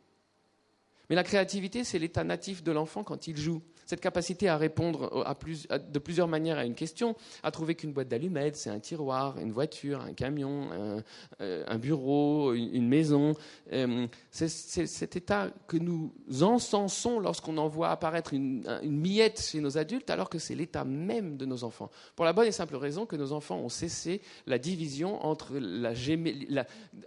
Mais 1.08 1.16
la 1.16 1.24
créativité, 1.24 1.84
c'est 1.84 1.98
l'état 1.98 2.24
natif 2.24 2.62
de 2.62 2.72
l'enfant 2.72 3.04
quand 3.04 3.26
il 3.26 3.36
joue. 3.36 3.62
Cette 3.92 4.00
capacité 4.00 4.48
à 4.48 4.56
répondre 4.56 5.22
de 5.68 5.98
plusieurs 5.98 6.26
manières 6.26 6.56
à 6.56 6.64
une 6.64 6.74
question, 6.74 7.14
à 7.42 7.50
trouver 7.50 7.74
qu'une 7.74 7.92
boîte 7.92 8.08
d'allumettes, 8.08 8.56
c'est 8.56 8.70
un 8.70 8.80
tiroir, 8.80 9.38
une 9.38 9.52
voiture, 9.52 10.00
un 10.00 10.14
camion, 10.14 10.70
un, 10.72 11.02
euh, 11.42 11.76
bureau, 11.76 12.54
une, 12.54 12.88
maison. 12.88 13.34
Euh, 13.70 14.06
c'est 14.30 14.48
cet 14.48 15.16
état 15.16 15.50
que 15.66 15.76
nous 15.76 16.10
encensons 16.40 17.20
lorsqu'on 17.20 17.58
en 17.58 17.68
voit 17.68 17.90
apparaître 17.90 18.32
une, 18.32 18.64
miette 18.82 19.42
chez 19.42 19.60
nos 19.60 19.76
adultes, 19.76 20.08
alors 20.08 20.30
que 20.30 20.38
c'est 20.38 20.54
l'état 20.54 20.84
même 20.84 21.36
de 21.36 21.44
nos 21.44 21.62
enfants. 21.62 21.90
Pour 22.16 22.24
la 22.24 22.32
bonne 22.32 22.46
et 22.46 22.52
simple 22.52 22.76
raison 22.76 23.04
que 23.04 23.16
nos 23.16 23.32
enfants 23.32 23.58
ont 23.58 23.68
cessé 23.68 24.22
la 24.46 24.56
division 24.56 25.22
entre 25.22 25.52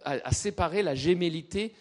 à 0.03 0.31
séparer 0.31 0.83
la 0.83 0.93
gémellité 0.93 1.73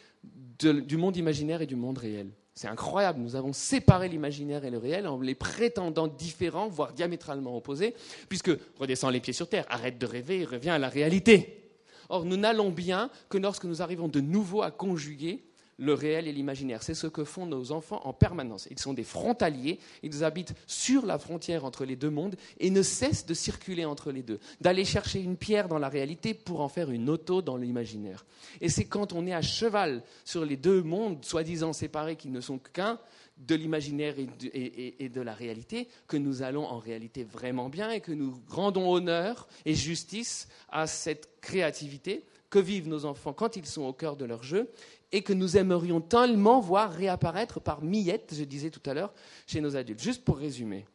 du 0.63 0.97
monde 0.97 1.19
imaginaire 1.19 1.61
et 1.61 1.67
du 1.67 1.77
monde 1.77 1.99
réel. 1.99 2.31
C'est 2.55 2.69
incroyable, 2.69 3.19
nous 3.19 3.35
avons 3.35 3.53
séparé 3.53 4.09
l'imaginaire 4.09 4.65
et 4.65 4.71
le 4.71 4.79
réel 4.79 5.09
en 5.09 5.21
les 5.21 5.35
prétendant 5.35 6.07
différents, 6.07 6.69
voire 6.69 6.93
diamétralement 6.93 7.57
opposés, 7.57 7.95
puisque 8.29 8.53
redescend 8.79 9.13
les 9.13 9.19
pieds 9.19 9.33
sur 9.33 9.49
terre, 9.49 9.67
arrête 9.69 9.99
de 9.99 10.07
rêver 10.07 10.41
et 10.41 10.45
reviens 10.45 10.75
à 10.75 10.79
la 10.79 10.89
réalité. 10.89 11.73
Or, 12.09 12.25
nous 12.25 12.37
n'allons 12.37 12.71
bien 12.71 13.11
que 13.29 13.39
lorsque 13.39 13.65
nous 13.65 13.83
arrivons 13.83 14.07
de 14.07 14.21
nouveau 14.21 14.63
à 14.63 14.71
conjuguer 14.71 15.45
le 15.79 15.95
réel 15.95 16.29
et 16.29 16.33
l'imaginaire. 16.33 16.83
C'est 16.83 16.95
ce 16.95 17.07
que 17.07 17.25
font 17.25 17.47
nos 17.47 17.73
enfants 17.73 18.01
en 18.05 18.13
permanence. 18.13 18.69
Ils 18.71 18.79
sont 18.79 18.95
des 18.95 19.05
frontaliers, 19.05 19.79
ils 20.03 20.25
habitent 20.25 20.55
sur 20.67 21.07
la 21.07 21.19
frontière 21.19 21.65
entre 21.65 21.85
les 21.85 21.97
deux 21.97 22.11
mondes 22.11 22.37
et 22.59 22.71
ne 22.71 22.83
cessent 22.83 23.27
de 23.27 23.35
circuler 23.35 23.85
entre 23.85 24.13
les 24.13 24.23
deux, 24.23 24.41
d'aller 24.61 24.85
chercher 24.85 25.21
une 25.21 25.37
pierre 25.37 25.69
dans 25.69 25.79
la 25.79 25.89
réalité 25.89 26.35
pour 26.35 26.61
en 26.61 26.69
faire 26.69 26.91
une 26.91 27.09
auto 27.11 27.43
dans 27.43 27.57
l'imaginaire. 27.57 28.25
Et 28.61 28.69
c'est 28.69 28.85
quand 28.85 29.13
on 29.13 29.27
est 29.27 29.35
à 29.35 29.43
cheval 29.43 30.03
sur 30.25 30.45
les 30.45 30.57
deux 30.57 30.83
mondes, 30.83 31.25
soi-disant 31.25 31.73
séparés, 31.73 32.17
qui 32.17 32.29
ne 32.29 32.41
sont 32.41 32.59
qu'un, 32.59 32.99
de 33.37 33.55
l'imaginaire 33.55 34.15
et, 34.53 35.09
de 35.09 35.21
la 35.21 35.35
réalité, 35.35 35.89
que 36.07 36.17
nous 36.17 36.43
allons 36.43 36.65
en 36.67 36.79
réalité 36.79 37.25
vraiment 37.25 37.69
bien 37.69 37.91
et 37.91 38.01
que 38.01 38.13
nous 38.13 38.35
rendons 38.49 38.91
honneur 38.93 39.49
et 39.65 39.75
justice 39.75 40.49
à 40.71 40.87
cette 40.87 41.41
créativité 41.41 42.25
que 42.49 42.59
vivent 42.61 42.89
nos 42.89 43.05
enfants 43.05 43.33
quand 43.33 43.57
ils 43.57 43.67
sont 43.67 43.83
au 43.83 43.93
cœur 43.93 44.17
de 44.17 44.25
leur 44.25 44.45
jeu 44.45 44.71
et 45.15 45.23
que 45.23 45.33
nous 45.33 45.57
aimerions 45.57 46.01
tellement 46.01 46.59
voir 46.59 46.93
réapparaître 46.93 47.61
par 47.61 47.83
miettes, 47.83 48.35
je 48.37 48.43
disais 48.43 48.71
tout 48.71 48.83
à 48.85 48.95
l'heure, 48.95 49.15
chez 49.47 49.61
nos 49.61 49.77
adultes. 49.77 50.03
Juste 50.03 50.25
pour 50.25 50.37
résumer, 50.37 50.87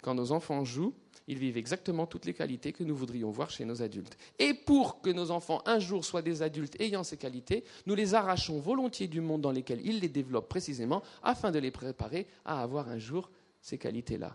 quand 0.00 0.14
nos 0.14 0.32
enfants 0.32 0.64
jouent, 0.64 0.94
ils 1.28 1.36
vivent 1.36 1.58
exactement 1.58 2.06
toutes 2.06 2.24
les 2.24 2.32
qualités 2.32 2.72
que 2.72 2.82
nous 2.82 2.96
voudrions 2.96 3.30
voir 3.30 3.50
chez 3.50 3.66
nos 3.66 3.82
adultes. 3.82 4.16
Et 4.38 4.54
pour 4.54 5.02
que 5.02 5.10
nos 5.10 5.30
enfants 5.30 5.60
un 5.66 5.78
jour 5.80 6.02
soient 6.02 6.22
des 6.22 6.40
adultes 6.40 6.80
ayant 6.80 7.04
ces 7.04 7.18
qualités, 7.18 7.62
nous 7.84 7.94
les 7.94 8.14
arrachons 8.14 8.58
volontiers 8.58 9.06
du 9.06 9.20
monde 9.20 9.42
dans 9.42 9.52
lequel 9.52 9.86
ils 9.86 10.00
les 10.00 10.08
développent 10.08 10.48
précisément 10.48 11.02
afin 11.22 11.50
de 11.50 11.58
les 11.58 11.70
préparer 11.70 12.26
à 12.46 12.62
avoir 12.62 12.88
un 12.88 12.98
jour 12.98 13.30
ces 13.60 13.76
qualités-là. 13.76 14.34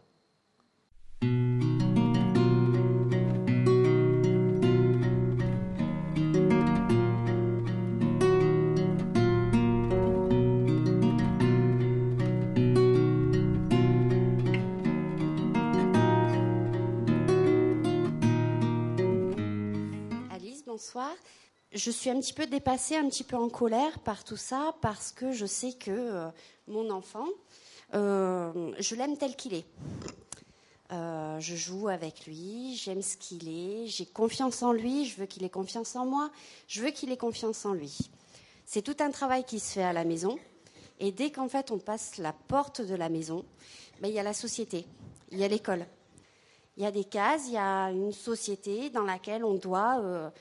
Je 21.71 21.91
suis 21.91 22.09
un 22.09 22.19
petit 22.19 22.33
peu 22.33 22.47
dépassée, 22.47 22.95
un 22.95 23.07
petit 23.09 23.23
peu 23.23 23.35
en 23.35 23.49
colère 23.49 23.99
par 23.99 24.23
tout 24.23 24.37
ça, 24.37 24.75
parce 24.81 25.11
que 25.11 25.31
je 25.31 25.45
sais 25.45 25.73
que 25.73 25.91
euh, 25.91 26.29
mon 26.67 26.89
enfant, 26.89 27.27
euh, 27.93 28.73
je 28.79 28.95
l'aime 28.95 29.17
tel 29.17 29.35
qu'il 29.35 29.53
est. 29.53 29.65
Euh, 30.93 31.37
je 31.41 31.55
joue 31.55 31.89
avec 31.89 32.25
lui, 32.25 32.75
j'aime 32.75 33.01
ce 33.01 33.17
qu'il 33.17 33.49
est, 33.49 33.87
j'ai 33.87 34.05
confiance 34.05 34.63
en 34.63 34.71
lui, 34.71 35.05
je 35.05 35.17
veux 35.17 35.25
qu'il 35.25 35.43
ait 35.43 35.49
confiance 35.49 35.97
en 35.97 36.05
moi, 36.05 36.31
je 36.69 36.81
veux 36.81 36.91
qu'il 36.91 37.11
ait 37.11 37.17
confiance 37.17 37.65
en 37.65 37.73
lui. 37.73 37.97
C'est 38.65 38.81
tout 38.81 38.95
un 39.01 39.11
travail 39.11 39.43
qui 39.43 39.59
se 39.59 39.73
fait 39.73 39.83
à 39.83 39.91
la 39.91 40.05
maison, 40.05 40.39
et 40.99 41.11
dès 41.11 41.29
qu'en 41.29 41.49
fait 41.49 41.71
on 41.71 41.77
passe 41.77 42.17
la 42.17 42.31
porte 42.31 42.81
de 42.81 42.95
la 42.95 43.09
maison, 43.09 43.43
ben, 43.99 44.07
il 44.07 44.13
y 44.13 44.19
a 44.19 44.23
la 44.23 44.33
société, 44.33 44.85
il 45.31 45.39
y 45.39 45.43
a 45.43 45.49
l'école. 45.49 45.85
Il 46.77 46.83
y 46.83 46.85
a 46.85 46.91
des 46.91 47.05
cases, 47.05 47.47
il 47.47 47.53
y 47.53 47.57
a 47.57 47.91
une 47.91 48.13
société 48.13 48.89
dans 48.89 49.03
laquelle 49.03 49.43
on 49.43 49.55
doit 49.55 50.31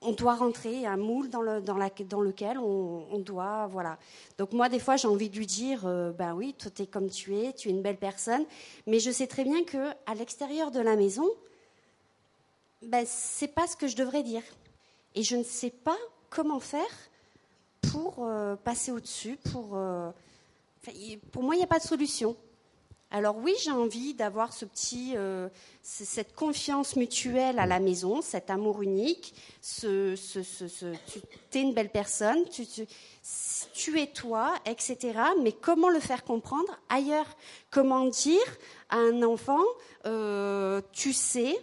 on 0.00 0.12
doit 0.12 0.34
rentrer 0.34 0.86
un 0.86 0.96
moule 0.96 1.28
dans, 1.28 1.42
le, 1.42 1.60
dans, 1.60 1.74
lequel 2.20 2.58
on, 2.58 3.18
doit. 3.18 3.66
Voilà. 3.66 3.98
Donc, 4.38 4.52
moi, 4.52 4.68
des 4.68 4.78
fois, 4.78 4.96
j'ai 4.96 5.08
envie 5.08 5.28
de 5.28 5.36
lui 5.36 5.46
dire 5.46 5.86
euh, 5.86 6.12
ben 6.12 6.34
oui, 6.34 6.54
toi, 6.56 6.70
tu 6.74 6.82
es 6.82 6.86
comme 6.86 7.10
tu 7.10 7.36
es, 7.36 7.52
tu 7.52 7.68
es 7.68 7.70
une 7.72 7.82
belle 7.82 7.96
personne. 7.96 8.44
Mais 8.86 9.00
je 9.00 9.10
sais 9.10 9.26
très 9.26 9.44
bien 9.44 9.64
qu'à 9.64 10.14
l'extérieur 10.16 10.70
de 10.70 10.80
la 10.80 10.94
maison, 10.94 11.28
ben, 12.82 13.04
ce 13.06 13.44
n'est 13.44 13.50
pas 13.50 13.66
ce 13.66 13.76
que 13.76 13.88
je 13.88 13.96
devrais 13.96 14.22
dire. 14.22 14.42
Et 15.14 15.22
je 15.22 15.36
ne 15.36 15.42
sais 15.42 15.70
pas 15.70 15.98
comment 16.30 16.60
faire 16.60 16.82
pour 17.90 18.18
euh, 18.20 18.54
passer 18.54 18.92
au-dessus. 18.92 19.36
Pour, 19.50 19.70
euh, 19.74 20.10
pour 21.32 21.42
moi, 21.42 21.56
il 21.56 21.58
n'y 21.58 21.64
a 21.64 21.68
pas 21.68 21.80
de 21.80 21.84
solution. 21.84 22.36
Alors 23.10 23.36
oui, 23.38 23.54
j'ai 23.62 23.70
envie 23.70 24.12
d'avoir 24.12 24.52
ce 24.52 24.66
petit, 24.66 25.14
euh, 25.16 25.48
cette 25.82 26.34
confiance 26.34 26.94
mutuelle 26.94 27.58
à 27.58 27.64
la 27.64 27.80
maison, 27.80 28.20
cet 28.20 28.50
amour 28.50 28.82
unique. 28.82 29.34
Tu 29.80 29.86
es 29.86 31.62
une 31.62 31.72
belle 31.72 31.88
personne, 31.88 32.44
tu, 32.50 32.66
tu, 33.72 33.98
es 33.98 34.08
toi, 34.08 34.54
etc. 34.66 35.18
Mais 35.42 35.52
comment 35.52 35.88
le 35.88 36.00
faire 36.00 36.22
comprendre 36.22 36.78
ailleurs? 36.90 37.26
Comment 37.70 38.04
dire 38.04 38.58
à 38.90 38.96
un 38.96 39.22
enfant, 39.22 39.64
euh, 40.04 40.82
tu 40.92 41.14
sais, 41.14 41.56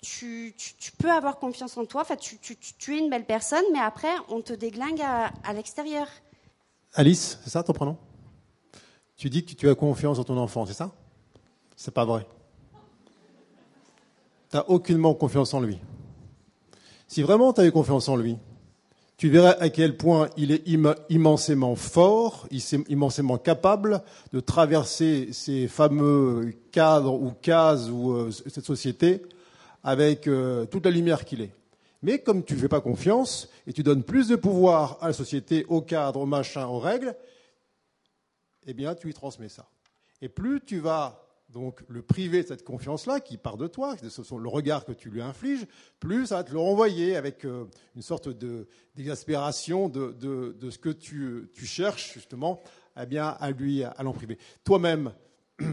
tu, 0.00 0.54
peux 0.98 1.10
avoir 1.10 1.40
confiance 1.40 1.76
en 1.76 1.84
toi, 1.84 2.02
enfin, 2.02 2.16
tu, 2.16 2.38
es 2.92 2.98
une 2.98 3.10
belle 3.10 3.26
personne, 3.26 3.64
mais 3.72 3.80
après, 3.80 4.14
on 4.28 4.40
te 4.40 4.52
déglingue 4.52 5.02
à, 5.02 5.32
à 5.42 5.52
l'extérieur. 5.52 6.06
Alice, 6.94 7.40
c'est 7.42 7.50
ça 7.50 7.64
ton 7.64 7.72
prénom? 7.72 7.98
Tu 9.22 9.30
dis 9.30 9.44
que 9.44 9.54
tu 9.54 9.68
as 9.68 9.76
confiance 9.76 10.18
en 10.18 10.24
ton 10.24 10.36
enfant, 10.36 10.66
c'est 10.66 10.72
ça? 10.72 10.90
C'est 11.76 11.94
pas 11.94 12.04
vrai. 12.04 12.26
Tu 14.50 14.56
n'as 14.56 14.64
aucunement 14.66 15.14
confiance 15.14 15.54
en 15.54 15.60
lui. 15.60 15.78
Si 17.06 17.22
vraiment 17.22 17.52
tu 17.52 17.60
avais 17.60 17.70
confiance 17.70 18.08
en 18.08 18.16
lui, 18.16 18.36
tu 19.18 19.30
verrais 19.30 19.56
à 19.60 19.68
quel 19.68 19.96
point 19.96 20.28
il 20.36 20.50
est 20.50 20.64
immensément 21.08 21.76
fort, 21.76 22.48
immensément 22.88 23.38
capable 23.38 24.02
de 24.32 24.40
traverser 24.40 25.28
ces 25.30 25.68
fameux 25.68 26.52
cadres 26.72 27.14
ou 27.14 27.30
cases 27.30 27.90
ou 27.90 28.14
euh, 28.14 28.32
cette 28.32 28.64
société 28.64 29.22
avec 29.84 30.26
euh, 30.26 30.64
toute 30.64 30.84
la 30.84 30.90
lumière 30.90 31.24
qu'il 31.24 31.42
est. 31.42 31.54
Mais 32.02 32.18
comme 32.18 32.42
tu 32.42 32.54
ne 32.54 32.58
fais 32.58 32.66
pas 32.66 32.80
confiance 32.80 33.48
et 33.68 33.72
tu 33.72 33.84
donnes 33.84 34.02
plus 34.02 34.26
de 34.26 34.34
pouvoir 34.34 34.98
à 35.00 35.06
la 35.06 35.12
société, 35.12 35.64
au 35.68 35.80
cadre, 35.80 36.22
au 36.22 36.26
machin, 36.26 36.66
aux 36.66 36.80
règles, 36.80 37.14
eh 38.66 38.74
bien, 38.74 38.94
tu 38.94 39.06
lui 39.06 39.14
transmets 39.14 39.48
ça. 39.48 39.68
Et 40.20 40.28
plus 40.28 40.60
tu 40.64 40.78
vas 40.78 41.22
donc 41.52 41.82
le 41.88 42.02
priver 42.02 42.42
de 42.42 42.48
cette 42.48 42.64
confiance-là, 42.64 43.20
qui 43.20 43.36
part 43.36 43.56
de 43.56 43.66
toi, 43.66 43.94
de 43.96 44.38
le 44.38 44.48
regard 44.48 44.84
que 44.84 44.92
tu 44.92 45.10
lui 45.10 45.20
infliges, 45.20 45.66
plus 46.00 46.26
ça 46.26 46.36
va 46.36 46.44
te 46.44 46.52
le 46.52 46.58
renvoyer 46.58 47.14
avec 47.14 47.44
euh, 47.44 47.66
une 47.94 48.02
sorte 48.02 48.28
d'exaspération 48.96 49.88
de, 49.88 50.12
de, 50.12 50.70
ce 50.70 50.78
que 50.78 50.88
tu, 50.88 51.50
cherches 51.62 52.14
justement 52.14 52.60
eh 53.00 53.06
bien, 53.06 53.28
à 53.28 53.50
lui, 53.50 53.84
à 53.84 54.02
l'en 54.02 54.12
priver. 54.12 54.38
Toi-même, 54.64 55.12
tu 55.58 55.66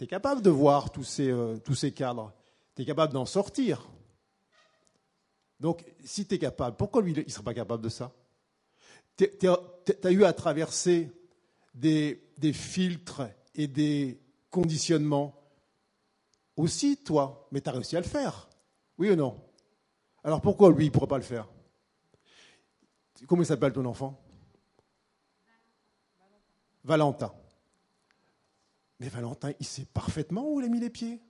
es 0.00 0.06
capable 0.06 0.40
de 0.40 0.50
voir 0.50 0.92
tous 0.92 1.04
ces, 1.04 1.30
euh, 1.30 1.58
tous 1.58 1.74
ces 1.74 1.92
cadres, 1.92 2.32
tu 2.76 2.82
es 2.82 2.84
capable 2.84 3.12
d'en 3.12 3.26
sortir. 3.26 3.88
Donc, 5.58 5.84
si 6.04 6.26
tu 6.26 6.36
es 6.36 6.38
capable, 6.38 6.76
pourquoi 6.76 7.02
lui, 7.02 7.12
il 7.12 7.24
ne 7.24 7.30
serait 7.30 7.44
pas 7.44 7.54
capable 7.54 7.82
de 7.82 7.88
ça? 7.88 8.12
Tu 9.16 9.28
as 9.48 10.10
eu 10.10 10.24
à 10.24 10.32
traverser 10.32 11.10
des, 11.74 12.20
filtres 12.52 13.22
et 13.54 13.66
des 13.66 14.20
conditionnements 14.50 15.34
aussi, 16.56 16.96
toi, 16.96 17.48
mais 17.50 17.60
tu 17.60 17.68
as 17.68 17.72
réussi 17.72 17.96
à 17.96 18.00
le 18.00 18.06
faire. 18.06 18.48
Oui 18.98 19.10
ou 19.10 19.16
non? 19.16 19.40
Alors 20.22 20.40
pourquoi 20.40 20.70
lui, 20.70 20.84
il 20.84 20.88
ne 20.88 20.92
pourrait 20.92 21.08
pas 21.08 21.18
le 21.18 21.24
faire? 21.24 21.48
Comment 23.26 23.42
il 23.42 23.46
s'appelle 23.46 23.72
ton 23.72 23.84
enfant? 23.84 24.20
Valentin. 26.84 27.32
Mais 29.00 29.08
Valentin, 29.08 29.52
il 29.58 29.66
sait 29.66 29.86
parfaitement 29.86 30.48
où 30.48 30.60
il 30.60 30.66
a 30.66 30.68
mis 30.68 30.80
les 30.80 30.90
pieds. 30.90 31.20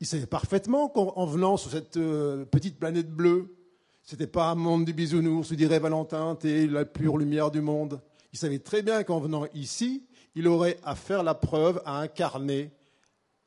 Il 0.00 0.06
savait 0.06 0.26
parfaitement 0.26 0.88
qu'en 0.88 1.26
venant 1.26 1.56
sur 1.56 1.70
cette 1.70 1.96
euh, 1.96 2.44
petite 2.44 2.78
planète 2.78 3.10
bleue, 3.10 3.56
c'était 4.02 4.26
pas 4.26 4.50
un 4.50 4.54
monde 4.54 4.84
du 4.84 4.92
bisounours, 4.92 5.50
où 5.50 5.56
dirait 5.56 5.78
Valentin, 5.78 6.36
es 6.44 6.66
la 6.66 6.84
pure 6.84 7.16
lumière 7.16 7.50
du 7.50 7.62
monde. 7.62 8.00
Il 8.34 8.36
savait 8.36 8.58
très 8.58 8.82
bien 8.82 9.04
qu'en 9.04 9.20
venant 9.20 9.46
ici, 9.54 10.02
il 10.34 10.48
aurait 10.48 10.76
à 10.82 10.96
faire 10.96 11.22
la 11.22 11.34
preuve, 11.34 11.80
à 11.86 12.00
incarner 12.00 12.72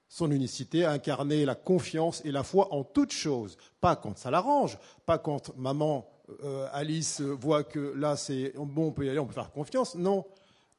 son 0.07 0.31
unicité, 0.31 0.85
à 0.85 0.91
incarner 0.91 1.43
la 1.43 1.55
confiance 1.55 2.21
et 2.23 2.31
la 2.31 2.41
foi 2.41 2.73
en 2.73 2.85
toute 2.85 3.11
chose. 3.11 3.57
Pas 3.81 3.97
quand 3.97 4.17
ça 4.17 4.31
l'arrange, 4.31 4.77
pas 5.05 5.17
quand 5.17 5.53
maman 5.57 6.09
euh, 6.41 6.69
Alice 6.71 7.19
voit 7.19 7.65
que 7.65 7.93
là 7.97 8.15
c'est 8.15 8.53
bon, 8.55 8.87
on 8.87 8.91
peut 8.93 9.05
y 9.05 9.09
aller, 9.09 9.19
on 9.19 9.25
peut 9.25 9.33
faire 9.33 9.51
confiance. 9.51 9.95
Non, 9.95 10.25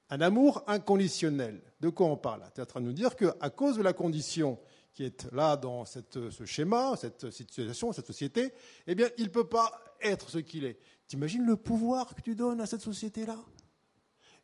un 0.09 0.23
amour 0.23 0.65
inconditionnel. 0.69 1.61
De 1.79 1.91
quoi 1.91 2.07
on 2.07 2.17
parle? 2.17 2.45
Tu 2.55 2.61
es 2.61 2.63
en 2.63 2.67
train 2.67 2.81
de 2.81 2.87
nous 2.87 2.95
dire 2.95 3.15
qu'à 3.15 3.51
cause 3.51 3.77
de 3.77 3.83
la 3.83 3.93
condition 3.93 4.59
qui 4.95 5.05
est 5.05 5.31
là 5.33 5.59
dans 5.59 5.85
cette, 5.85 6.31
ce 6.31 6.47
schéma, 6.47 6.95
cette 6.97 7.31
situation, 7.31 7.93
cette 7.93 8.07
société, 8.07 8.55
eh 8.87 8.95
bien, 8.95 9.11
il 9.19 9.25
ne 9.25 9.29
peut 9.29 9.49
pas 9.49 9.71
être 10.01 10.31
ce 10.31 10.39
qu'il 10.39 10.65
est. 10.65 10.79
T'imagines 11.07 11.45
le 11.45 11.57
pouvoir 11.57 12.15
que 12.15 12.23
tu 12.23 12.35
donnes 12.35 12.63
à 12.63 12.67
cette 12.67 12.81
société-là? 12.81 13.37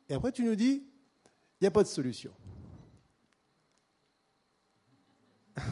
Et 0.09 0.15
après, 0.15 0.33
tu 0.33 0.45
nous 0.45 0.55
dis, 0.55 0.83
il 1.61 1.65
n'y 1.65 1.69
a 1.69 1.71
pas 1.71 1.83
de 1.83 1.89
solution. 1.89 2.33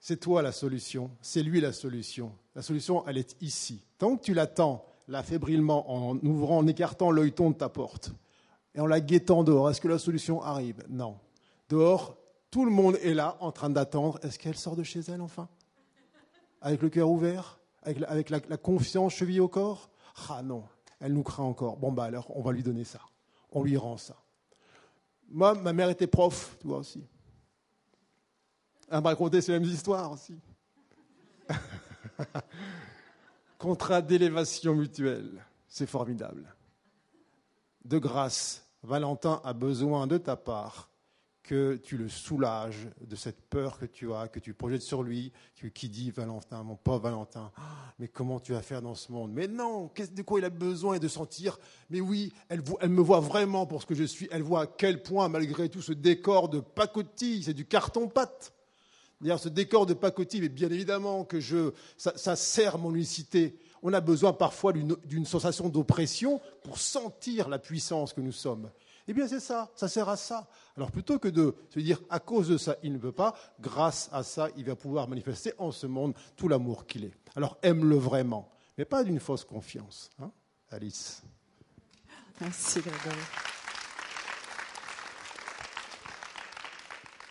c'est 0.00 0.18
toi 0.18 0.40
la 0.40 0.52
solution, 0.52 1.10
c'est 1.20 1.42
lui 1.42 1.60
la 1.60 1.72
solution. 1.72 2.32
La 2.54 2.62
solution, 2.62 3.06
elle 3.06 3.18
est 3.18 3.36
ici. 3.42 3.84
Tant 3.98 4.16
que 4.16 4.22
tu 4.22 4.32
l'attends, 4.34 4.86
là, 5.06 5.22
fébrilement, 5.22 5.90
en 5.92 6.16
ouvrant, 6.24 6.58
en 6.58 6.66
écartant 6.66 7.10
l'œilleton 7.10 7.50
de 7.50 7.56
ta 7.56 7.68
porte, 7.68 8.12
et 8.74 8.80
en 8.80 8.86
la 8.86 9.00
guettant 9.00 9.44
dehors, 9.44 9.70
est-ce 9.70 9.80
que 9.80 9.88
la 9.88 9.98
solution 9.98 10.42
arrive? 10.42 10.82
Non. 10.88 11.18
Dehors, 11.68 12.16
tout 12.50 12.64
le 12.64 12.70
monde 12.70 12.96
est 13.02 13.12
là, 13.12 13.36
en 13.40 13.52
train 13.52 13.70
d'attendre. 13.70 14.18
Est-ce 14.22 14.38
qu'elle 14.38 14.56
sort 14.56 14.76
de 14.76 14.82
chez 14.82 15.00
elle, 15.08 15.20
enfin? 15.20 15.48
Avec 16.60 16.80
le 16.80 16.88
cœur 16.88 17.10
ouvert? 17.10 17.57
Avec, 18.06 18.30
la, 18.30 18.56
confiance 18.56 19.14
cheville 19.14 19.40
au 19.40 19.48
corps? 19.48 19.90
Ah 20.28 20.42
non, 20.42 20.64
elle 21.00 21.12
nous 21.12 21.22
craint 21.22 21.44
encore. 21.44 21.76
Bon, 21.76 21.92
bah 21.92 22.04
alors, 22.04 22.30
on 22.36 22.42
va 22.42 22.52
lui 22.52 22.62
donner 22.62 22.84
ça. 22.84 23.00
On 23.50 23.62
lui 23.62 23.76
rend 23.76 23.96
ça. 23.96 24.16
Moi, 25.30 25.54
ma 25.54 25.72
mère 25.72 25.90
était 25.90 26.06
prof, 26.06 26.56
tu 26.60 26.66
vois 26.66 26.78
aussi. 26.78 27.04
Elle 28.90 29.02
m'a 29.02 29.10
raconté 29.10 29.40
ces 29.40 29.52
mêmes 29.52 29.64
histoires 29.64 30.12
aussi. 30.12 30.38
Contrat 33.58 34.02
d'élévation 34.02 34.74
mutuelle, 34.74 35.44
c'est 35.66 35.86
formidable. 35.86 36.54
De 37.84 37.98
grâce, 37.98 38.66
Valentin 38.82 39.40
a 39.44 39.52
besoin 39.52 40.06
de 40.06 40.18
ta 40.18 40.36
part 40.36 40.88
que 41.48 41.76
tu 41.76 41.96
le 41.96 42.10
soulages 42.10 42.88
de 43.00 43.16
cette 43.16 43.40
peur 43.40 43.78
que 43.78 43.86
tu 43.86 44.12
as, 44.12 44.28
que 44.28 44.38
tu 44.38 44.52
projettes 44.52 44.82
sur 44.82 45.02
lui, 45.02 45.32
qui 45.72 45.88
dit 45.88 46.10
Valentin, 46.10 46.62
mon 46.62 46.76
pauvre 46.76 46.98
Valentin, 46.98 47.50
ah, 47.56 47.62
mais 47.98 48.06
comment 48.06 48.38
tu 48.38 48.52
vas 48.52 48.60
faire 48.60 48.82
dans 48.82 48.94
ce 48.94 49.10
monde? 49.10 49.32
Mais 49.32 49.48
non, 49.48 49.90
de 49.96 50.22
quoi 50.22 50.40
il 50.40 50.44
a 50.44 50.50
besoin 50.50 50.98
de 50.98 51.08
sentir? 51.08 51.58
Mais 51.88 52.02
oui, 52.02 52.34
elle, 52.50 52.60
me 52.90 53.00
voit 53.00 53.20
vraiment 53.20 53.64
pour 53.64 53.80
ce 53.80 53.86
que 53.86 53.94
je 53.94 54.04
suis, 54.04 54.28
elle 54.30 54.42
voit 54.42 54.64
à 54.64 54.66
quel 54.66 55.02
point, 55.02 55.30
malgré 55.30 55.70
tout, 55.70 55.80
ce 55.80 55.94
décor 55.94 56.50
de 56.50 56.60
pacotille, 56.60 57.44
c'est 57.44 57.54
du 57.54 57.64
carton-pâte. 57.64 58.52
D'ailleurs, 59.18 59.40
ce 59.40 59.48
décor 59.48 59.86
de 59.86 59.94
pacotille, 59.94 60.42
mais 60.42 60.50
bien 60.50 60.68
évidemment 60.68 61.24
que 61.24 61.40
ça, 61.96 62.12
ça 62.14 62.36
sert 62.36 62.76
mon 62.76 62.94
unicité. 62.94 63.58
On 63.82 63.94
a 63.94 64.02
besoin 64.02 64.34
parfois 64.34 64.74
d'une 64.74 65.24
sensation 65.24 65.70
d'oppression 65.70 66.42
pour 66.62 66.78
sentir 66.78 67.48
la 67.48 67.58
puissance 67.58 68.12
que 68.12 68.20
nous 68.20 68.32
sommes. 68.32 68.68
Eh 69.10 69.14
bien, 69.14 69.26
c'est 69.26 69.40
ça, 69.40 69.70
ça 69.74 69.88
sert 69.88 70.06
à 70.10 70.18
ça. 70.18 70.46
Alors, 70.76 70.90
plutôt 70.90 71.18
que 71.18 71.28
de 71.28 71.54
se 71.70 71.80
dire 71.80 71.98
à 72.10 72.20
cause 72.20 72.48
de 72.48 72.58
ça, 72.58 72.76
il 72.82 72.92
ne 72.92 72.98
veut 72.98 73.10
pas, 73.10 73.34
grâce 73.58 74.10
à 74.12 74.22
ça, 74.22 74.50
il 74.54 74.66
va 74.66 74.76
pouvoir 74.76 75.08
manifester 75.08 75.54
en 75.56 75.72
ce 75.72 75.86
monde 75.86 76.14
tout 76.36 76.46
l'amour 76.46 76.86
qu'il 76.86 77.04
est. 77.06 77.14
Alors, 77.34 77.56
aime-le 77.62 77.96
vraiment, 77.96 78.50
mais 78.76 78.84
pas 78.84 79.02
d'une 79.04 79.18
fausse 79.18 79.44
confiance. 79.44 80.10
Hein 80.20 80.30
Alice. 80.70 81.22
Merci, 82.38 82.80
Grégory. 82.80 83.16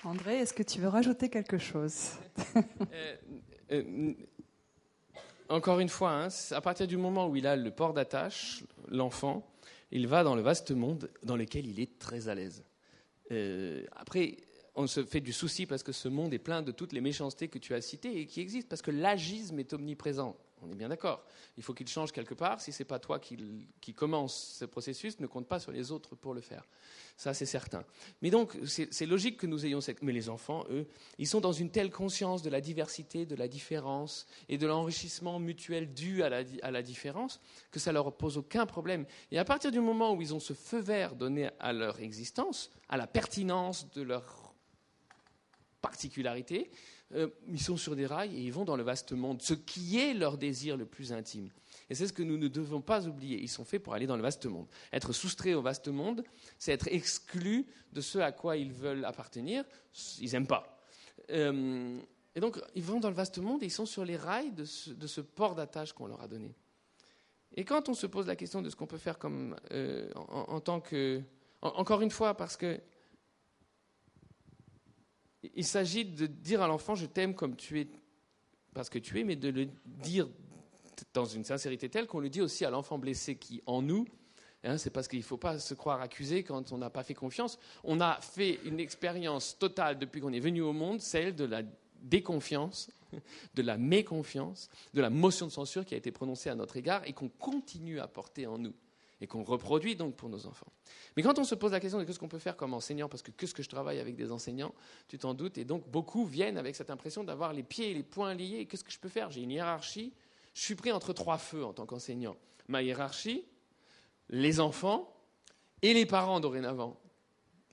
André, 0.03 0.39
est-ce 0.39 0.53
que 0.53 0.63
tu 0.63 0.81
veux 0.81 0.89
rajouter 0.89 1.29
quelque 1.29 1.59
chose? 1.59 2.13
Euh, 2.93 3.15
euh, 3.71 4.13
Encore 5.49 5.79
une 5.79 5.89
fois, 5.89 6.11
hein, 6.11 6.27
à 6.51 6.61
partir 6.61 6.87
du 6.87 6.97
moment 6.97 7.27
où 7.27 7.35
il 7.35 7.45
a 7.45 7.55
le 7.55 7.69
port 7.69 7.93
d'attache, 7.93 8.63
l'enfant, 8.87 9.45
il 9.91 10.07
va 10.07 10.23
dans 10.23 10.35
le 10.35 10.41
vaste 10.41 10.71
monde 10.71 11.09
dans 11.23 11.35
lequel 11.35 11.65
il 11.65 11.79
est 11.79 11.99
très 11.99 12.27
à 12.27 12.35
l'aise. 12.35 12.63
Euh, 13.31 13.85
après, 13.93 14.37
on 14.77 14.85
se 14.85 15.03
fait 15.03 15.21
du 15.21 15.33
souci 15.33 15.65
parce 15.65 15.81
que 15.81 15.91
ce 15.91 16.07
monde 16.07 16.33
est 16.33 16.39
plein 16.39 16.61
de 16.61 16.71
toutes 16.71 16.93
les 16.93 17.01
méchancetés 17.01 17.47
que 17.47 17.57
tu 17.57 17.73
as 17.73 17.81
citées 17.81 18.19
et 18.19 18.27
qui 18.27 18.39
existent, 18.41 18.69
parce 18.69 18.83
que 18.83 18.91
l'agisme 18.91 19.59
est 19.59 19.73
omniprésent. 19.73 20.37
On 20.61 20.71
est 20.71 20.75
bien 20.75 20.89
d'accord. 20.89 21.23
Il 21.57 21.63
faut 21.63 21.73
qu'il 21.73 21.87
change 21.87 22.11
quelque 22.11 22.33
part. 22.33 22.61
Si 22.61 22.71
ce 22.71 22.81
n'est 22.81 22.87
pas 22.87 22.97
toi 22.97 23.19
qui, 23.19 23.37
qui 23.79 23.93
commence 23.93 24.55
ce 24.59 24.65
processus, 24.65 25.19
ne 25.19 25.27
compte 25.27 25.47
pas 25.47 25.59
sur 25.59 25.71
les 25.71 25.91
autres 25.91 26.15
pour 26.15 26.33
le 26.33 26.41
faire. 26.41 26.63
Ça, 27.15 27.33
c'est 27.33 27.45
certain. 27.45 27.83
Mais 28.21 28.31
donc, 28.31 28.57
c'est 28.65 29.05
logique 29.05 29.37
que 29.37 29.45
nous 29.45 29.65
ayons 29.65 29.81
cette. 29.81 30.01
Mais 30.01 30.13
les 30.13 30.29
enfants, 30.29 30.63
eux, 30.69 30.87
ils 31.19 31.27
sont 31.27 31.41
dans 31.41 31.51
une 31.51 31.69
telle 31.69 31.91
conscience 31.91 32.41
de 32.41 32.49
la 32.49 32.61
diversité, 32.61 33.25
de 33.25 33.35
la 33.35 33.47
différence 33.47 34.25
et 34.49 34.57
de 34.57 34.65
l'enrichissement 34.65 35.39
mutuel 35.39 35.93
dû 35.93 36.23
à 36.23 36.29
la, 36.29 36.43
à 36.63 36.71
la 36.71 36.81
différence 36.81 37.39
que 37.71 37.79
ça 37.79 37.91
leur 37.91 38.15
pose 38.15 38.37
aucun 38.37 38.65
problème. 38.65 39.05
Et 39.31 39.37
à 39.37 39.45
partir 39.45 39.71
du 39.71 39.79
moment 39.79 40.13
où 40.13 40.21
ils 40.21 40.33
ont 40.33 40.39
ce 40.39 40.53
feu 40.53 40.79
vert 40.79 41.15
donné 41.15 41.49
à 41.59 41.71
leur 41.71 41.99
existence, 41.99 42.71
à 42.89 42.97
la 42.97 43.07
pertinence 43.07 43.91
de 43.91 44.01
leur 44.01 44.36
particularité, 45.87 46.69
euh, 47.15 47.29
ils 47.47 47.61
sont 47.61 47.77
sur 47.77 47.95
des 47.95 48.05
rails 48.05 48.35
et 48.35 48.41
ils 48.41 48.51
vont 48.51 48.65
dans 48.65 48.75
le 48.75 48.83
vaste 48.83 49.13
monde, 49.13 49.41
ce 49.41 49.53
qui 49.53 49.97
est 49.99 50.13
leur 50.13 50.37
désir 50.37 50.75
le 50.75 50.85
plus 50.85 51.13
intime. 51.13 51.49
Et 51.89 51.95
c'est 51.95 52.07
ce 52.07 52.13
que 52.13 52.23
nous 52.23 52.37
ne 52.37 52.49
devons 52.49 52.81
pas 52.81 53.07
oublier. 53.07 53.39
Ils 53.41 53.47
sont 53.47 53.63
faits 53.63 53.81
pour 53.81 53.93
aller 53.93 54.07
dans 54.07 54.17
le 54.17 54.21
vaste 54.21 54.45
monde. 54.45 54.67
Être 54.91 55.13
soustrait 55.13 55.53
au 55.53 55.61
vaste 55.61 55.87
monde, 55.87 56.25
c'est 56.59 56.73
être 56.73 56.89
exclu 56.91 57.65
de 57.93 58.01
ce 58.01 58.19
à 58.19 58.33
quoi 58.33 58.57
ils 58.57 58.73
veulent 58.73 59.05
appartenir. 59.05 59.63
Ils 60.19 60.31
n'aiment 60.33 60.47
pas. 60.47 60.85
Euh, 61.31 61.97
et 62.35 62.41
donc, 62.41 62.59
ils 62.75 62.83
vont 62.83 62.99
dans 62.99 63.09
le 63.09 63.15
vaste 63.15 63.37
monde 63.37 63.63
et 63.63 63.67
ils 63.67 63.71
sont 63.71 63.85
sur 63.85 64.03
les 64.03 64.17
rails 64.17 64.51
de 64.51 64.65
ce, 64.65 65.21
port 65.21 65.55
d'attache 65.55 65.93
qu'on 65.93 66.07
leur 66.07 66.21
a 66.21 66.27
donné. 66.27 66.53
Et 67.55 67.63
quand 67.63 67.87
on 67.87 67.93
se 67.93 68.05
pose 68.05 68.27
la 68.27 68.35
question 68.35 68.61
de 68.61 68.69
ce 68.69 68.75
qu'on 68.75 68.85
peut 68.85 68.97
faire 68.97 69.17
comme, 69.17 69.55
euh, 69.71 70.11
en, 70.13 70.59
tant 70.59 70.81
que... 70.81 71.21
encore 71.61 72.01
une 72.01 72.11
fois, 72.11 72.35
parce 72.35 72.57
que 72.57 72.79
il 75.55 75.65
s'agit 75.65 76.05
de 76.05 76.25
dire 76.25 76.61
à 76.61 76.67
l'enfant, 76.67 76.95
je 76.95 77.05
t'aime 77.05 77.35
comme 77.35 77.55
tu 77.55 77.79
es, 77.79 77.87
parce 78.73 78.89
que 78.89 78.99
tu 78.99 79.19
es, 79.19 79.23
mais 79.23 79.35
de 79.35 79.49
le 79.49 79.67
dire 79.85 80.27
dans 81.13 81.25
une 81.25 81.43
sincérité 81.43 81.89
telle 81.89 82.07
qu'on 82.07 82.19
le 82.19 82.29
dit 82.29 82.41
aussi 82.41 82.65
à 82.65 82.69
l'enfant 82.69 82.97
blessé 82.97 83.35
qui, 83.35 83.61
en 83.65 83.81
nous, 83.81 84.05
hein, 84.63 84.77
c'est 84.77 84.89
parce 84.89 85.07
qu'il 85.07 85.19
ne 85.19 85.23
faut 85.23 85.37
pas 85.37 85.59
se 85.59 85.73
croire 85.73 86.01
accusé 86.01 86.43
quand 86.43 86.71
on 86.71 86.77
n'a 86.77 86.89
pas 86.89 87.03
fait 87.03 87.13
confiance. 87.13 87.59
On 87.83 87.99
a 88.01 88.19
fait 88.21 88.59
une 88.65 88.79
expérience 88.79 89.57
totale 89.57 89.99
depuis 89.99 90.21
qu'on 90.21 90.33
est 90.33 90.39
venu 90.39 90.61
au 90.61 90.73
monde, 90.73 91.01
celle 91.01 91.35
de 91.35 91.45
la 91.45 91.61
déconfiance, 92.01 92.89
de 93.55 93.61
la 93.61 93.77
méconfiance, 93.77 94.69
de 94.93 95.01
la 95.01 95.09
motion 95.09 95.47
de 95.47 95.51
censure 95.51 95.85
qui 95.85 95.93
a 95.93 95.97
été 95.97 96.11
prononcée 96.11 96.49
à 96.49 96.55
notre 96.55 96.77
égard 96.77 97.03
et 97.05 97.13
qu'on 97.13 97.29
continue 97.29 97.99
à 97.99 98.07
porter 98.07 98.47
en 98.47 98.57
nous 98.57 98.73
et 99.19 99.27
qu'on 99.27 99.43
reproduit 99.43 99.95
donc 99.95 100.15
pour 100.15 100.29
nos 100.29 100.45
enfants. 100.45 100.71
Mais 101.15 101.23
quand 101.23 101.39
on 101.39 101.43
se 101.43 101.55
pose 101.55 101.71
la 101.71 101.79
question 101.79 101.99
de 101.99 102.03
qu'est-ce 102.03 102.19
qu'on 102.19 102.27
peut 102.27 102.39
faire 102.39 102.55
comme 102.55 102.73
enseignant, 102.73 103.09
parce 103.09 103.23
que 103.23 103.31
qu'est-ce 103.31 103.53
que 103.53 103.63
je 103.63 103.69
travaille 103.69 103.99
avec 103.99 104.15
des 104.15 104.31
enseignants, 104.31 104.73
tu 105.07 105.17
t'en 105.17 105.33
doutes, 105.33 105.57
et 105.57 105.65
donc 105.65 105.87
beaucoup 105.89 106.25
viennent 106.25 106.57
avec 106.57 106.75
cette 106.75 106.89
impression 106.89 107.23
d'avoir 107.23 107.53
les 107.53 107.63
pieds 107.63 107.91
et 107.91 107.93
les 107.93 108.03
poings 108.03 108.33
liés. 108.33 108.65
Qu'est-ce 108.65 108.83
que 108.83 108.91
je 108.91 108.99
peux 108.99 109.09
faire? 109.09 109.31
J'ai 109.31 109.41
une 109.41 109.51
hiérarchie, 109.51 110.13
je 110.53 110.61
suis 110.61 110.75
pris 110.75 110.91
entre 110.91 111.13
trois 111.13 111.37
feux 111.37 111.65
en 111.65 111.73
tant 111.73 111.85
qu'enseignant. 111.85 112.35
Ma 112.67 112.83
hiérarchie, 112.83 113.45
les 114.29 114.59
enfants 114.59 115.13
et 115.81 115.93
les 115.93 116.05
parents 116.05 116.39
dorénavant. 116.39 116.99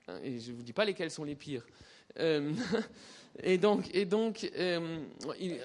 Hein, 0.08 0.18
et 0.22 0.38
je 0.38 0.52
ne 0.52 0.56
vous 0.56 0.62
dis 0.62 0.72
pas 0.72 0.84
lesquels 0.84 1.10
sont 1.10 1.24
les 1.24 1.34
pires. 1.34 1.66
Euh, 2.18 2.52
Et 3.43 3.59
donc, 3.59 4.48
euh, 4.56 5.01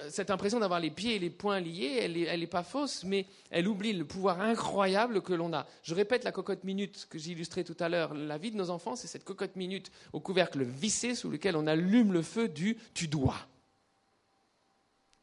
cette 0.10 0.32
impression 0.32 0.60
d'avoir 0.60 0.80
les 0.80 0.90
pieds 0.90 1.16
et 1.16 1.20
les 1.20 1.30
poings 1.30 1.60
liés, 1.60 2.00
elle 2.02 2.40
n'est 2.40 2.48
pas 2.48 2.64
fausse, 2.64 3.04
mais 3.04 3.28
elle 3.52 3.68
oublie 3.68 3.94
le 3.94 4.06
pouvoir 4.06 4.42
incroyable 4.42 5.22
que 5.22 5.34
l'on 5.34 5.54
a. 5.54 5.68
Je 5.84 5.94
répète 5.94 6.24
la 6.24 6.32
cocotte 6.32 6.64
minute 6.64 7.08
que 7.10 7.20
j'illustrais 7.20 7.64
tout 7.64 7.78
à 7.80 7.88
l'heure. 7.88 8.16
La 8.16 8.40
vie 8.40 8.50
de 8.50 8.58
nos 8.58 8.72
enfants, 8.72 8.96
c'est 8.96 9.08
cette 9.08 9.24
cocotte 9.24 9.56
minute 9.56 9.92
au 10.14 10.20
couvercle 10.20 10.64
vissé 10.64 11.14
sous 11.14 11.30
lequel 11.30 11.56
on 11.56 11.68
allume 11.68 12.12
le 12.12 12.24
feu 12.24 12.48
du 12.48 12.76
tu 12.96 13.08
dois. 13.08 13.48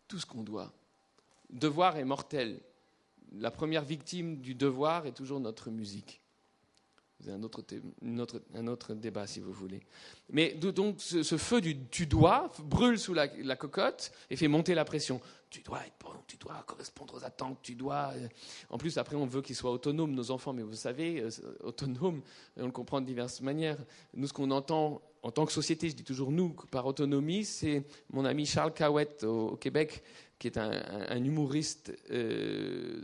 Tout 0.06 0.20
ce 0.20 0.27
qu'on 0.27 0.44
doit. 0.44 0.73
Devoir 1.51 1.97
est 1.97 2.05
mortel. 2.05 2.60
La 3.32 3.51
première 3.51 3.82
victime 3.82 4.36
du 4.36 4.55
devoir 4.55 5.06
est 5.06 5.12
toujours 5.12 5.40
notre 5.40 5.70
musique. 5.70 6.20
C'est 7.24 7.30
un 7.30 7.43
autre, 7.43 7.64
un 8.55 8.66
autre 8.66 8.94
débat 8.94 9.26
si 9.26 9.40
vous 9.40 9.52
voulez. 9.52 9.80
Mais 10.30 10.52
donc 10.52 10.97
ce, 10.98 11.22
feu 11.36 11.60
du 11.60 11.78
tu 11.86 12.06
dois 12.06 12.52
brûle 12.62 12.98
sous 12.98 13.14
la, 13.14 13.56
cocotte 13.56 14.12
et 14.30 14.36
fait 14.36 14.48
monter 14.48 14.74
la 14.74 14.84
pression. 14.84 15.20
Tu 15.48 15.62
dois 15.62 15.80
être 15.86 15.94
bon, 16.01 16.10
tu 16.26 16.36
dois 16.36 16.62
correspondre 16.66 17.14
aux 17.14 17.24
attentes, 17.24 17.59
tu 17.62 17.74
dois. 17.74 18.12
Euh. 18.16 18.28
En 18.68 18.78
plus, 18.78 18.98
après, 18.98 19.16
on 19.16 19.26
veut 19.26 19.43
qu'ils 19.43 19.55
soient 19.55 19.70
autonomes, 19.70 20.12
nos 20.12 20.30
enfants, 20.30 20.52
mais 20.52 20.62
vous 20.62 20.74
savez, 20.74 21.20
euh, 21.20 21.30
autonomes, 21.62 22.20
on 22.56 22.66
le 22.66 22.72
comprend 22.72 23.01
de 23.01 23.06
diverses 23.06 23.40
manières. 23.40 23.78
Nous, 24.12 24.26
ce 24.26 24.32
qu'on 24.32 24.51
entend 24.51 25.01
en 25.22 25.30
tant 25.32 25.44
que 25.44 25.52
société, 25.52 25.88
je 25.88 25.97
dis 25.97 26.05
toujours 26.05 26.30
nous, 26.30 26.51
par 26.70 26.86
autonomie, 26.86 27.44
c'est 27.44 27.84
mon 28.12 28.24
ami 28.24 28.47
Charles 28.47 28.72
Cowett 28.72 29.24
au, 29.24 29.56
Québec, 29.56 30.02
qui 30.38 30.47
est 30.47 30.56
un, 30.56 31.24
humoriste 31.24 31.93
euh, 32.10 33.02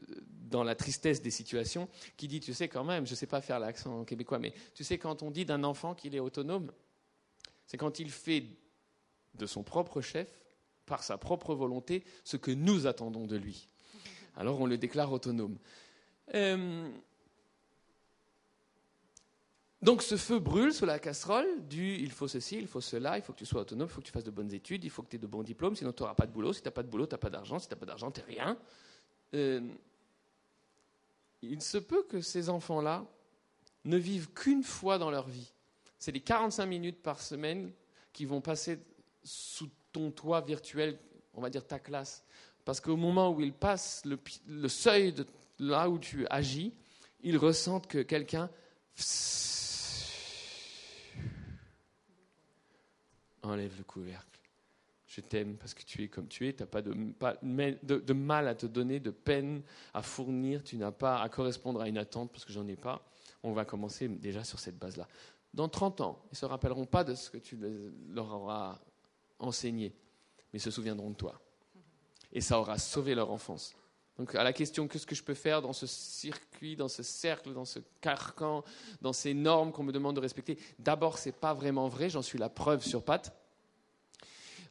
dans 0.53 0.63
la 0.63 0.77
tristesse 0.77 1.21
des 1.21 1.31
situations, 1.33 1.89
qui 2.17 2.29
dit, 2.29 2.39
tu 2.39 2.55
sais 2.55 2.69
quand 2.69 2.85
même, 2.85 3.07
je 3.07 3.13
ne 3.13 3.17
sais 3.17 3.27
pas 3.27 3.41
faire 3.41 3.59
l'accent 3.59 4.05
québécois, 4.05 4.39
mais 4.39 4.55
tu 4.75 4.85
sais 4.85 4.99
quand 4.99 5.23
on 5.25 5.33
dit 5.33 5.45
d'un 5.45 5.65
enfant 5.65 5.97
qu'il 5.97 6.15
est 6.15 6.21
autonome, 6.21 6.71
c'est 7.67 7.77
quand 7.77 7.99
il 7.99 8.11
fait 8.11 8.45
de 9.35 9.47
son 9.47 9.65
propre 9.65 10.01
chef, 10.01 10.29
par 10.87 11.03
sa 11.03 11.17
propre 11.17 11.55
volonté, 11.55 12.05
ce 12.23 12.37
que 12.37 12.51
nous 12.51 12.87
attendons 12.87 13.27
de 13.27 13.37
lui. 13.37 13.69
Alors 14.37 14.61
on 14.61 14.67
le 14.67 14.77
déclare 14.77 15.11
autonome. 15.13 15.57
Euh, 16.35 16.89
donc 19.81 20.03
ce 20.03 20.17
feu 20.17 20.39
brûle 20.39 20.73
sous 20.73 20.87
la 20.87 20.99
casserole 20.99 21.67
du 21.67 21.97
il 21.97 22.11
faut 22.11 22.29
ceci, 22.29 22.59
il 22.59 22.67
faut 22.67 22.81
cela, 22.81 23.17
il 23.17 23.23
faut 23.23 23.33
que 23.33 23.39
tu 23.39 23.47
sois 23.47 23.63
autonome, 23.63 23.89
il 23.89 23.93
faut 23.93 24.01
que 24.01 24.07
tu 24.07 24.13
fasses 24.13 24.25
de 24.25 24.31
bonnes 24.31 24.53
études, 24.53 24.85
il 24.85 24.91
faut 24.91 25.03
que 25.03 25.09
tu 25.09 25.17
aies 25.17 25.19
de 25.19 25.27
bons 25.27 25.43
diplômes, 25.43 25.75
sinon 25.75 25.93
tu 25.93 26.03
n'auras 26.03 26.15
pas 26.15 26.27
de 26.27 26.33
boulot. 26.33 26.53
Si 26.53 26.63
tu 26.63 26.69
n'as 26.69 26.73
pas 26.73 26.83
de 26.83 26.89
boulot, 26.89 27.07
tu 27.07 27.15
n'as 27.15 27.19
pas 27.19 27.31
d'argent. 27.31 27.59
Si 27.59 27.69
tu 27.69 27.75
n'as 27.75 27.81
pas 27.81 27.87
d'argent, 27.87 28.11
tu 28.11 28.21
n'es 28.21 28.27
rien. 28.27 28.57
Euh, 29.35 29.61
il 31.43 31.61
se 31.61 31.79
peut 31.79 32.05
que 32.05 32.21
ces 32.21 32.49
enfants-là 32.49 33.05
ne 33.85 33.97
vivent 33.97 34.33
qu'une 34.33 34.63
fois 34.63 34.99
dans 34.99 35.11
leur 35.11 35.29
vie. 35.29 35.53
C'est 35.99 36.13
les 36.13 36.21
45 36.21 36.67
minutes 36.67 37.03
par 37.03 37.21
semaine 37.21 37.73
qui 38.13 38.25
vont 38.25 38.41
passer 38.41 38.79
sous 39.25 39.69
ton 39.93 40.11
toit 40.11 40.41
virtuel, 40.41 40.99
on 41.35 41.41
va 41.41 41.51
dire 41.51 41.67
ta 41.67 41.79
classe. 41.79 42.25
Parce 42.65 42.81
qu'au 42.81 42.97
moment 42.97 43.31
où 43.31 43.41
ils 43.41 43.53
passent 43.53 44.03
le, 44.05 44.69
seuil 44.69 45.13
de 45.13 45.27
là 45.59 45.91
où 45.91 45.99
tu 45.99 46.27
agis, 46.29 46.73
ils 47.23 47.37
ressentent 47.37 47.87
que 47.87 48.03
quelqu'un 48.03 48.49
enlève 53.43 53.77
le 53.77 53.85
couvercle 53.85 54.32
je 55.13 55.21
t'aime 55.21 55.57
parce 55.57 55.75
que 55.75 55.83
tu 55.83 56.03
es 56.03 56.09
comme 56.09 56.27
tu 56.27 56.49
es, 56.49 56.55
tu 56.55 56.63
n'as 56.63 56.67
pas, 56.67 56.81
de, 56.81 58.13
mal 58.15 58.49
à 58.49 58.55
te 58.55 58.65
donner, 58.65 58.99
de 58.99 59.11
peine 59.11 59.63
à 59.93 60.01
fournir, 60.01 60.65
tu 60.65 60.77
n'as 60.77 60.91
pas 60.91 61.21
à 61.21 61.29
correspondre 61.29 61.83
à 61.83 61.89
une 61.89 61.99
attente 61.99 62.33
parce 62.33 62.47
que 62.47 62.53
j'en 62.53 62.67
ai 62.67 62.77
pas. 62.77 63.05
On 63.43 63.53
va 63.53 63.67
commencer 63.67 64.09
déjà 64.09 64.43
sur 64.43 64.59
cette 64.59 64.79
base-là. 64.79 65.07
Dans 65.53 65.69
30 65.69 66.01
ans, 66.01 66.23
ils 66.27 66.33
ne 66.33 66.37
se 66.37 66.47
rappelleront 66.47 66.87
pas 66.87 67.05
de 67.05 67.15
ce 67.15 67.29
que 67.29 67.37
tu 67.37 67.59
leur 68.09 68.33
auras 68.33 68.81
enseigné, 69.39 69.93
mais 70.51 70.59
ils 70.59 70.63
se 70.63 70.71
souviendront 70.71 71.11
de 71.11 71.17
toi. 71.17 71.39
Et 72.33 72.41
ça 72.41 72.59
aura 72.59 72.79
sauvé 72.79 73.15
leur 73.15 73.31
enfance. 73.31 73.75
Donc 74.17 74.35
à 74.35 74.43
la 74.43 74.55
question 74.55 74.89
qu'est-ce 74.89 75.07
que 75.07 75.15
je 75.15 75.23
peux 75.23 75.35
faire 75.35 75.61
dans 75.61 75.75
ce 75.75 75.87
circuit, 75.87 76.75
dans 76.75 76.89
ce 76.89 77.03
cercle, 77.03 77.53
dans 77.53 77.67
ce 77.67 77.81
carcan, 78.01 78.65
dans 79.03 79.13
ces 79.13 79.35
normes 79.35 79.73
qu'on 79.73 79.83
me 79.83 79.93
demande 79.93 80.17
de 80.17 80.21
respecter, 80.21 80.59
d'abord 80.79 81.19
c'est 81.19 81.33
pas 81.33 81.53
vraiment 81.53 81.89
vrai, 81.89 82.09
j'en 82.09 82.23
suis 82.23 82.39
la 82.39 82.49
preuve 82.49 82.83
sur 82.83 83.05
patte. 83.05 83.37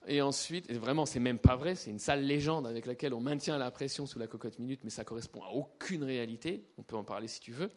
Et 0.07 0.22
ensuite, 0.22 0.69
et 0.69 0.78
vraiment, 0.78 1.06
c'est 1.06 1.19
même 1.19 1.38
pas 1.38 1.56
vrai, 1.56 1.76
c'est 1.76 1.91
une 1.91 1.99
sale 1.99 2.23
légende 2.23 2.65
avec 2.65 2.86
laquelle 2.86 3.14
on 3.14 3.19
maintient 3.19 3.57
la 3.57 3.69
pression 3.69 4.07
sous 4.07 4.18
la 4.18 4.28
cocotte 4.28 4.57
minute, 4.57 4.82
mais 4.84 4.90
ça 4.90 5.03
correspond 5.03 5.44
à 5.44 5.49
aucune 5.49 6.03
réalité. 6.03 6.65
On 6.78 6.84
peut 6.84 6.95
en 6.95 7.03
parler 7.03 7.28
si 7.28 7.40
tu 7.40 7.52
veux. 7.52 7.69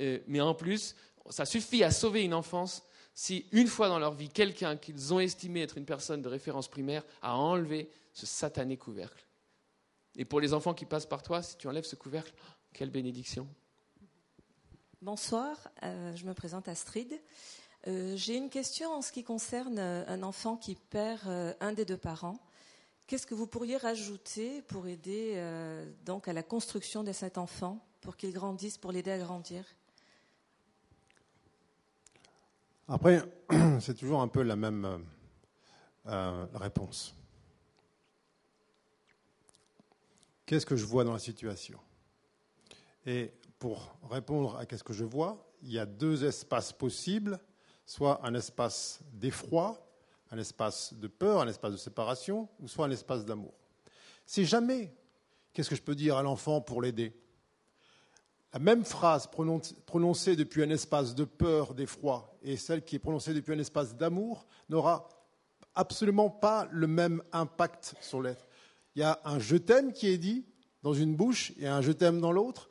Euh, 0.00 0.18
mais 0.26 0.40
en 0.40 0.54
plus, 0.54 0.96
ça 1.28 1.44
suffit 1.44 1.84
à 1.84 1.90
sauver 1.90 2.22
une 2.22 2.34
enfance 2.34 2.82
si 3.12 3.46
une 3.52 3.66
fois 3.66 3.88
dans 3.88 3.98
leur 3.98 4.14
vie, 4.14 4.30
quelqu'un 4.30 4.76
qu'ils 4.76 5.12
ont 5.12 5.20
estimé 5.20 5.60
être 5.60 5.76
une 5.76 5.84
personne 5.84 6.22
de 6.22 6.28
référence 6.28 6.68
primaire 6.68 7.04
a 7.20 7.36
enlevé 7.36 7.90
ce 8.12 8.24
satané 8.24 8.78
couvercle. 8.78 9.26
Et 10.16 10.24
pour 10.24 10.40
les 10.40 10.54
enfants 10.54 10.74
qui 10.74 10.86
passent 10.86 11.06
par 11.06 11.22
toi, 11.22 11.42
si 11.42 11.56
tu 11.56 11.68
enlèves 11.68 11.84
ce 11.84 11.96
couvercle, 11.96 12.32
quelle 12.72 12.90
bénédiction. 12.90 13.46
Bonsoir, 15.02 15.56
euh, 15.82 16.14
je 16.14 16.24
me 16.24 16.34
présente 16.34 16.68
Astrid. 16.68 17.20
Euh, 17.86 18.14
j'ai 18.14 18.36
une 18.36 18.50
question 18.50 18.92
en 18.92 19.00
ce 19.00 19.10
qui 19.10 19.24
concerne 19.24 19.78
euh, 19.78 20.04
un 20.06 20.22
enfant 20.22 20.56
qui 20.56 20.74
perd 20.74 21.20
euh, 21.26 21.54
un 21.60 21.72
des 21.72 21.86
deux 21.86 21.96
parents. 21.96 22.38
Qu'est-ce 23.06 23.26
que 23.26 23.34
vous 23.34 23.46
pourriez 23.46 23.78
rajouter 23.78 24.62
pour 24.62 24.86
aider 24.86 25.42
donc 26.04 26.28
à 26.28 26.32
la 26.32 26.44
construction 26.44 27.02
de 27.02 27.10
cet 27.10 27.38
enfant, 27.38 27.84
pour 28.02 28.16
qu'il 28.16 28.32
grandisse, 28.32 28.78
pour 28.78 28.92
l'aider 28.92 29.10
à 29.10 29.18
grandir? 29.18 29.64
Après, 32.86 33.20
c'est 33.80 33.94
toujours 33.94 34.20
un 34.20 34.28
peu 34.28 34.42
la 34.42 34.54
même 34.54 35.04
réponse. 36.04 37.16
Qu'est-ce 40.46 40.66
que 40.66 40.76
je 40.76 40.84
vois 40.84 41.02
dans 41.02 41.14
la 41.14 41.18
situation? 41.18 41.80
Et 43.06 43.32
pour 43.58 43.92
répondre 44.08 44.56
à 44.56 44.66
qu'est-ce 44.66 44.84
que 44.84 44.92
je 44.92 45.04
vois, 45.04 45.50
il 45.62 45.72
y 45.72 45.80
a 45.80 45.86
deux 45.86 46.24
espaces 46.24 46.72
possibles 46.72 47.40
soit 47.90 48.20
un 48.24 48.34
espace 48.34 49.00
d'effroi, 49.14 49.84
un 50.30 50.38
espace 50.38 50.94
de 50.94 51.08
peur, 51.08 51.40
un 51.40 51.48
espace 51.48 51.72
de 51.72 51.76
séparation, 51.76 52.48
ou 52.60 52.68
soit 52.68 52.86
un 52.86 52.90
espace 52.92 53.24
d'amour. 53.24 53.52
Si 54.26 54.44
jamais, 54.44 54.94
qu'est-ce 55.52 55.68
que 55.68 55.74
je 55.74 55.82
peux 55.82 55.96
dire 55.96 56.16
à 56.16 56.22
l'enfant 56.22 56.60
pour 56.60 56.82
l'aider? 56.82 57.12
La 58.52 58.60
même 58.60 58.84
phrase 58.84 59.28
prononcée 59.86 60.36
depuis 60.36 60.62
un 60.62 60.70
espace 60.70 61.16
de 61.16 61.24
peur, 61.24 61.74
d'effroi, 61.74 62.32
et 62.44 62.56
celle 62.56 62.84
qui 62.84 62.94
est 62.94 63.00
prononcée 63.00 63.34
depuis 63.34 63.54
un 63.54 63.58
espace 63.58 63.96
d'amour 63.96 64.46
n'aura 64.68 65.08
absolument 65.74 66.30
pas 66.30 66.68
le 66.70 66.86
même 66.86 67.24
impact 67.32 67.96
sur 68.00 68.22
l'être. 68.22 68.46
Il 68.94 69.00
y 69.00 69.02
a 69.02 69.20
un 69.24 69.40
je 69.40 69.56
t'aime 69.56 69.92
qui 69.92 70.06
est 70.06 70.18
dit 70.18 70.46
dans 70.84 70.94
une 70.94 71.16
bouche 71.16 71.52
et 71.58 71.66
un 71.66 71.80
je 71.80 71.90
t'aime 71.90 72.20
dans 72.20 72.30
l'autre, 72.30 72.69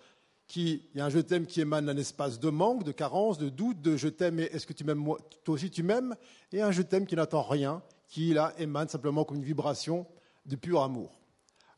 il 0.56 0.82
y 0.96 1.00
a 1.00 1.06
un 1.06 1.10
je 1.10 1.20
t'aime 1.20 1.46
qui 1.46 1.62
émane 1.62 1.86
d'un 1.86 1.98
espace 1.98 2.40
de 2.40 2.50
manque, 2.50 2.84
de 2.84 2.92
carence, 2.92 3.38
de 3.38 3.50
doute, 3.50 3.82
de 3.82 3.98
je 3.98 4.08
t'aime 4.08 4.40
et 4.40 4.44
est-ce 4.44 4.66
que 4.66 4.74
tu 4.74 4.84
m'aimes 4.84 4.98
moi, 4.98 5.18
toi 5.44 5.56
aussi 5.56 5.70
tu 5.70 5.84
m'aimes, 5.84 6.16
et 6.52 6.62
un 6.62 6.72
je 6.72 6.82
t'aime 6.82 7.06
qui 7.06 7.16
n'attend 7.16 7.44
rien, 7.44 7.84
qui 8.08 8.34
là 8.34 8.54
émane 8.58 8.88
simplement 8.88 9.24
comme 9.24 9.38
une 9.38 9.44
vibration 9.44 10.08
de 10.46 10.56
pur 10.56 10.82
amour. 10.82 11.20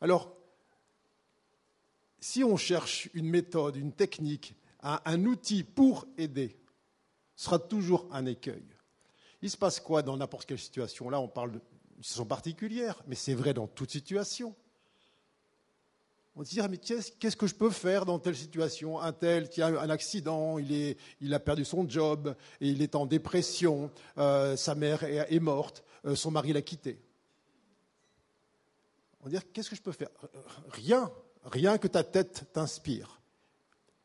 Alors, 0.00 0.34
si 2.20 2.44
on 2.44 2.56
cherche 2.56 3.10
une 3.14 3.26
méthode, 3.26 3.76
une 3.76 3.92
technique, 3.92 4.54
un, 4.82 5.24
outil 5.24 5.64
pour 5.64 6.06
aider, 6.16 6.56
ce 7.36 7.44
sera 7.44 7.58
toujours 7.58 8.08
un 8.10 8.26
écueil. 8.26 8.64
Il 9.42 9.50
se 9.50 9.56
passe 9.56 9.80
quoi 9.80 10.02
dans 10.02 10.16
n'importe 10.16 10.46
quelle 10.46 10.58
situation? 10.58 11.10
Là, 11.10 11.20
on 11.20 11.28
parle 11.28 11.52
de 11.52 11.60
situation 12.00 12.24
particulière, 12.24 13.02
mais 13.06 13.16
c'est 13.16 13.34
vrai 13.34 13.54
dans 13.54 13.66
toute 13.66 13.90
situation. 13.90 14.54
On 16.34 16.44
se 16.44 16.50
dit, 16.50 16.60
mais 16.70 16.78
qu'est-ce 16.78 17.36
que 17.36 17.46
je 17.46 17.54
peux 17.54 17.68
faire 17.68 18.06
dans 18.06 18.18
telle 18.18 18.36
situation? 18.36 18.98
Un 18.98 19.12
tel 19.12 19.50
qui 19.50 19.60
a 19.60 19.66
un 19.66 19.90
accident, 19.90 20.58
il, 20.58 21.34
a 21.34 21.38
perdu 21.38 21.64
son 21.64 21.86
job, 21.86 22.34
et 22.60 22.68
il 22.68 22.80
est 22.80 22.94
en 22.94 23.04
dépression, 23.04 23.90
euh, 24.16 24.56
sa 24.56 24.74
mère 24.74 25.04
est, 25.04 25.40
morte, 25.40 25.84
euh, 26.06 26.14
son 26.14 26.30
mari 26.30 26.54
l'a 26.54 26.62
quitté. 26.62 26.98
On 29.20 29.28
dire, 29.28 29.42
qu'est-ce 29.52 29.68
que 29.68 29.76
je 29.76 29.82
peux 29.82 29.92
faire? 29.92 30.08
Rien, 30.70 31.12
rien 31.44 31.76
que 31.76 31.86
ta 31.86 32.02
tête 32.02 32.46
t'inspire. 32.52 33.20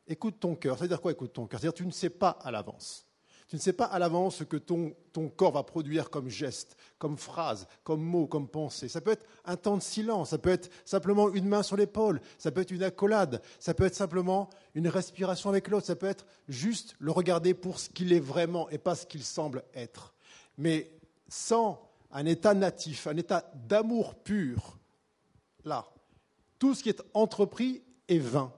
Écoute 0.05 0.39
ton 0.39 0.55
cœur. 0.55 0.77
Ça 0.77 0.83
veut 0.83 0.89
dire 0.89 1.01
quoi, 1.01 1.13
écoute 1.13 1.33
ton 1.33 1.47
cœur? 1.47 1.59
C'est-à-dire, 1.59 1.77
tu 1.77 1.85
ne 1.85 1.91
sais 1.91 2.09
pas 2.09 2.31
à 2.41 2.51
l'avance. 2.51 3.06
Tu 3.47 3.55
ne 3.55 3.61
sais 3.61 3.73
pas 3.73 3.85
à 3.85 3.97
l'avance 3.97 4.37
ce 4.37 4.43
que 4.43 4.57
ton, 4.57 4.93
corps 5.37 5.53
va 5.53 5.63
produire 5.63 6.09
comme 6.09 6.27
geste, 6.27 6.75
comme 6.97 7.17
phrase, 7.17 7.65
comme 7.85 8.01
mot, 8.01 8.27
comme 8.27 8.49
pensée. 8.49 8.89
Ça 8.89 8.99
peut 8.99 9.11
être 9.11 9.25
un 9.45 9.55
temps 9.55 9.77
de 9.77 9.81
silence, 9.81 10.31
ça 10.31 10.37
peut 10.37 10.49
être 10.49 10.69
simplement 10.83 11.29
une 11.29 11.47
main 11.47 11.63
sur 11.63 11.77
l'épaule, 11.77 12.19
ça 12.37 12.51
peut 12.51 12.61
être 12.61 12.71
une 12.71 12.83
accolade, 12.83 13.41
ça 13.59 13.73
peut 13.73 13.85
être 13.85 13.95
simplement 13.95 14.49
une 14.75 14.89
respiration 14.89 15.49
avec 15.49 15.69
l'autre, 15.69 15.87
ça 15.87 15.95
peut 15.95 16.07
être 16.07 16.25
juste 16.49 16.95
le 16.99 17.11
regarder 17.11 17.53
pour 17.53 17.79
ce 17.79 17.89
qu'il 17.89 18.11
est 18.11 18.19
vraiment 18.19 18.69
et 18.69 18.77
pas 18.77 18.95
ce 18.95 19.05
qu'il 19.05 19.23
semble 19.23 19.63
être. 19.73 20.13
Mais 20.57 20.91
sans 21.29 21.89
un 22.11 22.25
état 22.25 22.53
natif, 22.53 23.07
un 23.07 23.15
état 23.15 23.49
d'amour 23.55 24.15
pur, 24.15 24.77
là, 25.63 25.87
tout 26.59 26.75
ce 26.75 26.83
qui 26.83 26.89
est 26.89 27.01
entrepris 27.13 27.81
est 28.09 28.19
vain. 28.19 28.51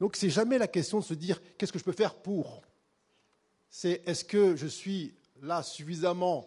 Donc 0.00 0.16
c'est 0.16 0.30
jamais 0.30 0.58
la 0.58 0.66
question 0.66 0.98
de 0.98 1.04
se 1.04 1.14
dire 1.14 1.40
qu'est-ce 1.56 1.72
que 1.72 1.78
je 1.78 1.84
peux 1.84 1.92
faire 1.92 2.14
pour? 2.14 2.62
C'est 3.72 4.02
est-ce 4.06 4.22
que 4.22 4.54
je 4.54 4.66
suis 4.66 5.14
là 5.40 5.62
suffisamment 5.62 6.46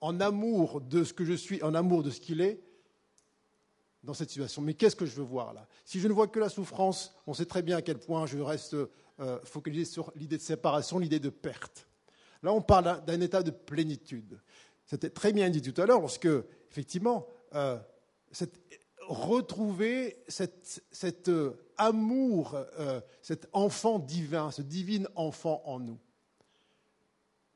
en 0.00 0.18
amour 0.20 0.80
de 0.80 1.04
ce 1.04 1.12
que 1.12 1.24
je 1.24 1.34
suis, 1.34 1.62
en 1.62 1.72
amour 1.74 2.02
de 2.02 2.10
ce 2.10 2.20
qu'il 2.20 2.40
est 2.40 2.60
dans 4.02 4.12
cette 4.12 4.30
situation. 4.30 4.60
Mais 4.60 4.74
qu'est-ce 4.74 4.96
que 4.96 5.06
je 5.06 5.14
veux 5.14 5.24
voir 5.24 5.54
là? 5.54 5.68
Si 5.84 6.00
je 6.00 6.08
ne 6.08 6.12
vois 6.12 6.26
que 6.26 6.40
la 6.40 6.48
souffrance, 6.48 7.14
on 7.28 7.34
sait 7.34 7.46
très 7.46 7.62
bien 7.62 7.76
à 7.76 7.82
quel 7.82 7.98
point 7.98 8.26
je 8.26 8.38
reste 8.38 8.74
euh, 8.74 9.38
focalisé 9.44 9.84
sur 9.84 10.12
l'idée 10.16 10.36
de 10.36 10.42
séparation, 10.42 10.98
l'idée 10.98 11.20
de 11.20 11.30
perte. 11.30 11.86
Là, 12.42 12.52
on 12.52 12.60
parle 12.60 13.04
d'un 13.04 13.20
état 13.20 13.44
de 13.44 13.52
plénitude. 13.52 14.40
C'était 14.84 15.10
très 15.10 15.32
bien 15.32 15.48
dit 15.48 15.62
tout 15.62 15.80
à 15.80 15.86
l'heure, 15.86 16.00
lorsque, 16.00 16.28
effectivement, 16.70 17.28
euh, 17.54 17.78
cette 18.32 18.58
retrouver 19.10 20.24
cet 20.28 21.28
euh, 21.28 21.52
amour, 21.80 22.54
euh, 22.78 23.00
cet 23.22 23.48
enfant 23.52 23.98
divin, 23.98 24.50
ce 24.50 24.62
divin 24.62 25.04
enfant 25.14 25.62
en 25.64 25.80
nous. 25.80 25.98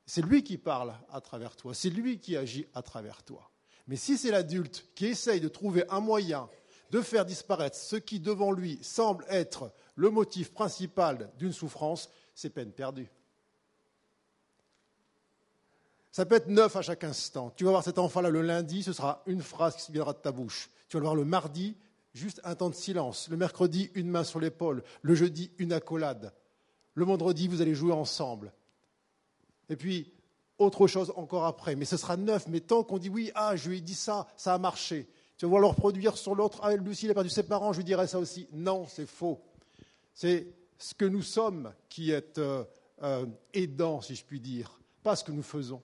C'est 0.07 0.23
lui 0.23 0.43
qui 0.43 0.59
parle 0.59 0.95
à 1.11 1.21
travers 1.21 1.57
toi, 1.57 1.75
c'est 1.75 1.91
lui 1.91 2.19
qui 2.19 2.37
agit 2.37 2.67
à 2.75 2.83
travers 2.83 3.23
toi. 3.23 3.51
Mais 3.87 3.97
si 3.97 4.17
c'est 4.17 4.31
l'adulte 4.31 4.87
qui 4.95 5.07
essaye 5.07 5.41
de 5.41 5.49
trouver 5.49 5.85
un 5.91 6.01
moyen 6.01 6.49
de 6.91 7.01
faire 7.01 7.25
disparaître 7.25 7.77
ce 7.77 7.97
qui 7.97 8.21
devant 8.21 8.53
lui 8.53 8.79
semble 8.83 9.27
être 9.29 9.73
le 9.95 10.11
motif 10.11 10.53
principal 10.53 11.31
d'une 11.39 11.53
souffrance, 11.53 12.09
c'est 12.35 12.51
peine 12.51 12.73
perdue. 12.73 13.11
Ça 16.13 16.25
peut 16.25 16.37
être 16.37 16.49
neuf 16.49 16.77
à 16.77 16.83
chaque 16.83 17.05
instant. 17.05 17.53
Tu 17.57 17.65
vas 17.65 17.71
voir 17.71 17.85
cet 17.85 17.99
enfant-là 17.99 18.31
le 18.31 18.43
lundi, 18.43 18.83
ce 18.83 18.93
sera 18.93 19.23
une 19.27 19.43
phrase 19.43 19.77
qui 19.77 19.93
viendra 19.93 20.13
de 20.13 20.19
ta 20.19 20.31
bouche. 20.31 20.71
Tu 20.89 20.97
vas 20.97 21.01
le 21.01 21.05
voir 21.07 21.17
le 21.17 21.25
mardi, 21.25 21.77
juste 22.15 22.41
un 22.45 22.55
temps 22.55 22.71
de 22.71 22.75
silence. 22.75 23.29
Le 23.29 23.37
mercredi, 23.37 23.91
une 23.95 24.09
main 24.09 24.25
sur 24.25 24.41
l'épaule. 24.41 24.83
Le 25.03 25.15
jeudi, 25.15 25.51
une 25.59 25.73
accolade. 25.73 26.33
Le 26.95 27.05
vendredi, 27.05 27.49
vous 27.49 27.61
allez 27.61 27.75
jouer 27.75 27.93
ensemble. 27.93 28.53
Et 29.69 29.77
puis, 29.77 30.13
autre 30.59 30.87
chose 30.87 31.13
encore 31.17 31.45
après. 31.45 31.75
Mais 31.75 31.85
ce 31.85 31.97
sera 31.97 32.17
neuf. 32.17 32.47
Mais 32.49 32.61
tant 32.61 32.85
qu'on 32.85 32.99
dit 32.99 33.09
oui, 33.09 33.31
ah, 33.35 33.57
je 33.57 33.69
lui 33.69 33.79
ai 33.79 33.81
dit 33.81 33.95
ça, 33.95 34.29
ça 34.37 34.55
a 34.55 34.59
marché. 34.59 35.09
Tu 35.37 35.45
vas 35.47 35.51
voir 35.51 35.61
le 35.61 35.67
reproduire 35.67 36.17
sur 36.17 36.35
l'autre. 36.35 36.61
Ah, 36.63 36.75
Lucie, 36.77 37.07
il 37.07 37.11
a 37.11 37.15
perdu 37.15 37.31
ses 37.31 37.43
parents, 37.43 37.73
je 37.73 37.79
lui 37.79 37.85
dirai 37.85 38.07
ça 38.07 38.19
aussi. 38.19 38.47
Non, 38.53 38.87
c'est 38.87 39.07
faux. 39.07 39.43
C'est 40.15 40.47
ce 40.79 40.95
que 40.95 41.05
nous 41.05 41.23
sommes 41.23 41.73
qui 41.89 42.13
est 42.13 42.39
euh, 42.39 42.65
euh, 43.03 43.27
aidant, 43.53 44.01
si 44.01 44.15
je 44.15 44.25
puis 44.25 44.39
dire, 44.39 44.79
pas 45.03 45.17
ce 45.17 45.25
que 45.25 45.33
nous 45.33 45.43
faisons. 45.43 45.83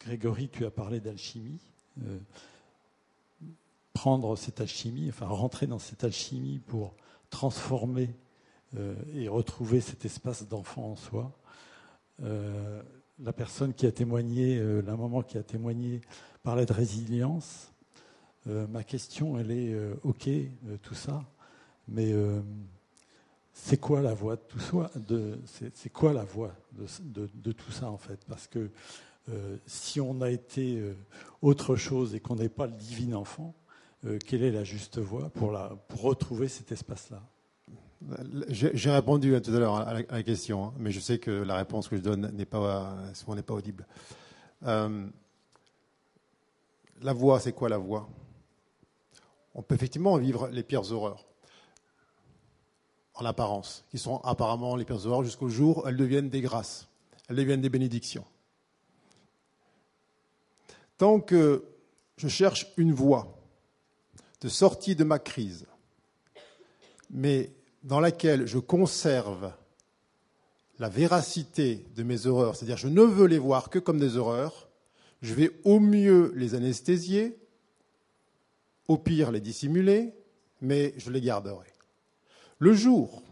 Grégory, 0.00 0.50
tu 0.50 0.66
as 0.66 0.70
parlé 0.70 1.00
d'alchimie. 1.00 1.60
Euh, 2.02 2.18
prendre 3.96 4.36
cette 4.36 4.60
alchimie, 4.60 5.08
enfin 5.08 5.26
rentrer 5.26 5.66
dans 5.66 5.78
cette 5.78 6.04
alchimie 6.04 6.58
pour 6.58 6.94
transformer 7.30 8.14
euh, 8.76 8.94
et 9.14 9.26
retrouver 9.26 9.80
cet 9.80 10.04
espace 10.04 10.46
d'enfant 10.46 10.90
en 10.92 10.96
soi. 10.96 11.32
Euh, 12.22 12.82
la 13.18 13.32
personne 13.32 13.72
qui 13.72 13.86
a 13.86 13.92
témoigné, 13.92 14.60
la 14.82 14.96
maman 14.98 15.22
qui 15.22 15.38
a 15.38 15.42
témoigné, 15.42 16.02
parlait 16.42 16.66
de 16.66 16.74
résilience. 16.74 17.72
ma 18.44 18.84
question, 18.84 19.38
elle 19.38 19.50
est 19.50 19.74
OK, 20.02 20.28
tout 20.82 20.94
ça, 20.94 21.24
mais 21.88 22.12
c'est 23.54 23.78
quoi 23.78 24.02
la 24.02 24.12
voie 24.12 24.36
de 24.36 24.42
tout 27.52 27.72
ça 27.72 27.90
en 27.90 27.96
fait? 27.96 28.20
Parce 28.28 28.46
que 28.46 28.70
euh, 29.28 29.56
si 29.66 30.00
on 30.00 30.20
a 30.20 30.30
été 30.30 30.78
euh, 30.78 30.94
autre 31.42 31.74
chose 31.74 32.14
et 32.14 32.20
qu'on 32.20 32.36
n'est 32.36 32.48
pas 32.48 32.66
le 32.66 32.74
divin 32.74 33.14
enfant, 33.14 33.54
euh, 34.06 34.18
quelle 34.24 34.42
est 34.42 34.50
la 34.50 34.64
juste 34.64 34.98
voie 34.98 35.30
pour, 35.30 35.58
retrouver 35.94 36.48
cet 36.48 36.72
espace-là? 36.72 37.22
J'ai 38.50 38.90
répondu 38.90 39.40
tout 39.40 39.50
à 39.50 39.58
l'heure 39.58 39.74
à, 39.74 39.94
la 39.94 40.22
question, 40.22 40.66
hein, 40.66 40.74
mais 40.78 40.92
je 40.92 41.00
sais 41.00 41.18
que 41.18 41.30
la 41.30 41.56
réponse 41.56 41.88
que 41.88 41.96
je 41.96 42.02
donne 42.02 42.30
n'est 42.32 42.44
pas, 42.44 42.94
souvent 43.14 43.34
n'est 43.34 43.42
pas 43.42 43.54
audible. 43.54 43.86
la 44.62 45.00
voie, 47.00 47.40
c'est 47.40 47.52
quoi 47.52 47.68
la 47.68 47.78
voie? 47.78 48.08
On 49.54 49.62
peut 49.62 49.74
effectivement 49.74 50.16
vivre 50.18 50.48
les 50.48 50.62
pires 50.62 50.92
horreurs, 50.92 51.26
en 53.14 53.24
apparence, 53.24 53.86
qui 53.90 53.98
sont 53.98 54.18
apparemment 54.18 54.76
les 54.76 54.84
pires 54.84 55.06
horreurs 55.06 55.24
jusqu'au 55.24 55.48
jour 55.48 55.84
où 55.84 55.88
elles 55.88 55.96
deviennent 55.96 56.28
des 56.28 56.42
grâces, 56.42 56.88
elles 57.28 57.36
deviennent 57.36 57.62
des 57.62 57.70
bénédictions. 57.70 58.26
Tant 60.98 61.20
que 61.20 61.64
je 62.18 62.28
cherche 62.28 62.66
une 62.76 62.92
voie 62.92 63.35
de 64.40 64.48
sortie 64.48 64.94
de 64.94 65.04
ma 65.04 65.18
crise, 65.18 65.66
mais 67.10 67.52
dans 67.82 68.00
laquelle 68.00 68.46
je 68.46 68.58
conserve 68.58 69.52
la 70.78 70.88
véracité 70.88 71.86
de 71.96 72.02
mes 72.02 72.26
horreurs, 72.26 72.56
c'est-à-dire 72.56 72.76
je 72.76 72.88
ne 72.88 73.02
veux 73.02 73.26
les 73.26 73.38
voir 73.38 73.70
que 73.70 73.78
comme 73.78 73.98
des 73.98 74.16
horreurs, 74.16 74.68
je 75.22 75.34
vais 75.34 75.50
au 75.64 75.80
mieux 75.80 76.32
les 76.34 76.54
anesthésier, 76.54 77.38
au 78.88 78.98
pire 78.98 79.32
les 79.32 79.40
dissimuler, 79.40 80.12
mais 80.60 80.94
je 80.98 81.10
les 81.10 81.20
garderai. 81.20 81.72
Le 82.58 82.74
jour 82.74 83.22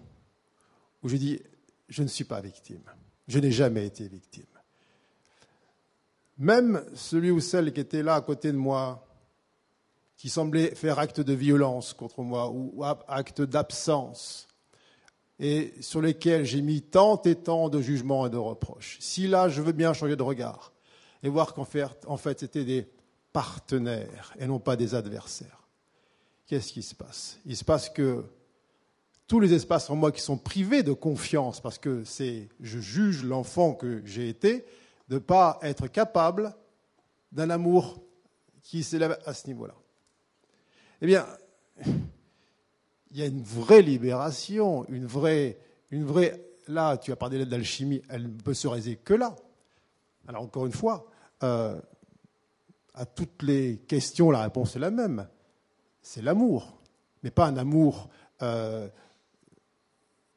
où 1.03 1.09
je 1.09 1.17
dis 1.17 1.41
je 1.89 2.03
ne 2.03 2.09
suis 2.09 2.25
pas 2.25 2.41
victime, 2.41 2.83
je 3.29 3.39
n'ai 3.39 3.53
jamais 3.53 3.87
été 3.87 4.09
victime, 4.09 4.45
même 6.39 6.85
celui 6.95 7.31
ou 7.31 7.41
celle 7.41 7.73
qui 7.73 7.81
était 7.81 8.03
là 8.03 8.15
à 8.15 8.21
côté 8.23 8.51
de 8.51 8.57
moi, 8.57 9.07
qui 10.25 10.31
semblait 10.31 10.75
faire 10.75 10.99
acte 10.99 11.21
de 11.21 11.35
violence 11.35 11.93
contre 11.93 12.23
moi 12.23 12.51
ou 12.51 12.83
acte 13.09 13.43
d'absence, 13.43 14.49
et 15.39 15.75
sur 15.83 16.01
lesquels 16.01 16.47
j'ai 16.47 16.63
mis 16.63 16.81
tant 16.81 17.21
et 17.25 17.35
tant 17.35 17.69
de 17.69 17.83
jugements 17.83 18.27
et 18.27 18.31
de 18.31 18.39
reproches. 18.39 18.97
Si 19.01 19.27
là, 19.27 19.51
je 19.51 19.61
veux 19.61 19.73
bien 19.73 19.93
changer 19.93 20.17
de 20.17 20.23
regard 20.23 20.73
et 21.23 21.29
voir 21.29 21.53
qu'en 21.53 21.67
fait, 21.67 22.07
fait 22.17 22.41
c'était 22.41 22.65
des 22.65 22.89
partenaires 23.35 24.33
et 24.39 24.47
non 24.47 24.59
pas 24.59 24.77
des 24.77 24.95
adversaires. 24.95 25.69
Qu'est-ce 26.47 26.73
qui 26.73 26.83
se 26.83 26.95
passe? 26.95 27.39
Il 27.45 27.55
se 27.55 27.65
passe 27.65 27.91
que 27.91 28.25
tous 29.27 29.41
les 29.41 29.53
espaces 29.53 29.91
en 29.91 29.97
moi 29.97 30.11
qui 30.11 30.23
sont 30.23 30.39
privés 30.39 30.83
de 30.83 30.95
confiance, 30.95 31.61
parce 31.61 31.77
que 31.77 32.03
c'est, 32.05 32.49
je 32.61 32.79
juge 32.79 33.25
l'enfant 33.25 33.75
que 33.75 34.01
j'ai 34.07 34.31
été, 34.31 34.65
de 35.11 35.17
ne 35.17 35.19
pas 35.19 35.59
être 35.61 35.87
capable 35.87 36.57
d'un 37.31 37.51
amour 37.51 38.01
qui 38.63 38.83
s'élève 38.83 39.19
à 39.27 39.35
ce 39.35 39.49
niveau-là. 39.49 39.75
Eh 41.05 41.07
bien, 41.07 41.27
il 41.85 43.19
y 43.19 43.21
a 43.21 43.27
une 43.27 43.43
vraie 43.43 43.83
libération, 43.83 44.87
une 44.89 45.05
vraie, 45.05 45.59
une. 45.91 46.11
Là, 46.67 46.97
tu 46.97 47.13
as 47.13 47.17
parlé 47.17 47.45
d'alchimie, 47.45 48.01
elle 48.09 48.23
ne 48.23 48.41
peut 48.41 48.55
se 48.55 48.67
réaliser 48.67 48.97
que 48.97 49.13
là. 49.13 49.37
Alors 50.27 50.41
encore 50.41 50.65
une 50.65 50.73
fois, 50.73 51.07
euh, 51.43 51.79
à 52.95 53.05
toutes 53.05 53.43
les 53.43 53.83
questions, 53.87 54.31
la 54.31 54.45
réponse 54.45 54.77
est 54.77 54.79
la 54.79 54.91
même. 54.91 55.29
C'est 56.01 56.23
l'amour, 56.23 56.73
mais 57.23 57.31
pas 57.31 57.49
un 57.49 57.59
amour 57.59 58.09
euh, 58.41 58.89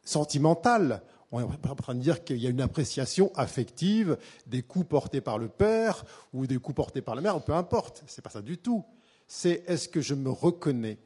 sentimental 0.03 1.01
on 1.31 1.41
est 1.41 1.67
en 1.69 1.75
train 1.75 1.95
de 1.95 1.99
dire 1.99 2.23
qu'il 2.23 2.37
y 2.37 2.47
a 2.47 2.49
une 2.49 2.61
appréciation 2.61 3.31
affective 3.35 4.17
des 4.45 4.63
coups 4.63 4.87
portés 4.87 5.21
par 5.21 5.37
le 5.37 5.49
père 5.49 6.05
ou 6.33 6.47
des 6.47 6.57
coups 6.57 6.75
portés 6.75 7.01
par 7.01 7.15
la 7.15 7.21
mère, 7.21 7.41
peu 7.41 7.53
importe, 7.53 8.03
c'est 8.07 8.21
pas 8.21 8.29
ça 8.29 8.41
du 8.41 8.57
tout. 8.57 8.85
C'est 9.27 9.63
est-ce 9.67 9.89
que 9.89 10.01
je 10.01 10.13
me 10.13 10.29
reconnais 10.29 10.97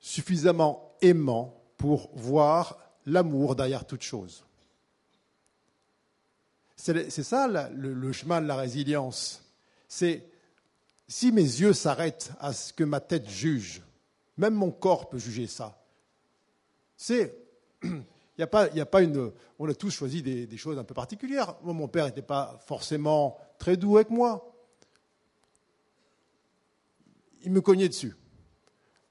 suffisamment 0.00 0.96
aimant 1.02 1.60
pour 1.76 2.10
voir 2.14 2.78
l'amour 3.06 3.56
derrière 3.56 3.84
toute 3.84 4.02
chose. 4.02 4.44
C'est 6.76 7.10
ça 7.10 7.48
le, 7.48 8.12
chemin 8.12 8.40
de 8.40 8.46
la 8.46 8.56
résilience. 8.56 9.42
C'est 9.88 10.28
si 11.08 11.32
mes 11.32 11.42
yeux 11.42 11.72
s'arrêtent 11.72 12.32
à 12.38 12.52
ce 12.52 12.72
que 12.72 12.84
ma 12.84 13.00
tête 13.00 13.28
juge, 13.28 13.82
même 14.36 14.54
mon 14.54 14.70
corps 14.70 15.08
peut 15.08 15.18
juger 15.18 15.46
ça. 15.46 15.82
C'est 16.96 17.36
il 17.82 18.04
n'y 18.38 18.44
a, 18.44 18.46
pas, 18.46 18.64
a 18.64 18.86
pas 18.86 19.02
une. 19.02 19.32
On 19.58 19.68
a 19.68 19.74
tous 19.74 19.90
choisi 19.90 20.22
des, 20.22 20.56
choses 20.56 20.78
un 20.78 20.84
peu 20.84 20.94
particulières. 20.94 21.56
Mon 21.62 21.88
père 21.88 22.06
n'était 22.06 22.22
pas 22.22 22.60
forcément 22.66 23.38
très 23.58 23.76
doux 23.76 23.96
avec 23.96 24.10
moi. 24.10 24.55
Il 27.42 27.52
me 27.52 27.60
cognait 27.60 27.88
dessus. 27.88 28.16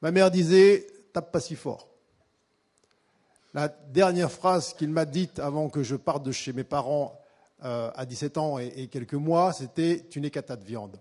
Ma 0.02 0.12
mère 0.12 0.32
disait 0.32 0.88
Tape 1.14 1.32
pas 1.32 1.40
si 1.40 1.56
fort. 1.56 1.90
La 3.54 3.70
dernière 3.70 4.32
phrase 4.32 4.74
qu'il 4.74 4.90
m'a 4.90 5.06
dite 5.06 5.40
avant 5.40 5.70
que 5.70 5.82
je 5.82 5.96
parte 5.96 6.24
de 6.24 6.34
chez 6.34 6.52
mes 6.52 6.66
parents 6.66 7.18
euh, 7.64 7.90
à 7.96 8.06
17 8.06 8.38
ans 8.38 8.60
et, 8.60 8.88
quelques 8.88 9.14
mois, 9.14 9.54
c'était 9.54 10.06
Tu 10.10 10.20
n'es 10.20 10.30
qu'à 10.30 10.42
de 10.42 10.66
viande. 10.66 11.00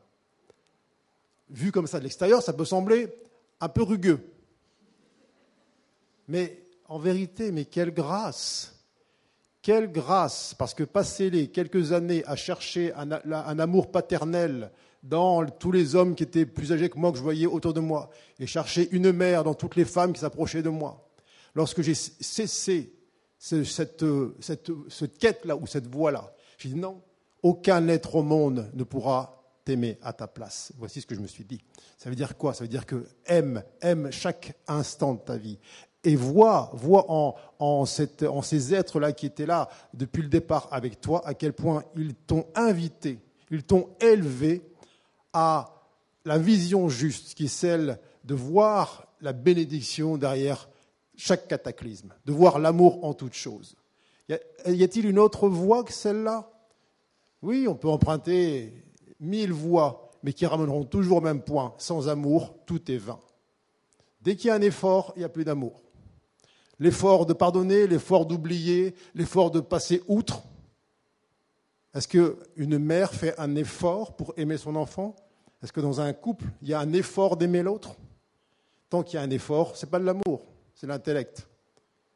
Vu 1.50 1.72
comme 1.72 1.88
ça 1.88 1.98
de 1.98 2.04
l'extérieur, 2.04 2.42
ça 2.42 2.52
peut 2.52 2.64
sembler 2.64 3.12
un 3.60 3.68
peu 3.68 3.82
rugueux. 3.82 4.20
Mais 6.28 6.62
en 6.88 6.98
vérité, 6.98 7.50
mais 7.50 7.64
quelle 7.64 7.92
grâce 7.92 8.76
Quelle 9.62 9.90
grâce 9.90 10.54
Parce 10.54 10.74
que 10.74 10.84
passer 10.84 11.30
les 11.30 11.48
quelques 11.48 11.92
années 11.92 12.24
à 12.26 12.36
chercher 12.36 12.92
un, 12.94 13.10
amour 13.58 13.90
paternel 13.90 14.70
dans 15.04 15.44
tous 15.46 15.70
les 15.70 15.94
hommes 15.94 16.14
qui 16.14 16.24
étaient 16.24 16.46
plus 16.46 16.72
âgés 16.72 16.88
que 16.88 16.98
moi, 16.98 17.12
que 17.12 17.18
je 17.18 17.22
voyais 17.22 17.46
autour 17.46 17.72
de 17.72 17.80
moi, 17.80 18.10
et 18.40 18.46
chercher 18.46 18.88
une 18.90 19.12
mère 19.12 19.44
dans 19.44 19.54
toutes 19.54 19.76
les 19.76 19.84
femmes 19.84 20.12
qui 20.12 20.20
s'approchaient 20.20 20.62
de 20.62 20.70
moi, 20.70 21.08
lorsque 21.54 21.82
j'ai 21.82 21.94
cessé 21.94 22.92
cette, 23.38 24.04
cette 24.40 25.18
quête-là 25.18 25.56
ou 25.56 25.66
cette 25.66 25.86
voie-là, 25.86 26.34
j'ai 26.58 26.70
dit 26.70 26.76
non, 26.76 27.02
aucun 27.42 27.86
être 27.88 28.16
au 28.16 28.22
monde 28.22 28.70
ne 28.72 28.84
pourra 28.84 29.44
t'aimer 29.64 29.98
à 30.02 30.12
ta 30.12 30.26
place. 30.26 30.72
Voici 30.78 31.00
ce 31.00 31.06
que 31.06 31.14
je 31.14 31.20
me 31.20 31.26
suis 31.26 31.44
dit. 31.44 31.60
Ça 31.98 32.08
veut 32.10 32.16
dire 32.16 32.36
quoi? 32.36 32.54
Ça 32.54 32.64
veut 32.64 32.68
dire 32.68 32.86
que 32.86 33.06
aime, 33.26 33.62
aime 33.80 34.10
chaque 34.10 34.56
instant 34.66 35.14
de 35.14 35.20
ta 35.20 35.36
vie 35.36 35.58
et 36.04 36.16
vois, 36.16 36.70
vois 36.74 37.06
en, 37.08 37.34
en, 37.58 37.84
ces 37.86 38.74
êtres-là 38.74 39.12
qui 39.12 39.26
étaient 39.26 39.46
là 39.46 39.68
depuis 39.94 40.22
le 40.22 40.28
départ 40.28 40.68
avec 40.70 41.00
toi, 41.00 41.26
à 41.26 41.34
quel 41.34 41.54
point 41.54 41.82
ils 41.96 42.14
t'ont 42.14 42.46
invité, 42.54 43.18
ils 43.50 43.64
t'ont 43.64 43.88
élevé 44.00 44.62
à 45.34 45.84
la 46.24 46.38
vision 46.38 46.88
juste, 46.88 47.34
qui 47.34 47.44
est 47.44 47.48
celle 47.48 47.98
de 48.24 48.34
voir 48.34 49.06
la 49.20 49.34
bénédiction 49.34 50.16
derrière 50.16 50.68
chaque 51.16 51.46
cataclysme, 51.48 52.14
de 52.24 52.32
voir 52.32 52.58
l'amour 52.58 53.04
en 53.04 53.12
toute 53.12 53.34
chose. 53.34 53.76
Y 54.28 54.82
a-t-il 54.82 55.06
une 55.06 55.18
autre 55.18 55.48
voie 55.48 55.84
que 55.84 55.92
celle-là? 55.92 56.50
Oui, 57.42 57.68
on 57.68 57.74
peut 57.74 57.88
emprunter 57.88 58.72
mille 59.20 59.52
voies, 59.52 60.10
mais 60.22 60.32
qui 60.32 60.46
ramèneront 60.46 60.84
toujours 60.84 61.18
au 61.18 61.20
même 61.20 61.42
point. 61.42 61.74
Sans 61.76 62.08
amour, 62.08 62.56
tout 62.64 62.90
est 62.90 62.96
vain. 62.96 63.18
Dès 64.22 64.36
qu'il 64.36 64.48
y 64.48 64.50
a 64.50 64.54
un 64.54 64.62
effort, 64.62 65.12
il 65.16 65.18
n'y 65.18 65.24
a 65.26 65.28
plus 65.28 65.44
d'amour 65.44 65.84
l'effort 66.78 67.26
de 67.26 67.32
pardonner, 67.32 67.86
l'effort 67.86 68.26
d'oublier, 68.26 68.94
l'effort 69.14 69.50
de 69.50 69.60
passer 69.60 70.02
outre. 70.08 70.42
Est-ce 71.94 72.08
qu'une 72.08 72.78
mère 72.78 73.14
fait 73.14 73.38
un 73.38 73.54
effort 73.56 74.16
pour 74.16 74.34
aimer 74.36 74.56
son 74.56 74.76
enfant? 74.76 75.14
Est-ce 75.64 75.72
que 75.72 75.80
dans 75.80 76.02
un 76.02 76.12
couple, 76.12 76.44
il 76.60 76.68
y 76.68 76.74
a 76.74 76.80
un 76.80 76.92
effort 76.92 77.38
d'aimer 77.38 77.62
l'autre 77.62 77.96
Tant 78.90 79.02
qu'il 79.02 79.14
y 79.14 79.18
a 79.18 79.22
un 79.22 79.30
effort, 79.30 79.78
ce 79.78 79.86
n'est 79.86 79.90
pas 79.90 79.98
de 79.98 80.04
l'amour, 80.04 80.44
c'est 80.74 80.86
l'intellect. 80.86 81.48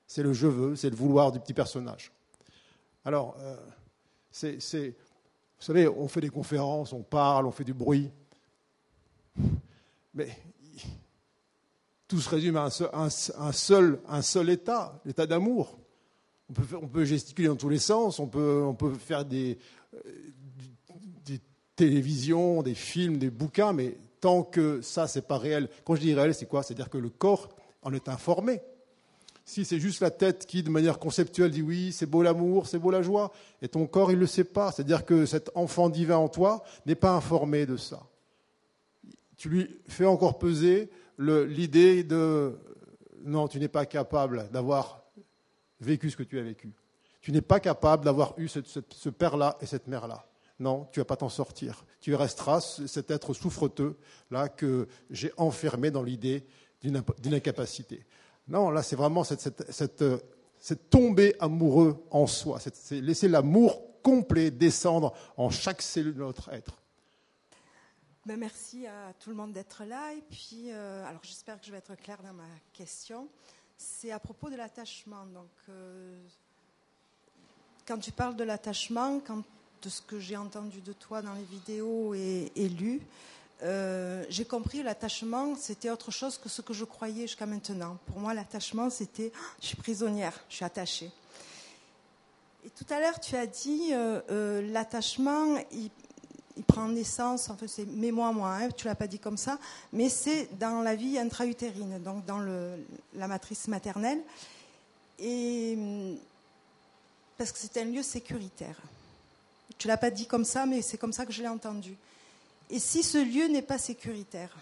C'est 0.06 0.22
le 0.22 0.34
je 0.34 0.46
veux, 0.46 0.76
c'est 0.76 0.90
le 0.90 0.96
vouloir 0.96 1.32
du 1.32 1.40
petit 1.40 1.54
personnage. 1.54 2.12
Alors, 3.06 3.36
euh, 3.40 3.56
vous 4.42 5.64
savez, 5.64 5.88
on 5.88 6.08
fait 6.08 6.20
des 6.20 6.28
conférences, 6.28 6.92
on 6.92 7.02
parle, 7.02 7.46
on 7.46 7.50
fait 7.50 7.64
du 7.64 7.72
bruit. 7.72 8.10
Mais 10.12 10.28
tout 12.06 12.20
se 12.20 12.28
résume 12.28 12.58
à 12.58 12.68
un 12.68 13.52
seul, 13.52 14.50
état, 14.50 15.00
l'état 15.06 15.26
d'amour. 15.26 15.78
On 16.50 16.86
peut, 16.86 17.06
gesticuler 17.06 17.48
dans 17.48 17.56
tous 17.56 17.70
les 17.70 17.78
sens, 17.78 18.18
on 18.18 18.26
peut 18.26 18.94
faire 18.94 19.24
des, 19.24 19.58
des, 21.78 21.86
télévisions, 21.86 22.62
des 22.62 22.74
films, 22.74 23.18
des 23.18 23.30
bouquins, 23.30 23.72
mais 23.72 23.96
tant 24.20 24.42
que 24.42 24.80
ça, 24.82 25.06
c'est 25.06 25.26
pas 25.26 25.38
réel. 25.38 25.68
Quand 25.84 25.94
je 25.94 26.00
dis 26.00 26.14
réel, 26.14 26.34
c'est 26.34 26.46
quoi? 26.46 26.62
C'est-à-dire 26.62 26.90
que 26.90 26.98
le 26.98 27.08
corps 27.08 27.48
en 27.82 27.92
est 27.92 28.08
informé. 28.08 28.60
Si 29.44 29.64
c'est 29.64 29.78
juste 29.78 30.00
la 30.00 30.10
tête 30.10 30.44
qui, 30.44 30.62
de 30.62 30.68
manière 30.68 30.98
conceptuelle, 30.98 31.50
dit 31.50 31.62
oui, 31.62 31.92
c'est 31.92 32.04
beau 32.04 32.22
l'amour, 32.22 32.66
c'est 32.66 32.78
beau 32.78 32.90
la 32.90 33.00
joie, 33.00 33.32
et 33.62 33.68
ton 33.68 33.86
corps, 33.86 34.10
il 34.10 34.16
ne 34.16 34.20
le 34.20 34.26
sait 34.26 34.44
pas. 34.44 34.72
C'est-à-dire 34.72 35.04
que 35.04 35.24
cet 35.24 35.50
enfant 35.54 35.88
divin 35.88 36.18
en 36.18 36.28
toi 36.28 36.62
n'est 36.84 36.94
pas 36.94 37.12
informé 37.12 37.64
de 37.64 37.76
ça. 37.76 38.02
Tu 39.38 39.48
lui 39.48 39.80
fais 39.88 40.04
encore 40.04 40.38
peser 40.38 40.90
l'idée 41.18 42.04
de 42.04 42.58
non, 43.24 43.48
tu 43.48 43.58
n'es 43.58 43.68
pas 43.68 43.86
capable 43.86 44.48
d'avoir 44.50 45.02
vécu 45.80 46.10
ce 46.10 46.16
que 46.16 46.22
tu 46.22 46.38
as 46.38 46.42
vécu. 46.42 46.72
Tu 47.20 47.32
n'es 47.32 47.40
pas 47.40 47.60
capable 47.60 48.04
d'avoir 48.04 48.34
eu 48.36 48.48
ce, 48.48 49.08
père-là 49.08 49.56
et 49.60 49.66
cette 49.66 49.86
mère-là. 49.86 50.27
Non, 50.58 50.88
tu 50.92 50.98
ne 50.98 51.02
vas 51.02 51.06
pas 51.06 51.16
t'en 51.16 51.28
sortir. 51.28 51.84
Tu 52.00 52.14
resteras 52.14 52.60
cet 52.60 53.10
être 53.10 53.32
souffreteux 53.32 53.96
là 54.30 54.48
que 54.48 54.88
j'ai 55.10 55.32
enfermé 55.36 55.90
dans 55.90 56.02
l'idée 56.02 56.44
d'une 56.80 57.34
incapacité. 57.34 58.04
Non, 58.48 58.70
là, 58.70 58.82
c'est 58.82 58.96
vraiment 58.96 59.24
cette, 59.24 59.40
cette, 59.70 60.04
cette, 60.58 60.90
tombée 60.90 61.36
amoureux 61.38 62.04
en 62.10 62.26
soi. 62.26 62.58
C'est 62.60 63.00
laisser 63.00 63.28
l'amour 63.28 63.82
complet 64.02 64.50
descendre 64.50 65.14
en 65.36 65.50
chaque 65.50 65.82
cellule 65.82 66.14
de 66.14 66.20
notre 66.20 66.48
être. 66.52 66.78
Ben, 68.24 68.38
merci 68.38 68.86
à 68.86 69.12
tout 69.20 69.30
le 69.30 69.36
monde 69.36 69.52
d'être 69.52 69.84
là. 69.84 70.12
Et 70.12 70.22
puis, 70.28 70.70
euh, 70.70 71.04
alors 71.06 71.20
j'espère 71.22 71.60
que 71.60 71.66
je 71.66 71.72
vais 71.72 71.78
être 71.78 71.94
claire 71.94 72.22
dans 72.22 72.34
ma 72.34 72.48
question. 72.72 73.28
C'est 73.76 74.10
à 74.10 74.18
propos 74.18 74.50
de 74.50 74.56
l'attachement. 74.56 75.24
Donc, 75.26 75.50
euh, 75.68 76.20
quand 77.86 77.98
tu 77.98 78.12
parles 78.12 78.36
de 78.36 78.44
l'attachement, 78.44 79.20
de 79.82 79.88
ce 79.88 80.00
que 80.02 80.18
j'ai 80.18 80.36
entendu 80.36 80.80
de 80.80 80.92
toi 80.92 81.22
dans 81.22 81.34
les 81.34 81.44
vidéos 81.44 82.14
et, 82.14 82.68
lu, 82.68 83.00
euh, 83.62 84.24
j'ai 84.28 84.44
compris 84.44 84.82
l'attachement, 84.82 85.54
c'était 85.56 85.90
autre 85.90 86.10
chose 86.10 86.38
que 86.38 86.48
ce 86.48 86.62
que 86.62 86.72
je 86.72 86.84
croyais 86.84 87.22
jusqu'à 87.22 87.46
maintenant. 87.46 87.98
Pour 88.06 88.20
moi, 88.20 88.34
l'attachement, 88.34 88.90
c'était 88.90 89.32
ah, 89.34 89.38
je 89.60 89.66
suis 89.66 89.76
prisonnière, 89.76 90.38
je 90.48 90.56
suis 90.56 90.64
attachée. 90.64 91.10
Et 92.64 92.70
tout 92.70 92.86
à 92.90 93.00
l'heure, 93.00 93.18
tu 93.20 93.36
as 93.36 93.46
dit 93.46 93.92
l'attachement, 94.72 95.56
il, 95.72 95.90
prend 96.66 96.88
naissance, 96.88 97.50
enfin 97.50 97.66
c'est 97.68 97.86
mais-moi, 97.86 98.32
moi, 98.32 98.52
hein, 98.56 98.68
tu 98.76 98.88
l'as 98.88 98.96
pas 98.96 99.06
dit 99.06 99.20
comme 99.20 99.36
ça, 99.36 99.58
mais 99.92 100.08
c'est 100.08 100.58
dans 100.58 100.82
la 100.82 100.96
vie 100.96 101.16
intra-utérine, 101.16 102.02
donc 102.02 102.24
dans 102.24 102.40
la 103.14 103.28
matrice 103.28 103.68
maternelle, 103.68 104.20
et 105.20 105.78
parce 107.38 107.52
que 107.52 107.58
c'est 107.58 107.76
un 107.80 107.84
lieu 107.84 108.02
sécuritaire. 108.02 108.76
Tu 109.78 109.86
l'as 109.88 109.96
pas 109.96 110.10
dit 110.10 110.26
comme 110.26 110.44
ça, 110.44 110.66
mais 110.66 110.82
c'est 110.82 110.98
comme 110.98 111.12
ça 111.12 111.24
que 111.24 111.32
je 111.32 111.40
l'ai 111.40 111.48
entendu. 111.48 111.96
Et 112.70 112.78
si 112.78 113.02
ce 113.02 113.18
lieu 113.18 113.46
n'est 113.46 113.62
pas 113.62 113.78
sécuritaire, 113.78 114.54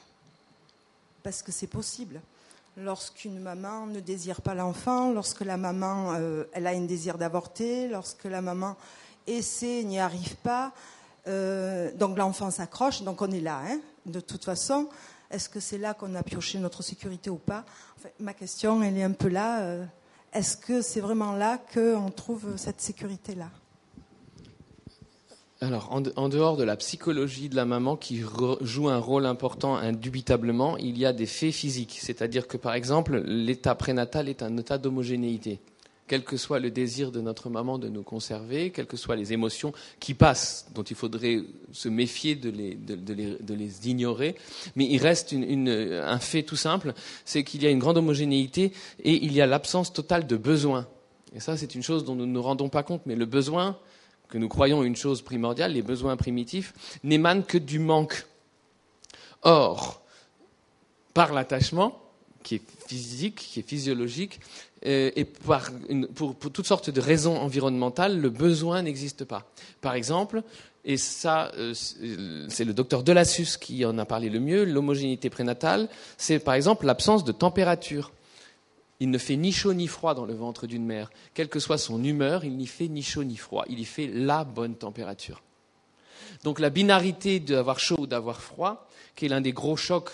parce 1.23 1.43
que 1.43 1.51
c'est 1.51 1.67
possible, 1.67 2.21
lorsqu'une 2.77 3.41
maman 3.41 3.87
ne 3.87 4.01
désire 4.01 4.43
pas 4.43 4.55
l'enfant, 4.55 5.11
lorsque 5.13 5.41
la 5.41 5.57
maman 5.57 6.13
euh, 6.15 6.45
a 6.55 6.69
un 6.69 6.83
désir 6.83 7.19
d'avorter, 7.19 7.89
lorsque 7.89 8.25
la 8.25 8.43
maman 8.43 8.77
essaie 9.27 9.83
n'y 9.83 9.99
arrive 9.99 10.37
pas, 10.37 10.73
euh, 11.27 11.91
donc 11.95 12.17
l'enfant 12.17 12.51
s'accroche, 12.51 13.03
donc 13.03 13.23
on 13.23 13.31
est 13.31 13.41
là, 13.41 13.63
hein, 13.67 13.81
de 14.05 14.21
toute 14.21 14.45
façon. 14.45 14.89
Est-ce 15.31 15.49
que 15.49 15.59
c'est 15.59 15.79
là 15.79 15.95
qu'on 15.95 16.15
a 16.15 16.23
pioché 16.23 16.59
notre 16.59 16.83
sécurité 16.83 17.31
ou 17.31 17.37
pas? 17.37 17.65
Ma 18.21 18.35
question, 18.35 18.81
elle 18.83 18.97
est 18.97 19.03
un 19.03 19.13
peu 19.13 19.29
là. 19.29 19.63
Euh, 19.63 19.85
est-ce 20.33 20.57
que 20.57 20.83
c'est 20.83 21.01
vraiment 21.01 21.33
là 21.33 21.59
qu'on 21.75 22.11
trouve 22.11 22.57
cette 22.57 22.81
sécurité-là? 22.81 23.51
Alors, 25.63 25.91
en 25.91 26.29
dehors 26.29 26.59
de 26.59 26.65
la 26.65 26.77
psychologie 26.77 27.49
de 27.49 27.57
la 27.57 27.65
maman 27.65 27.97
qui 27.97 28.23
joue 28.61 28.89
un 28.89 28.99
rôle 28.99 29.25
important 29.25 29.75
indubitablement, 29.75 30.77
il 30.77 30.99
y 30.99 31.07
a 31.07 31.15
des 31.15 31.25
faits 31.25 31.53
physiques. 31.53 31.99
C'est-à-dire 31.99 32.47
que, 32.47 32.59
par 32.59 32.75
exemple, 32.75 33.23
l'état 33.25 33.75
prénatal 33.75 34.29
est 34.29 34.43
un 34.43 34.55
état 34.59 34.77
d'homogénéité 34.77 35.61
quel 36.07 36.23
que 36.23 36.37
soit 36.37 36.61
le 36.61 36.71
désir 36.71 37.11
de 37.11 37.21
notre 37.21 37.51
maman 37.51 37.79
de 37.79 37.89
nous 37.89 38.03
conserver, 38.03 38.71
quelles 38.71 38.87
que 38.87 38.97
soient 38.97 39.17
les 39.17 39.33
émotions 39.33 39.73
qui 40.01 40.15
passent, 40.15 40.69
dont 40.75 40.83
il 40.83 40.97
faudrait 40.97 41.41
se 41.73 41.89
méfier 41.89 42.37
de 42.37 42.51
les, 42.51 43.89
ignorer. 43.89 44.37
Mais 44.77 44.87
il 44.87 44.99
reste 44.99 45.35
un 45.35 46.19
fait 46.19 46.43
tout 46.43 46.57
simple, 46.57 46.95
c'est 47.25 47.45
qu'il 47.45 47.63
y 47.63 47.67
a 47.67 47.71
une 47.71 47.79
grande 47.79 47.99
homogénéité 47.99 48.73
et 49.03 49.25
il 49.25 49.33
y 49.33 49.41
a 49.41 49.47
l'absence 49.47 49.93
totale 49.93 50.27
de 50.27 50.37
besoin. 50.37 50.87
Et 51.35 51.41
ça, 51.41 51.57
c'est 51.57 51.75
une 51.75 51.83
chose 51.83 52.05
dont 52.05 52.15
nous 52.15 52.27
ne 52.27 52.33
nous 52.33 52.43
rendons 52.43 52.69
pas 52.69 52.83
compte, 52.83 53.03
mais 53.05 53.17
le 53.17 53.27
besoin, 53.27 53.77
que 54.29 54.39
nous 54.39 54.49
croyons 54.49 54.83
une 54.83 54.97
chose 54.97 55.23
primordiale, 55.23 55.73
les 55.73 55.83
besoins 55.83 56.17
primitifs, 56.17 56.75
n'émanent 57.05 57.43
que 57.43 57.59
du 57.59 57.79
manque. 57.79 58.27
Or, 59.43 60.03
par 61.15 61.33
l'attachement, 61.33 62.01
qui 62.43 62.57
est 62.57 62.63
physique, 62.87 63.37
qui 63.37 63.61
est 63.61 63.69
physiologique, 63.69 64.41
euh, 64.87 65.11
et 65.17 65.25
par 65.25 65.71
pour, 66.15 66.35
pour, 66.35 66.53
toutes 66.53 66.67
sortes 66.67 66.91
de 66.91 67.01
raisons 67.01 67.37
environnementales, 67.37 68.21
le 68.21 68.31
besoin 68.31 68.83
n'existe 68.83 69.25
pas. 69.25 69.51
Par 69.81 69.95
exemple, 69.95 70.43
et 70.85 70.97
ça, 70.97 71.51
euh, 71.57 71.75
c'est 71.75 72.65
le 72.65 72.73
docteur 72.73 73.03
Delassus 73.03 73.59
qui 73.61 73.85
en 73.85 73.99
a 73.99 74.05
parlé 74.05 74.31
le 74.31 74.39
mieux, 74.39 74.65
l'homogénéité 74.65 75.31
prénatale, 75.31 75.89
c'est 76.17 76.39
par 76.39 76.55
exemple 76.55 76.87
l'absence 76.87 77.25
de 77.25 77.33
température. 77.33 78.13
Il 79.01 79.11
ne 79.11 79.19
fait 79.19 79.37
ni 79.37 79.53
chaud 79.53 79.75
ni 79.75 79.87
froid 79.87 80.15
dans 80.15 80.25
le 80.25 80.35
ventre 80.35 80.67
d'une 80.67 80.85
mère. 80.85 81.11
Quelle 81.35 81.49
que 81.49 81.61
soit 81.61 81.79
son 81.79 82.03
humeur, 82.03 82.45
il 82.45 82.57
n'y 82.57 82.67
fait 82.67 82.89
ni 82.89 83.03
chaud 83.03 83.25
ni 83.25 83.37
froid. 83.37 83.65
Il 83.69 83.79
y 83.79 83.85
fait 83.85 84.07
la 84.07 84.45
bonne 84.45 84.77
température. 84.77 85.43
Donc 86.45 86.61
la 86.61 86.71
binarité 86.71 87.41
d'avoir 87.41 87.79
chaud 87.79 87.97
ou 88.01 88.07
d'avoir 88.07 88.41
froid, 88.41 88.89
qui 89.15 89.27
est 89.27 89.29
l'un 89.29 89.41
des 89.41 89.53
gros 89.53 89.77
chocs 89.77 90.11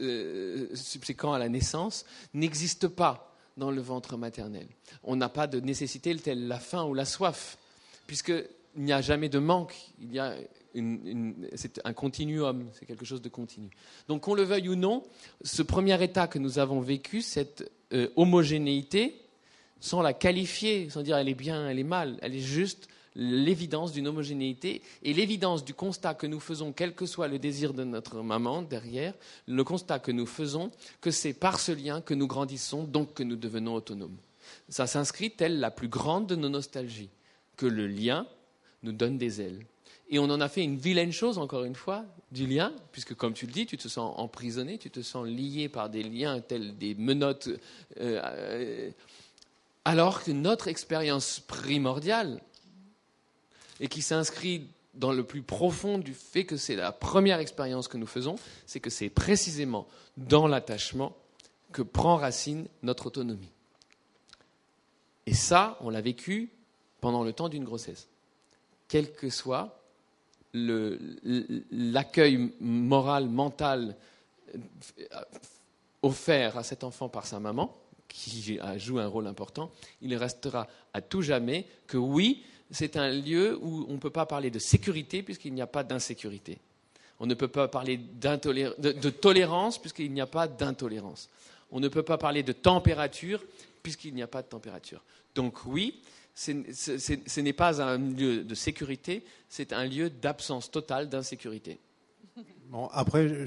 euh, 0.00 0.68
subséquents 0.74 1.32
à 1.32 1.38
la 1.38 1.48
naissance, 1.48 2.04
n'existe 2.34 2.88
pas 2.88 3.34
dans 3.56 3.70
le 3.70 3.80
ventre 3.80 4.16
maternel. 4.16 4.66
On 5.02 5.16
n'a 5.16 5.28
pas 5.28 5.46
de 5.46 5.60
nécessité 5.60 6.14
telle 6.16 6.46
la 6.46 6.58
faim 6.58 6.84
ou 6.84 6.94
la 6.94 7.04
soif, 7.04 7.58
puisqu'il 8.06 8.44
n'y 8.76 8.92
a 8.92 9.00
jamais 9.00 9.28
de 9.28 9.38
manque, 9.38 9.74
il 10.00 10.12
y 10.12 10.18
a 10.18 10.34
c'est 11.54 11.80
un 11.84 11.92
continuum, 11.92 12.68
c'est 12.72 12.86
quelque 12.86 13.04
chose 13.04 13.22
de 13.22 13.28
continu. 13.28 13.70
Donc 14.06 14.22
qu'on 14.22 14.34
le 14.34 14.42
veuille 14.42 14.68
ou 14.68 14.76
non, 14.76 15.02
ce 15.42 15.62
premier 15.62 16.00
état 16.02 16.28
que 16.28 16.38
nous 16.38 16.58
avons 16.58 16.80
vécu, 16.80 17.22
cette 17.22 17.70
euh, 17.92 18.08
homogénéité, 18.16 19.20
sans 19.80 20.02
la 20.02 20.12
qualifier, 20.12 20.90
sans 20.90 21.02
dire 21.02 21.16
elle 21.16 21.28
est 21.28 21.34
bien, 21.34 21.68
elle 21.68 21.78
est 21.78 21.84
mal, 21.84 22.18
elle 22.22 22.34
est 22.34 22.40
juste 22.40 22.88
l'évidence 23.14 23.92
d'une 23.92 24.06
homogénéité 24.06 24.80
et 25.02 25.12
l'évidence 25.12 25.64
du 25.64 25.74
constat 25.74 26.14
que 26.14 26.26
nous 26.26 26.40
faisons, 26.40 26.72
quel 26.72 26.94
que 26.94 27.06
soit 27.06 27.28
le 27.28 27.38
désir 27.38 27.74
de 27.74 27.84
notre 27.84 28.22
maman 28.22 28.62
derrière, 28.62 29.14
le 29.46 29.64
constat 29.64 29.98
que 29.98 30.12
nous 30.12 30.26
faisons 30.26 30.70
que 31.00 31.10
c'est 31.10 31.32
par 31.32 31.58
ce 31.58 31.72
lien 31.72 32.00
que 32.00 32.14
nous 32.14 32.28
grandissons, 32.28 32.84
donc 32.84 33.14
que 33.14 33.24
nous 33.24 33.36
devenons 33.36 33.74
autonomes. 33.74 34.16
Ça 34.68 34.86
s'inscrit 34.86 35.32
telle 35.32 35.58
la 35.58 35.70
plus 35.70 35.88
grande 35.88 36.26
de 36.26 36.36
nos 36.36 36.48
nostalgies, 36.48 37.10
que 37.56 37.66
le 37.66 37.86
lien 37.86 38.26
nous 38.82 38.92
donne 38.92 39.18
des 39.18 39.40
ailes. 39.40 39.66
Et 40.10 40.18
on 40.18 40.24
en 40.24 40.40
a 40.40 40.48
fait 40.48 40.62
une 40.62 40.76
vilaine 40.76 41.12
chose, 41.12 41.38
encore 41.38 41.64
une 41.64 41.74
fois, 41.74 42.04
du 42.32 42.46
lien, 42.46 42.72
puisque 42.92 43.14
comme 43.14 43.34
tu 43.34 43.46
le 43.46 43.52
dis, 43.52 43.66
tu 43.66 43.76
te 43.76 43.88
sens 43.88 44.14
emprisonné, 44.16 44.78
tu 44.78 44.90
te 44.90 45.02
sens 45.02 45.26
lié 45.26 45.68
par 45.68 45.90
des 45.90 46.02
liens 46.02 46.40
tels 46.40 46.76
des 46.76 46.94
menottes, 46.94 47.48
euh, 47.48 47.58
euh, 48.24 48.90
alors 49.84 50.22
que 50.22 50.30
notre 50.30 50.68
expérience 50.68 51.40
primordiale, 51.40 52.40
et 53.80 53.88
qui 53.88 54.02
s'inscrit 54.02 54.66
dans 54.94 55.12
le 55.12 55.22
plus 55.22 55.42
profond 55.42 55.98
du 55.98 56.14
fait 56.14 56.44
que 56.44 56.56
c'est 56.56 56.74
la 56.74 56.90
première 56.90 57.38
expérience 57.38 57.86
que 57.86 57.96
nous 57.96 58.06
faisons, 58.06 58.36
c'est 58.66 58.80
que 58.80 58.90
c'est 58.90 59.10
précisément 59.10 59.86
dans 60.16 60.48
l'attachement 60.48 61.16
que 61.72 61.82
prend 61.82 62.16
racine 62.16 62.66
notre 62.82 63.06
autonomie. 63.06 63.50
Et 65.26 65.34
ça, 65.34 65.76
on 65.80 65.90
l'a 65.90 66.00
vécu 66.00 66.50
pendant 67.00 67.22
le 67.22 67.32
temps 67.32 67.48
d'une 67.48 67.64
grossesse. 67.64 68.08
Quel 68.88 69.12
que 69.12 69.30
soit 69.30 69.77
l'accueil 70.54 72.52
moral, 72.60 73.28
mental 73.28 73.96
euh, 74.54 74.58
offert 76.02 76.56
à 76.56 76.62
cet 76.62 76.84
enfant 76.84 77.08
par 77.08 77.26
sa 77.26 77.40
maman, 77.40 77.76
qui 78.08 78.58
joue 78.76 78.98
un 78.98 79.06
rôle 79.06 79.26
important, 79.26 79.70
il 80.00 80.14
restera 80.16 80.66
à 80.94 81.00
tout 81.00 81.22
jamais 81.22 81.66
que 81.86 81.98
oui, 81.98 82.42
c'est 82.70 82.96
un 82.96 83.10
lieu 83.10 83.58
où 83.60 83.86
on 83.88 83.94
ne 83.94 83.98
peut 83.98 84.10
pas 84.10 84.26
parler 84.26 84.50
de 84.50 84.58
sécurité 84.58 85.22
puisqu'il 85.22 85.54
n'y 85.54 85.62
a 85.62 85.66
pas 85.66 85.84
d'insécurité. 85.84 86.58
On 87.20 87.26
ne 87.26 87.34
peut 87.34 87.48
pas 87.48 87.68
parler 87.68 87.98
de 87.98 89.10
tolérance 89.10 89.78
puisqu'il 89.78 90.12
n'y 90.12 90.20
a 90.20 90.26
pas 90.26 90.46
d'intolérance. 90.46 91.28
On 91.70 91.80
ne 91.80 91.88
peut 91.88 92.02
pas 92.02 92.18
parler 92.18 92.42
de 92.42 92.52
température 92.52 93.42
puisqu'il 93.82 94.14
n'y 94.14 94.22
a 94.22 94.28
pas 94.28 94.42
de 94.42 94.48
température. 94.48 95.02
Donc 95.34 95.66
oui, 95.66 96.00
ce 96.38 97.40
n'est 97.40 97.52
pas 97.52 97.82
un 97.82 97.98
lieu 97.98 98.44
de 98.44 98.54
sécurité, 98.54 99.24
c'est 99.48 99.72
un 99.72 99.84
lieu 99.84 100.08
d'absence 100.08 100.70
totale 100.70 101.08
d'insécurité. 101.08 101.80
Bon, 102.70 102.86
après, 102.92 103.44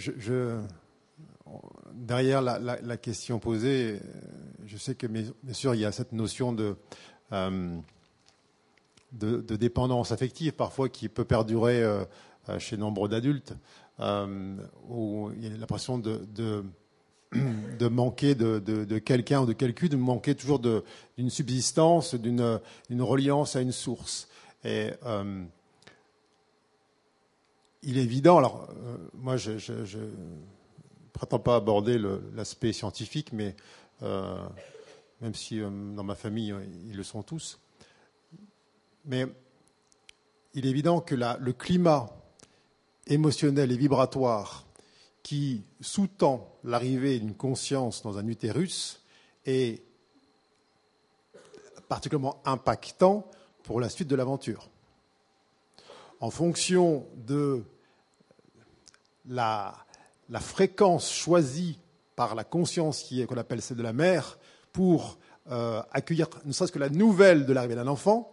derrière 1.94 2.42
la, 2.42 2.98
question 2.98 3.40
posée, 3.40 4.00
je 4.66 4.76
sais 4.78 4.96
que 4.96 5.08
bien 5.08 5.32
sûr 5.54 5.74
il 5.74 5.82
y 5.82 5.86
a 5.86 5.94
cette 5.94 6.12
notion 6.12 6.52
de, 6.52 6.76
euh, 7.32 7.80
dépendance 9.14 10.12
affective 10.12 10.52
parfois 10.52 10.90
qui 10.90 11.08
peut 11.08 11.26
perdurer 11.26 11.84
euh, 11.84 12.04
chez 12.60 12.76
nombre 12.76 13.08
d'adultes, 13.08 13.54
euh, 14.02 14.58
où 14.90 15.32
il 15.38 15.48
y 15.48 15.54
a 15.54 15.58
l'impression 15.58 15.98
de 15.98 16.64
manquer 17.90 18.36
de, 18.36 19.00
quelqu'un 19.00 19.42
ou 19.42 19.46
de 19.46 19.54
quelqu'une, 19.54 19.90
de 19.90 19.96
manquer 19.96 20.36
toujours 20.36 20.60
d'une 20.60 21.30
subsistance, 21.30 22.16
d'une 22.16 23.02
reliance 23.02 23.56
à 23.56 23.62
une 23.62 23.72
source. 23.72 24.28
Et 24.64 24.92
euh, 25.06 25.44
il 27.84 27.98
est 27.98 28.04
évident, 28.04 28.38
alors 28.38 28.68
euh, 28.70 28.98
moi 29.14 29.38
je 29.38 29.52
ne 29.52 30.10
prétends 31.14 31.40
pas 31.40 31.56
aborder 31.56 32.00
l'aspect 32.36 32.74
scientifique, 32.74 33.34
mais 33.34 33.56
euh, 34.04 34.38
même 35.22 35.34
si 35.34 35.60
dans 35.60 36.04
ma 36.04 36.16
famille 36.16 36.54
ils 36.90 36.98
le 36.98 37.04
sont 37.04 37.24
tous, 37.24 37.60
mais 39.06 39.26
il 40.54 40.66
est 40.66 40.70
évident 40.70 41.00
que 41.00 41.16
le 41.16 41.54
climat 41.54 42.10
émotionnel 43.08 43.72
et 43.72 43.78
vibratoire 43.78 44.66
qui 45.24 45.64
sous-tend 45.80 46.48
l'arrivée 46.64 47.20
d'une 47.20 47.36
conscience 47.36 48.02
dans 48.02 48.18
un 48.18 48.28
utérus 48.28 49.02
est 49.46 49.84
particulièrement 51.88 52.42
impactant 52.46 53.30
pour 53.64 53.80
la 53.80 53.90
suite 53.90 54.08
de 54.08 54.16
l'aventure. 54.16 54.70
En 56.20 56.30
fonction 56.30 57.06
de 57.16 57.64
la, 59.28 59.76
fréquence 60.40 61.12
choisie 61.12 61.78
par 62.16 62.36
la 62.36 62.44
conscience 62.44 63.04
qui 63.04 63.26
qu'on 63.26 63.38
appelle 63.38 63.62
celle 63.62 63.78
de 63.78 63.84
la 63.84 63.94
mère 63.94 64.38
pour 64.72 65.18
euh, 65.50 65.82
accueillir 65.92 66.28
ne 66.46 66.52
serait-ce 66.52 66.72
que 66.72 66.80
la 66.80 66.90
nouvelle 66.90 67.46
de 67.46 67.54
l'arrivée 67.54 67.76
d'un 67.76 67.88
enfant, 67.88 68.32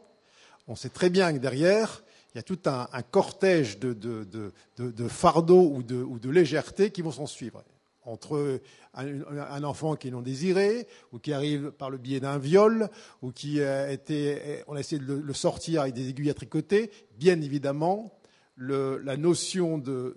on 0.68 0.76
sait 0.76 0.90
très 0.90 1.10
bien 1.10 1.32
que 1.32 1.38
derrière, 1.38 2.02
il 2.34 2.38
y 2.38 2.40
a 2.40 2.42
tout 2.42 2.58
un, 2.66 2.86
cortège 3.10 3.78
de, 3.78 5.08
fardeaux 5.08 5.72
ou, 5.74 5.82
de, 5.82 6.30
légèreté 6.30 6.90
qui 6.90 7.02
vont 7.02 7.12
s'en 7.12 7.26
suivre. 7.26 7.64
Entre 8.04 8.60
un, 8.94 9.64
enfant 9.64 9.96
qui 9.96 10.08
est 10.08 10.10
non 10.10 10.22
désiré, 10.22 10.86
ou 11.12 11.18
qui 11.18 11.32
arrive 11.32 11.72
par 11.72 11.90
le 11.90 11.98
biais 11.98 12.20
d'un 12.20 12.38
viol, 12.38 12.90
ou 13.22 13.32
qui 13.32 13.62
a 13.62 13.90
été, 13.90 14.62
on 14.66 14.76
a 14.76 14.80
essayé 14.80 15.00
de 15.00 15.14
le 15.14 15.32
sortir 15.32 15.82
avec 15.82 15.94
des 15.94 16.08
aiguilles 16.08 16.30
à 16.30 16.34
tricoter, 16.34 16.90
bien 17.18 17.40
évidemment, 17.40 18.12
la 18.58 19.16
notion 19.16 19.78
de, 19.78 20.14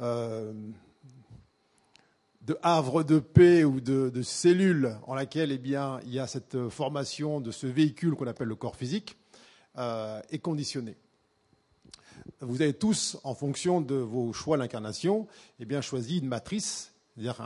euh, 0.00 0.52
de 2.42 2.58
havre 2.62 3.02
de 3.02 3.18
paix 3.18 3.64
ou 3.64 3.80
de, 3.80 4.10
de, 4.10 4.22
cellule 4.22 4.96
en 5.06 5.14
laquelle 5.14 5.52
eh 5.52 5.58
bien, 5.58 6.00
il 6.04 6.12
y 6.12 6.18
a 6.18 6.26
cette 6.26 6.68
formation 6.68 7.40
de 7.40 7.50
ce 7.50 7.66
véhicule 7.66 8.14
qu'on 8.14 8.26
appelle 8.26 8.48
le 8.48 8.56
corps 8.56 8.76
physique 8.76 9.16
euh, 9.78 10.20
est 10.30 10.38
conditionnée 10.38 10.96
vous 12.40 12.62
avez 12.62 12.74
tous, 12.74 13.18
en 13.24 13.34
fonction 13.34 13.80
de 13.80 13.94
vos 13.94 14.32
choix 14.32 14.56
d'incarnation, 14.56 15.26
eh 15.58 15.64
bien, 15.64 15.80
choisi 15.80 16.18
une 16.18 16.28
matrice, 16.28 16.92
c'est-à-dire 17.14 17.36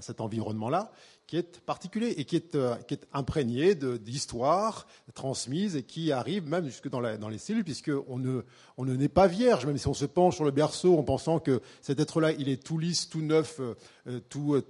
cet 0.00 0.20
environnement-là, 0.20 0.92
qui 1.30 1.36
est 1.36 1.60
particulier 1.60 2.08
et 2.16 2.24
qui 2.24 2.34
est, 2.34 2.56
euh, 2.56 2.74
imprégné 3.12 3.76
d'histoires 3.76 4.88
transmises 5.14 5.76
et 5.76 5.84
qui 5.84 6.10
arrive 6.10 6.48
même 6.48 6.64
jusque 6.64 6.88
dans, 6.88 7.00
les 7.00 7.38
cellules, 7.38 7.62
puisqu'on 7.62 8.18
ne, 8.18 8.42
on 8.76 8.84
ne 8.84 8.96
naît 8.96 9.08
pas 9.08 9.28
vierge, 9.28 9.64
même 9.64 9.78
si 9.78 9.86
on 9.86 9.94
se 9.94 10.06
penche 10.06 10.34
sur 10.34 10.44
le 10.44 10.50
berceau 10.50 10.98
en 10.98 11.04
pensant 11.04 11.38
que 11.38 11.62
cet 11.82 12.00
être-là, 12.00 12.32
il 12.32 12.48
est 12.48 12.60
tout 12.60 12.78
lisse, 12.78 13.08
tout 13.08 13.22
neuf, 13.22 13.60
euh, 13.60 13.74
euh, 14.08 14.18
tout 14.28 14.60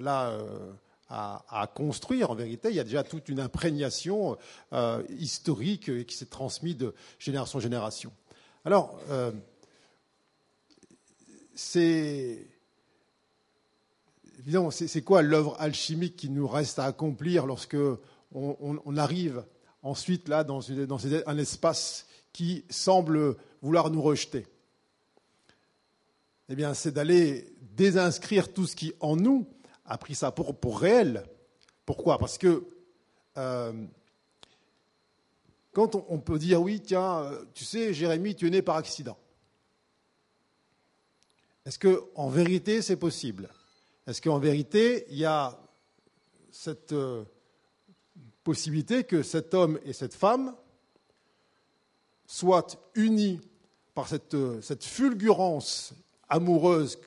là. 0.00 0.38
À, 1.14 1.70
construire. 1.74 2.30
En 2.30 2.34
vérité, 2.34 2.70
il 2.70 2.74
y 2.74 2.80
a 2.80 2.84
déjà 2.84 3.02
toute 3.02 3.28
une 3.28 3.38
imprégnation 3.38 4.38
historique 5.18 6.06
qui 6.06 6.16
s'est 6.16 6.24
transmise 6.24 6.78
de 6.78 6.94
génération 7.18 7.58
en 7.58 7.60
génération. 7.60 8.12
Alors, 8.64 8.96
euh, 9.10 9.32
c'est 11.54 12.46
quoi 15.04 15.22
l'œuvre 15.22 15.56
alchimique 15.58 16.14
qui 16.14 16.30
nous 16.30 16.46
reste 16.46 16.78
à 16.78 16.84
accomplir 16.84 17.46
lorsque 17.46 17.76
on, 18.32 18.96
arrive 18.96 19.44
ensuite 19.82 20.28
là 20.28 20.44
dans, 20.44 20.60
un 21.26 21.38
espace 21.38 22.06
qui 22.32 22.64
semble 22.70 23.36
vouloir 23.62 23.90
nous 23.90 24.00
rejeter? 24.00 24.46
Eh 26.48 26.54
bien, 26.54 26.72
c'est 26.74 26.92
d'aller 26.92 27.52
désinscrire 27.60 28.52
tout 28.52 28.66
ce 28.66 28.76
qui 28.76 28.92
en 29.00 29.16
nous 29.16 29.48
a 29.86 29.98
pris 29.98 30.14
ça 30.14 30.30
pour, 30.30 30.54
pour 30.54 30.78
réel. 30.78 31.24
Pourquoi? 31.84 32.18
Parce 32.18 32.38
que 32.38 32.64
euh, 33.38 33.72
quand 35.72 35.94
on, 35.94 36.18
peut 36.18 36.38
dire 36.38 36.60
oui, 36.60 36.80
tiens, 36.80 37.24
euh, 37.24 37.44
tu 37.54 37.64
sais, 37.64 37.94
Jérémie, 37.94 38.34
tu 38.34 38.46
es 38.46 38.50
né 38.50 38.62
par 38.62 38.76
accident. 38.76 39.16
Est-ce 41.64 41.78
que, 41.78 42.04
en 42.14 42.28
vérité, 42.28 42.82
c'est 42.82 42.96
possible? 42.96 43.48
Est-ce 44.06 44.20
qu'en 44.20 44.38
vérité, 44.38 45.06
il 45.10 45.16
y 45.16 45.24
a 45.24 45.58
cette 46.50 46.92
euh, 46.92 47.24
possibilité 48.44 49.04
que 49.04 49.22
cet 49.22 49.54
homme 49.54 49.78
et 49.84 49.92
cette 49.92 50.14
femme 50.14 50.54
soient 52.26 52.66
unis 52.94 53.40
par 53.94 54.08
cette, 54.08 54.34
euh, 54.34 54.60
fulgurance 54.80 55.94
amoureuse, 56.28 56.98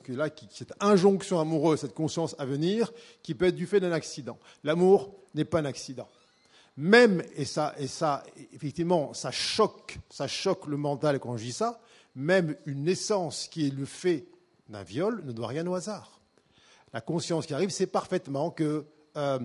cette 0.50 0.72
injonction 0.80 1.40
amoureuse, 1.40 1.80
cette 1.80 1.94
conscience 1.94 2.34
à 2.38 2.46
venir, 2.46 2.92
qui 3.22 3.34
peut 3.34 3.46
être 3.46 3.56
du 3.56 3.66
fait 3.66 3.80
d'un 3.80 3.92
accident? 3.92 4.38
L'amour 4.64 5.14
n'est 5.34 5.44
pas 5.44 5.60
un 5.60 5.64
accident. 5.64 6.08
Même, 6.76 7.22
et 7.34 7.46
ça, 7.46 7.74
et 7.78 7.86
ça, 7.86 8.22
effectivement, 8.52 9.14
ça 9.14 9.30
choque, 9.30 9.98
ça 10.10 10.28
choque 10.28 10.66
le 10.66 10.76
mental 10.76 11.18
quand 11.18 11.36
je 11.36 11.44
dis 11.44 11.52
ça, 11.52 11.80
même 12.14 12.56
une 12.66 12.84
naissance 12.84 13.48
qui 13.48 13.66
est 13.66 13.70
le 13.70 13.86
fait 13.86 14.26
d'un 14.68 14.82
viol 14.82 15.22
ne 15.24 15.32
doit 15.32 15.48
rien 15.48 15.66
au 15.66 15.74
hasard. 15.74 16.20
La 16.92 17.00
conscience 17.00 17.46
qui 17.46 17.54
arrive 17.54 17.70
sait 17.70 17.86
parfaitement 17.86 18.50
que 18.50 18.84
euh, 19.16 19.38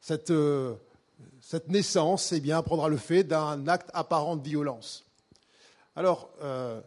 cette, 0.00 0.30
euh, 0.30 0.74
cette 1.40 1.68
naissance 1.68 2.32
eh 2.32 2.40
bien, 2.40 2.62
prendra 2.62 2.88
le 2.88 2.96
fait 2.96 3.24
d'un 3.24 3.68
acte 3.68 3.90
apparent 3.92 4.36
de 4.36 4.46
violence. 4.46 5.04
Alors, 5.96 6.30
euh, 6.42 6.80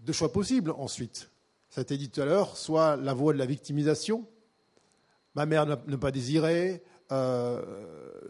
deux 0.00 0.12
choix 0.12 0.32
possibles 0.32 0.72
ensuite. 0.72 1.30
Ça 1.68 1.80
a 1.80 1.82
été 1.82 1.96
dit 1.96 2.10
tout 2.10 2.20
à 2.20 2.24
l'heure, 2.24 2.56
soit 2.56 2.96
la 2.96 3.12
voie 3.14 3.32
de 3.32 3.38
la 3.38 3.46
victimisation, 3.46 4.26
ma 5.34 5.46
mère 5.46 5.66
ne 5.66 5.96
pas 5.96 6.10
désiré, 6.10 6.82
euh, 7.12 7.60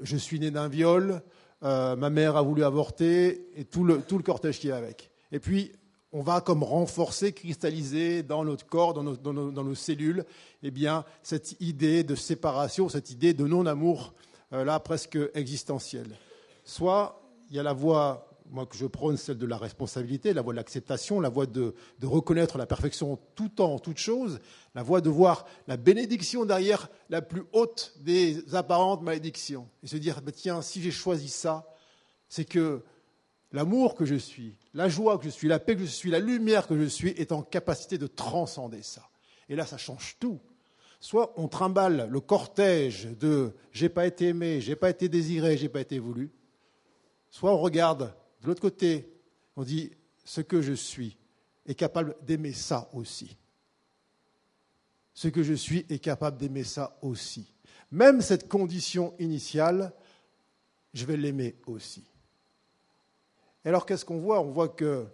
je 0.02 0.16
suis 0.16 0.39
né 0.40 0.51
d'un 0.51 0.68
viol, 0.68 1.22
euh, 1.62 1.97
ma 1.97 2.10
mère 2.10 2.36
a 2.36 2.43
voulu 2.43 2.64
avorter, 2.64 3.47
et 3.56 3.64
tout 3.64 3.85
le, 3.85 4.02
cortège 4.22 4.59
qui 4.59 4.68
est 4.68 4.72
avec. 4.72 5.10
Et 5.32 5.39
puis, 5.39 5.72
on 6.12 6.22
va 6.22 6.40
comme 6.40 6.62
renforcer, 6.62 7.32
cristalliser 7.32 8.22
dans 8.22 8.44
notre 8.44 8.66
corps, 8.66 8.94
dans 8.94 9.05
nos 9.05 9.74
cellules, 9.74 10.24
eh 10.62 10.70
bien, 10.70 11.05
cette 11.22 11.60
idée 11.60 12.02
de 12.02 12.14
séparation, 12.14 12.89
cette 12.89 13.10
idée 13.10 13.32
de 13.32 13.47
non-amour, 13.47 14.14
euh, 14.52 14.64
là, 14.64 14.81
presque 14.81 15.18
existentielle. 15.35 16.16
Soit 16.64 17.22
il 17.51 17.56
y 17.56 17.59
a 17.59 17.62
la 17.62 17.72
voie, 17.72 18.30
moi 18.51 18.66
que 18.66 18.77
je 18.77 18.86
prône, 18.86 19.16
celle 19.16 19.39
de 19.39 19.47
la 19.47 19.56
responsabilité, 19.56 20.32
la 20.32 20.43
voie 20.43 20.52
de 20.52 20.56
l'acceptation, 20.56 21.20
la 21.20 21.28
voie 21.28 21.47
de, 21.47 21.74
reconnaître 22.02 22.59
la 22.59 22.66
perfection 22.66 23.18
tout 23.35 23.48
temps, 23.48 23.78
toute 23.78 23.98
chose, 23.98 24.40
la 24.74 24.82
voie 24.82 25.01
de 25.01 25.09
voir 25.09 25.47
la 25.66 25.77
bénédiction 25.77 26.44
derrière 26.44 26.89
la 27.09 27.22
plus 27.22 27.43
haute 27.52 27.94
des 28.01 28.55
apparentes 28.55 29.02
malédictions. 29.02 29.68
Et 29.82 29.86
se 29.86 29.97
dire, 29.97 30.20
bah, 30.22 30.32
tiens, 30.32 30.62
si 30.62 30.82
j'ai 30.82 30.90
choisi 30.90 31.28
ça, 31.28 31.66
c'est 32.28 32.44
que 32.44 32.82
l'amour 33.52 33.94
que 33.94 34.05
je 34.05 34.16
suis, 34.16 34.56
la 34.74 34.89
joie 34.89 35.18
que 35.18 35.24
je 35.24 35.31
suis, 35.31 35.48
la 35.48 35.59
paix 35.59 35.74
que 35.77 35.82
je 35.82 35.86
suis, 35.86 36.10
la 36.10 36.20
lumière 36.20 36.66
que 36.66 36.78
je 36.78 36.86
suis 36.86 37.10
est 37.10 37.32
en 37.32 37.43
capacité 37.43 37.98
de 37.98 38.06
transcender 38.06 38.82
ça. 38.82 39.09
Et 39.48 39.56
là, 39.56 39.66
ça 39.66 39.78
change 39.78 40.16
tout. 40.20 40.40
Soit 41.01 41.32
on 41.36 41.48
trimballe 41.48 42.09
le 42.10 42.20
cortège 42.20 43.09
de 43.18 43.55
j'ai 43.72 43.89
pas 43.89 44.06
été 44.06 44.28
aimé, 44.28 44.60
j'ai 44.60 44.77
pas 44.77 44.90
été 44.90 45.09
désiré, 45.09 45.56
j'ai 45.56 45.70
pas 45.70 45.81
été 45.81 45.98
voulu. 45.98 46.31
Soit 47.31 47.52
on 47.52 47.59
regarde 47.59 48.12
de 48.40 48.46
l'autre 48.46 48.62
côté, 48.62 49.12
on 49.56 49.62
dit 49.62 49.90
ce 50.24 50.40
que 50.40 50.62
je 50.62 50.72
suis 50.72 51.16
est 51.66 51.74
capable 51.74 52.16
d'aimer 52.22 52.52
ça 52.52 52.88
aussi. 52.92 53.36
Ce 55.12 55.28
que 55.28 55.42
je 55.42 55.54
suis 55.54 55.84
est 55.90 55.98
capable 55.98 56.38
d'aimer 56.38 56.64
ça 56.64 56.96
aussi. 57.02 57.52
Même 57.90 58.20
cette 58.22 58.48
condition 58.48 59.14
initiale, 59.18 59.92
je 60.94 61.04
vais 61.04 61.16
l'aimer 61.16 61.56
aussi. 61.66 62.04
Alors 63.64 63.84
qu'est-ce 63.84 64.04
qu'on 64.04 64.18
voit? 64.18 64.40
On 64.40 64.50
voit 64.50 64.68
que, 64.68 65.04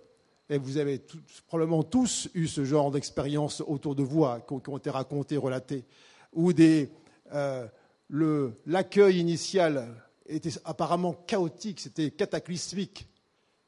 vous 0.49 0.77
avez 0.77 1.05
probablement 1.49 1.83
tous 1.83 2.29
eu 2.35 2.47
ce 2.47 2.65
genre 2.65 2.93
d'expérience 2.93 3.63
autour 3.67 3.97
de 3.97 4.05
vous 4.05 4.25
hein, 4.25 4.41
qui 4.47 4.71
ont, 4.71 4.77
été 4.77 4.91
racontées, 4.91 5.37
relatées, 5.37 5.85
où 6.33 6.53
euh, 7.33 8.51
l'accueil 8.67 9.19
initial 9.19 9.89
était 10.29 10.51
apparemment 10.65 11.15
chaotique, 11.27 11.81
c'était 11.81 12.13
cataclysmique. 12.13 13.09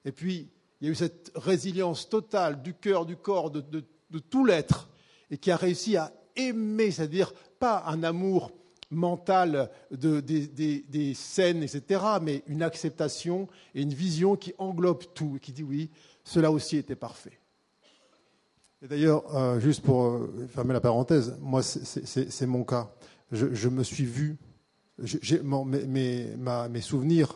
Et 0.05 0.12
puis, 0.12 0.49
il 0.81 0.87
y 0.87 0.89
a 0.89 0.93
eu 0.93 0.97
cette 0.97 1.33
résilience 1.35 2.09
totale 2.09 2.62
du 2.62 2.75
cœur, 2.75 3.05
du 3.05 3.16
corps, 3.16 3.51
de, 3.51 3.62
tout 4.31 4.45
l'être, 4.45 4.89
et 5.31 5.39
qui 5.39 5.51
a 5.51 5.57
réussi 5.57 5.97
à 5.97 6.12
aimer, 6.37 6.91
c'est-à-dire 6.91 7.33
pas 7.59 7.85
un 7.87 8.03
amour 8.05 8.53
mental 8.91 9.70
de- 9.91 10.20
des, 10.20 11.15
scènes, 11.15 11.62
etc., 11.62 12.01
mais 12.23 12.43
une 12.47 12.62
acceptation 12.62 13.49
et 13.75 13.83
une 13.83 13.93
vision 13.93 14.37
qui 14.37 14.55
englobe 14.59 15.03
tout, 15.15 15.35
et 15.37 15.41
qui 15.41 15.53
dit 15.53 15.62
oui, 15.62 15.91
cela 16.25 16.51
aussi 16.51 16.77
était 16.77 16.97
parfait. 16.97 17.39
Et 18.81 18.87
d'ailleurs, 18.87 19.35
euh, 19.35 19.59
juste 19.59 19.83
pour 19.83 20.05
euh, 20.05 20.49
fermer 20.55 20.73
la 20.73 20.81
parenthèse, 20.81 21.37
moi, 21.41 21.62
c'est- 21.62 22.47
mon 22.47 22.65
cas. 22.65 22.91
Je, 23.33 23.69
me 23.69 23.83
suis 23.83 24.05
vu, 24.05 24.39
mes 24.99 26.81
souvenirs 26.81 27.35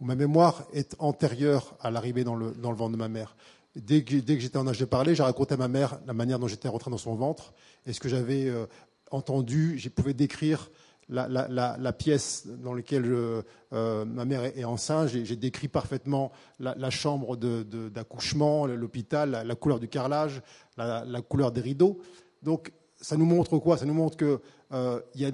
ou 0.00 0.04
ma 0.04 0.14
mémoire 0.14 0.64
est 0.72 0.94
antérieure 0.98 1.76
à 1.80 1.90
l'arrivée 1.90 2.24
dans 2.24 2.36
le, 2.36 2.50
ventre 2.50 2.90
de 2.90 2.96
ma 2.96 3.08
mère. 3.08 3.36
Dès 3.76 4.02
que, 4.02 4.18
j'étais 4.38 4.56
en 4.56 4.66
âge 4.66 4.78
de 4.78 4.84
parler, 4.84 5.14
j'ai 5.14 5.22
raconté 5.22 5.54
à 5.54 5.56
ma 5.56 5.68
mère 5.68 5.98
la 6.06 6.12
manière 6.12 6.38
dont 6.38 6.48
j'étais 6.48 6.68
rentré 6.68 6.90
dans 6.90 6.98
son 6.98 7.14
ventre 7.14 7.52
et 7.86 7.92
ce 7.92 8.00
que 8.00 8.08
j'avais 8.08 8.48
euh, 8.48 8.66
entendu. 9.10 9.78
Je 9.78 9.88
pouvais 9.88 10.14
décrire 10.14 10.70
la, 11.08 11.92
pièce 11.92 12.46
dans 12.46 12.74
laquelle 12.74 13.04
je- 13.04 13.42
euh, 13.72 14.04
ma 14.04 14.24
mère 14.24 14.44
est, 14.44 14.64
enceinte. 14.64 15.08
J'ai 15.08 15.24
j'ai 15.24 15.36
décrit 15.36 15.68
parfaitement 15.68 16.32
la, 16.58 16.90
chambre 16.90 17.36
d'accouchement, 17.36 18.66
l'hôpital, 18.66 19.42
la, 19.44 19.54
couleur 19.54 19.80
du 19.80 19.88
carrelage, 19.88 20.42
la, 20.76 21.22
couleur 21.22 21.52
des 21.52 21.60
rideaux. 21.60 22.00
Donc, 22.42 22.72
ça 23.00 23.16
nous 23.16 23.26
montre 23.26 23.58
quoi? 23.58 23.78
Ça 23.78 23.86
nous 23.86 23.94
montre 23.94 24.16
qu'il 24.16 24.38
y 25.14 25.24
a 25.24 25.30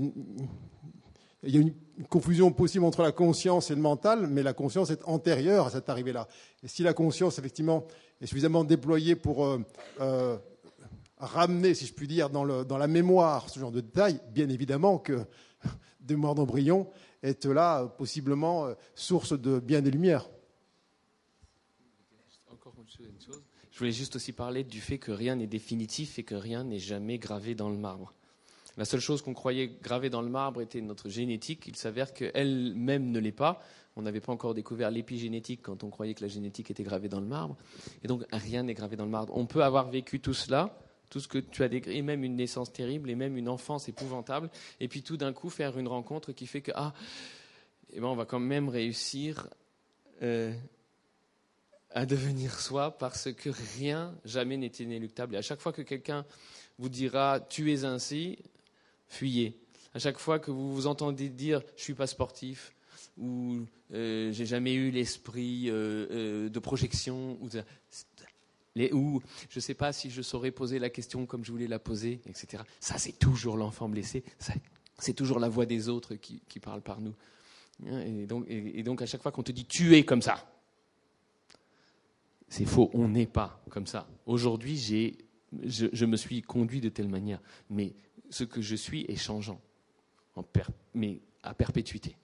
il 1.47 1.55
y 1.55 1.59
a 1.59 1.61
une 1.61 1.75
confusion 2.09 2.51
possible 2.53 2.85
entre 2.85 3.03
la 3.03 3.13
conscience 3.13 3.71
et 3.71 3.75
le 3.75 3.81
mental, 3.81 4.27
mais 4.27 4.43
la 4.43 4.53
conscience 4.53 4.91
est 4.91 5.03
antérieure 5.05 5.67
à 5.67 5.71
cette 5.71 5.89
arrivée-là. 5.89 6.29
Et 6.63 6.69
si 6.69 6.83
la 6.83 6.93
conscience, 6.95 7.39
effectivement, 7.39 7.87
est 8.21 8.27
suffisamment 8.27 8.65
déployée 8.65 9.15
pour 9.17 9.45
euh, 9.47 9.61
euh, 10.01 10.37
ramener, 11.19 11.75
si 11.75 11.87
je 11.87 11.95
puis 11.95 12.09
dire, 12.09 12.31
dans, 12.31 12.45
le- 12.45 12.65
dans 12.65 12.79
la 12.79 12.87
mémoire 12.89 13.49
ce 13.49 13.61
genre 13.61 13.71
de 13.73 13.81
détails, 13.81 14.21
bien 14.33 14.49
évidemment 14.49 14.99
que 14.99 15.21
morts 16.11 16.35
d'embryon 16.35 16.89
est 17.23 17.45
là, 17.47 17.83
euh, 17.83 17.87
possiblement, 17.87 18.69
source 18.95 19.39
de 19.39 19.59
bien 19.61 19.81
des 19.83 19.91
lumières. 19.91 20.29
Encore 22.51 22.75
une 22.79 23.21
chose. 23.21 23.43
Je 23.71 23.79
voulais 23.79 23.93
juste 23.93 24.15
aussi 24.17 24.33
parler 24.33 24.63
du 24.63 24.81
fait 24.81 24.99
que 24.99 25.11
rien 25.11 25.35
n'est 25.35 25.49
définitif 25.49 26.19
et 26.19 26.23
que 26.23 26.37
rien 26.37 26.63
n'est 26.63 26.79
jamais 26.79 27.19
gravé 27.19 27.55
dans 27.57 27.69
le 27.69 27.77
marbre. 27.77 28.15
La 28.77 28.85
seule 28.85 29.01
chose 29.01 29.23
qu'on 29.23 29.35
croyait 29.35 29.69
gravée 29.83 30.11
dans 30.11 30.23
le 30.23 30.29
marbre 30.29 30.61
était 30.61 30.81
notre 30.81 31.09
génétique. 31.09 31.67
Il 31.67 31.77
s'avère 31.77 32.13
qu'elle-même 32.13 33.11
ne 33.11 33.21
l'est 33.21 33.33
pas. 33.33 33.61
On 33.97 34.03
n'avait 34.03 34.21
pas 34.21 34.33
encore 34.33 34.55
découvert 34.55 34.91
l'épigénétique 34.91 35.63
quand 35.63 35.85
on 35.85 35.91
croyait 35.91 36.15
que 36.15 36.23
la 36.23 36.29
génétique 36.29 36.71
était 36.71 36.83
gravée 36.83 37.09
dans 37.09 37.21
le 37.21 37.27
marbre. 37.27 37.57
Et 38.03 38.09
donc 38.09 38.25
rien 38.33 38.65
n'est 38.65 38.75
gravé 38.75 38.97
dans 38.97 39.05
le 39.05 39.11
marbre. 39.11 39.37
On 39.37 39.47
peut 39.47 39.63
avoir 39.63 39.89
vécu 39.89 40.19
tout 40.19 40.35
cela, 40.35 40.77
tout 41.11 41.21
ce 41.21 41.29
que 41.29 41.39
tu 41.39 41.63
as 41.63 41.69
décrit, 41.69 41.97
et 41.99 42.03
même 42.03 42.25
une 42.25 42.35
naissance 42.35 42.73
terrible, 42.73 43.09
et 43.11 43.15
même 43.15 43.37
une 43.37 43.49
enfance 43.49 43.89
épouvantable, 43.89 44.51
et 44.81 44.89
puis 44.89 45.03
tout 45.03 45.17
d'un 45.17 45.33
coup 45.33 45.49
faire 45.49 45.79
une 45.79 45.87
rencontre 45.87 46.33
qui 46.33 46.49
fait 46.49 46.61
que 46.61 46.73
ah, 46.75 46.93
eh 47.93 48.01
ben 48.01 48.09
on 48.09 48.17
va 48.17 48.25
quand 48.25 48.41
même 48.41 48.69
réussir 48.69 49.49
euh, 50.23 50.53
à 51.91 52.07
devenir 52.07 52.59
soi 52.59 52.99
parce 52.99 53.33
que 53.33 53.51
rien 53.79 54.13
jamais 54.25 54.57
n'est 54.57 54.67
inéluctable. 54.67 55.37
Et 55.37 55.39
à 55.39 55.43
chaque 55.43 55.61
fois 55.61 55.73
que 55.73 55.83
quelqu'un 55.83 56.27
vous 56.79 56.89
dira 56.89 57.39
tu 57.39 57.73
es 57.73 57.85
ainsi, 57.85 58.39
fuyez. 59.15 59.59
À 59.95 59.99
chaque 59.99 60.19
fois 60.19 60.39
que 60.39 60.51
vous 60.51 60.75
vous 60.75 60.87
entendez 60.87 61.29
dire 61.29 61.63
je 61.77 61.83
suis 61.83 61.95
pas 61.95 62.07
sportif 62.07 62.73
ou 63.17 63.61
euh, 63.93 64.33
j'ai 64.33 64.47
jamais 64.47 64.75
eu 64.75 64.91
l'esprit 64.91 65.71
euh, 65.71 66.07
euh, 66.11 66.49
de 66.49 66.59
projection 66.59 67.39
ou, 67.41 67.49
les, 68.75 68.93
ou 68.93 69.23
je 69.49 69.61
sais 69.61 69.75
pas 69.75 69.93
si 69.93 70.11
je 70.11 70.21
saurais 70.21 70.51
poser 70.51 70.79
la 70.81 70.91
question 70.91 71.27
comme 71.27 71.45
je 71.45 71.53
voulais 71.53 71.69
la 71.69 71.79
poser, 71.79 72.21
etc. 72.27 72.65
Ça 72.81 72.99
c'est 72.99 73.19
toujours 73.19 73.57
l'enfant 73.57 73.89
blessé. 73.89 74.25
C'est 74.99 75.15
toujours 75.15 75.39
la 75.39 75.49
voix 75.49 75.67
des 75.67 75.89
autres 75.89 76.15
qui, 76.17 76.43
qui 76.49 76.59
parle 76.61 76.81
par 76.83 77.01
nous. 77.01 77.15
Et 77.87 78.27
donc, 78.27 78.47
et- 78.49 78.83
donc 78.83 79.01
à 79.03 79.07
chaque 79.07 79.23
fois 79.23 79.33
qu'on 79.33 79.43
te 79.43 79.53
dit 79.53 79.65
tu 79.65 79.95
es 79.97 80.05
comme 80.05 80.23
ça, 80.23 80.45
c'est 82.49 82.65
faux, 82.65 82.91
on 82.95 83.09
n'est 83.09 83.27
pas 83.27 83.63
comme 83.71 83.87
ça. 83.87 84.09
Aujourd'hui, 84.27 84.77
je, 85.65 85.87
je 85.93 86.05
me 86.05 86.17
suis 86.17 86.43
conduit 86.43 86.81
de 86.81 86.89
telle 86.89 87.09
manière, 87.09 87.41
mais 87.71 87.95
ce 88.31 88.45
que 88.45 88.61
je 88.63 88.75
suis 88.77 89.03
est 89.09 89.17
changeant, 89.17 89.61
en 90.37 90.43
per- 90.43 90.63
mais 90.95 91.21
à 91.43 91.55
perpétuité. 91.55 92.17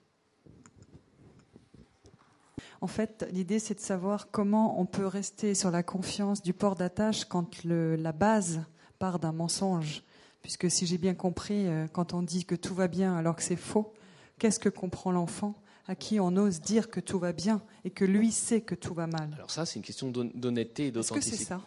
En 2.81 2.87
fait, 2.87 3.27
l'idée, 3.31 3.59
c'est 3.59 3.75
de 3.75 3.79
savoir 3.79 4.31
comment 4.31 4.79
on 4.79 4.85
peut 4.85 5.05
rester 5.05 5.53
sur 5.53 5.69
la 5.71 5.83
confiance 5.83 6.41
du 6.41 6.53
port 6.53 6.75
d'attache 6.75 7.25
quand 7.25 7.63
le- 7.63 7.95
la 7.95 8.11
base 8.11 8.61
part 8.97 9.19
d'un 9.19 9.31
mensonge. 9.31 10.03
Puisque 10.41 10.71
si 10.71 10.87
j'ai 10.87 10.97
bien 10.97 11.13
compris, 11.13 11.67
euh, 11.67 11.87
quand 11.87 12.13
on 12.13 12.23
dit 12.23 12.45
que 12.45 12.55
tout 12.55 12.73
va 12.73 12.87
bien 12.87 13.15
alors 13.15 13.35
que 13.35 13.43
c'est 13.43 13.55
faux, 13.55 13.93
qu'est-ce 14.39 14.59
que 14.59 14.69
comprend 14.69 15.11
l'enfant? 15.11 15.53
À 15.87 15.95
qui 15.95 16.19
on 16.19 16.35
ose 16.37 16.61
dire 16.61 16.89
que 16.89 16.99
tout 16.99 17.19
va 17.19 17.33
bien 17.33 17.61
et 17.83 17.89
que 17.91 18.05
lui 18.05 18.31
sait 18.31 18.61
que 18.61 18.73
tout 18.75 18.93
va 18.93 19.05
mal? 19.07 19.29
Alors 19.35 19.51
ça, 19.51 19.65
c'est 19.65 19.77
une 19.77 19.85
question 19.85 20.09
d'hon- 20.09 20.31
d'honnêteté 20.33 20.83
et 20.83 20.87
Est-ce 20.87 21.11
que 21.11 21.21
c'est 21.21 21.31
d'authenticité. 21.31 21.45
ça? 21.45 21.61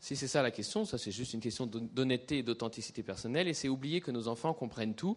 Si 0.00 0.16
c'est 0.16 0.28
ça 0.28 0.42
la 0.42 0.50
question, 0.50 0.84
ça 0.84 0.98
c'est 0.98 1.10
juste 1.10 1.34
une 1.34 1.40
question 1.40 1.66
d'honnêteté 1.66 2.38
et 2.38 2.42
d'authenticité 2.42 3.02
personnelle, 3.02 3.48
et 3.48 3.54
c'est 3.54 3.68
oublier 3.68 4.00
que 4.00 4.10
nos 4.10 4.28
enfants 4.28 4.54
comprennent 4.54 4.94
tout, 4.94 5.16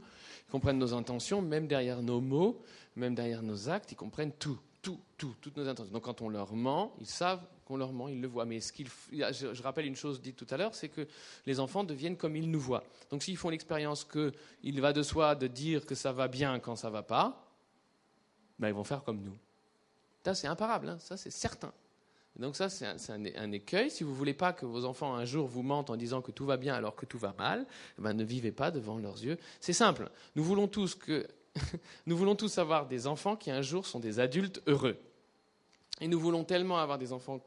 comprennent 0.52 0.78
nos 0.78 0.94
intentions, 0.94 1.42
même 1.42 1.68
derrière 1.68 2.02
nos 2.02 2.22
mots, 2.22 2.62
même 2.96 3.16
derrière 3.16 3.44
nos 3.44 3.70
actes, 3.70 3.92
ils 3.92 3.96
comprennent 3.96 4.34
tout, 4.34 4.60
tout, 4.82 5.00
tout, 5.18 5.36
toutes 5.42 5.58
nos 5.58 5.68
intentions. 5.68 5.94
Donc 5.94 6.04
quand 6.04 6.22
on 6.22 6.30
leur 6.30 6.54
ment, 6.54 6.94
ils 7.00 7.08
savent 7.08 7.42
qu'on 7.66 7.78
leur 7.78 7.94
ment, 7.94 8.08
ils 8.08 8.20
le 8.20 8.28
voient. 8.28 8.46
Mais 8.46 8.60
ce 8.60 8.74
je 9.12 9.62
rappelle 9.62 9.86
une 9.86 9.96
chose 9.96 10.22
dite 10.22 10.36
tout 10.36 10.48
à 10.50 10.58
l'heure, 10.58 10.76
c'est 10.76 10.90
que 10.90 11.08
les 11.46 11.60
enfants 11.60 11.84
deviennent 11.84 12.18
comme 12.18 12.36
ils 12.36 12.50
nous 12.50 12.60
voient. 12.60 12.84
Donc 13.12 13.24
s'ils 13.24 13.38
font 13.38 13.50
l'expérience 13.50 14.06
qu'il 14.06 14.82
va 14.82 14.94
de 14.94 15.04
soi 15.04 15.36
de 15.36 15.48
dire 15.48 15.86
que 15.86 15.96
ça 15.96 16.12
va 16.12 16.28
bien 16.28 16.60
quand 16.60 16.76
ça 16.76 16.90
va 16.90 17.04
pas, 17.04 17.46
ben, 18.58 18.68
ils 18.68 18.74
vont 18.74 18.84
faire 18.84 19.04
comme 19.04 19.22
nous. 19.22 19.38
Ça 20.26 20.36
c'est 20.36 20.48
imparable, 20.48 20.90
hein. 20.90 20.98
ça 21.00 21.16
c'est 21.16 21.32
certain. 21.32 21.72
Donc 22.40 22.56
ça, 22.56 22.70
c'est 22.70 22.86
un, 22.88 23.52
écueil. 23.52 23.92
Si 23.92 24.06
vous 24.06 24.16
voulez 24.16 24.34
pas 24.34 24.54
que 24.54 24.66
vos 24.66 24.86
enfants 24.86 25.14
un 25.14 25.26
jour 25.26 25.46
vous 25.48 25.62
mentent 25.62 25.90
en 25.90 25.98
disant 25.98 26.22
que 26.22 26.32
tout 26.32 26.46
va 26.46 26.56
bien 26.56 26.74
alors 26.74 26.96
que 26.96 27.06
tout 27.06 27.18
va 27.18 27.36
mal, 27.38 27.66
eh 27.98 28.02
ben, 28.02 28.14
ne 28.14 28.24
vivez 28.24 28.54
pas 28.54 28.72
devant 28.72 28.98
leurs 28.98 29.22
yeux. 29.22 29.38
C'est 29.60 29.74
simple. 29.74 30.10
Nous 30.36 30.44
voulons 30.44 30.70
tous 30.70 30.96
que 30.96 31.28
nous 32.06 32.16
voulons 32.16 32.36
tous 32.36 32.58
avoir 32.58 32.88
des 32.88 33.08
enfants 33.08 33.36
qui 33.36 33.52
un 33.52 33.62
jour 33.62 33.86
sont 33.86 34.00
des 34.00 34.22
adultes 34.22 34.62
heureux. 34.68 34.98
Et 36.00 36.08
nous 36.08 36.20
voulons 36.20 36.46
tellement 36.46 36.78
avoir 36.78 36.98
des 36.98 37.12
enfants 37.12 37.42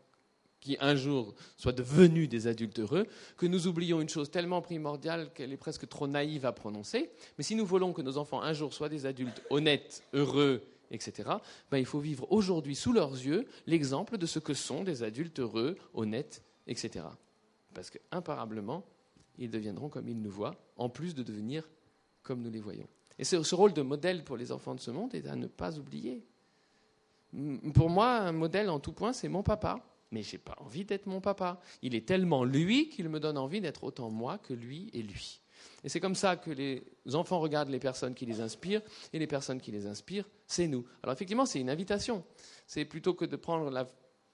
qui 0.61 0.77
un 0.79 0.95
jour 0.95 1.35
soient 1.57 1.73
devenus 1.73 2.29
des 2.29 2.47
adultes 2.47 2.79
heureux, 2.79 3.07
que 3.37 3.47
nous 3.47 3.67
oublions 3.67 4.01
une 4.01 4.11
chose 4.11 4.31
tellement 4.31 4.61
primordiale 4.61 5.33
qu'elle 5.35 5.53
est 5.53 5.57
presque 5.57 5.89
trop 5.89 6.07
naïve 6.07 6.45
à 6.45 6.53
prononcer. 6.53 7.11
Mais 7.37 7.45
si 7.45 7.55
nous 7.57 7.67
voulons 7.67 7.95
que 7.95 8.03
nos 8.03 8.19
enfants 8.19 8.43
un 8.43 8.53
jour 8.53 8.75
soient 8.75 8.91
des 8.91 9.07
adultes 9.07 9.43
honnêtes, 9.51 10.05
heureux 10.13 10.63
etc., 10.93 11.31
ben, 11.71 11.79
il 11.79 11.87
faut 11.87 11.99
vivre 11.99 12.31
aujourd'hui 12.31 12.77
sous 12.77 12.93
leurs 12.93 13.13
yeux 13.13 13.47
l'exemple 13.67 14.19
de 14.19 14.27
ce 14.27 14.39
que 14.39 14.55
sont 14.55 14.85
des 14.85 15.03
adultes 15.03 15.41
heureux, 15.41 15.77
honnêtes, 15.95 16.43
etc. 16.69 17.05
Parce 17.75 17.91
qu'imparablement, 17.91 18.85
ils 19.39 19.51
deviendront 19.51 19.89
comme 19.89 20.09
ils 20.09 20.21
nous 20.21 20.31
voient, 20.31 20.57
en 20.77 20.89
plus 20.89 21.15
de 21.15 21.23
devenir 21.23 21.69
comme 22.23 22.43
nous 22.43 22.51
les 22.51 22.61
voyons. 22.61 22.89
Et 23.19 23.25
ce 23.25 23.55
rôle 23.55 23.73
de 23.73 23.83
modèle 23.83 24.25
pour 24.25 24.37
les 24.37 24.53
enfants 24.53 24.75
de 24.75 24.81
ce 24.81 24.91
monde 24.91 25.15
est 25.15 25.27
à 25.27 25.37
ne 25.37 25.47
pas 25.47 25.79
oublier. 25.79 26.25
Pour 27.75 27.89
moi, 27.89 28.19
un 28.19 28.33
modèle 28.33 28.69
en 28.71 28.81
tout 28.81 28.93
point, 28.93 29.13
c'est 29.13 29.29
mon 29.29 29.43
papa. 29.43 29.85
Mais 30.11 30.23
je 30.23 30.33
n'ai 30.33 30.39
pas 30.39 30.57
envie 30.59 30.85
d'être 30.85 31.07
mon 31.07 31.21
papa. 31.21 31.61
Il 31.81 31.95
est 31.95 32.07
tellement 32.07 32.45
lui 32.45 32.89
qu'il 32.91 33.09
me 33.09 33.19
donne 33.19 33.39
envie 33.39 33.61
d'être 33.61 33.85
autant 33.85 34.11
moi 34.11 34.39
que 34.39 34.53
lui 34.53 34.91
et 34.93 35.03
lui. 35.03 35.42
Et 35.85 35.89
c'est 35.89 36.01
comme 36.01 36.15
ça 36.15 36.37
que 36.37 36.51
les 36.51 36.85
enfants 37.13 37.41
regardent 37.41 37.71
les 37.71 37.79
personnes 37.79 38.15
qui 38.15 38.27
les 38.27 38.41
inspirent, 38.41 38.83
et 39.13 39.19
les 39.19 39.27
personnes 39.27 39.61
qui 39.61 39.73
les 39.73 39.87
inspirent, 39.87 40.29
c'est 40.47 40.67
nous. 40.67 40.85
Alors 41.03 41.15
effectivement, 41.15 41.47
c'est 41.47 41.61
une 41.61 41.71
invitation. 41.71 42.25
C'est 42.67 42.85
plutôt 42.85 43.15
que 43.15 43.25
de 43.25 43.37
prendre 43.37 43.71
la 43.71 43.87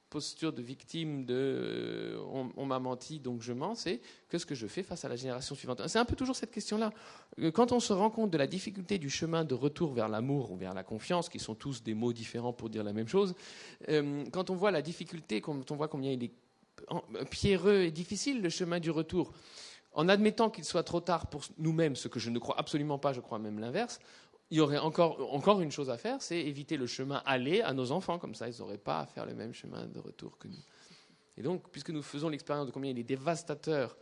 posture 0.09 0.53
de 0.53 0.63
victime 0.63 1.25
de 1.25 1.35
euh, 1.35 2.51
on, 2.57 2.67
m'a 2.67 2.79
menti 2.79 3.21
donc 3.21 3.43
je 3.43 3.53
mens, 3.53 3.75
c'est 3.75 4.01
qu'est-ce 4.29 4.47
que 4.47 4.55
je 4.55 4.67
fais 4.67 4.83
face 4.83 5.05
à 5.05 5.09
la 5.09 5.17
génération 5.17 5.55
suivante 5.55 5.83
C'est 5.87 5.99
un 5.99 6.05
peu 6.05 6.17
toujours 6.17 6.37
cette 6.37 6.51
question-là. 6.51 6.93
Euh, 7.41 7.51
quand 7.51 7.73
on 7.73 7.81
se 7.81 7.93
rend 7.93 8.11
compte 8.11 8.31
de 8.31 8.39
la 8.39 8.47
difficulté 8.47 8.99
du 8.99 9.11
chemin 9.11 9.45
de 9.45 9.55
retour 9.55 9.93
vers 9.93 10.09
l'amour 10.09 10.51
ou 10.51 10.57
vers 10.57 10.75
la 10.75 10.83
confiance, 10.83 11.29
qui 11.29 11.39
sont 11.39 11.55
tous 11.55 11.83
des 11.83 11.95
mots 11.95 12.13
différents 12.13 12.53
pour 12.53 12.71
dire 12.71 12.85
la 12.85 12.93
même 12.93 13.09
chose, 13.09 13.35
euh, 13.89 14.25
quand 14.33 14.51
on 14.51 14.55
voit 14.55 14.71
la 14.71 14.83
difficulté, 14.83 15.41
quand 15.41 15.71
on 15.71 15.77
voit 15.77 15.89
combien 15.89 16.13
il 16.13 16.25
est 16.25 16.33
pierreux 17.31 17.81
et 17.81 17.91
difficile 17.91 18.41
le 18.41 18.49
chemin 18.49 18.81
du 18.81 18.91
retour, 18.91 19.33
en 19.93 20.09
admettant 20.09 20.51
qu'il 20.51 20.65
soit 20.65 20.83
trop 20.83 21.01
tard 21.01 21.29
pour 21.29 21.43
nous-mêmes, 21.59 21.97
ce 21.97 22.09
que 22.09 22.21
je 22.21 22.31
ne 22.31 22.39
crois 22.39 22.59
absolument 22.59 22.99
pas, 22.99 23.13
je 23.13 23.21
crois 23.21 23.39
même 23.39 23.59
l'inverse, 23.59 23.99
il 24.51 24.59
y 24.59 24.61
aurait 24.61 24.79
encore, 24.79 25.35
encore 25.35 25.61
une 25.61 25.71
chose 25.71 25.91
à 25.91 25.99
faire, 25.99 26.23
c'est 26.23 26.39
éviter 26.39 26.77
le 26.77 26.87
chemin 26.87 27.23
aller 27.27 27.61
à 27.61 27.75
nos 27.75 27.93
enfants, 27.93 28.19
comme 28.19 28.35
ça 28.35 28.49
ils 28.49 28.59
n'auraient 28.61 28.79
pas 28.79 29.01
à 29.01 29.07
faire 29.07 29.27
le 29.27 29.35
même 29.35 29.53
chemin 29.53 29.87
de 29.87 29.99
retour 29.99 30.39
que 30.39 30.49
nous. 30.49 30.63
Et 31.37 31.43
donc, 31.43 31.71
puisque 31.71 31.91
nous 31.91 32.03
faisons 32.03 32.29
l'expérience 32.29 32.67
de 32.67 32.73
combien 32.73 32.91
il 32.91 32.99
est 32.99 33.05
dévastateur 33.05 33.97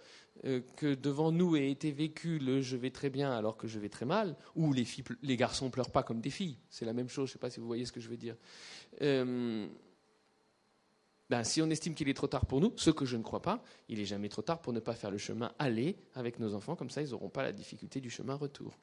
euh, 0.44 0.60
que 0.76 0.94
devant 0.94 1.32
nous 1.32 1.54
ait 1.56 1.70
été 1.70 1.92
vécu 1.92 2.38
le 2.38 2.62
je 2.62 2.76
vais 2.76 2.90
très 2.90 3.10
bien 3.10 3.30
alors 3.30 3.56
que 3.56 3.66
je 3.66 3.78
vais 3.78 3.88
très 3.88 4.06
mal, 4.06 4.36
ou 4.54 4.72
les, 4.72 4.84
filles, 4.84 5.04
les 5.22 5.36
garçons 5.36 5.68
pleurent 5.68 5.90
pas 5.90 6.02
comme 6.02 6.20
des 6.20 6.30
filles, 6.30 6.58
c'est 6.70 6.84
la 6.84 6.92
même 6.92 7.08
chose, 7.08 7.28
je 7.28 7.32
ne 7.32 7.32
sais 7.34 7.38
pas 7.38 7.50
si 7.50 7.60
vous 7.60 7.66
voyez 7.66 7.84
ce 7.84 7.92
que 7.92 8.00
je 8.00 8.08
veux 8.08 8.16
dire. 8.16 8.36
Euh, 9.02 9.66
ben, 11.28 11.42
si 11.42 11.60
on 11.60 11.70
estime 11.70 11.94
qu'il 11.94 12.08
est 12.08 12.14
trop 12.14 12.28
tard 12.28 12.46
pour 12.46 12.60
nous, 12.60 12.72
ce 12.76 12.90
que 12.90 13.04
je 13.04 13.16
ne 13.16 13.22
crois 13.22 13.42
pas, 13.42 13.62
il 13.88 13.98
n'est 13.98 14.04
jamais 14.04 14.28
trop 14.28 14.42
tard 14.42 14.60
pour 14.60 14.72
ne 14.72 14.80
pas 14.80 14.94
faire 14.94 15.10
le 15.10 15.18
chemin 15.18 15.52
aller 15.58 15.96
avec 16.14 16.38
nos 16.38 16.54
enfants, 16.54 16.76
comme 16.76 16.90
ça 16.90 17.02
ils 17.02 17.10
n'auront 17.10 17.28
pas 17.28 17.42
la 17.42 17.52
difficulté 17.52 18.00
du 18.00 18.10
chemin 18.10 18.34
retour. 18.34 18.78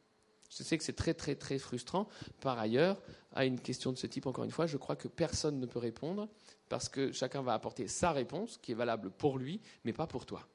Je 0.50 0.62
sais 0.62 0.78
que 0.78 0.84
c'est 0.84 0.94
très 0.94 1.14
très 1.14 1.36
très 1.36 1.58
frustrant. 1.58 2.08
Par 2.42 2.60
ailleurs, 2.60 3.02
à 3.34 3.46
une 3.46 3.60
question 3.60 3.92
de 3.92 3.98
ce 3.98 4.06
type, 4.06 4.28
encore 4.28 4.44
une 4.44 4.52
fois, 4.52 4.68
je 4.68 4.78
crois 4.78 4.96
que 4.96 5.08
personne 5.08 5.60
ne 5.60 5.66
peut 5.66 5.80
répondre 5.80 6.28
parce 6.70 6.90
que 6.90 7.12
chacun 7.12 7.42
va 7.42 7.54
apporter 7.54 7.88
sa 7.88 8.12
réponse 8.12 8.60
qui 8.62 8.72
est 8.72 8.76
valable 8.76 9.10
pour 9.10 9.40
lui, 9.40 9.62
mais 9.84 9.94
pas 9.94 10.06
pour 10.06 10.26
toi. 10.26 10.48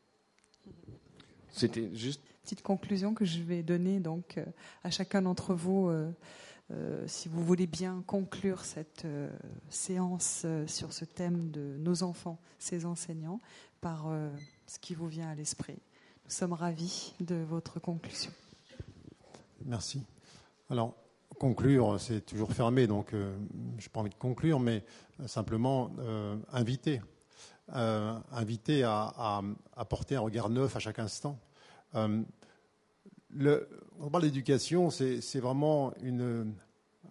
C'était 1.50 1.90
juste. 1.94 2.22
Petite 2.42 2.62
conclusion 2.62 3.12
que 3.12 3.26
je 3.26 3.42
vais 3.42 3.62
donner 3.62 4.00
donc 4.00 4.38
euh, 4.38 4.44
à 4.82 4.90
chacun 4.90 5.20
d'entre 5.20 5.52
vous. 5.52 5.88
Euh, 5.88 6.10
euh, 6.70 7.04
si 7.06 7.28
vous 7.28 7.42
voulez 7.42 7.66
bien 7.66 8.02
conclure 8.06 8.64
cette 8.64 9.06
euh, 9.06 9.30
séance 9.70 10.42
euh, 10.44 10.66
sur 10.66 10.92
ce 10.92 11.06
thème 11.06 11.50
de 11.50 11.76
nos 11.78 12.02
enfants, 12.02 12.38
ces 12.58 12.84
enseignants, 12.84 13.40
par 13.80 14.06
ce 14.66 14.80
qui 14.80 14.96
vous 14.96 15.06
vient 15.06 15.28
à 15.28 15.36
l'esprit. 15.36 15.78
Nous 16.24 16.30
sommes 16.30 16.52
ravis 16.52 17.14
de 17.20 17.36
votre 17.36 17.78
conclusion. 17.78 18.32
Merci. 19.64 20.02
Alors, 20.68 20.96
conclure, 21.38 22.00
c'est 22.00 22.22
toujours 22.22 22.52
fermé, 22.52 22.88
donc 22.88 23.10
je 23.12 23.18
n'ai 23.18 23.88
pas 23.92 24.00
envie 24.00 24.10
de 24.10 24.16
conclure, 24.16 24.58
mais 24.58 24.84
simplement 25.26 25.92
inviter. 26.52 27.00
inviter 27.68 28.82
à, 28.82 29.42
apporter 29.76 30.16
un 30.16 30.22
regard 30.22 30.50
neuf 30.50 30.74
à 30.74 30.80
chaque 30.80 30.98
instant. 30.98 31.38
Le, 33.40 33.68
on 34.00 34.10
parle 34.10 34.24
d'éducation, 34.24 34.90
c'est 34.90 35.38
vraiment 35.38 35.94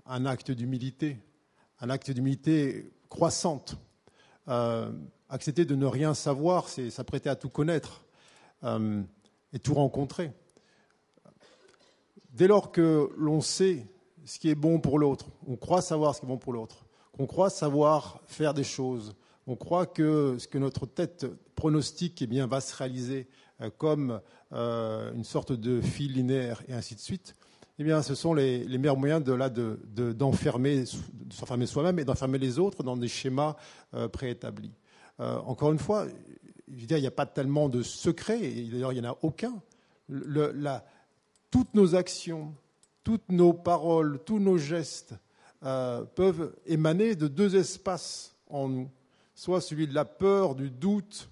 un 0.05 0.25
acte 0.25 0.51
d'humilité, 0.51 1.17
un 1.79 1.89
acte 1.89 2.11
d'humilité 2.11 2.91
croissante. 3.07 3.77
Euh, 4.49 4.91
accepter 5.29 5.63
de 5.63 5.73
ne 5.75 5.85
rien 5.85 6.13
savoir, 6.13 6.67
c'est 6.67 6.89
s'apprêter 6.89 7.29
à 7.29 7.37
tout 7.37 7.47
connaître 7.47 8.03
euh, 8.65 9.01
et 9.53 9.59
tout 9.59 9.73
rencontrer. 9.73 10.33
Dès 12.31 12.47
lors 12.47 12.73
que 12.73 13.09
l'on 13.15 13.39
sait 13.39 13.87
ce 14.25 14.37
qui 14.37 14.49
est 14.49 14.55
bon 14.55 14.81
pour 14.81 14.99
l'autre, 14.99 15.27
on 15.47 15.55
croit 15.55 15.81
savoir 15.81 16.13
ce 16.13 16.19
qui 16.19 16.25
est 16.25 16.29
bon 16.29 16.37
pour 16.37 16.51
l'autre, 16.51 16.87
qu'on 17.13 17.25
croit 17.25 17.49
savoir 17.49 18.19
faire 18.25 18.53
des 18.53 18.65
choses, 18.65 19.15
on 19.47 19.55
croit 19.55 19.85
que 19.85 20.35
ce 20.39 20.49
que 20.49 20.57
notre 20.57 20.87
tête 20.87 21.25
pronostique 21.55 22.21
eh 22.21 22.27
bien, 22.27 22.47
va 22.47 22.59
se 22.59 22.75
réaliser 22.75 23.29
euh, 24.53 25.13
une 25.13 25.25
sorte 25.25 25.51
de 25.51 25.81
fil 25.81 26.13
linéaire 26.13 26.63
et 26.69 26.73
ainsi 26.73 26.95
de 26.95 27.01
suite, 27.01 27.35
eh 27.79 27.83
bien, 27.83 28.01
ce 28.01 28.15
sont 28.15 28.33
les, 28.33 28.65
meilleurs 28.77 28.97
moyens 28.97 29.23
de, 29.23 29.33
là, 29.33 29.49
d'enfermer, 29.49 30.83
de, 30.83 31.33
s'enfermer 31.33 31.65
soi-même 31.65 31.99
et 31.99 32.05
d'enfermer 32.05 32.37
les 32.37 32.57
autres 32.57 32.81
dans 32.81 32.95
des 32.95 33.09
schémas 33.09 33.55
euh, 33.93 34.07
préétablis. 34.07 34.71
Euh, 35.19 35.37
encore 35.39 35.71
une 35.71 35.79
fois, 35.79 36.07
il 36.69 36.87
n'y 36.87 37.05
a 37.05 37.11
pas 37.11 37.25
tellement 37.25 37.69
de 37.69 37.83
secrets, 37.83 38.41
et 38.41 38.63
d'ailleurs, 38.63 38.93
il 38.93 39.01
n'y 39.01 39.07
en 39.07 39.11
a 39.11 39.17
aucun. 39.21 39.61
toutes 41.51 41.73
nos 41.73 41.93
actions, 41.93 42.55
toutes 43.03 43.29
nos 43.29 43.53
paroles, 43.53 44.19
tous 44.25 44.39
nos 44.39 44.57
gestes 44.57 45.13
peuvent 45.61 46.55
émaner 46.65 47.15
de 47.15 47.27
deux 47.27 47.55
espaces 47.55 48.35
en 48.49 48.69
nous. 48.69 48.89
Soit 49.35 49.61
celui 49.61 49.87
de 49.87 49.93
la 49.93 50.05
peur, 50.05 50.55
du 50.55 50.69
doute, 50.69 51.29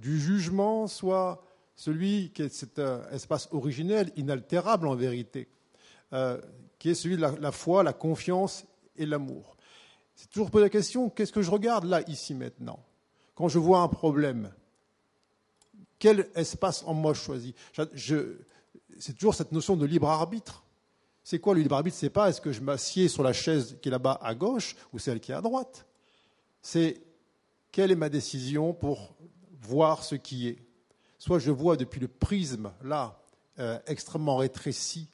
du 0.00 0.20
jugement, 0.20 0.86
soit 0.86 1.42
celui 1.74 2.30
qui 2.30 2.42
est 2.42 2.48
cet 2.48 2.78
euh, 2.78 3.08
espace 3.10 3.48
originel, 3.52 4.10
inaltérable 4.16 4.86
en 4.86 4.94
vérité, 4.94 5.48
euh, 6.12 6.40
qui 6.78 6.90
est 6.90 6.94
celui 6.94 7.16
de 7.16 7.22
la, 7.22 7.52
foi, 7.52 7.82
la 7.82 7.92
confiance 7.92 8.64
et 8.96 9.06
l'amour. 9.06 9.56
C'est 10.14 10.30
toujours 10.30 10.50
posé 10.50 10.64
la 10.64 10.70
question, 10.70 11.10
qu'est-ce 11.10 11.32
que 11.32 11.42
je 11.42 11.50
regarde 11.50 11.84
là, 11.84 12.02
ici, 12.08 12.34
maintenant? 12.34 12.84
Quand 13.34 13.48
je 13.48 13.58
vois 13.58 13.80
un 13.80 13.88
problème, 13.88 14.52
quel 15.98 16.28
espace 16.34 16.84
en 16.86 16.94
moi 16.94 17.14
je 17.14 17.20
choisis? 17.20 17.52
C'est 18.98 19.14
toujours 19.14 19.34
cette 19.34 19.52
notion 19.52 19.76
de 19.76 19.86
libre 19.86 20.08
arbitre. 20.08 20.64
C'est 21.24 21.38
quoi 21.38 21.54
le 21.54 21.62
libre 21.62 21.76
arbitre? 21.76 21.96
C'est 21.96 22.10
pas 22.10 22.28
est-ce 22.28 22.40
que 22.40 22.52
je 22.52 22.60
m'assieds 22.60 23.08
sur 23.08 23.22
la 23.22 23.32
chaise 23.32 23.78
qui 23.80 23.88
est 23.88 23.92
là-bas 23.92 24.18
à 24.20 24.34
gauche 24.34 24.76
ou 24.92 24.98
celle 24.98 25.20
qui 25.20 25.32
est 25.32 25.34
à 25.36 25.40
droite. 25.40 25.86
C'est 26.60 27.00
quelle 27.70 27.90
est 27.90 27.96
ma 27.96 28.08
décision 28.08 28.74
pour 28.74 29.14
voir 29.62 30.04
ce 30.04 30.14
qui 30.14 30.48
est 30.48 30.58
soit 31.22 31.38
je 31.38 31.52
vois 31.52 31.76
depuis 31.76 32.00
le 32.00 32.08
prisme, 32.08 32.72
là, 32.82 33.22
euh, 33.60 33.78
extrêmement 33.86 34.38
rétréci, 34.38 35.08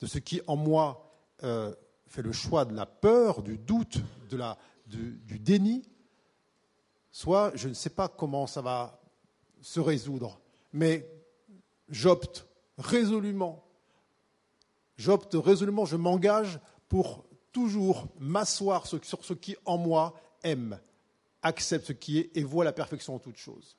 de 0.00 0.06
ce 0.06 0.18
qui 0.18 0.40
en 0.48 0.56
moi 0.56 1.14
euh, 1.44 1.72
fait 2.08 2.22
le 2.22 2.32
choix 2.32 2.64
de 2.64 2.74
la 2.74 2.84
peur, 2.84 3.44
du 3.44 3.58
doute, 3.58 3.98
du, 4.86 5.20
du 5.24 5.38
déni, 5.38 5.84
soit 7.12 7.52
je 7.54 7.68
ne 7.68 7.74
sais 7.74 7.90
pas 7.90 8.08
comment 8.08 8.48
ça 8.48 8.60
va 8.60 9.00
se 9.60 9.78
résoudre, 9.78 10.40
mais 10.72 11.08
j'opte 11.88 12.48
résolument, 12.76 13.64
j'opte 14.96 15.34
résolument, 15.34 15.84
je 15.84 15.94
m'engage 15.94 16.58
pour 16.88 17.24
toujours 17.52 18.08
m'asseoir 18.18 18.88
sur 18.88 19.24
ce 19.24 19.32
qui 19.32 19.54
en 19.64 19.78
moi 19.78 20.14
aime, 20.42 20.80
accepte 21.40 21.86
ce 21.86 21.92
qui 21.92 22.18
est 22.18 22.36
et 22.36 22.42
voit 22.42 22.64
la 22.64 22.72
perfection 22.72 23.14
en 23.14 23.20
toute 23.20 23.36
chose. 23.36 23.76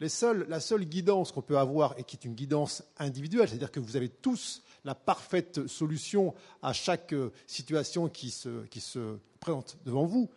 La 0.00 0.60
seule 0.60 0.84
guidance 0.84 1.32
qu'on 1.32 1.42
peut 1.42 1.58
avoir, 1.58 1.98
et 1.98 2.04
qui 2.04 2.16
est 2.16 2.24
une 2.24 2.34
guidance 2.34 2.82
individuelle, 2.98 3.48
c'est-à-dire 3.48 3.70
que 3.70 3.80
vous 3.80 3.96
avez 3.96 4.08
tous 4.08 4.62
la 4.86 4.94
parfaite 4.94 5.66
solution 5.66 6.32
à 6.62 6.72
chaque 6.72 7.12
euh, 7.12 7.32
situation 7.46 8.08
qui 8.08 8.30
se, 8.30 9.18
présente 9.40 9.76
devant 9.84 10.06
vous, 10.06 10.30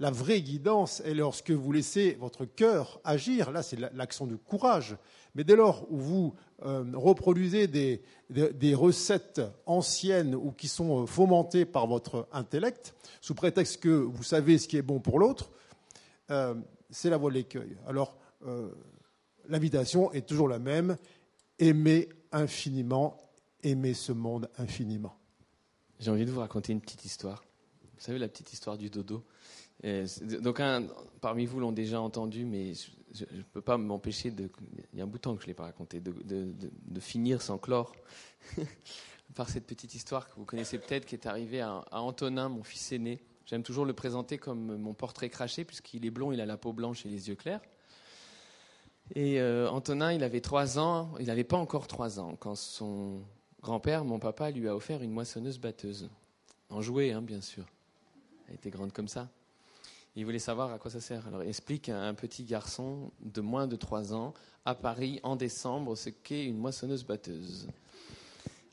la 0.00 0.10
vraie 0.10 0.42
guidance 0.42 1.00
est 1.00 1.14
lorsque 1.14 1.52
vous 1.52 1.70
laissez 1.70 2.16
votre 2.20 2.44
cœur 2.44 3.00
agir. 3.04 3.52
Là, 3.52 3.62
c'est 3.62 3.78
l'action 3.94 4.26
de 4.26 4.34
courage. 4.34 4.96
Mais 5.36 5.44
dès 5.44 5.54
lors 5.54 5.86
où 5.90 5.98
vous 5.98 6.34
euh, 6.64 6.84
reproduisez 6.94 7.68
des, 7.68 8.74
recettes 8.74 9.40
anciennes 9.66 10.34
ou 10.34 10.50
qui 10.50 10.66
sont 10.66 11.02
euh, 11.02 11.06
fomentées 11.06 11.64
par 11.64 11.86
votre 11.86 12.26
intellect, 12.32 12.94
sous 13.20 13.34
prétexte 13.34 13.80
que 13.80 13.88
vous 13.88 14.24
savez 14.24 14.58
ce 14.58 14.66
qui 14.66 14.76
est 14.76 14.82
bon 14.82 14.98
pour 14.98 15.18
l'autre, 15.18 15.50
c'est 16.90 17.10
la 17.10 17.18
voie 17.18 17.30
de 17.30 17.34
l'écueil. 17.34 17.76
Alors, 17.86 18.16
l'invitation 19.48 20.12
est 20.12 20.26
toujours 20.26 20.48
la 20.48 20.58
même 20.58 20.96
aimer 21.58 22.08
infiniment, 22.32 23.16
aimer 23.62 23.94
ce 23.94 24.12
monde 24.12 24.50
infiniment. 24.58 25.16
J'ai 26.00 26.10
envie 26.10 26.26
de 26.26 26.30
vous 26.30 26.40
raconter 26.40 26.72
une 26.72 26.80
petite 26.80 27.04
histoire. 27.04 27.44
Vous 27.94 28.00
savez, 28.00 28.18
la 28.18 28.28
petite 28.28 28.52
histoire 28.52 28.76
du 28.76 28.90
dodo. 28.90 29.24
donc, 29.82 30.60
parmi 31.20 31.46
vous 31.46 31.60
l'ont 31.60 31.72
déjà 31.72 32.00
entendu, 32.00 32.44
mais 32.44 32.74
je 33.14 33.24
ne 33.32 33.42
peux 33.42 33.60
pas 33.60 33.78
m'empêcher 33.78 34.30
de. 34.30 34.50
Il 34.92 34.98
y 34.98 35.00
a 35.00 35.04
un 35.04 35.06
bout 35.06 35.18
de 35.18 35.22
temps 35.22 35.34
que 35.34 35.40
je 35.40 35.46
ne 35.46 35.50
l'ai 35.50 35.54
pas 35.54 35.64
raconté, 35.64 36.00
de, 36.00 36.12
de, 36.24 37.00
finir 37.00 37.40
sans 37.40 37.58
clore 37.58 37.94
par 39.34 39.48
cette 39.48 39.66
petite 39.66 39.94
histoire 39.94 40.28
que 40.28 40.34
vous 40.36 40.44
connaissez 40.44 40.78
peut-être, 40.78 41.06
qui 41.06 41.14
est 41.14 41.26
arrivée 41.26 41.60
à, 41.60 41.84
Antonin, 41.92 42.48
mon 42.48 42.62
fils 42.62 42.92
aîné. 42.92 43.22
J'aime 43.46 43.62
toujours 43.62 43.84
le 43.84 43.92
présenter 43.92 44.38
comme 44.38 44.76
mon 44.78 44.94
portrait 44.94 45.28
craché, 45.28 45.64
puisqu'il 45.64 46.04
est 46.04 46.10
blond, 46.10 46.32
il 46.32 46.40
a 46.40 46.46
la 46.46 46.56
peau 46.56 46.72
blanche 46.72 47.06
et 47.06 47.08
les 47.08 47.28
yeux 47.28 47.36
clairs. 47.36 47.60
Et 49.14 49.40
euh, 49.40 49.68
Antonin, 49.68 50.12
il 50.12 50.24
avait 50.24 50.40
trois 50.40 50.78
ans, 50.78 51.12
il 51.20 51.26
n'avait 51.26 51.44
pas 51.44 51.58
encore 51.58 51.86
trois 51.86 52.18
ans, 52.18 52.36
quand 52.36 52.54
son 52.54 53.20
grand-père, 53.62 54.04
mon 54.04 54.18
papa, 54.18 54.50
lui 54.50 54.68
a 54.68 54.74
offert 54.74 55.02
une 55.02 55.10
moissonneuse 55.10 55.58
batteuse. 55.58 56.08
En 56.70 56.80
jouet, 56.80 57.12
hein, 57.12 57.22
bien 57.22 57.40
sûr. 57.40 57.66
Elle 58.48 58.54
était 58.54 58.70
grande 58.70 58.92
comme 58.92 59.08
ça. 59.08 59.28
Il 60.16 60.24
voulait 60.24 60.38
savoir 60.38 60.72
à 60.72 60.78
quoi 60.78 60.90
ça 60.90 61.00
sert. 61.00 61.26
Alors 61.26 61.42
il 61.42 61.48
explique 61.48 61.88
à 61.88 62.00
un 62.00 62.14
petit 62.14 62.44
garçon 62.44 63.10
de 63.20 63.40
moins 63.40 63.66
de 63.66 63.76
3 63.76 64.14
ans 64.14 64.32
à 64.64 64.74
Paris 64.74 65.18
en 65.24 65.34
décembre 65.34 65.96
ce 65.96 66.08
qu'est 66.08 66.44
une 66.44 66.56
moissonneuse 66.56 67.04
batteuse. 67.04 67.68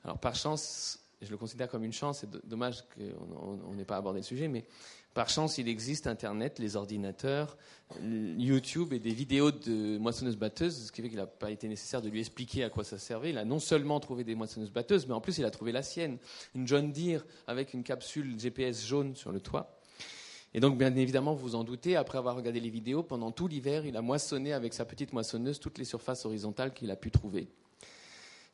Alors 0.04 0.20
par 0.20 0.36
chance, 0.36 1.00
je 1.22 1.30
le 1.30 1.38
considère 1.38 1.70
comme 1.70 1.84
une 1.84 1.94
chance, 1.94 2.20
c'est 2.20 2.48
dommage 2.48 2.84
qu'on 2.96 3.74
n'ait 3.74 3.86
pas 3.86 3.98
abordé 3.98 4.20
le 4.20 4.26
sujet, 4.26 4.48
mais 4.48 4.66
par 5.14 5.30
chance, 5.30 5.58
il 5.58 5.68
existe 5.68 6.08
Internet, 6.08 6.58
les 6.58 6.76
ordinateurs, 6.76 7.58
YouTube 8.02 8.94
et 8.94 9.00
des 9.00 9.12
vidéos 9.12 9.52
de 9.52 9.98
moissonneuses 9.98 10.38
batteuses, 10.38 10.88
ce 10.88 10.92
qui 10.92 11.02
fait 11.02 11.10
qu'il 11.10 11.18
n'a 11.18 11.28
pas 11.28 11.52
été 11.52 11.68
nécessaire 11.68 12.02
de 12.02 12.10
lui 12.10 12.22
expliquer 12.22 12.64
à 12.64 12.70
quoi 12.70 12.84
ça 12.84 12.98
servait. 12.98 13.32
Il 13.32 13.38
a 13.38 13.44
non 13.44 13.60
seulement 13.60 14.00
trouvé 14.00 14.24
des 14.24 14.36
moissonneuses 14.36 14.72
batteuses, 14.72 15.08
mais 15.08 15.14
en 15.14 15.22
plus 15.22 15.38
il 15.38 15.46
a 15.46 15.52
trouvé 15.52 15.72
la 15.72 15.84
sienne, 15.84 16.18
une 16.56 16.66
John 16.66 16.92
Deere 16.92 17.26
avec 17.46 17.74
une 17.74 17.84
capsule 17.84 18.40
GPS 18.40 18.86
jaune 18.86 19.16
sur 19.16 19.32
le 19.32 19.42
toit. 19.42 19.78
Et 20.54 20.60
donc, 20.60 20.78
bien 20.78 20.94
évidemment, 20.96 21.34
vous 21.34 21.50
vous 21.50 21.56
en 21.56 21.64
doutez, 21.64 21.96
après 21.96 22.18
avoir 22.18 22.36
regardé 22.36 22.60
les 22.60 22.70
vidéos, 22.70 23.04
pendant 23.04 23.32
tout 23.32 23.48
l'hiver, 23.48 23.86
il 23.86 23.96
a 23.96 24.02
moissonné 24.02 24.52
avec 24.52 24.74
sa 24.74 24.84
petite 24.84 25.14
moissonneuse 25.14 25.60
toutes 25.60 25.78
les 25.78 25.86
surfaces 25.86 26.26
horizontales 26.26 26.74
qu'il 26.74 26.92
a 26.92 26.98
pu 26.98 27.10
trouver. 27.10 27.48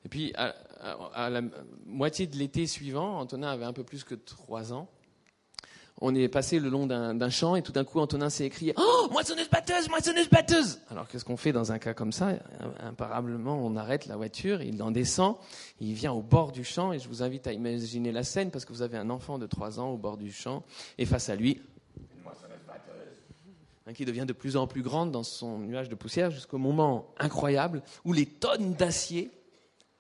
Et 0.08 0.10
puis, 0.10 0.32
à, 0.36 1.30
la 1.30 1.42
moitié 1.86 2.28
de 2.28 2.38
l'été 2.38 2.66
suivant, 2.66 3.20
Antonin 3.20 3.50
avait 3.50 3.66
un 3.66 3.74
peu 3.74 3.84
plus 3.84 4.06
que 4.06 4.16
trois 4.16 4.72
ans. 4.72 4.88
On 6.00 6.16
est 6.16 6.30
passé 6.30 6.62
le 6.62 6.70
long 6.70 6.88
d'un 6.88 7.30
champ 7.30 7.58
et 7.58 7.62
tout 7.62 7.74
d'un 7.74 7.84
coup, 7.84 8.00
Antonin 8.00 8.30
s'est 8.30 8.46
écrié 8.46 8.74
Oh, 8.78 9.10
moissonneuse 9.12 9.50
batteuse, 9.50 9.90
moissonneuse 9.90 10.30
batteuse! 10.30 10.80
Alors, 10.90 11.10
qu'est-ce 11.10 11.26
qu'on 11.26 11.36
fait 11.36 11.52
dans 11.52 11.74
un 11.74 11.78
cas 11.78 11.94
comme 11.94 12.14
ça? 12.14 12.30
Imparablement, 12.80 13.60
on 13.62 13.76
arrête 13.76 14.06
la 14.06 14.16
voiture, 14.16 14.62
il 14.62 14.82
en 14.82 14.92
descend, 14.92 15.36
il 15.82 15.94
vient 15.94 16.14
au 16.14 16.22
bord 16.22 16.54
du 16.54 16.64
champ 16.64 16.94
et 16.94 17.00
je 17.00 17.10
vous 17.10 17.22
invite 17.22 17.46
à 17.46 17.52
imaginer 17.52 18.14
la 18.14 18.24
scène 18.24 18.50
parce 18.50 18.64
que 18.64 18.72
vous 18.72 18.84
avez 18.84 18.98
un 18.98 19.10
enfant 19.10 19.38
de 19.38 19.46
trois 19.46 19.78
ans 19.82 19.90
au 19.90 19.98
bord 19.98 20.16
du 20.16 20.32
champ 20.32 20.64
et 20.98 21.06
face 21.06 21.28
à 21.28 21.36
lui, 21.36 21.60
Hein, 23.88 23.94
qui 23.94 24.04
devient 24.04 24.26
de 24.28 24.34
plus 24.34 24.58
en 24.58 24.68
plus 24.68 24.82
grande 24.82 25.12
dans 25.12 25.24
son 25.24 25.60
nuage 25.60 25.88
de 25.88 25.96
poussière 25.96 26.30
jusqu'au 26.30 26.58
moment 26.58 27.08
incroyable 27.20 27.82
où 28.04 28.12
les 28.12 28.26
tonnes 28.26 28.74
d'acier 28.74 29.32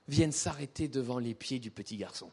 viennent 0.07 0.31
s'arrêter 0.31 0.87
devant 0.87 1.19
les 1.19 1.33
pieds 1.33 1.59
du 1.59 1.71
petit 1.71 1.97
garçon. 1.97 2.31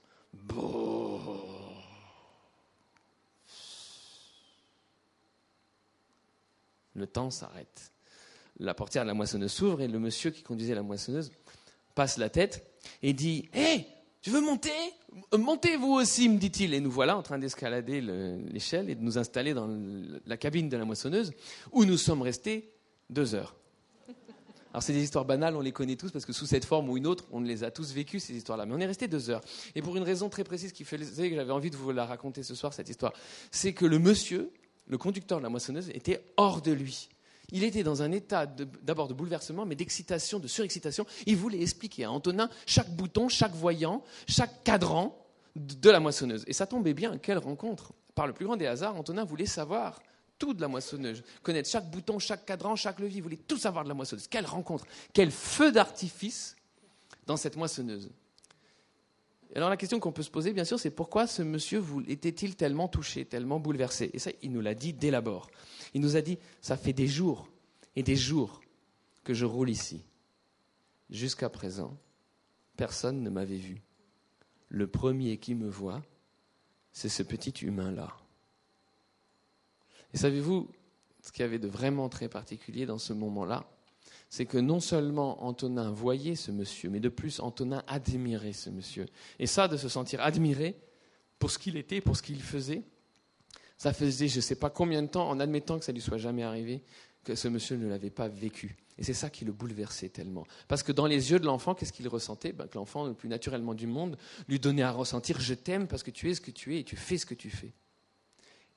Le 6.95 7.07
temps 7.07 7.31
s'arrête. 7.31 7.93
La 8.61 8.75
portière 8.75 9.03
de 9.03 9.09
la 9.09 9.15
moissonneuse 9.15 9.53
s'ouvre 9.53 9.81
et 9.81 9.89
le 9.89 9.99
monsieur 9.99 10.31
qui 10.31 10.43
conduisait 10.43 10.75
la 10.75 10.83
moissonneuse 10.83 11.33
passe 11.95 12.19
la 12.19 12.31
tête 12.31 12.65
et 13.03 13.13
dit 13.13 13.49
Hé, 13.53 13.87
tu 14.23 14.31
veux 14.31 14.41
monter? 14.41 14.71
Montez 15.37 15.77
vous 15.77 15.93
aussi, 15.93 16.29
me 16.29 16.39
dit-il. 16.39 16.75
Et 16.75 16.81
nous 16.81 16.91
voilà 16.91 17.17
en 17.17 17.23
train 17.23 17.39
d'escalader 17.39 18.01
l'échelle 18.01 18.91
et 18.91 18.95
de 18.95 19.03
nous 19.03 19.19
installer 19.19 19.55
dans 19.55 19.69
la 20.27 20.37
cabine 20.37 20.69
de 20.69 20.77
la 20.77 20.85
moissonneuse, 20.85 21.33
où 21.73 21.85
nous 21.85 21.97
sommes 21.97 22.23
restés 22.23 22.73
deux 23.11 23.35
heures. 23.35 23.55
Alors 24.75 24.83
c'est 24.83 24.93
des 24.93 25.05
histoires 25.05 25.25
banales, 25.25 25.55
on 25.55 25.61
les 25.61 25.71
connaît 25.71 25.95
tous 25.95 26.11
parce 26.11 26.27
que 26.27 26.33
sous 26.33 26.47
cette 26.47 26.65
forme 26.65 26.89
ou 26.89 26.97
une 26.97 27.07
autre, 27.07 27.27
on 27.31 27.41
les 27.41 27.63
a 27.63 27.71
tous 27.71 27.93
vécues 27.93 28.19
ces 28.19 28.35
histoires-là. 28.35 28.67
Mais 28.67 28.75
on 28.75 28.81
est 28.81 28.87
resté 28.87 29.07
deux 29.07 29.31
heures. 29.31 29.41
Et 29.77 29.83
pour 29.83 29.97
une 29.97 30.03
raison 30.03 30.29
très 30.29 30.43
précise 30.43 30.73
qui 30.73 30.83
faisait 30.83 31.31
que 31.31 31.37
j'avais 31.37 31.53
envie 31.53 31.71
de 31.71 31.77
vous 31.77 31.93
la 31.93 32.05
raconter 32.05 32.43
ce 32.43 32.57
soir, 32.57 32.75
cette 32.75 32.89
histoire, 32.89 33.13
c'est 33.53 33.73
que 33.73 33.87
le 33.87 34.01
monsieur, 34.01 34.51
le 34.89 34.99
conducteur 34.99 35.39
de 35.39 35.45
la 35.45 35.49
moissonneuse, 35.49 35.91
était 35.91 36.25
hors 36.37 36.61
de 36.61 36.73
lui. 36.73 37.09
Il 37.53 37.63
était 37.63 37.85
dans 37.85 38.03
un 38.03 38.11
état 38.11 38.47
d'abord 38.47 39.07
de, 39.07 39.15
bouleversement, 39.15 39.65
mais 39.65 39.77
d'excitation, 39.77 40.41
de 40.41 40.49
surexcitation. 40.49 41.07
Il 41.27 41.37
voulait 41.37 41.63
expliquer 41.63 42.03
à 42.03 42.11
Antonin 42.11 42.51
chaque 42.67 42.91
bouton, 42.91 43.29
chaque 43.29 43.55
voyant, 43.55 44.03
chaque 44.27 44.65
cadran 44.65 45.25
de 45.55 45.89
la 45.89 46.01
moissonneuse. 46.01 46.43
Et 46.49 46.53
ça 46.53 46.67
tombait 46.67 46.95
bien, 46.95 47.17
quelle 47.19 47.39
rencontre 47.39 47.93
Par 48.17 48.27
le 48.27 48.33
plus 48.33 48.45
grand 48.45 48.57
des 48.57 48.67
hasards, 48.67 48.97
Antonin 48.97 49.23
voulait 49.23 49.47
savoir 49.47 50.01
tout 50.39 50.55
de 50.55 50.61
la 50.61 50.69
moissonneuse, 50.69 51.23
connaître 51.43 51.69
chaque 51.69 51.91
bouton, 51.91 52.19
chaque 52.19 52.45
cadran, 52.45 52.77
chaque 52.77 52.99
levier, 53.01 53.19
il 53.19 53.23
voulait 53.23 53.37
tout 53.37 53.57
savoir 53.57 53.85
de 53.85 53.89
la 53.89 53.95
moissonneuse. 53.95 54.29
Quelle 54.29 54.47
rencontre 54.47 54.87
Quel 55.13 55.31
feu 55.31 55.73
d'artifice 55.73 56.57
dans 57.27 57.37
cette 57.37 57.57
moissonneuse 57.57 58.11
alors 59.57 59.71
la 59.71 59.77
question 59.77 60.01
qu'on 60.01 60.11
peut 60.11 60.25
se 60.25 60.31
poser, 60.31 60.53
bien 60.53 60.65
sûr, 60.65 60.81
c'est 60.81 60.91
pourquoi 60.91 61.29
ce 61.29 61.41
monsieur 61.43 61.81
était-il 62.09 62.57
tellement 62.57 62.89
touché, 62.89 63.25
tellement 63.25 63.61
bouleversé? 63.61 64.11
Et 64.13 64.19
ça, 64.19 64.33
il 64.43 64.51
nous 64.51 64.61
l'a 64.61 64.75
dit 64.75 64.93
dès 64.93 65.13
l'abord. 65.13 65.49
Il 65.93 66.01
nous 66.01 66.17
a 66.17 66.23
dit, 66.23 66.39
ça 66.61 66.77
fait 66.77 66.93
des 66.93 67.07
jours 67.07 67.49
et 67.95 68.03
des 68.03 68.17
jours 68.17 68.61
que 69.23 69.33
je 69.33 69.45
roule 69.45 69.71
ici. 69.71 70.03
Jusqu'à 71.09 71.49
présent, 71.49 71.97
personne 72.77 73.23
ne 73.23 73.31
m'avait 73.31 73.59
vu. 73.59 73.81
Le 74.69 74.89
premier 74.89 75.37
qui 75.37 75.55
me 75.55 75.69
voit, 75.69 76.03
c'est 76.93 77.09
ce 77.09 77.23
petit 77.23 77.65
humain-là. 77.65 78.17
Et 80.15 80.17
savez-vous 80.17 80.71
ce 81.23 81.33
qu'il 81.33 81.43
y 81.43 81.45
avait 81.45 81.59
de 81.59 81.69
vraiment 81.69 82.09
très 82.09 82.29
particulier 82.29 82.87
dans 82.87 82.99
ce 82.99 83.13
moment-là 83.13 83.69
c'est 84.35 84.47
que 84.47 84.59
non 84.59 84.81
seulement 84.81 85.45
Antonin 85.45 85.93
voyait 85.93 86.35
ce 86.35 86.51
monsieur, 86.51 86.91
mais 86.91 86.99
de 86.99 87.09
plus 87.09 87.39
Antonin 87.39 87.85
admirait 87.87 88.53
ce 88.53 88.69
monsieur. 88.69 89.07
Et 89.39 89.47
ça, 89.47 89.69
de 89.69 89.77
se 89.77 89.89
sentir 89.89 90.21
admiré 90.21 90.77
pour 91.39 91.53
ce 91.53 91.59
qu'il 91.59 91.77
était, 91.77 92.01
pour 92.01 92.17
ce 92.17 92.23
qu'il 92.23 92.43
faisait, 92.43 92.83
ça 93.79 93.93
faisait 93.93 94.27
je 94.27 94.37
ne 94.37 94.41
sais 94.41 94.57
pas 94.57 94.71
combien 94.71 95.03
de 95.03 95.07
temps, 95.07 95.29
en 95.29 95.39
admettant 95.39 95.79
que 95.79 95.85
ça 95.85 95.93
ne 95.93 95.99
lui 95.99 96.03
soit 96.03 96.19
jamais 96.19 96.43
arrivé, 96.43 96.83
que 97.23 97.37
ce 97.37 97.47
monsieur 97.47 97.77
ne 97.77 97.87
l'avait 97.87 98.11
pas 98.11 98.27
vécu. 98.27 98.77
Et 98.99 99.05
c'est 99.05 99.15
ça 99.15 99.31
qui 99.31 99.45
le 99.45 99.53
bouleversait 99.53 100.09
tellement. 100.09 100.45
Parce 100.67 100.83
que 100.83 100.91
dans 100.91 101.07
les 101.07 101.31
yeux 101.31 101.39
de 101.39 101.47
l'enfant, 101.47 101.75
qu'est-ce 101.75 101.93
qu'il 101.93 102.09
ressentait? 102.09 102.53
Ben, 102.53 102.67
Que 102.67 102.77
l'enfant, 102.77 103.07
le 103.07 103.15
plus 103.15 103.29
naturellement 103.29 103.75
du 103.75 103.87
monde, 103.87 104.17
lui 104.49 104.59
donnait 104.59 104.83
à 104.83 104.91
ressentir 104.91 105.41
Je 105.41 105.55
t'aime 105.55 105.87
parce 105.87 106.03
que 106.03 106.11
tu 106.11 106.29
es 106.29 106.35
ce 106.35 106.41
que 106.41 106.51
tu 106.51 106.75
es 106.75 106.81
et 106.81 106.85
tu 106.85 106.97
fais 106.97 107.19
ce 107.19 107.27
que 107.27 107.35
tu 107.35 107.51
fais. 107.51 107.73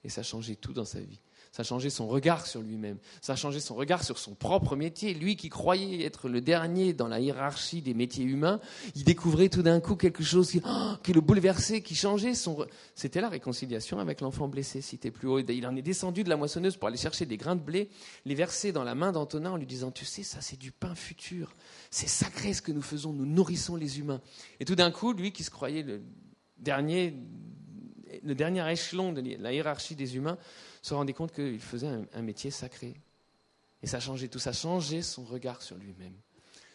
Et 0.03 0.10
ça 0.10 0.24
changeait 0.24 0.56
tout 0.56 0.74
dans 0.74 0.86
sa 0.86 0.99
vie. 0.99 1.19
Ça 1.52 1.61
a 1.61 1.64
changé 1.64 1.90
son 1.90 2.07
regard 2.07 2.45
sur 2.45 2.61
lui-même. 2.61 2.98
Ça 3.22 3.34
a 3.34 3.36
changé 3.36 3.60
son 3.60 3.76
regard 3.76 4.03
sur 4.03 4.19
son 4.19 4.36
propre 4.36 4.76
métier. 4.76 5.14
Lui 5.14 5.36
qui 5.36 5.49
croyait 5.49 6.06
être 6.06 6.30
le 6.30 6.40
dernier 6.40 6.94
dans 6.94 7.07
la 7.07 7.19
hiérarchie 7.19 7.82
des 7.82 7.94
métiers 7.94 8.26
humains, 8.26 8.60
il 8.95 9.03
découvrait 9.03 9.49
tout 9.49 9.64
d'un 9.64 9.80
coup 9.80 9.95
quelque 9.95 10.24
chose 10.24 10.52
qui, 10.52 10.61
oh, 10.64 10.94
qui 11.02 11.14
le 11.14 11.22
bouleversait, 11.22 11.82
qui 11.82 11.95
changeait 11.95 12.36
son. 12.36 12.65
C'était 12.95 13.22
la 13.22 13.30
réconciliation 13.30 13.99
avec 13.99 14.22
l'enfant 14.22 14.48
blessé, 14.48 14.82
cité 14.82 15.10
plus 15.10 15.28
haut. 15.28 15.40
Il 15.40 15.65
en 15.65 15.76
est 15.76 15.82
descendu 15.82 16.24
de 16.24 16.30
la 16.30 16.38
moissonneuse 16.38 16.78
pour 16.78 16.90
aller 16.90 16.98
chercher 16.98 17.26
des 17.26 17.38
grains 17.38 17.56
de 17.56 17.61
blé, 17.61 17.90
les 18.26 18.36
verser 18.36 18.72
dans 18.72 18.84
la 18.84 18.94
main 18.94 19.11
d'Antonin 19.11 19.52
en 19.52 19.57
lui 19.57 19.65
disant 19.65 19.90
Tu 19.90 20.06
sais, 20.06 20.24
ça 20.24 20.41
c'est 20.41 20.60
du 20.60 20.72
pain 20.72 20.94
futur. 20.95 21.56
C'est 21.90 22.07
sacré 22.07 22.53
ce 22.53 22.61
que 22.61 22.72
nous 22.72 22.84
faisons. 22.84 23.14
Nous 23.14 23.26
nourrissons 23.26 23.76
les 23.76 23.99
humains. 23.99 24.22
Et 24.60 24.65
tout 24.65 24.76
d'un 24.76 24.91
coup, 24.91 25.14
lui 25.14 25.32
qui 25.32 25.44
se 25.44 25.49
croyait 25.49 25.84
le 25.84 26.03
dernier 26.60 27.15
le 28.24 28.36
dernier 28.36 28.70
échelon 28.72 29.14
de 29.14 29.22
la 29.40 29.54
hiérarchie 29.54 29.96
des 29.96 30.16
humains, 30.16 30.38
se 30.82 30.94
rendait 30.94 31.14
compte 31.14 31.32
qu'il 31.32 31.60
faisait 31.60 31.90
un, 32.14 32.22
métier 32.22 32.52
sacré. 32.52 32.96
Et 33.84 33.88
ça 33.88 34.00
changeait 34.00 34.28
tout, 34.28 34.40
ça 34.40 34.54
changeait 34.54 35.02
son 35.02 35.24
regard 35.24 35.62
sur 35.62 35.78
lui-même. 35.78 36.14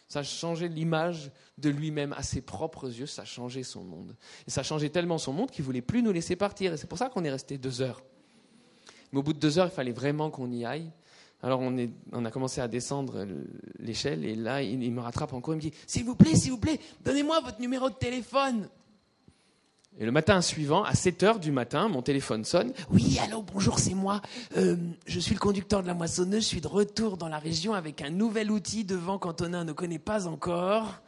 Ça 0.07 0.23
changeait 0.23 0.67
l'image 0.67 1.31
de 1.57 1.69
lui-même 1.69 2.13
à 2.13 2.23
ses 2.23 2.41
propres 2.41 2.87
yeux, 2.87 3.07
ça 3.07 3.25
changeait 3.25 3.63
son 3.63 3.83
monde. 3.83 4.15
Et 4.47 4.51
ça 4.51 4.63
changeait 4.63 4.89
tellement 4.89 5.17
son 5.17 5.33
monde 5.33 5.49
qu'il 5.49 5.65
voulait 5.65 5.81
plus 5.81 6.03
nous 6.03 6.11
laisser 6.11 6.35
partir. 6.35 6.73
Et 6.73 6.77
c'est 6.77 6.87
pour 6.87 6.97
ça 6.97 7.09
qu'on 7.09 7.23
est 7.23 7.31
resté 7.31 7.57
deux 7.57 7.81
heures. 7.81 8.03
Mais 9.11 9.19
au 9.19 9.23
bout 9.23 9.33
de 9.33 9.39
deux 9.39 9.59
heures, 9.59 9.67
il 9.67 9.75
fallait 9.75 9.91
vraiment 9.91 10.29
qu'on 10.29 10.51
y 10.51 10.65
aille. 10.65 10.91
Alors 11.41 11.59
on, 11.59 12.25
a 12.25 12.31
commencé 12.31 12.61
à 12.61 12.69
descendre 12.69 13.27
l'échelle 13.77 14.23
et 14.23 14.33
là, 14.33 14.61
il, 14.61 14.91
me 14.91 15.01
rattrape 15.01 15.33
encore. 15.33 15.53
Il 15.53 15.57
me 15.57 15.61
dit 15.61 15.73
S'il 15.85 16.05
vous 16.05 16.15
plaît, 16.15 16.35
s'il 16.35 16.51
vous 16.51 16.57
plaît, 16.57 16.79
donnez-moi 17.03 17.41
votre 17.41 17.59
numéro 17.59 17.89
de 17.89 17.95
téléphone. 17.95 18.69
Et 19.99 20.05
le 20.05 20.11
matin 20.11 20.41
suivant, 20.41 20.83
à 20.83 20.95
7 20.95 21.23
heures 21.23 21.39
du 21.39 21.51
matin, 21.51 21.87
mon 21.87 22.01
téléphone 22.01 22.43
sonne. 22.45 22.73
Oui, 22.89 23.19
allô, 23.23 23.43
bonjour, 23.43 23.77
c'est 23.77 23.93
moi. 23.93 24.21
Euh, 24.57 24.75
je 25.05 25.19
suis 25.19 25.35
le 25.35 25.39
conducteur 25.39 25.83
de 25.83 25.87
la 25.87 25.93
moissonneuse. 25.93 26.41
Je 26.41 26.47
suis 26.47 26.61
de 26.61 26.67
retour 26.67 27.15
dans 27.15 27.27
la 27.27 27.37
région 27.37 27.75
avec 27.75 28.01
un 28.01 28.09
nouvel 28.09 28.49
outil 28.49 28.85
devant 28.85 29.19
qu'Antonin 29.19 29.63
ne 29.63 29.71
connaît 29.71 29.99
pas 29.99 30.25
encore. 30.25 30.99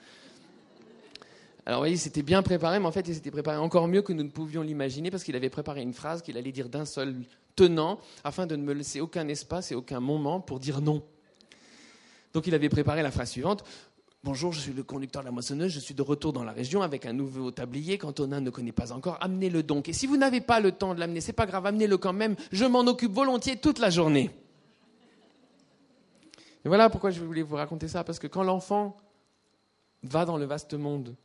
Alors, 1.65 1.79
vous 1.79 1.81
voyez, 1.81 1.97
c'était 1.97 2.21
bien 2.21 2.43
préparé, 2.43 2.79
mais 2.79 2.85
en 2.85 2.91
fait, 2.91 3.07
il 3.07 3.15
s'était 3.15 3.31
préparé 3.31 3.57
encore 3.57 3.87
mieux 3.87 4.03
que 4.03 4.13
nous 4.13 4.21
ne 4.21 4.29
pouvions 4.29 4.61
l'imaginer 4.61 5.09
parce 5.09 5.23
qu'il 5.23 5.35
avait 5.35 5.49
préparé 5.49 5.81
une 5.81 5.93
phrase 5.93 6.21
qu'il 6.21 6.37
allait 6.37 6.51
dire 6.51 6.69
d'un 6.69 6.85
seul 6.85 7.15
tenant 7.55 7.99
afin 8.23 8.45
de 8.45 8.55
ne 8.55 8.61
me 8.61 8.73
laisser 8.73 9.01
aucun 9.01 9.27
espace 9.27 9.71
et 9.71 9.75
aucun 9.75 9.99
moment 9.99 10.39
pour 10.39 10.59
dire 10.59 10.79
non. 10.81 11.01
Donc, 12.33 12.45
il 12.45 12.53
avait 12.53 12.69
préparé 12.69 13.01
la 13.01 13.09
phrase 13.09 13.31
suivante. 13.31 13.63
Bonjour, 14.25 14.51
je 14.53 14.59
suis 14.59 14.73
le 14.73 14.81
conducteur 14.81 15.21
de 15.21 15.27
la 15.27 15.31
moissonneuse, 15.31 15.71
je 15.71 15.79
suis 15.79 15.93
de 15.93 16.01
retour 16.01 16.33
dans 16.33 16.43
la 16.43 16.51
région 16.51 16.81
avec 16.81 17.05
un 17.05 17.13
nouveau 17.13 17.51
tablier 17.51 17.99
qu'Antonin 17.99 18.41
ne 18.41 18.49
connaît 18.49 18.71
pas 18.71 18.91
encore. 18.91 19.19
Amenez-le 19.21 19.61
donc. 19.61 19.87
Et 19.87 19.93
si 19.93 20.07
vous 20.07 20.17
n'avez 20.17 20.41
pas 20.41 20.59
le 20.59 20.71
temps 20.71 20.95
de 20.95 20.99
l'amener, 20.99 21.21
c'est 21.21 21.31
pas 21.31 21.45
grave, 21.45 21.67
amenez-le 21.67 21.95
quand 21.99 22.11
même. 22.11 22.35
Je 22.51 22.65
m'en 22.65 22.79
occupe 22.87 23.11
volontiers 23.11 23.57
toute 23.57 23.77
la 23.77 23.91
journée. 23.91 24.31
Voilà 26.63 26.89
pourquoi 26.89 27.11
je 27.11 27.21
voulais 27.21 27.43
vous 27.43 27.55
raconter 27.55 27.87
ça, 27.87 28.03
parce 28.03 28.17
que 28.17 28.25
quand 28.25 28.41
l'enfant 28.41 28.97
va 30.01 30.25
dans 30.25 30.37
le 30.37 30.45
vaste 30.45 30.73
monde, 30.73 31.15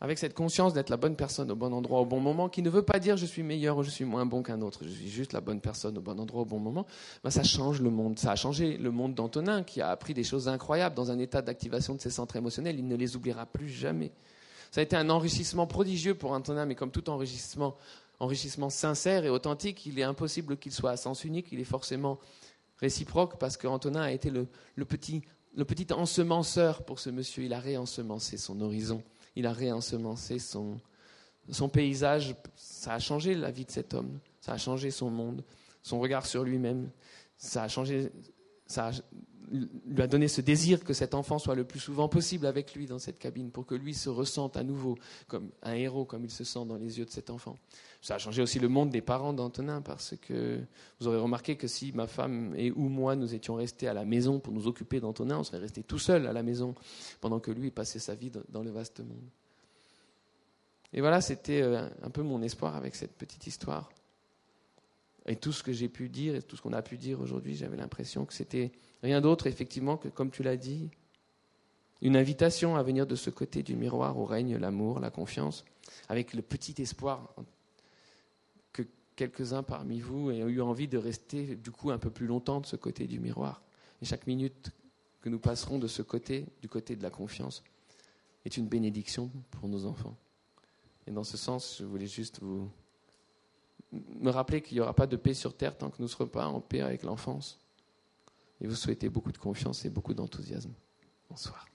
avec 0.00 0.18
cette 0.18 0.34
conscience 0.34 0.74
d'être 0.74 0.90
la 0.90 0.96
bonne 0.96 1.16
personne 1.16 1.50
au 1.50 1.56
bon 1.56 1.72
endroit 1.72 2.00
au 2.00 2.06
bon 2.06 2.20
moment, 2.20 2.48
qui 2.48 2.62
ne 2.62 2.70
veut 2.70 2.82
pas 2.82 3.00
dire 3.00 3.16
je 3.16 3.26
suis 3.26 3.42
meilleur 3.42 3.78
ou 3.78 3.82
je 3.82 3.90
suis 3.90 4.04
moins 4.04 4.26
bon 4.26 4.42
qu'un 4.42 4.60
autre, 4.60 4.80
je 4.84 4.90
suis 4.90 5.08
juste 5.08 5.32
la 5.32 5.40
bonne 5.40 5.60
personne 5.60 5.98
au 5.98 6.00
bon 6.00 6.18
endroit 6.20 6.42
au 6.42 6.44
bon 6.44 6.60
moment, 6.60 6.86
ben 7.24 7.30
ça 7.30 7.42
change 7.42 7.80
le 7.80 7.90
monde. 7.90 8.18
Ça 8.18 8.32
a 8.32 8.36
changé 8.36 8.76
le 8.76 8.90
monde 8.92 9.14
d'Antonin, 9.14 9.64
qui 9.64 9.80
a 9.80 9.90
appris 9.90 10.14
des 10.14 10.22
choses 10.22 10.46
incroyables 10.48 10.94
dans 10.94 11.10
un 11.10 11.18
état 11.18 11.42
d'activation 11.42 11.94
de 11.94 12.00
ses 12.00 12.10
centres 12.10 12.36
émotionnels. 12.36 12.78
Il 12.78 12.86
ne 12.86 12.94
les 12.96 13.16
oubliera 13.16 13.44
plus 13.44 13.68
jamais. 13.68 14.12
Ça 14.70 14.80
a 14.80 14.84
été 14.84 14.94
un 14.94 15.10
enrichissement 15.10 15.66
prodigieux 15.66 16.14
pour 16.14 16.30
Antonin, 16.32 16.64
mais 16.64 16.76
comme 16.76 16.92
tout 16.92 17.10
enrichissement, 17.10 17.76
enrichissement 18.20 18.70
sincère 18.70 19.24
et 19.24 19.30
authentique, 19.30 19.84
il 19.86 19.98
est 19.98 20.04
impossible 20.04 20.58
qu'il 20.58 20.72
soit 20.72 20.90
à 20.92 20.96
sens 20.96 21.24
unique, 21.24 21.48
il 21.50 21.58
est 21.58 21.64
forcément 21.64 22.18
réciproque, 22.76 23.38
parce 23.38 23.56
qu'Antonin 23.56 24.02
a 24.02 24.12
été 24.12 24.30
le, 24.30 24.46
le, 24.76 24.84
petit, 24.84 25.22
le 25.56 25.64
petit 25.64 25.92
ensemenceur 25.92 26.84
pour 26.84 27.00
ce 27.00 27.10
monsieur. 27.10 27.42
Il 27.42 27.52
a 27.52 27.58
réensemencé 27.58 28.36
son 28.36 28.60
horizon 28.60 29.02
il 29.36 29.46
a 29.46 29.52
réensemencé 29.52 30.38
son, 30.38 30.80
paysage. 31.72 32.34
Ça 32.56 32.94
a 32.94 32.98
changé 32.98 33.34
la 33.34 33.50
vie 33.50 33.64
de 33.64 33.70
cet 33.70 33.94
homme, 33.94 34.18
ça 34.40 34.52
a 34.52 34.58
changé 34.58 34.90
son 34.90 35.10
monde, 35.10 35.44
son 35.82 36.00
regard 36.00 36.26
sur 36.26 36.44
lui-même, 36.44 36.90
ça 37.36 37.64
a 37.64 37.68
changé, 37.68 38.10
ça 38.66 38.90
lui 39.50 40.02
a 40.02 40.06
donné 40.06 40.28
ce 40.28 40.40
désir 40.40 40.84
que 40.84 40.92
cet 40.92 41.14
enfant 41.14 41.38
soit 41.38 41.54
le 41.54 41.64
plus 41.64 41.80
souvent 41.80 42.08
possible 42.08 42.46
avec 42.46 42.74
lui 42.74 42.86
dans 42.86 42.98
cette 42.98 43.18
cabine 43.18 43.50
pour 43.50 43.66
que 43.66 43.74
lui 43.74 43.94
se 43.94 44.10
ressente 44.10 44.56
à 44.56 44.62
nouveau 44.62 44.98
comme 45.26 45.50
un 45.62 45.72
héros, 45.72 46.04
comme 46.04 46.24
il 46.24 46.30
se 46.30 46.44
sent 46.44 46.66
dans 46.66 46.76
les 46.76 46.98
yeux 46.98 47.04
de 47.04 47.10
cet 47.10 47.30
enfant. 47.30 47.56
Ça 48.00 48.14
a 48.14 48.18
changé 48.18 48.42
aussi 48.42 48.60
le 48.60 48.68
monde 48.68 48.90
des 48.90 49.00
parents 49.00 49.32
d'Antonin 49.32 49.82
parce 49.82 50.14
que 50.16 50.60
vous 51.00 51.08
aurez 51.08 51.18
remarqué 51.18 51.56
que 51.56 51.66
si 51.66 51.92
ma 51.92 52.06
femme 52.06 52.54
et 52.56 52.70
ou 52.70 52.88
moi 52.88 53.16
nous 53.16 53.34
étions 53.34 53.56
restés 53.56 53.88
à 53.88 53.92
la 53.92 54.04
maison 54.04 54.38
pour 54.38 54.52
nous 54.52 54.68
occuper 54.68 55.00
d'Antonin, 55.00 55.38
on 55.38 55.44
serait 55.44 55.58
resté 55.58 55.82
tout 55.82 55.98
seul 55.98 56.26
à 56.26 56.32
la 56.32 56.44
maison 56.44 56.74
pendant 57.20 57.40
que 57.40 57.50
lui 57.50 57.70
passait 57.70 57.98
sa 57.98 58.14
vie 58.14 58.30
dans 58.50 58.62
le 58.62 58.70
vaste 58.70 59.00
monde. 59.00 59.28
Et 60.92 61.00
voilà, 61.00 61.20
c'était 61.20 61.60
euh, 61.60 61.88
un 62.02 62.10
peu 62.10 62.22
mon 62.22 62.40
espoir 62.42 62.76
avec 62.76 62.94
cette 62.94 63.16
petite 63.16 63.46
histoire. 63.46 63.90
Et 65.26 65.36
tout 65.36 65.52
ce 65.52 65.62
que 65.62 65.72
j'ai 65.72 65.88
pu 65.88 66.08
dire 66.08 66.34
et 66.34 66.42
tout 66.42 66.56
ce 66.56 66.62
qu'on 66.62 66.72
a 66.72 66.80
pu 66.80 66.96
dire 66.96 67.20
aujourd'hui, 67.20 67.54
j'avais 67.54 67.76
l'impression 67.76 68.24
que 68.24 68.32
c'était 68.32 68.72
rien 69.02 69.20
d'autre, 69.20 69.46
effectivement, 69.46 69.98
que, 69.98 70.08
comme 70.08 70.30
tu 70.30 70.42
l'as 70.42 70.56
dit, 70.56 70.88
une 72.00 72.16
invitation 72.16 72.76
à 72.76 72.82
venir 72.82 73.06
de 73.06 73.16
ce 73.16 73.28
côté 73.28 73.62
du 73.62 73.76
miroir 73.76 74.16
où 74.16 74.24
règne 74.24 74.56
l'amour, 74.56 75.00
la 75.00 75.10
confiance, 75.10 75.66
avec 76.08 76.32
le 76.32 76.40
petit 76.40 76.80
espoir 76.80 77.34
quelques-uns 79.18 79.64
parmi 79.64 80.00
vous 80.00 80.30
aient 80.30 80.38
eu 80.38 80.60
envie 80.60 80.86
de 80.86 80.96
rester 80.96 81.56
du 81.56 81.72
coup 81.72 81.90
un 81.90 81.98
peu 81.98 82.08
plus 82.08 82.26
longtemps 82.26 82.60
de 82.60 82.66
ce 82.66 82.76
côté 82.76 83.08
du 83.08 83.18
miroir. 83.18 83.62
Et 84.00 84.04
chaque 84.04 84.28
minute 84.28 84.70
que 85.20 85.28
nous 85.28 85.40
passerons 85.40 85.78
de 85.78 85.88
ce 85.88 86.02
côté, 86.02 86.46
du 86.62 86.68
côté 86.68 86.94
de 86.94 87.02
la 87.02 87.10
confiance, 87.10 87.64
est 88.44 88.56
une 88.56 88.68
bénédiction 88.68 89.30
pour 89.50 89.68
nos 89.68 89.86
enfants. 89.86 90.16
Et 91.08 91.10
dans 91.10 91.24
ce 91.24 91.36
sens, 91.36 91.78
je 91.80 91.84
voulais 91.84 92.06
juste 92.06 92.40
vous 92.40 92.70
me 93.92 94.30
rappeler 94.30 94.62
qu'il 94.62 94.76
n'y 94.76 94.80
aura 94.80 94.94
pas 94.94 95.08
de 95.08 95.16
paix 95.16 95.34
sur 95.34 95.56
terre 95.56 95.76
tant 95.76 95.90
que 95.90 95.96
nous 95.98 96.04
ne 96.04 96.10
serons 96.10 96.28
pas 96.28 96.46
en 96.46 96.60
paix 96.60 96.80
avec 96.80 97.02
l'enfance. 97.02 97.58
Et 98.60 98.68
vous 98.68 98.76
souhaitez 98.76 99.08
beaucoup 99.08 99.32
de 99.32 99.38
confiance 99.38 99.84
et 99.84 99.90
beaucoup 99.90 100.14
d'enthousiasme. 100.14 100.72
Bonsoir. 101.28 101.66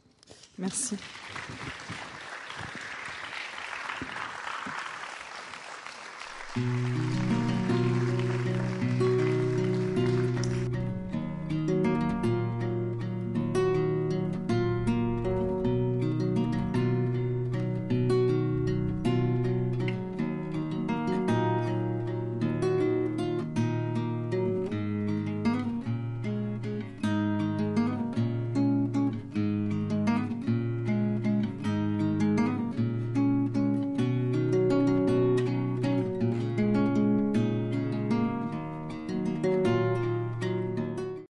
Merci. 0.57 0.95